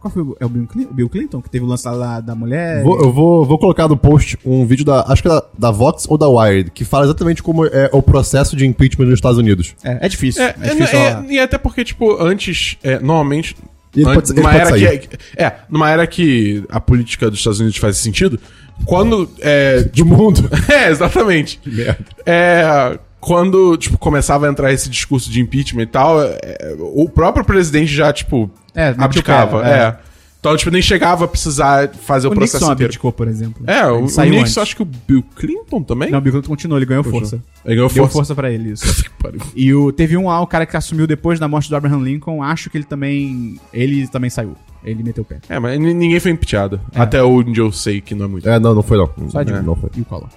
Qual 0.00 0.10
foi 0.10 0.22
o. 0.22 0.36
É 0.40 0.46
o 0.46 0.48
Bill 0.48 0.66
Clinton, 0.66 0.92
Bill 0.92 1.08
Clinton 1.08 1.40
que 1.42 1.48
teve 1.50 1.64
o 1.64 1.68
lance 1.68 1.86
lá 1.86 2.18
da 2.20 2.34
mulher? 2.34 2.82
Vou- 2.82 3.00
eu 3.00 3.12
vou, 3.12 3.44
vou 3.44 3.56
colocar 3.58 3.86
no 3.86 3.96
post 3.96 4.36
um 4.44 4.66
vídeo 4.66 4.84
da. 4.84 5.02
Acho 5.06 5.22
que 5.22 5.28
é 5.28 5.30
da, 5.30 5.44
da 5.56 5.70
Vox 5.70 6.06
ou 6.08 6.18
da 6.18 6.26
Wired, 6.26 6.72
que 6.72 6.84
fala 6.84 7.04
exatamente 7.04 7.40
como 7.40 7.66
é 7.66 7.88
o 7.92 8.02
processo 8.02 8.56
de 8.56 8.66
impeachment 8.66 9.04
nos 9.04 9.14
Estados 9.14 9.38
Unidos. 9.38 9.76
É, 9.84 10.06
é 10.06 10.08
difícil. 10.08 10.42
É, 10.42 10.46
É, 10.46 10.66
é, 10.66 10.70
difícil 10.74 10.98
é, 10.98 11.12
falar. 11.12 11.26
e 11.30 11.38
até 11.38 11.56
porque, 11.56 11.84
tipo, 11.84 12.20
antes, 12.20 12.78
é, 12.82 12.98
normalmente. 12.98 13.54
E 13.94 14.00
ele 14.00 14.10
an- 14.10 14.14
pode 14.14 14.28
ser- 14.28 14.34
ele 14.34 14.40
numa 14.42 14.50
pode 14.52 14.60
era 14.60 14.70
sair. 14.70 14.98
que, 15.00 15.08
é, 15.36 15.52
numa 15.68 15.90
era 15.90 16.06
que 16.06 16.64
a 16.68 16.80
política 16.80 17.28
dos 17.30 17.38
Estados 17.40 17.60
Unidos 17.60 17.78
faz 17.78 17.96
sentido, 17.96 18.38
quando. 18.84 19.28
É, 19.40 19.82
De 19.92 20.04
mundo. 20.04 20.48
é, 20.70 20.90
exatamente. 20.90 21.60
merda. 21.66 21.98
É. 22.26 22.98
Quando, 23.18 23.76
tipo, 23.76 23.98
começava 23.98 24.46
a 24.46 24.50
entrar 24.50 24.72
esse 24.72 24.88
discurso 24.88 25.30
de 25.30 25.40
impeachment 25.42 25.82
e 25.82 25.86
tal, 25.86 26.22
é, 26.22 26.74
o 26.78 27.06
próprio 27.06 27.44
presidente 27.44 27.92
já, 27.92 28.10
tipo, 28.14 28.50
É, 28.74 28.94
abdicava. 28.96 29.60
pé, 29.60 29.68
é. 29.68 29.72
é. 29.82 29.96
Então, 30.40 30.56
tipo, 30.56 30.70
nem 30.70 30.80
chegava 30.80 31.26
a 31.26 31.28
precisar 31.28 31.90
fazer 31.94 32.26
o, 32.26 32.30
O 32.30 32.34
processo 32.34 32.64
Nixon 32.64 32.72
inteiro. 32.72 32.88
abdicou, 32.90 33.12
por 33.12 33.28
exemplo. 33.28 33.62
É, 33.66 33.84
o, 33.86 33.96
Ele 33.98 33.98
o 33.98 34.02
Nixon, 34.06 34.40
antes. 34.40 34.58
acho 34.58 34.74
que 34.74 34.80
o 34.82 34.86
Bill 34.86 35.22
Clinton 35.36 35.82
também? 35.82 36.10
Não, 36.10 36.18
o 36.18 36.20
Bill 36.22 36.32
Clinton 36.32 36.48
continuou, 36.48 36.78
ele 36.78 36.86
ganhou 36.86 37.04
força. 37.04 37.42
Ele 37.62 37.74
ganhou 37.74 37.88
Deu 37.90 38.04
força. 38.04 38.12
força 38.14 38.34
pra 38.34 38.50
ele, 38.50 38.72
isso. 38.72 38.84
E 39.54 39.74
o, 39.74 39.92
teve 39.92 40.16
um 40.16 40.28
lá, 40.28 40.40
o 40.40 40.46
cara 40.46 40.64
que 40.64 40.74
assumiu 40.78 41.06
depois 41.06 41.38
da 41.38 41.46
morte 41.46 41.68
do 41.68 41.76
Abraham 41.76 41.98
Lincoln, 42.02 42.42
acho 42.42 42.70
que 42.70 42.78
ele 42.78 42.84
também. 42.86 43.60
Ele 43.70 44.08
também 44.08 44.30
saiu. 44.30 44.56
Ele 44.82 45.02
meteu 45.02 45.20
o 45.22 45.26
pé. 45.26 45.40
É, 45.46 45.58
mas 45.58 45.78
ni- 45.78 45.92
ninguém 45.92 46.18
foi 46.18 46.30
impeachado. 46.30 46.80
É. 46.94 47.00
Até 47.02 47.22
onde 47.22 47.60
eu 47.60 47.70
sei 47.70 48.00
que 48.00 48.14
não 48.14 48.24
é 48.24 48.28
muito. 48.28 48.48
É, 48.48 48.58
não, 48.58 48.74
não 48.74 48.82
foi 48.82 48.96
não. 48.96 49.10
Só 49.28 49.42
de 49.42 49.52
é, 49.52 49.60
não 49.60 49.76
foi. 49.76 49.90
E 49.94 50.00
o 50.00 50.04
Collor. 50.06 50.30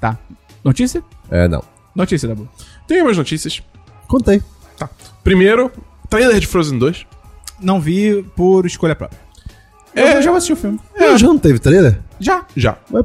Tá. 0.00 0.18
Notícia? 0.64 1.04
É, 1.30 1.46
não. 1.46 1.62
Notícia, 1.94 2.28
Dabu. 2.28 2.48
Tem 2.88 3.00
umas 3.00 3.16
notícias. 3.16 3.62
Contei. 4.08 4.42
Tá. 4.76 4.90
Primeiro, 5.22 5.70
trailer 6.10 6.40
de 6.40 6.48
Frozen 6.48 6.78
2. 6.80 7.06
Não 7.60 7.80
vi 7.80 8.24
por 8.34 8.66
escolha 8.66 8.96
própria. 8.96 9.20
É. 9.96 10.16
Eu 10.18 10.22
já 10.22 10.30
assisti 10.32 10.52
o 10.52 10.56
filme. 10.56 10.78
É, 10.94 11.16
já 11.18 11.26
não 11.26 11.38
teve 11.38 11.58
trailer? 11.58 11.98
Já. 12.20 12.44
Já. 12.56 12.78
Mas- 12.90 13.04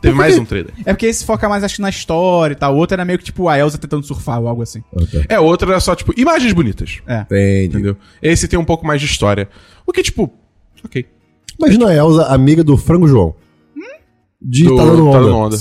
Teve 0.00 0.14
por 0.14 0.18
mais 0.18 0.36
um 0.36 0.44
trailer. 0.44 0.72
É 0.84 0.92
porque 0.92 1.06
esse 1.06 1.24
foca 1.24 1.48
mais, 1.48 1.62
acho 1.62 1.76
que 1.76 1.80
na 1.82 1.88
história 1.88 2.54
e 2.54 2.56
tal. 2.56 2.74
O 2.74 2.78
outro 2.78 2.94
era 2.94 3.04
meio 3.04 3.18
que 3.20 3.24
tipo 3.24 3.48
a 3.48 3.56
Elsa 3.56 3.78
tentando 3.78 4.04
surfar 4.04 4.40
ou 4.40 4.48
algo 4.48 4.60
assim. 4.60 4.80
Tá. 4.80 5.20
É, 5.28 5.38
outro 5.38 5.70
era 5.70 5.78
só, 5.78 5.94
tipo, 5.94 6.12
imagens 6.18 6.52
bonitas. 6.52 7.00
É. 7.06 7.20
Entendi. 7.20 7.66
Entendeu? 7.66 7.96
Esse 8.20 8.48
tem 8.48 8.58
um 8.58 8.64
pouco 8.64 8.84
mais 8.84 9.00
de 9.00 9.06
história. 9.06 9.48
O 9.86 9.92
que, 9.92 10.02
tipo, 10.02 10.32
ok. 10.84 11.06
Imagina 11.56 11.88
a 11.88 11.94
Elsa, 11.94 12.26
amiga 12.26 12.64
do 12.64 12.76
Frango 12.76 13.06
João. 13.06 13.36
De 14.40 14.64
Do- 14.64 14.76
Tá 14.76 14.84
Dando 14.84 14.96
Tá 14.96 15.02
Onda. 15.02 15.20
Dando 15.20 15.36
Onda. 15.36 15.56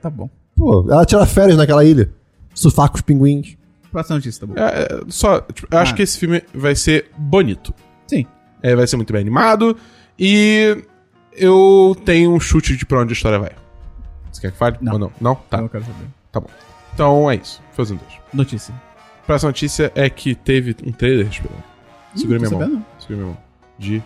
Tá 0.00 0.08
bom. 0.10 0.30
Pô, 0.56 0.86
ela 0.88 1.04
tira 1.04 1.26
férias 1.26 1.58
naquela 1.58 1.84
ilha. 1.84 2.10
Surfar 2.54 2.88
com 2.88 2.94
os 2.96 3.02
pinguins. 3.02 3.58
Próxima 3.92 4.16
notícia, 4.16 4.40
tá 4.40 4.46
bom. 4.46 4.54
É, 4.58 4.82
é, 4.84 5.00
só, 5.08 5.40
tipo, 5.42 5.68
eu 5.70 5.78
acho 5.78 5.92
Ah. 5.92 5.96
que 5.96 6.02
esse 6.02 6.18
filme 6.18 6.42
vai 6.54 6.74
ser 6.74 7.10
bonito. 7.18 7.74
Sim. 8.06 8.24
É, 8.62 8.74
vai 8.74 8.86
ser 8.86 8.96
muito 8.96 9.12
bem 9.12 9.20
animado. 9.20 9.76
E 10.18 10.84
eu 11.32 11.96
tenho 12.04 12.32
um 12.32 12.40
chute 12.40 12.76
de 12.76 12.86
pra 12.86 13.00
onde 13.00 13.12
a 13.12 13.14
história 13.14 13.38
vai. 13.38 13.50
Você 14.32 14.40
quer 14.40 14.52
que 14.52 14.58
fale? 14.58 14.76
Não. 14.80 14.92
Ou 14.94 14.98
não? 14.98 15.12
Não? 15.20 15.34
Tá, 15.34 15.60
não 15.60 15.68
quero 15.68 15.84
saber. 15.84 16.06
tá 16.32 16.40
bom. 16.40 16.48
Então 16.94 17.30
é 17.30 17.36
isso. 17.36 17.62
Frozen 17.72 17.96
2. 17.98 18.12
Notícia. 18.32 18.74
Próxima 19.26 19.48
notícia 19.50 19.92
é 19.94 20.08
que 20.08 20.34
teve 20.34 20.74
um 20.86 20.92
trailer, 20.92 21.26
esperando. 21.26 21.62
Segura 22.14 22.38
minha 22.38 22.50
tô 22.50 22.56
mão. 22.58 22.66
sabendo. 22.66 22.84
Segura 22.98 23.16
minha 23.18 23.26
mão. 23.28 23.38
De 23.78 24.02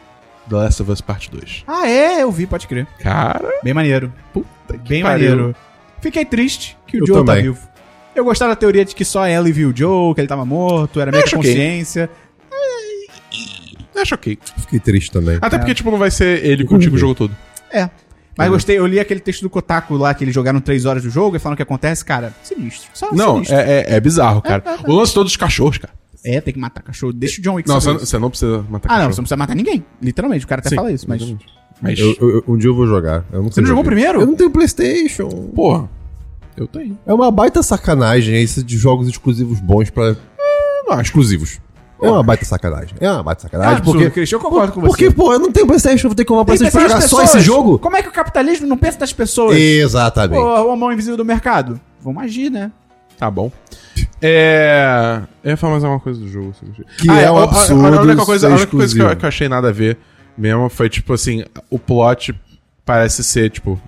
The 0.48 0.56
Last 0.56 0.82
of 0.82 0.90
Us 0.90 1.00
Parte 1.00 1.30
2. 1.30 1.64
Ah, 1.66 1.86
é? 1.88 2.22
Eu 2.22 2.30
vi, 2.32 2.46
pode 2.46 2.66
crer. 2.66 2.86
Cara, 2.98 3.48
Bem 3.62 3.74
maneiro. 3.74 4.12
puta 4.32 4.48
que 4.78 4.88
Bem 4.88 5.02
pariu. 5.02 5.30
maneiro. 5.30 5.56
Fiquei 6.00 6.24
triste 6.24 6.76
que 6.86 6.96
o 6.96 7.02
Eu 7.02 7.06
Joe 7.06 7.16
tá 7.18 7.24
também. 7.32 7.42
vivo. 7.44 7.68
Eu 8.14 8.24
gostava 8.24 8.52
da 8.52 8.56
teoria 8.56 8.84
de 8.84 8.94
que 8.94 9.04
só 9.04 9.24
ela 9.26 9.48
viu 9.52 9.70
o 9.70 9.76
Joe, 9.76 10.14
que 10.14 10.20
ele 10.20 10.26
tava 10.28 10.44
morto, 10.44 11.00
era 11.00 11.12
meio 11.12 11.22
ok. 11.22 11.36
consciência. 11.36 12.10
Acho 13.96 14.14
ok. 14.14 14.38
Fiquei 14.58 14.78
triste 14.80 15.10
também. 15.10 15.38
Até 15.40 15.56
É. 15.56 15.58
porque, 15.58 15.74
tipo, 15.74 15.90
não 15.90 15.98
vai 15.98 16.10
ser 16.10 16.44
ele 16.44 16.64
contigo 16.64 16.96
o 16.96 16.98
jogo 16.98 17.14
todo. 17.14 17.36
É. 17.72 17.88
Mas 18.36 18.48
gostei, 18.48 18.78
eu 18.78 18.86
li 18.86 18.98
aquele 18.98 19.20
texto 19.20 19.42
do 19.42 19.50
Kotaku 19.50 19.94
lá, 19.96 20.14
que 20.14 20.24
eles 20.24 20.34
jogaram 20.34 20.60
três 20.60 20.86
horas 20.86 21.02
do 21.02 21.10
jogo 21.10 21.36
e 21.36 21.38
falaram 21.38 21.54
o 21.54 21.56
que 21.56 21.62
acontece, 21.62 22.02
cara, 22.04 22.32
sinistro. 22.42 22.88
Só 22.94 23.12
Não, 23.12 23.34
sinistro. 23.34 23.56
é, 23.56 23.80
é, 23.80 23.94
é 23.96 24.00
bizarro, 24.00 24.40
cara. 24.40 24.62
é, 24.64 24.70
é. 24.70 24.90
O 24.90 24.94
lance 24.94 25.12
todo 25.12 25.24
dos 25.24 25.36
cachorros, 25.36 25.76
cara. 25.78 25.92
É, 26.24 26.40
tem 26.40 26.54
que 26.54 26.60
matar 26.60 26.82
cachorro. 26.82 27.12
Deixa 27.12 27.40
o 27.40 27.42
John 27.44 27.54
Wick 27.54 27.68
Não, 27.68 27.80
você, 27.80 28.18
não 28.18 28.30
precisa 28.30 28.64
matar 28.70 28.88
Ah, 28.88 28.92
não, 28.92 28.96
cachorro. 28.98 29.12
você 29.14 29.20
não 29.20 29.24
precisa 29.24 29.36
matar 29.36 29.54
ninguém. 29.56 29.84
Literalmente, 30.00 30.44
o 30.44 30.48
cara 30.48 30.60
até 30.60 30.70
Sim, 30.70 30.76
fala 30.76 30.92
isso, 30.92 31.06
mas. 31.08 31.34
Mas, 31.82 31.98
Eu- 31.98 32.14
eu- 32.20 32.44
um 32.46 32.56
dia 32.58 32.68
eu 32.68 32.74
vou 32.74 32.86
jogar. 32.86 33.24
Eu 33.32 33.42
nunca 33.42 33.54
Você 33.54 33.60
não 33.62 33.68
jogou 33.68 33.82
primeiro? 33.84 34.20
Eu 34.20 34.26
não 34.26 34.34
tenho 34.36 34.50
Playstation. 34.50 35.28
porra, 35.54 35.88
eu 36.56 36.66
tenho. 36.66 36.98
É 37.06 37.12
uma 37.14 37.30
baita 37.30 37.62
sacanagem 37.62 38.40
esse 38.40 38.62
de 38.62 38.76
jogos 38.76 39.08
exclusivos 39.08 39.60
bons 39.60 39.88
pra... 39.90 40.14
Não, 40.86 41.00
exclusivos. 41.00 41.58
É 42.02 42.10
uma 42.10 42.22
baita 42.22 42.44
sacanagem. 42.44 42.94
É 43.00 43.10
uma 43.10 43.22
baita 43.22 43.42
É 43.42 43.44
sacanagem. 43.44 43.76
absurdo, 43.76 43.98
porque, 43.98 44.10
Christian, 44.10 44.36
eu 44.36 44.40
concordo 44.40 44.72
com 44.72 44.80
você. 44.80 44.86
porque, 44.88 45.10
pô, 45.10 45.32
eu 45.32 45.38
não 45.38 45.52
tenho 45.52 45.66
Playstation, 45.66 46.06
eu 46.06 46.10
vou 46.10 46.14
ter 46.16 46.24
que 46.24 46.28
comprar 46.28 46.44
Playstation 46.44 46.78
pra 46.78 46.88
jogar 46.88 47.00
só 47.02 47.22
esse 47.22 47.40
jogo? 47.40 47.78
Como 47.78 47.96
é 47.96 48.02
que 48.02 48.08
o 48.08 48.12
capitalismo 48.12 48.66
não 48.66 48.76
pensa 48.76 48.98
nas 49.00 49.12
pessoas? 49.12 49.56
Exatamente. 49.56 50.40
Pô, 50.40 50.70
a 50.70 50.76
mão 50.76 50.92
invisível 50.92 51.16
do 51.16 51.24
mercado. 51.24 51.80
Vamos 52.00 52.22
agir, 52.22 52.50
né? 52.50 52.70
Tá 53.18 53.30
bom. 53.30 53.52
É. 54.22 55.20
Eu 55.44 55.50
ia 55.50 55.56
falar 55.56 55.72
mais 55.72 55.84
alguma 55.84 56.00
coisa 56.00 56.20
do 56.20 56.28
jogo. 56.28 56.52
Que 56.98 57.08
é 57.10 57.30
um 57.30 57.36
a- 57.36 57.40
a- 57.40 57.44
absurdo 57.44 57.86
A, 57.98 58.00
única 58.02 58.24
coisa, 58.24 58.46
a 58.46 58.50
ser 58.50 58.56
única 58.56 58.76
coisa 58.76 58.94
que 58.94 59.02
eu, 59.02 59.16
que 59.16 59.24
eu 59.24 59.28
achei 59.28 59.48
nada 59.48 59.68
a 59.68 59.72
ver 59.72 59.98
mesmo 60.38 60.68
foi, 60.70 60.88
tipo 60.88 61.12
assim, 61.12 61.44
o 61.68 61.78
plot 61.78 62.34
parece 62.84 63.22
ser, 63.22 63.50
tipo, 63.50 63.78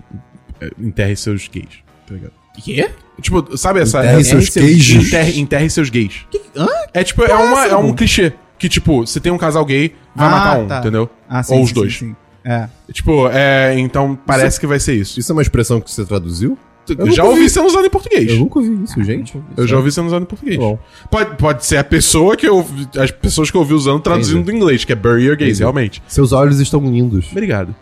é, 0.61 0.69
enterre 0.79 1.15
seus 1.15 1.47
gays. 1.47 1.79
Tá 2.07 2.13
ligado? 2.13 2.33
Quê? 2.63 2.91
Tipo, 3.21 3.55
sabe 3.57 3.79
essa. 3.81 3.99
Enterre 3.99 4.21
é- 4.21 4.23
seus 4.23 4.49
queijos. 4.49 5.07
Enterre, 5.07 5.39
enterre 5.39 5.69
seus 5.69 5.89
gays. 5.89 6.25
Hã? 6.55 6.67
É 6.93 7.03
tipo, 7.03 7.23
é, 7.23 7.27
Porra, 7.29 7.43
uma, 7.43 7.65
é 7.67 7.75
um 7.75 7.93
clichê. 7.93 8.33
Que, 8.57 8.67
tipo, 8.69 9.05
se 9.05 9.19
tem 9.19 9.31
um 9.31 9.37
casal 9.37 9.65
gay, 9.65 9.93
vai 10.15 10.27
Ah, 10.27 10.31
matar 10.31 10.59
um, 10.59 10.67
tá. 10.67 10.79
entendeu? 10.79 11.09
Ah, 11.29 11.43
sim, 11.43 11.53
Ou 11.55 11.61
os 11.63 11.69
sim, 11.69 11.75
dois. 11.75 11.93
sim, 11.97 12.07
sim. 12.09 12.15
É. 12.45 12.67
Tipo, 12.91 13.27
é. 13.29 13.77
Então 13.79 14.17
parece 14.25 14.59
que 14.59 14.67
vai 14.67 14.79
ser 14.79 14.95
isso. 14.95 15.19
Isso 15.19 15.31
é 15.31 15.33
uma 15.33 15.41
expressão 15.41 15.79
que 15.79 15.89
você 15.91 16.05
traduziu? 16.05 16.57
Eu 16.89 17.05
eu 17.07 17.11
já 17.13 17.23
ouvi 17.23 17.43
vi. 17.43 17.49
sendo 17.49 17.67
usado 17.67 17.85
em 17.85 17.89
português. 17.89 18.29
Eu 18.29 18.39
nunca 18.39 18.59
ouvi 18.59 18.83
isso, 18.83 19.01
gente. 19.03 19.41
Eu 19.55 19.65
já 19.65 19.77
ouvi 19.77 19.89
sendo 19.91 20.07
usado 20.07 20.23
em 20.23 20.25
português. 20.25 20.57
Bom. 20.57 20.77
Pode, 21.09 21.37
pode 21.37 21.65
ser 21.65 21.77
a 21.77 21.83
pessoa 21.83 22.35
que 22.35 22.45
eu 22.45 22.57
ouvi- 22.57 22.87
as 22.97 23.09
pessoas 23.09 23.49
que 23.49 23.55
eu 23.55 23.61
ouvi 23.61 23.73
usando 23.73 24.01
traduzindo 24.01 24.43
do 24.43 24.51
inglês, 24.51 24.83
que 24.83 24.91
é 24.91 24.95
bury 24.95 25.23
your 25.23 25.37
gays, 25.37 25.51
Entendi. 25.51 25.61
realmente. 25.61 26.03
Seus 26.09 26.33
olhos 26.33 26.59
estão 26.59 26.81
lindos. 26.81 27.27
Obrigado. 27.31 27.73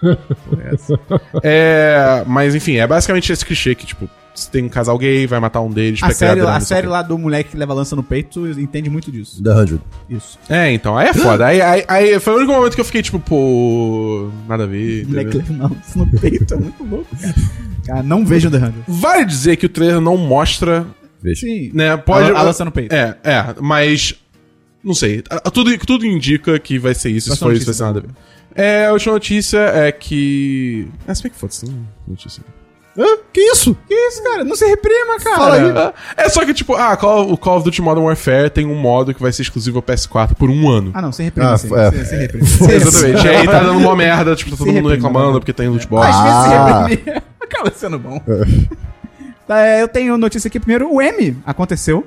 é, 1.42 2.22
mas 2.26 2.54
enfim, 2.54 2.76
é 2.76 2.86
basicamente 2.86 3.32
esse 3.32 3.44
clichê 3.44 3.74
que, 3.74 3.86
tipo, 3.86 4.08
se 4.38 4.50
tem 4.50 4.64
um 4.64 4.68
casal 4.68 4.96
gay, 4.96 5.26
vai 5.26 5.40
matar 5.40 5.60
um 5.60 5.70
deles 5.70 6.02
A 6.02 6.10
série, 6.10 6.40
a 6.40 6.60
série 6.60 6.86
lá 6.86 7.02
do 7.02 7.18
moleque 7.18 7.50
que 7.50 7.56
leva 7.56 7.74
lança 7.74 7.96
no 7.96 8.02
peito 8.02 8.46
entende 8.60 8.88
muito 8.88 9.10
disso. 9.10 9.42
The 9.42 9.50
Hundred. 9.50 9.80
Isso. 10.08 10.38
É, 10.48 10.72
então, 10.72 10.96
aí 10.96 11.08
é 11.08 11.14
foda. 11.14 11.46
aí, 11.46 11.60
aí, 11.60 11.84
aí 11.88 12.20
foi 12.20 12.34
o 12.34 12.36
único 12.36 12.52
momento 12.52 12.74
que 12.74 12.80
eu 12.80 12.84
fiquei, 12.84 13.02
tipo, 13.02 13.18
pô, 13.18 14.30
nada 14.48 14.64
a 14.64 14.66
ver. 14.66 15.04
O 15.04 15.08
moleque 15.08 15.38
leva 15.38 15.74
lança 15.74 15.98
no 15.98 16.06
peito 16.06 16.54
é 16.54 16.56
muito 16.56 16.84
louco, 16.84 17.16
cara. 17.20 17.34
Cara, 17.86 18.02
não 18.02 18.24
vejam 18.24 18.50
The 18.50 18.58
Hundred. 18.58 18.84
Vale 18.86 19.24
dizer 19.24 19.56
que 19.56 19.66
o 19.66 19.68
trailer 19.68 20.00
não 20.00 20.16
mostra, 20.16 20.86
Veja. 21.20 21.40
Sim. 21.40 21.70
né, 21.74 21.96
pode... 21.96 22.30
A, 22.30 22.38
a 22.38 22.42
lança 22.42 22.64
no 22.64 22.70
peito. 22.70 22.94
É, 22.94 23.16
é, 23.24 23.54
mas. 23.60 24.14
Não 24.82 24.94
sei. 24.94 25.22
Tudo, 25.52 25.76
tudo 25.78 26.06
indica 26.06 26.58
que 26.58 26.78
vai 26.78 26.94
ser 26.94 27.10
isso. 27.10 27.32
Se 27.32 27.38
for 27.38 27.52
isso, 27.52 27.66
vai 27.66 27.74
ser 27.74 27.82
nada 27.82 27.98
a 27.98 28.02
ver. 28.02 28.10
É, 28.54 28.86
a 28.86 28.92
última 28.92 29.14
notícia 29.14 29.58
é 29.58 29.92
que. 29.92 30.88
Ah, 31.06 31.14
se 31.14 31.22
bem 31.22 31.32
que 31.32 31.38
foda-se, 31.38 31.66
não 31.66 31.74
é 31.74 32.10
notícia. 32.10 32.42
Hã? 32.98 33.18
Que 33.32 33.40
isso? 33.40 33.76
Que 33.86 33.94
isso, 33.94 34.22
cara? 34.24 34.42
Não 34.44 34.56
se 34.56 34.66
reprima, 34.66 35.18
cara. 35.22 35.36
Fala 35.36 35.54
aí. 35.54 35.92
É 36.16 36.28
só 36.28 36.44
que, 36.44 36.52
tipo, 36.52 36.74
ah, 36.74 36.96
Call- 36.96 37.30
o 37.32 37.38
Call 37.38 37.58
of 37.58 37.64
Duty 37.64 37.80
Modern 37.80 38.04
Warfare 38.06 38.50
tem 38.50 38.66
um 38.66 38.74
modo 38.74 39.14
que 39.14 39.22
vai 39.22 39.30
ser 39.30 39.42
exclusivo 39.42 39.78
ao 39.78 39.82
PS4 39.82 40.34
por 40.34 40.50
um 40.50 40.68
ano. 40.68 40.90
Ah, 40.94 41.00
não, 41.00 41.12
se 41.12 41.22
reprima, 41.22 41.52
Ah, 41.52 41.56
sim. 41.58 41.68
é. 41.74 41.90
Se, 41.92 42.04
se 42.06 42.16
reprima. 42.16 42.44
Exatamente. 42.74 43.24
E 43.24 43.28
aí 43.28 43.46
tá 43.46 43.60
dando 43.60 43.78
uma 43.78 43.94
merda, 43.94 44.34
tipo, 44.34 44.50
tá 44.50 44.56
todo 44.56 44.66
Se 44.66 44.72
mundo 44.74 44.88
reprima, 44.88 45.08
reclamando 45.08 45.34
né? 45.34 45.38
porque 45.40 45.52
tem 45.52 45.68
loot 45.68 45.86
box. 45.86 46.08
Às 46.08 46.14
Ah. 46.16 46.86
vezes 46.88 47.04
se 47.04 47.10
acaba 47.40 47.70
sendo 47.70 47.98
bom. 48.00 48.20
Tá, 49.46 49.60
é, 49.60 49.82
eu 49.82 49.88
tenho 49.88 50.18
notícia 50.18 50.48
aqui 50.48 50.58
primeiro. 50.60 50.92
O 50.92 51.00
M 51.00 51.36
aconteceu, 51.46 52.06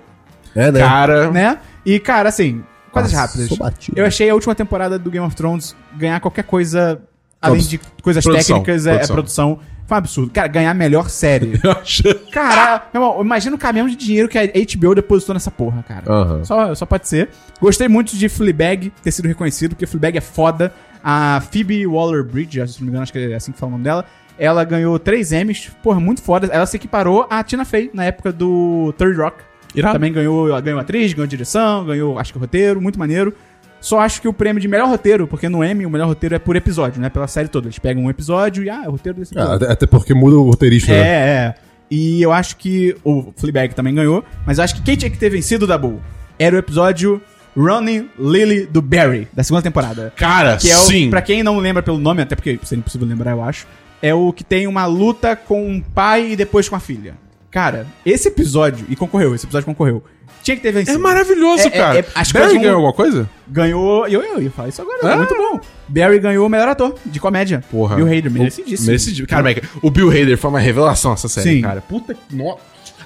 É, 0.56 0.72
né? 0.72 0.80
Cara, 0.80 1.32
né? 1.32 1.58
E, 1.86 2.00
cara, 2.00 2.30
assim, 2.30 2.64
coisas 2.92 3.14
rápidas. 3.14 3.50
Eu 3.96 4.06
achei 4.06 4.30
a 4.30 4.34
última 4.34 4.54
temporada 4.54 5.00
do 5.00 5.10
Game 5.10 5.26
of 5.26 5.36
Thrones 5.36 5.76
ganhar 5.96 6.20
qualquer 6.20 6.44
coisa, 6.44 7.02
além 7.42 7.62
de 7.62 7.80
coisas 8.02 8.24
produção, 8.24 8.58
técnicas, 8.58 8.86
é, 8.86 8.92
produção. 8.92 9.14
é 9.14 9.16
produção. 9.16 9.60
Foi 9.88 9.96
um 9.96 9.98
absurdo. 9.98 10.32
Cara, 10.32 10.48
ganhar 10.48 10.72
a 10.72 10.74
melhor 10.74 11.10
série. 11.10 11.60
eu 11.64 11.72
acho. 11.72 12.04
Cara, 12.32 12.88
meu 12.94 13.02
irmão, 13.02 13.22
imagina 13.22 13.56
o 13.56 13.60
caminhão 13.60 13.88
de 13.88 13.96
dinheiro 13.96 14.30
que 14.30 14.38
a 14.38 14.46
HBO 14.46 14.96
depositou 14.96 15.34
nessa 15.34 15.52
porra, 15.52 15.84
cara. 15.84 16.46
Só, 16.46 16.74
só 16.76 16.86
pode 16.86 17.08
ser. 17.08 17.30
Gostei 17.60 17.88
muito 17.88 18.16
de 18.16 18.30
Fleabag 18.30 18.92
ter 19.04 19.12
sido 19.12 19.28
reconhecido, 19.28 19.72
porque 19.72 19.86
Fleabag 19.86 20.18
é 20.18 20.22
foda. 20.22 20.74
A 21.04 21.42
Phoebe 21.52 21.86
Waller-Bridge, 21.88 22.66
se 22.68 22.80
não 22.80 22.86
me 22.86 22.90
engano, 22.90 23.04
acho 23.04 23.12
que 23.12 23.18
é 23.18 23.34
assim 23.34 23.52
que 23.52 23.58
fala 23.58 23.72
o 23.72 23.74
nome 23.74 23.84
dela. 23.84 24.06
Ela 24.38 24.64
ganhou 24.64 24.98
três 24.98 25.32
Emmys, 25.32 25.72
porra, 25.84 26.00
muito 26.00 26.22
foda. 26.22 26.48
Ela 26.48 26.66
se 26.66 26.78
equiparou 26.78 27.28
a 27.30 27.44
Tina 27.44 27.66
Fey 27.66 27.90
na 27.94 28.06
época 28.06 28.32
do 28.32 28.94
Third 28.98 29.20
Rock. 29.20 29.44
Irado. 29.74 29.94
Também 29.94 30.12
ganhou, 30.12 30.62
ganhou 30.62 30.80
atriz, 30.80 31.14
ganhou 31.14 31.28
direção, 31.28 31.86
ganhou, 31.86 32.20
acho 32.20 32.34
que 32.34 32.40
roteiro, 32.40 32.82
muito 32.82 33.00
maneiro. 33.00 33.34
Só 33.82 34.00
acho 34.00 34.22
que 34.22 34.28
o 34.28 34.34
prêmio 34.34 34.62
de 34.62 34.68
melhor 34.68 34.88
roteiro, 34.88 35.28
porque 35.28 35.50
no 35.50 35.64
Emmy 35.66 35.86
o 35.86 35.90
melhor 35.90 36.08
roteiro 36.08 36.36
é 36.36 36.40
por 36.40 36.56
episódio, 36.56 37.02
né? 37.02 37.10
Pela 37.10 37.28
série 37.28 37.48
toda. 37.50 37.66
Eles 37.68 37.80
pegam 37.80 38.04
um 38.04 38.10
episódio 38.10 38.64
e, 38.64 38.70
ah, 38.70 38.84
é 38.86 38.88
o 38.88 38.92
roteiro 38.92 39.18
desse 39.20 39.34
Ah, 39.36 39.42
episódio. 39.42 39.64
até, 39.66 39.74
até 39.74 39.88
porque 39.88 40.14
muda 40.14 40.38
o 40.38 40.44
roteirista, 40.44 40.92
É, 40.94 40.96
né? 41.04 41.04
é. 41.10 41.56
E 41.90 42.22
eu 42.22 42.32
acho 42.32 42.56
que 42.58 42.96
o 43.04 43.34
Fleabag 43.36 43.74
também 43.76 43.94
ganhou, 43.94 44.24
mas 44.46 44.60
eu 44.60 44.64
acho 44.64 44.76
que 44.76 44.82
quem 44.82 44.96
tinha 44.96 45.10
que 45.12 45.18
ter 45.18 45.30
vencido 45.30 45.66
o 45.66 45.68
Dabu 45.68 46.00
era 46.40 46.56
o 46.56 46.60
episódio 46.60 47.22
Running 47.58 48.08
Lily 48.18 48.66
do 48.68 48.82
Barry, 48.82 49.28
da 49.34 49.44
segunda 49.44 49.62
temporada. 49.64 50.14
Cara, 50.16 50.56
Que 50.56 50.70
é 50.72 50.78
o, 50.78 50.82
sim. 50.82 51.10
pra 51.10 51.22
quem 51.22 51.44
não 51.44 51.58
lembra 51.58 51.84
pelo 51.84 51.98
nome, 51.98 52.22
até 52.22 52.36
porque 52.36 52.58
seria 52.64 52.80
impossível 52.80 53.06
lembrar, 53.08 53.32
eu 53.32 53.44
acho, 53.44 53.68
é 54.02 54.14
o 54.14 54.32
que 54.32 54.44
tem 54.44 54.68
uma 54.68 54.86
luta 54.86 55.36
com 55.36 55.68
um 55.68 55.82
pai 55.82 56.32
e 56.32 56.36
depois 56.38 56.70
com 56.70 56.76
a 56.78 56.80
filha. 56.80 57.16
Cara, 57.50 57.86
esse 58.06 58.30
episódio, 58.30 58.86
e 58.88 58.96
concorreu, 58.96 59.36
esse 59.36 59.46
episódio 59.46 59.66
concorreu, 59.66 60.02
tinha 60.44 60.56
que 60.58 60.64
ter 60.64 60.72
vencido. 60.72 60.98
É 60.98 61.00
maravilhoso, 61.00 61.64
É, 61.64 61.68
é, 61.68 61.70
cara. 61.70 62.00
é, 62.00 62.06
acho 62.16 62.34
que 62.34 62.40
Barry 62.40 62.58
um- 62.58 62.62
ganhou 62.62 62.76
alguma 62.76 62.94
coisa? 62.94 63.30
Ganhou, 63.48 64.08
eu, 64.08 64.22
eu 64.24 64.42
ia 64.42 64.50
falar 64.52 64.70
isso 64.70 64.82
agora, 64.82 65.14
é 65.14 65.16
muito 65.16 65.36
bom. 65.36 65.60
Barry 65.88 66.20
ganhou 66.20 66.46
o 66.46 66.50
melhor 66.50 66.68
ator 66.70 66.96
de 67.06 67.20
comédia. 67.20 67.64
Porra. 67.70 67.96
Bill 67.96 68.06
Hader, 68.08 68.32
merecidíssimo. 68.32 68.88
Merecidíssimo. 68.88 69.28
Cara, 69.28 69.44
Mike, 69.44 69.62
o 69.82 69.92
Bill 69.92 70.10
Hader 70.10 70.38
foi 70.38 70.50
uma 70.50 70.60
revelação 70.60 71.14
essa 71.14 71.28
série, 71.28 71.56
Sim. 71.58 71.62
cara. 71.62 71.82
Puta 71.82 72.14
que... 72.14 72.36
no- 72.36 72.58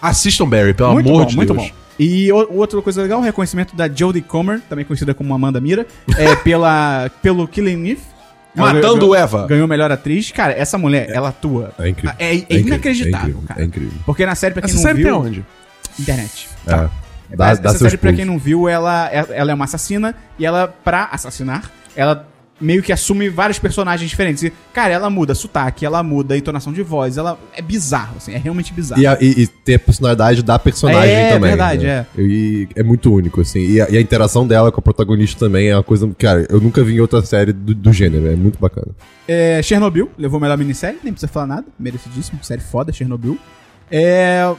Assistam 0.02 0.48
Barry, 0.48 0.74
pelo 0.74 0.94
muito 0.94 1.10
amor 1.10 1.22
bom, 1.24 1.26
de 1.28 1.36
muito 1.36 1.54
Deus. 1.54 1.68
bom. 1.70 1.76
E 1.98 2.32
o- 2.32 2.58
outra 2.58 2.82
coisa 2.82 3.02
legal, 3.02 3.20
o 3.20 3.24
reconhecimento 3.24 3.76
da 3.76 3.88
Jodie 3.88 4.22
Comer, 4.22 4.62
também 4.70 4.84
conhecida 4.86 5.14
como 5.14 5.34
Amanda 5.34 5.60
Mira, 5.62 5.88
é 6.18 6.36
pela, 6.44 7.10
pelo 7.22 7.48
Killing 7.48 7.90
Eve. 7.92 8.02
Matando 8.54 9.00
ganhou- 9.00 9.16
Eva. 9.16 9.48
Ganhou 9.48 9.68
melhor 9.68 9.92
atriz. 9.92 10.32
Cara, 10.32 10.54
essa 10.54 10.78
mulher, 10.78 11.10
ela 11.10 11.30
atua. 11.30 11.74
É 11.80 11.90
incrível. 11.90 12.16
É, 12.20 12.28
é 12.30 12.34
incrível, 12.36 12.68
inacreditável, 12.68 13.18
é 13.20 13.30
incrível, 13.30 13.48
cara. 13.48 13.62
É 13.62 13.66
incrível. 13.66 13.92
Porque 14.06 14.26
na 14.26 14.36
série, 14.36 14.54
pra 14.54 14.62
quem 14.62 14.70
Essa 14.70 14.78
não 14.78 14.84
série 14.84 14.98
viu... 15.04 15.08
tem 15.08 15.14
onde? 15.14 15.46
Internet. 16.00 16.48
É. 16.68 16.88
Dá, 17.36 17.50
essa 17.52 17.62
dá 17.62 17.70
essa 17.70 17.78
seus 17.80 17.92
série, 17.92 17.98
pra 18.02 18.14
quem 18.14 18.26
não 18.26 18.38
viu, 18.38 18.68
ela, 18.70 19.10
ela 19.12 19.52
é 19.52 19.54
uma 19.54 19.66
assassina 19.66 20.14
e 20.38 20.46
ela, 20.46 20.68
pra 20.68 21.06
assassinar, 21.12 21.72
ela 21.96 22.28
meio 22.62 22.82
que 22.82 22.94
assume 22.94 23.28
vários 23.28 23.60
personagens 23.60 24.10
diferentes. 24.10 24.42
E, 24.44 24.54
cara, 24.74 24.94
ela 24.94 25.10
muda 25.10 25.36
sotaque, 25.36 25.86
ela 25.86 26.02
muda 26.02 26.38
entonação 26.38 26.72
de 26.72 26.82
voz, 26.84 27.18
ela 27.18 27.38
é 27.54 27.62
bizarro, 27.62 28.16
assim, 28.16 28.34
é 28.34 28.38
realmente 28.38 28.72
bizarro. 28.74 29.02
E, 29.02 29.06
a- 29.06 29.18
e- 29.20 29.42
e 29.42 29.48
tem 29.48 29.76
a 29.76 29.80
personalidade 29.80 30.42
da 30.42 30.58
personagem 30.58 31.14
É, 31.14 31.34
também. 31.34 31.50
verdade, 31.50 31.86
né? 31.86 32.06
E 32.18 32.66
é 32.74 32.82
muito 32.82 33.14
único, 33.14 33.42
assim. 33.42 33.60
E 33.60 33.82
a, 33.82 33.90
e 33.90 33.98
a 33.98 34.02
interação 34.02 34.48
dela 34.48 34.72
com 34.72 34.80
a 34.80 34.82
protagonista 34.82 35.38
também 35.48 35.68
é 35.68 35.76
uma 35.76 35.84
coisa. 35.84 36.10
Cara, 36.18 36.46
eu 36.50 36.62
nunca 36.62 36.82
vi 36.82 36.96
em 36.96 37.00
outra 37.02 37.22
série 37.24 37.52
do, 37.52 37.76
do 37.76 37.92
gênero. 37.92 38.26
É 38.32 38.36
muito 38.38 38.58
bacana. 38.58 38.88
É, 39.28 39.62
Chernobyl, 39.62 40.10
levou 40.18 40.38
a 40.38 40.42
melhor 40.42 40.58
minissérie, 40.58 41.00
nem 41.04 41.12
precisa 41.12 41.30
falar 41.30 41.48
nada, 41.48 41.66
merecidíssimo, 41.78 42.40
série 42.42 42.62
foda, 42.62 42.94
Chernobyl. 42.94 43.38
É, 43.92 44.50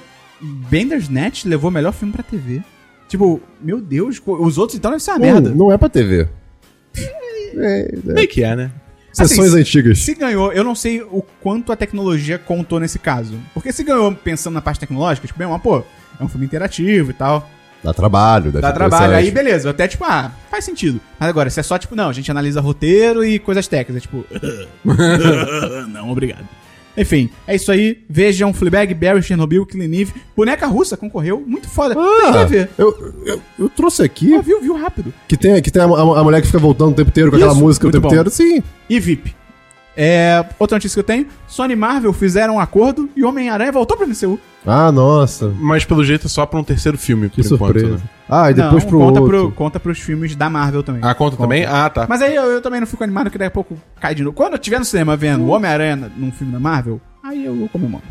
Bandersnatch 0.41 1.45
levou 1.45 1.71
o 1.71 1.73
melhor 1.73 1.93
filme 1.93 2.13
pra 2.13 2.23
TV. 2.23 2.63
Tipo, 3.09 3.41
meu 3.61 3.81
Deus, 3.81 4.21
os 4.27 4.59
outros 4.59 4.77
então 4.79 4.91
devem 4.91 5.01
ser 5.01 5.13
uma 5.13 5.19
merda. 5.19 5.51
Não, 5.51 5.73
é 5.73 5.79
pra 5.79 5.89
TV. 5.89 6.29
Meio 8.05 8.29
que 8.29 8.43
é, 8.43 8.57
né? 8.57 8.71
Sessões 9.13 9.49
Assim, 9.49 9.61
antigas. 9.61 10.01
Se 10.01 10.15
ganhou, 10.15 10.53
eu 10.53 10.63
não 10.63 10.75
sei 10.75 11.01
o 11.01 11.25
quanto 11.41 11.73
a 11.73 11.77
tecnologia 11.77 12.39
contou 12.39 12.79
nesse 12.79 12.99
caso. 12.99 13.39
Porque 13.55 13.73
se 13.73 13.83
ganhou 13.83 14.13
pensando 14.15 14.55
na 14.55 14.61
parte 14.61 14.81
tecnológica, 14.81 15.27
tipo, 15.27 15.39
bem, 15.39 15.49
mas, 15.49 15.63
pô, 15.63 15.83
é 16.21 16.23
um 16.23 16.29
filme 16.29 16.45
interativo 16.45 17.11
e 17.11 17.15
tal. 17.15 17.49
Dá 17.83 17.95
trabalho, 17.95 18.53
Dá 18.53 18.73
trabalho. 18.73 19.15
Aí, 19.15 19.31
beleza, 19.31 19.71
até 19.71 19.87
tipo, 19.89 20.05
ah, 20.05 20.33
faz 20.51 20.65
sentido. 20.65 21.01
Mas 21.19 21.29
agora, 21.29 21.49
se 21.49 21.61
é 21.61 21.63
só 21.63 21.79
tipo, 21.79 21.95
não, 21.95 22.09
a 22.11 22.13
gente 22.13 22.31
analisa 22.31 22.61
roteiro 22.61 23.25
e 23.25 23.39
coisas 23.39 23.67
técnicas, 23.69 23.97
é 23.97 24.01
tipo. 24.01 24.25
não, 25.89 26.11
obrigado. 26.11 26.47
Enfim, 26.97 27.29
é 27.47 27.55
isso 27.55 27.71
aí. 27.71 27.99
Vejam 28.09 28.55
Fleabag, 28.55 28.95
Barry, 28.95 29.23
Chernobyl, 29.23 29.67
Killing. 29.67 30.09
Boneca 30.35 30.67
russa 30.67 30.97
concorreu, 30.97 31.43
muito 31.47 31.69
foda. 31.69 31.95
Tem 31.95 32.33
que 32.33 32.39
Ah, 32.39 32.45
ver. 32.45 32.71
eu, 32.79 33.15
eu, 33.27 33.41
eu 33.59 33.69
trouxe 33.69 34.03
aqui 34.03 34.35
Ah, 34.35 34.41
viu, 34.41 34.61
viu 34.63 34.75
rápido. 34.75 35.13
que 35.29 35.37
tem, 35.37 35.61
que 35.61 35.71
tem 35.71 35.83
a, 35.83 35.85
a- 35.85 36.21
a 36.21 36.25
mulher 36.25 36.41
que 36.41 36.47
fica 36.47 36.59
voltando 36.59 36.93
o 36.93 36.95
tempo 36.95 37.11
inteiro 37.11 37.31
com 37.31 37.37
aquela 37.37 37.53
Isso, 37.53 37.61
música 37.61 37.87
o 37.87 37.91
tempo 37.91 38.03
bom. 38.03 38.09
inteiro. 38.09 38.31
Sim. 38.31 38.63
E 38.89 38.99
VIP. 38.99 39.36
É, 39.97 40.45
outra 40.59 40.77
notícia 40.77 40.95
que 40.95 41.01
eu 41.01 41.05
tenho: 41.17 41.27
Sony 41.49 41.73
e 41.73 41.77
Marvel 41.77 42.13
fizeram 42.13 42.57
um 42.57 42.61
acordo 42.61 43.09
e 43.17 43.25
Homem-Aranha 43.25 43.73
voltou 43.73 43.97
pra 43.97 44.07
MCU. 44.07 44.39
Ah, 44.67 44.93
nossa. 44.93 45.55
Mas 45.59 45.85
pelo 45.85 46.05
jeito 46.05 46.27
é 46.27 46.29
só 46.29 46.45
pra 46.45 46.59
um 46.59 46.65
terceiro 46.65 46.99
filme, 46.99 47.31
Que 47.31 47.37
por 47.43 47.55
enquanto, 47.55 47.73
surpresa. 47.81 47.97
né? 47.97 48.03
Ah, 48.29 48.51
e 48.51 48.55
depois 48.55 48.83
Não, 48.83 48.91
pro 48.91 48.99
conta, 48.99 49.21
outro. 49.21 49.39
pro, 49.39 49.53
conta 49.53 49.81
pros 49.81 49.99
filmes 50.01 50.35
da 50.37 50.51
Marvel 50.51 50.83
também. 50.83 51.01
Ah, 51.05 51.15
conta, 51.15 51.37
também? 51.37 51.65
Ah, 51.65 51.89
tá. 51.89 52.07
Mas 52.09 52.21
aí 52.21 52.35
eu, 52.35 52.45
eu 52.45 52.61
também 52.61 52.81
não 52.81 52.87
fico 52.87 53.03
animado 53.05 53.31
que 53.31 53.39
daqui 53.39 53.49
a 53.49 53.51
pouco 53.51 53.79
cai 54.01 54.15
de 54.15 54.23
novo. 54.25 54.35
Quando 54.37 54.53
eu 54.55 54.59
estiver 54.59 54.79
no 54.79 54.85
cinema 54.85 55.17
vendo 55.17 55.45
o 55.45 55.49
Homem-Aranha 55.49 56.11
num 56.17 56.31
filme 56.33 56.53
da 56.53 56.59
Marvel, 56.61 57.01
aí 57.23 57.47
eu 57.47 57.69
comemoro. 57.73 58.03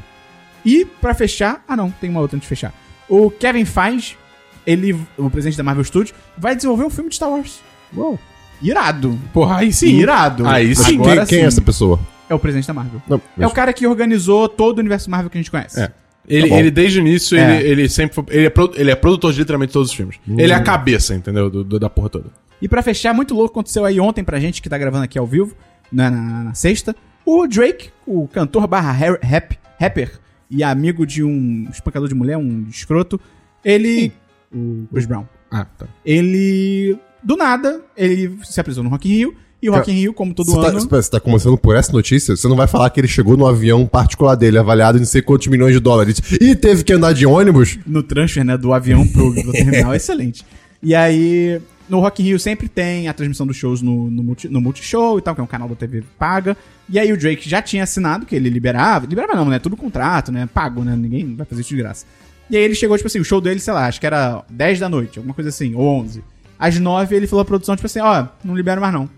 E 0.66 0.86
pra 0.86 1.14
fechar, 1.14 1.64
ah 1.68 1.76
não, 1.76 1.92
tem 1.92 2.10
uma 2.10 2.22
outra 2.22 2.36
antes 2.38 2.46
de 2.48 2.50
fechar. 2.56 2.74
O 3.08 3.30
Kevin 3.30 3.66
Feige, 3.66 4.18
ele, 4.66 4.98
o 5.18 5.30
presidente 5.30 5.58
da 5.58 5.64
Marvel 5.64 5.84
Studios, 5.84 6.16
vai 6.38 6.56
desenvolver 6.56 6.86
um 6.86 6.90
filme 6.90 7.10
de 7.10 7.16
Star 7.18 7.30
Wars. 7.30 7.60
Uau. 7.96 8.18
Irado. 8.62 9.20
Porra, 9.34 9.58
aí 9.58 9.72
sim. 9.74 10.00
Irado. 10.00 10.48
Aí 10.48 10.76
sim. 10.76 10.96
Agora 10.96 11.18
Quem, 11.26 11.26
quem 11.28 11.38
é 11.40 11.42
sim. 11.42 11.48
essa 11.48 11.62
pessoa? 11.62 12.00
É 12.30 12.34
o 12.34 12.40
presidente 12.40 12.68
da 12.68 12.74
Marvel. 12.74 13.02
Não, 13.08 13.22
É 13.38 13.46
o 13.46 13.52
cara 13.52 13.72
que 13.72 13.86
organizou 13.86 14.48
todo 14.50 14.78
o 14.78 14.80
universo 14.82 15.10
Marvel 15.10 15.30
que 15.30 15.38
a 15.38 15.42
gente 15.42 15.52
conhece. 15.52 15.80
É. 15.80 15.92
Ele, 16.28 16.50
Tá 16.50 16.56
ele 16.60 16.72
desde 16.72 17.00
o 17.00 17.02
início, 17.02 17.38
É. 17.38 17.60
ele, 17.62 17.70
ele 17.84 17.90
sempre 17.90 18.16
foi, 18.16 18.24
ele, 18.30 18.48
é 18.48 18.50
pro- 18.50 18.72
ele 18.76 18.90
é 18.90 18.96
produtor 18.96 19.32
de 19.32 19.38
literalmente 19.40 19.72
todos 19.72 19.90
os 19.92 19.96
filmes. 19.96 20.16
Ele 20.28 20.52
é 20.52 20.56
a 20.56 20.60
cabeça, 20.64 21.14
entendeu? 21.14 21.52
Do, 21.52 21.64
do- 21.64 21.80
da 21.80 21.88
porra 21.90 22.10
toda. 22.10 22.26
E 22.60 22.68
pra 22.68 22.82
fechar, 22.82 23.14
muito 23.14 23.36
louco 23.36 23.52
aconteceu 23.52 23.86
aí 23.86 24.00
ontem 24.00 24.24
pra 24.24 24.40
gente 24.40 24.60
que 24.60 24.68
tá 24.68 24.76
gravando 24.78 25.04
aqui 25.04 25.20
ao 25.20 25.28
vivo, 25.28 25.56
na, 25.92 26.10
na- 26.10 26.44
na 26.46 26.54
sexta. 26.56 26.96
O 27.24 27.46
Drake, 27.48 27.90
o 28.08 28.28
cantor 28.28 28.66
barra 28.66 28.92
rap, 28.92 29.58
rapper 29.80 30.20
e 30.50 30.64
amigo 30.64 31.06
de 31.06 31.24
um 31.24 31.68
espancador 31.72 32.08
de 32.10 32.16
mulher, 32.16 32.38
um 32.38 32.66
escroto, 32.70 33.20
ele. 33.64 34.12
O 34.52 34.88
Chris 34.92 35.06
Brown. 35.06 35.26
Ah, 35.52 35.66
tá. 35.78 35.86
Ele. 36.04 36.98
Do 37.26 37.36
nada, 37.36 37.82
ele 37.98 38.38
se 38.44 38.60
apresentou 38.60 38.84
no 38.84 38.90
Rock 38.92 39.10
in 39.10 39.16
Rio. 39.16 39.36
E 39.60 39.70
o 39.70 39.74
Rock 39.74 39.92
in 39.92 39.96
Rio, 39.96 40.14
como 40.14 40.32
todo 40.32 40.52
Você 40.52 40.62
tá, 40.62 40.68
ano. 40.68 40.78
espera, 40.78 41.02
você 41.02 41.10
tá 41.10 41.20
começando 41.20 41.58
por 41.58 41.76
essa 41.76 41.92
notícia? 41.92 42.36
Você 42.36 42.48
não 42.48 42.56
vai 42.56 42.68
falar 42.68 42.88
que 42.92 43.00
ele 43.00 43.08
chegou 43.08 43.36
no 43.36 43.48
avião 43.48 43.88
particular 43.88 44.36
dele, 44.36 44.60
avaliado 44.60 45.00
em 45.00 45.02
não 45.02 45.08
sei 45.08 45.24
quantos 45.24 45.48
milhões 45.48 45.74
de 45.74 45.80
dólares, 45.80 46.22
e 46.40 46.56
teve 46.56 46.84
que 46.84 46.94
andar 46.94 47.14
de 47.14 47.26
ônibus? 47.26 47.80
no 47.88 48.04
transfer, 48.04 48.44
né, 48.46 48.56
do 48.58 48.72
avião 48.74 49.08
pro, 49.08 49.34
pro 49.42 49.52
terminal, 49.54 49.96
excelente. 49.96 50.46
E 50.84 50.94
aí, 50.94 51.60
no 51.90 52.00
Rock 52.00 52.22
in 52.22 52.28
Rio 52.28 52.40
sempre 52.40 52.70
tem 52.70 53.08
a 53.08 53.14
transmissão 53.14 53.48
dos 53.48 53.58
shows 53.58 53.82
no, 53.82 54.12
no, 54.12 54.22
multi, 54.22 54.48
no 54.48 54.62
Multishow 54.62 55.18
e 55.18 55.22
tal, 55.24 55.34
que 55.34 55.42
é 55.42 55.44
um 55.44 55.48
canal 55.48 55.68
da 55.68 55.76
TV 55.76 56.04
paga. 56.20 56.56
E 56.88 57.00
aí 57.00 57.12
o 57.12 57.18
Drake 57.18 57.50
já 57.50 57.60
tinha 57.60 57.86
assinado, 57.86 58.24
que 58.24 58.36
ele 58.36 58.50
liberava, 58.50 59.08
liberava 59.08 59.34
não, 59.34 59.46
né, 59.46 59.58
tudo 59.58 59.76
contrato, 59.76 60.32
né, 60.32 60.48
pago, 60.54 60.84
né, 60.84 60.96
ninguém 60.96 61.34
vai 61.36 61.46
fazer 61.46 61.62
isso 61.62 61.70
de 61.70 61.78
graça. 61.78 62.06
E 62.52 62.56
aí 62.56 62.64
ele 62.64 62.76
chegou, 62.76 62.96
tipo 62.96 63.08
assim, 63.08 63.20
o 63.20 63.26
show 63.26 63.42
dele, 63.42 63.60
sei 63.60 63.74
lá, 63.74 63.88
acho 63.88 64.00
que 64.00 64.06
era 64.06 64.44
10 64.48 64.80
da 64.80 64.90
noite, 64.90 65.18
alguma 65.18 65.34
coisa 65.34 65.50
assim, 65.50 65.74
ou 65.74 65.88
11. 66.02 66.24
Às 66.60 66.80
9 66.80 67.16
ele 67.16 67.28
falou 67.28 67.42
à 67.42 67.46
produção, 67.46 67.76
tipo 67.76 67.86
assim, 67.86 68.00
ó, 68.00 68.28
não 68.44 68.56
libero 68.56 68.80
mais 68.82 68.94
não. 68.94 69.10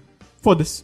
Foda-se. 0.41 0.83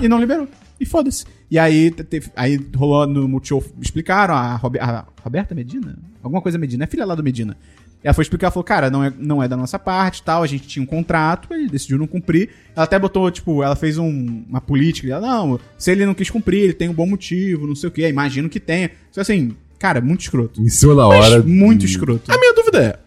E 0.00 0.08
não 0.08 0.20
liberou. 0.20 0.48
E 0.78 0.86
foda-se. 0.86 1.24
E 1.50 1.58
aí, 1.58 1.90
te- 1.90 2.04
teve- 2.04 2.30
aí 2.36 2.58
rolou 2.76 3.06
no 3.06 3.28
Multishow, 3.28 3.62
explicaram, 3.80 4.34
a, 4.34 4.56
Robe- 4.56 4.78
a 4.80 5.04
Roberta 5.22 5.54
Medina? 5.54 5.98
Alguma 6.22 6.40
coisa 6.40 6.56
Medina, 6.58 6.84
é 6.84 6.86
filha 6.86 7.04
lá 7.04 7.14
do 7.14 7.22
Medina. 7.22 7.56
Ela 8.02 8.14
foi 8.14 8.22
explicar, 8.22 8.50
falou, 8.50 8.64
cara, 8.64 8.90
não 8.90 9.04
é, 9.04 9.12
não 9.16 9.40
é 9.42 9.46
da 9.46 9.56
nossa 9.56 9.78
parte 9.78 10.22
tal, 10.24 10.42
a 10.42 10.46
gente 10.46 10.66
tinha 10.66 10.82
um 10.82 10.86
contrato, 10.86 11.52
ele 11.54 11.68
decidiu 11.68 11.98
não 11.98 12.06
cumprir. 12.06 12.48
Ela 12.74 12.84
até 12.84 12.98
botou, 12.98 13.30
tipo, 13.30 13.62
ela 13.62 13.76
fez 13.76 13.96
um- 13.98 14.42
uma 14.48 14.60
política, 14.60 15.08
ela, 15.12 15.20
não, 15.20 15.60
se 15.78 15.90
ele 15.92 16.04
não 16.04 16.14
quis 16.14 16.28
cumprir, 16.30 16.62
ele 16.64 16.72
tem 16.72 16.88
um 16.88 16.92
bom 16.94 17.06
motivo, 17.06 17.66
não 17.66 17.76
sei 17.76 17.88
o 17.88 17.92
quê, 17.92 18.08
imagino 18.08 18.48
que 18.48 18.58
tenha. 18.58 18.90
Só 19.12 19.20
assim, 19.20 19.54
cara, 19.78 20.00
muito 20.00 20.22
escroto. 20.22 20.60
Em 20.60 20.68
cima 20.68 20.96
da 20.96 21.06
hora. 21.06 21.42
Muito 21.44 21.84
escroto. 21.84 22.30
A 22.32 22.36
minha 22.38 22.54
dúvida 22.54 22.82
é: 22.82 22.98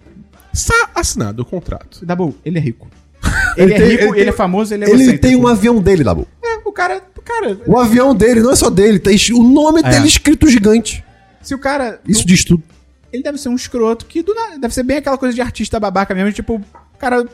está 0.55 0.89
assinado 0.95 1.41
o 1.41 1.45
contrato? 1.45 2.05
Dabu, 2.05 2.35
ele 2.43 2.57
é 2.57 2.61
rico. 2.61 2.87
Ele, 3.57 3.73
Ele 3.73 3.73
é 3.73 3.77
tem- 3.77 3.87
rico, 3.89 4.03
ele 4.03 4.09
ele, 4.09 4.19
tem- 4.21 4.27
é 4.29 4.31
famoso, 4.31 4.73
ele 4.73 4.85
é 4.85 4.89
Ele 4.89 5.17
tem 5.17 5.35
um 5.35 5.47
avião 5.47 5.81
dele, 5.81 6.03
Dabu. 6.03 6.27
É, 6.43 6.57
o 6.65 6.71
cara, 6.71 7.01
o 7.17 7.21
cara... 7.21 7.57
O 7.65 7.79
avião 7.79 8.13
dele, 8.13 8.41
não 8.41 8.51
é 8.51 8.55
só 8.55 8.69
dele, 8.69 8.99
tem 8.99 9.17
o 9.33 9.41
nome 9.41 9.79
É. 9.83 9.89
dele 9.89 10.07
escrito 10.07 10.47
gigante. 10.49 11.03
Se 11.41 11.55
o 11.55 11.57
cara. 11.59 11.99
Isso 12.07 12.25
diz 12.27 12.43
tudo. 12.43 12.61
Ele 13.13 13.23
deve 13.23 13.37
ser 13.37 13.49
um 13.49 13.55
escroto 13.55 14.05
que 14.05 14.21
do 14.21 14.33
nada. 14.35 14.59
Deve 14.59 14.73
ser 14.73 14.83
bem 14.83 14.97
aquela 14.97 15.17
coisa 15.17 15.33
de 15.33 15.41
artista 15.41 15.79
babaca 15.79 16.13
mesmo. 16.13 16.33
Tipo, 16.33 16.55
o 16.57 16.97
cara, 16.99 17.25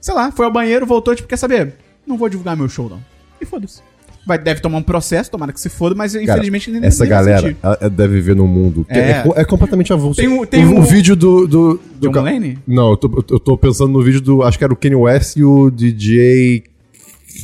sei 0.00 0.12
lá, 0.14 0.30
foi 0.30 0.44
ao 0.44 0.52
banheiro, 0.52 0.84
voltou, 0.86 1.14
tipo, 1.16 1.26
quer 1.28 1.36
saber? 1.38 1.74
Não 2.06 2.16
vou 2.18 2.28
divulgar 2.28 2.56
meu 2.56 2.68
show, 2.68 2.88
não. 2.88 3.02
E 3.40 3.46
foda-se. 3.46 3.80
Vai, 4.26 4.38
deve 4.38 4.60
tomar 4.60 4.78
um 4.78 4.82
processo, 4.82 5.30
tomara 5.30 5.52
que 5.52 5.60
se 5.60 5.68
foda, 5.68 5.94
mas 5.94 6.12
Cara, 6.12 6.24
infelizmente 6.24 6.70
nem 6.70 6.84
essa 6.84 7.04
nem 7.04 7.10
galera 7.10 7.56
deve 7.90 8.14
viver 8.14 8.36
num 8.36 8.46
mundo 8.46 8.84
que 8.84 8.92
é, 8.98 9.10
É. 9.10 9.22
co- 9.22 9.34
é 9.34 9.44
completamente 9.44 9.92
avulso. 9.92 10.20
Tem 10.20 10.28
um- 10.28 10.44
tem 10.44 10.64
um- 10.66 10.78
o 10.78 10.82
vídeo 10.82 11.16
do. 11.16 11.46
do, 11.48 11.80
do 11.98 12.08
John 12.08 12.12
ca-? 12.12 12.24
Não, 12.66 12.90
eu 12.90 12.96
tô, 12.96 13.24
eu 13.30 13.40
tô 13.40 13.56
pensando 13.56 13.90
no 13.92 14.02
vídeo 14.02 14.20
do. 14.20 14.42
Acho 14.42 14.58
que 14.58 14.64
era 14.64 14.72
o 14.72 14.76
Kanye 14.76 14.94
West 14.96 15.36
e 15.36 15.44
o 15.44 15.70
DJ. 15.70 16.62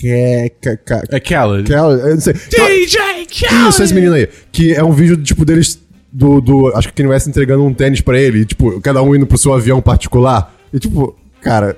Que, 0.01 0.53
que, 0.61 0.77
que, 0.77 0.93
É 1.17 1.19
Khaled. 1.21 1.65
que, 1.65 1.73
eu 1.73 2.11
não 2.15 2.21
sei. 2.21 2.35
DJ 2.35 3.27
Khaled! 3.27 3.69
Isso, 3.69 3.83
esse 3.83 3.95
menino 3.95 4.15
aí. 4.15 4.29
Que 4.53 4.75
é 4.75 4.85
um 4.85 4.93
vídeo, 4.93 5.17
tipo, 5.17 5.45
deles. 5.45 5.79
Do, 6.13 6.41
do. 6.41 6.69
Acho 6.75 6.89
que 6.89 6.93
o 6.95 6.97
Kanye 6.97 7.11
West 7.11 7.27
entregando 7.27 7.65
um 7.65 7.73
tênis 7.75 8.01
pra 8.01 8.19
ele. 8.19 8.41
E, 8.41 8.45
tipo, 8.45 8.81
cada 8.81 9.03
um 9.03 9.15
indo 9.15 9.27
pro 9.27 9.39
seu 9.39 9.53
avião 9.55 9.81
particular. 9.83 10.55
E, 10.73 10.79
tipo, 10.79 11.17
cara, 11.47 11.77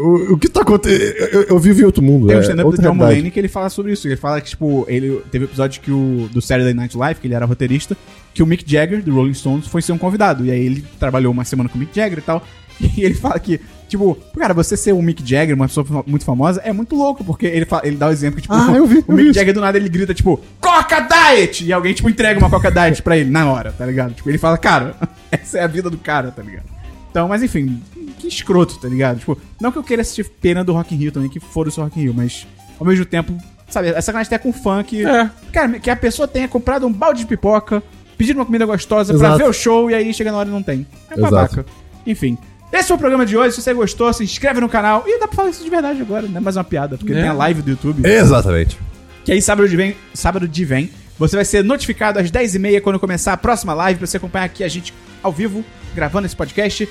o, 0.00 0.32
o 0.34 0.38
que 0.38 0.48
tá 0.48 0.62
acontecendo? 0.62 1.02
Eu, 1.32 1.42
eu 1.44 1.58
vivo 1.58 1.82
em 1.82 1.84
outro 1.84 2.02
mundo. 2.02 2.26
Tem 2.26 2.36
um 2.36 2.38
é 2.38 2.42
stand-up 2.42 2.62
do 2.62 2.66
outra 2.68 2.82
John. 2.88 2.94
Mulaney 2.94 3.30
que 3.30 3.38
ele 3.38 3.48
fala 3.48 3.68
sobre 3.68 3.92
isso. 3.92 4.08
Ele 4.08 4.16
fala 4.16 4.40
que, 4.40 4.48
tipo, 4.48 4.86
ele 4.88 5.20
teve 5.30 5.44
um 5.44 5.48
episódio 5.48 5.80
que 5.82 5.90
o, 5.90 6.28
do 6.32 6.40
Saturday 6.40 6.72
Night 6.72 6.96
Live, 6.96 7.20
que 7.20 7.26
ele 7.26 7.34
era 7.34 7.44
roteirista, 7.44 7.96
que 8.32 8.42
o 8.42 8.46
Mick 8.46 8.64
Jagger, 8.66 9.02
do 9.02 9.14
Rolling 9.14 9.34
Stones, 9.34 9.66
foi 9.66 9.82
ser 9.82 9.92
um 9.92 9.98
convidado. 9.98 10.44
E 10.46 10.50
aí 10.50 10.64
ele 10.64 10.84
trabalhou 10.98 11.32
uma 11.32 11.44
semana 11.44 11.68
com 11.68 11.76
o 11.76 11.78
Mick 11.78 11.94
Jagger 11.94 12.18
e 12.18 12.22
tal. 12.22 12.42
E 12.78 13.02
ele 13.02 13.14
fala 13.14 13.38
que, 13.40 13.58
tipo, 13.88 14.14
cara, 14.38 14.52
você 14.52 14.76
ser 14.76 14.92
o 14.92 15.00
Mick 15.00 15.26
Jagger, 15.26 15.54
uma 15.56 15.66
pessoa 15.66 16.04
muito 16.06 16.26
famosa, 16.26 16.60
é 16.62 16.74
muito 16.74 16.94
louco, 16.94 17.24
porque 17.24 17.46
ele, 17.46 17.64
fala- 17.64 17.86
ele 17.86 17.96
dá 17.96 18.08
o 18.08 18.10
exemplo 18.10 18.36
que, 18.36 18.42
tipo, 18.42 18.52
Ah, 18.54 18.70
eu 18.76 18.86
vi, 18.86 18.96
o 18.96 18.98
eu 18.98 19.04
vi 19.08 19.12
Mick 19.14 19.24
isso. 19.30 19.38
Jagger 19.38 19.54
do 19.54 19.62
nada 19.62 19.78
ele 19.78 19.88
grita, 19.88 20.12
tipo, 20.12 20.38
Coca 20.60 21.00
Diet! 21.00 21.64
E 21.64 21.72
alguém, 21.72 21.94
tipo, 21.94 22.06
entrega 22.10 22.38
uma 22.38 22.50
Coca 22.50 22.70
Diet 22.70 23.02
pra 23.02 23.16
ele 23.16 23.30
na 23.30 23.50
hora, 23.50 23.72
tá 23.72 23.86
ligado? 23.86 24.12
Tipo, 24.12 24.28
ele 24.28 24.36
fala, 24.36 24.58
cara, 24.58 24.94
essa 25.32 25.56
é 25.58 25.62
a 25.62 25.66
vida 25.66 25.88
do 25.88 25.96
cara, 25.96 26.30
tá 26.30 26.42
ligado? 26.42 26.66
Então, 27.10 27.26
mas 27.28 27.42
enfim, 27.42 27.80
que 28.18 28.26
escroto, 28.28 28.78
tá 28.78 28.88
ligado? 28.88 29.18
Tipo, 29.18 29.38
não 29.60 29.70
que 29.72 29.78
eu 29.78 29.82
queira 29.82 30.02
assistir 30.02 30.24
pena 30.40 30.64
do 30.64 30.72
Rock 30.72 30.94
in 30.94 30.98
Rio 30.98 31.12
também, 31.12 31.28
que 31.28 31.40
foda-se 31.40 31.78
o 31.78 31.82
Rock 31.84 31.98
in 31.98 32.04
Rio, 32.04 32.14
mas 32.14 32.46
ao 32.80 32.86
mesmo 32.86 33.04
tempo, 33.04 33.36
sabe, 33.68 33.88
essa 33.88 34.02
sacanagem 34.02 34.28
até 34.34 34.38
com 34.42 34.52
fã 34.52 34.82
que, 34.82 35.04
É. 35.06 35.30
cara, 35.52 35.78
que 35.78 35.90
a 35.90 35.96
pessoa 35.96 36.26
tenha 36.26 36.48
comprado 36.48 36.86
um 36.86 36.92
balde 36.92 37.20
de 37.20 37.26
pipoca, 37.26 37.82
pedido 38.18 38.38
uma 38.38 38.46
comida 38.46 38.64
gostosa 38.64 39.12
pra 39.14 39.26
Exato. 39.28 39.38
ver 39.38 39.48
o 39.48 39.52
show 39.52 39.90
e 39.90 39.94
aí 39.94 40.12
chega 40.14 40.32
na 40.32 40.38
hora 40.38 40.48
e 40.48 40.52
não 40.52 40.62
tem. 40.62 40.86
É 41.10 41.14
um 41.14 41.18
Exato. 41.18 41.34
babaca. 41.34 41.66
Enfim. 42.06 42.38
Esse 42.72 42.88
foi 42.88 42.96
o 42.96 42.98
programa 42.98 43.24
de 43.24 43.36
hoje. 43.36 43.54
Se 43.54 43.62
você 43.62 43.72
gostou, 43.72 44.12
se 44.12 44.24
inscreve 44.24 44.60
no 44.60 44.68
canal. 44.68 45.04
E 45.06 45.18
dá 45.20 45.28
pra 45.28 45.36
falar 45.36 45.50
isso 45.50 45.62
de 45.62 45.70
verdade 45.70 46.00
agora, 46.00 46.26
não 46.26 46.36
é 46.38 46.40
mais 46.40 46.56
uma 46.56 46.64
piada, 46.64 46.96
porque 46.98 47.12
É. 47.12 47.16
tem 47.16 47.28
a 47.28 47.32
live 47.32 47.62
do 47.62 47.70
YouTube. 47.70 48.06
Exatamente. 48.08 48.76
Que 49.24 49.32
aí 49.32 49.40
sábado 49.40 49.68
de 49.68 49.76
vem, 49.76 49.96
sábado 50.14 50.48
de 50.48 50.64
vem, 50.64 50.90
você 51.18 51.36
vai 51.36 51.44
ser 51.44 51.62
notificado 51.64 52.18
às 52.18 52.30
10h30 52.30 52.80
quando 52.80 52.98
começar 52.98 53.32
a 53.32 53.36
próxima 53.36 53.72
live 53.74 53.98
pra 53.98 54.06
você 54.06 54.16
acompanhar 54.16 54.44
aqui 54.44 54.62
a 54.64 54.68
gente 54.68 54.92
ao 55.22 55.32
vivo, 55.32 55.64
gravando 55.94 56.26
esse 56.26 56.36
podcast. 56.36 56.88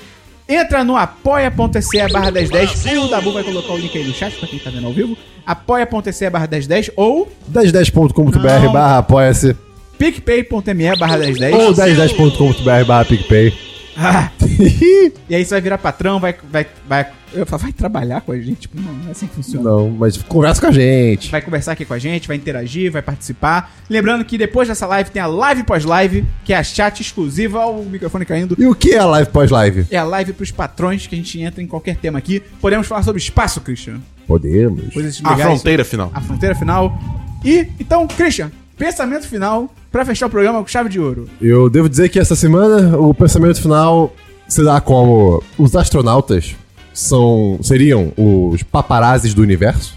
Entra 0.48 0.84
no 0.84 0.96
apoia.se 0.96 2.08
barra 2.12 2.32
1010. 2.32 2.86
O 3.04 3.08
Dabu 3.08 3.32
vai 3.34 3.43
colocar 3.43 3.74
o 3.74 3.78
link 3.78 3.98
aí 3.98 4.04
no 4.04 4.14
chat 4.14 4.36
pra 4.36 4.48
quem 4.48 4.60
tá 4.60 4.70
vendo 4.70 4.86
ao 4.86 4.93
vivo. 4.93 5.18
Apoia.se 5.46 6.30
barra 6.30 6.48
1010 6.48 6.91
ou 6.96 7.32
1010.com.br 7.52 8.39
Não. 8.64 8.72
barra 8.74 8.98
apoia-se 9.00 9.56
picpay.me 9.98 10.96
barra 10.98 11.18
1010. 11.18 11.54
ou 11.56 11.74
1010.com.br 11.74 12.86
barra 12.86 13.06
PicPay. 13.06 13.54
Ah. 13.98 14.32
e 15.30 15.36
aí 15.36 15.43
você 15.43 15.52
vai 15.52 15.62
virar 15.62 15.78
patrão, 15.78 16.20
vai, 16.20 16.36
vai, 16.52 16.68
vai, 16.88 17.08
eu 17.34 17.46
falar, 17.46 17.64
vai 17.64 17.74
trabalhar 17.74 18.22
com 18.22 18.32
a 18.32 18.39
gente. 18.39 18.62
Tipo, 18.62 18.80
não, 18.80 18.93
não 18.93 19.08
é 19.08 19.12
assim 19.12 19.28
que 19.28 19.36
funciona. 19.36 19.70
Não, 19.70 19.89
mas 19.89 20.18
conversa 20.18 20.62
com 20.62 20.68
a 20.68 20.72
gente. 20.72 21.32
vai 21.32 21.41
conversar 21.41 21.74
aqui 21.74 21.86
com 21.86 21.93
a 21.93 22.00
gente, 22.00 22.28
vai 22.28 22.38
interagir, 22.38 22.91
vai 22.91 23.02
participar. 23.02 23.74
Lembrando 23.89 24.26
que 24.26 24.38
depois 24.38 24.68
dessa 24.68 24.86
live 24.86 25.10
tem 25.10 25.22
a 25.22 25.28
live 25.28 25.64
pós-live, 25.64 26.26
que 26.43 26.54
é 26.54 26.58
a 26.58 26.64
chat 26.64 27.00
exclusiva, 27.00 27.60
ó, 27.60 27.72
o 27.72 27.86
microfone 27.86 28.26
caindo. 28.26 28.56
E 28.58 28.66
o 28.66 28.76
que 28.76 28.93
é 28.93 29.00
a 29.00 29.06
live 29.06 29.30
pós-live? 29.30 29.86
É 29.89 29.98
a 29.98 30.04
live 30.04 30.34
pros 30.34 30.52
patrões 30.52 31.08
que 31.08 31.16
a 31.16 31.18
gente 31.18 31.39
entra 31.39 31.62
em 31.62 31.68
qualquer 31.68 31.98
tema 31.98 32.18
aqui. 32.18 32.41
Podemos 32.62 32.88
falar 32.88 33.04
sobre 33.04 33.22
espaço, 33.22 33.62
Christian. 33.62 34.02
Podemos. 34.28 34.93
Coisas 34.93 35.22
A 35.24 35.32
legais. 35.32 35.50
fronteira 35.52 35.86
final. 35.86 36.12
A 36.14 36.22
fronteira 36.22 36.56
final. 36.56 36.98
E, 37.43 37.68
então, 37.80 38.08
Christian, 38.08 38.52
pensamento 38.78 39.28
final 39.28 39.74
pra 39.92 40.06
fechar 40.06 40.28
o 40.28 40.30
programa 40.30 40.62
com 40.62 40.68
chave 40.68 40.90
de 40.90 41.00
ouro. 41.00 41.30
Eu 41.42 41.70
devo 41.70 41.90
dizer 41.90 42.10
que 42.10 42.20
essa 42.20 42.36
semana 42.36 42.98
o 42.98 43.14
pensamento 43.14 43.62
final 43.62 44.14
se 44.48 44.64
dá 44.64 44.80
como 44.80 45.42
os 45.58 45.76
astronautas 45.76 46.56
são 46.94 47.60
seriam 47.62 48.14
os 48.16 48.64
paparazzis 48.64 49.34
do 49.34 49.42
universo. 49.42 49.94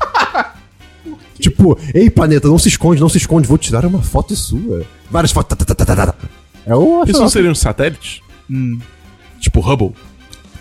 tipo, 1.38 1.78
ei 1.94 2.10
planeta, 2.10 2.48
não 2.48 2.58
se 2.58 2.68
esconde, 2.68 3.00
não 3.00 3.08
se 3.08 3.18
esconde, 3.18 3.46
vou 3.46 3.58
tirar 3.58 3.84
uma 3.84 4.02
foto 4.02 4.34
sua. 4.34 4.84
Várias 5.10 5.32
fotos. 5.32 5.56
É 6.66 6.74
o 6.74 7.04
Isso 7.04 7.20
não 7.20 7.28
seriam 7.28 7.54
satélites? 7.54 8.20
Hum. 8.50 8.78
Tipo 9.40 9.60
Hubble? 9.60 9.94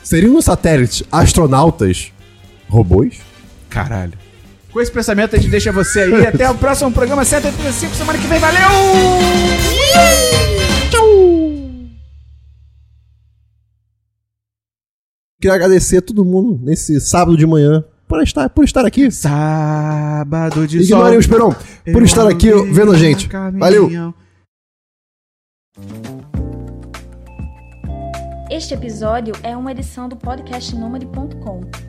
Seriam 0.04 0.38
os 0.38 0.46
satélites 0.46 1.04
astronautas 1.12 2.12
robôs? 2.70 3.18
Caralho. 3.70 4.14
Com 4.72 4.82
esse 4.82 4.92
pensamento, 4.92 5.36
a 5.36 5.40
gente 5.40 5.50
deixa 5.50 5.72
você 5.72 6.02
aí. 6.02 6.26
Até 6.28 6.50
o 6.50 6.56
próximo 6.56 6.92
programa 6.92 7.24
185, 7.24 7.96
semana 7.96 8.20
que 8.20 8.28
vem. 8.28 8.40
Valeu! 8.40 8.70
Queria 15.40 15.56
agradecer 15.56 15.98
a 15.98 16.02
todo 16.02 16.26
mundo 16.26 16.60
nesse 16.64 17.00
sábado 17.00 17.38
de 17.38 17.46
manhã 17.46 17.84
por 18.08 18.22
estar, 18.24 18.50
por 18.50 18.66
estar 18.66 18.86
aqui. 18.86 19.12
Sábado 19.12 20.68
de 20.68 20.80
Ignorem 20.80 21.18
o. 21.18 21.20
Esperão 21.20 21.56
por 21.94 22.04
estar 22.04 22.28
aqui 22.28 22.52
vendo 22.72 22.92
a 22.92 22.98
gente. 22.98 23.30
Valeu! 23.54 24.14
Este 28.50 28.74
episódio 28.74 29.34
é 29.44 29.56
uma 29.56 29.72
edição 29.72 30.10
do 30.10 30.16
podcast 30.16 30.76
Nômade.com. 30.76 31.87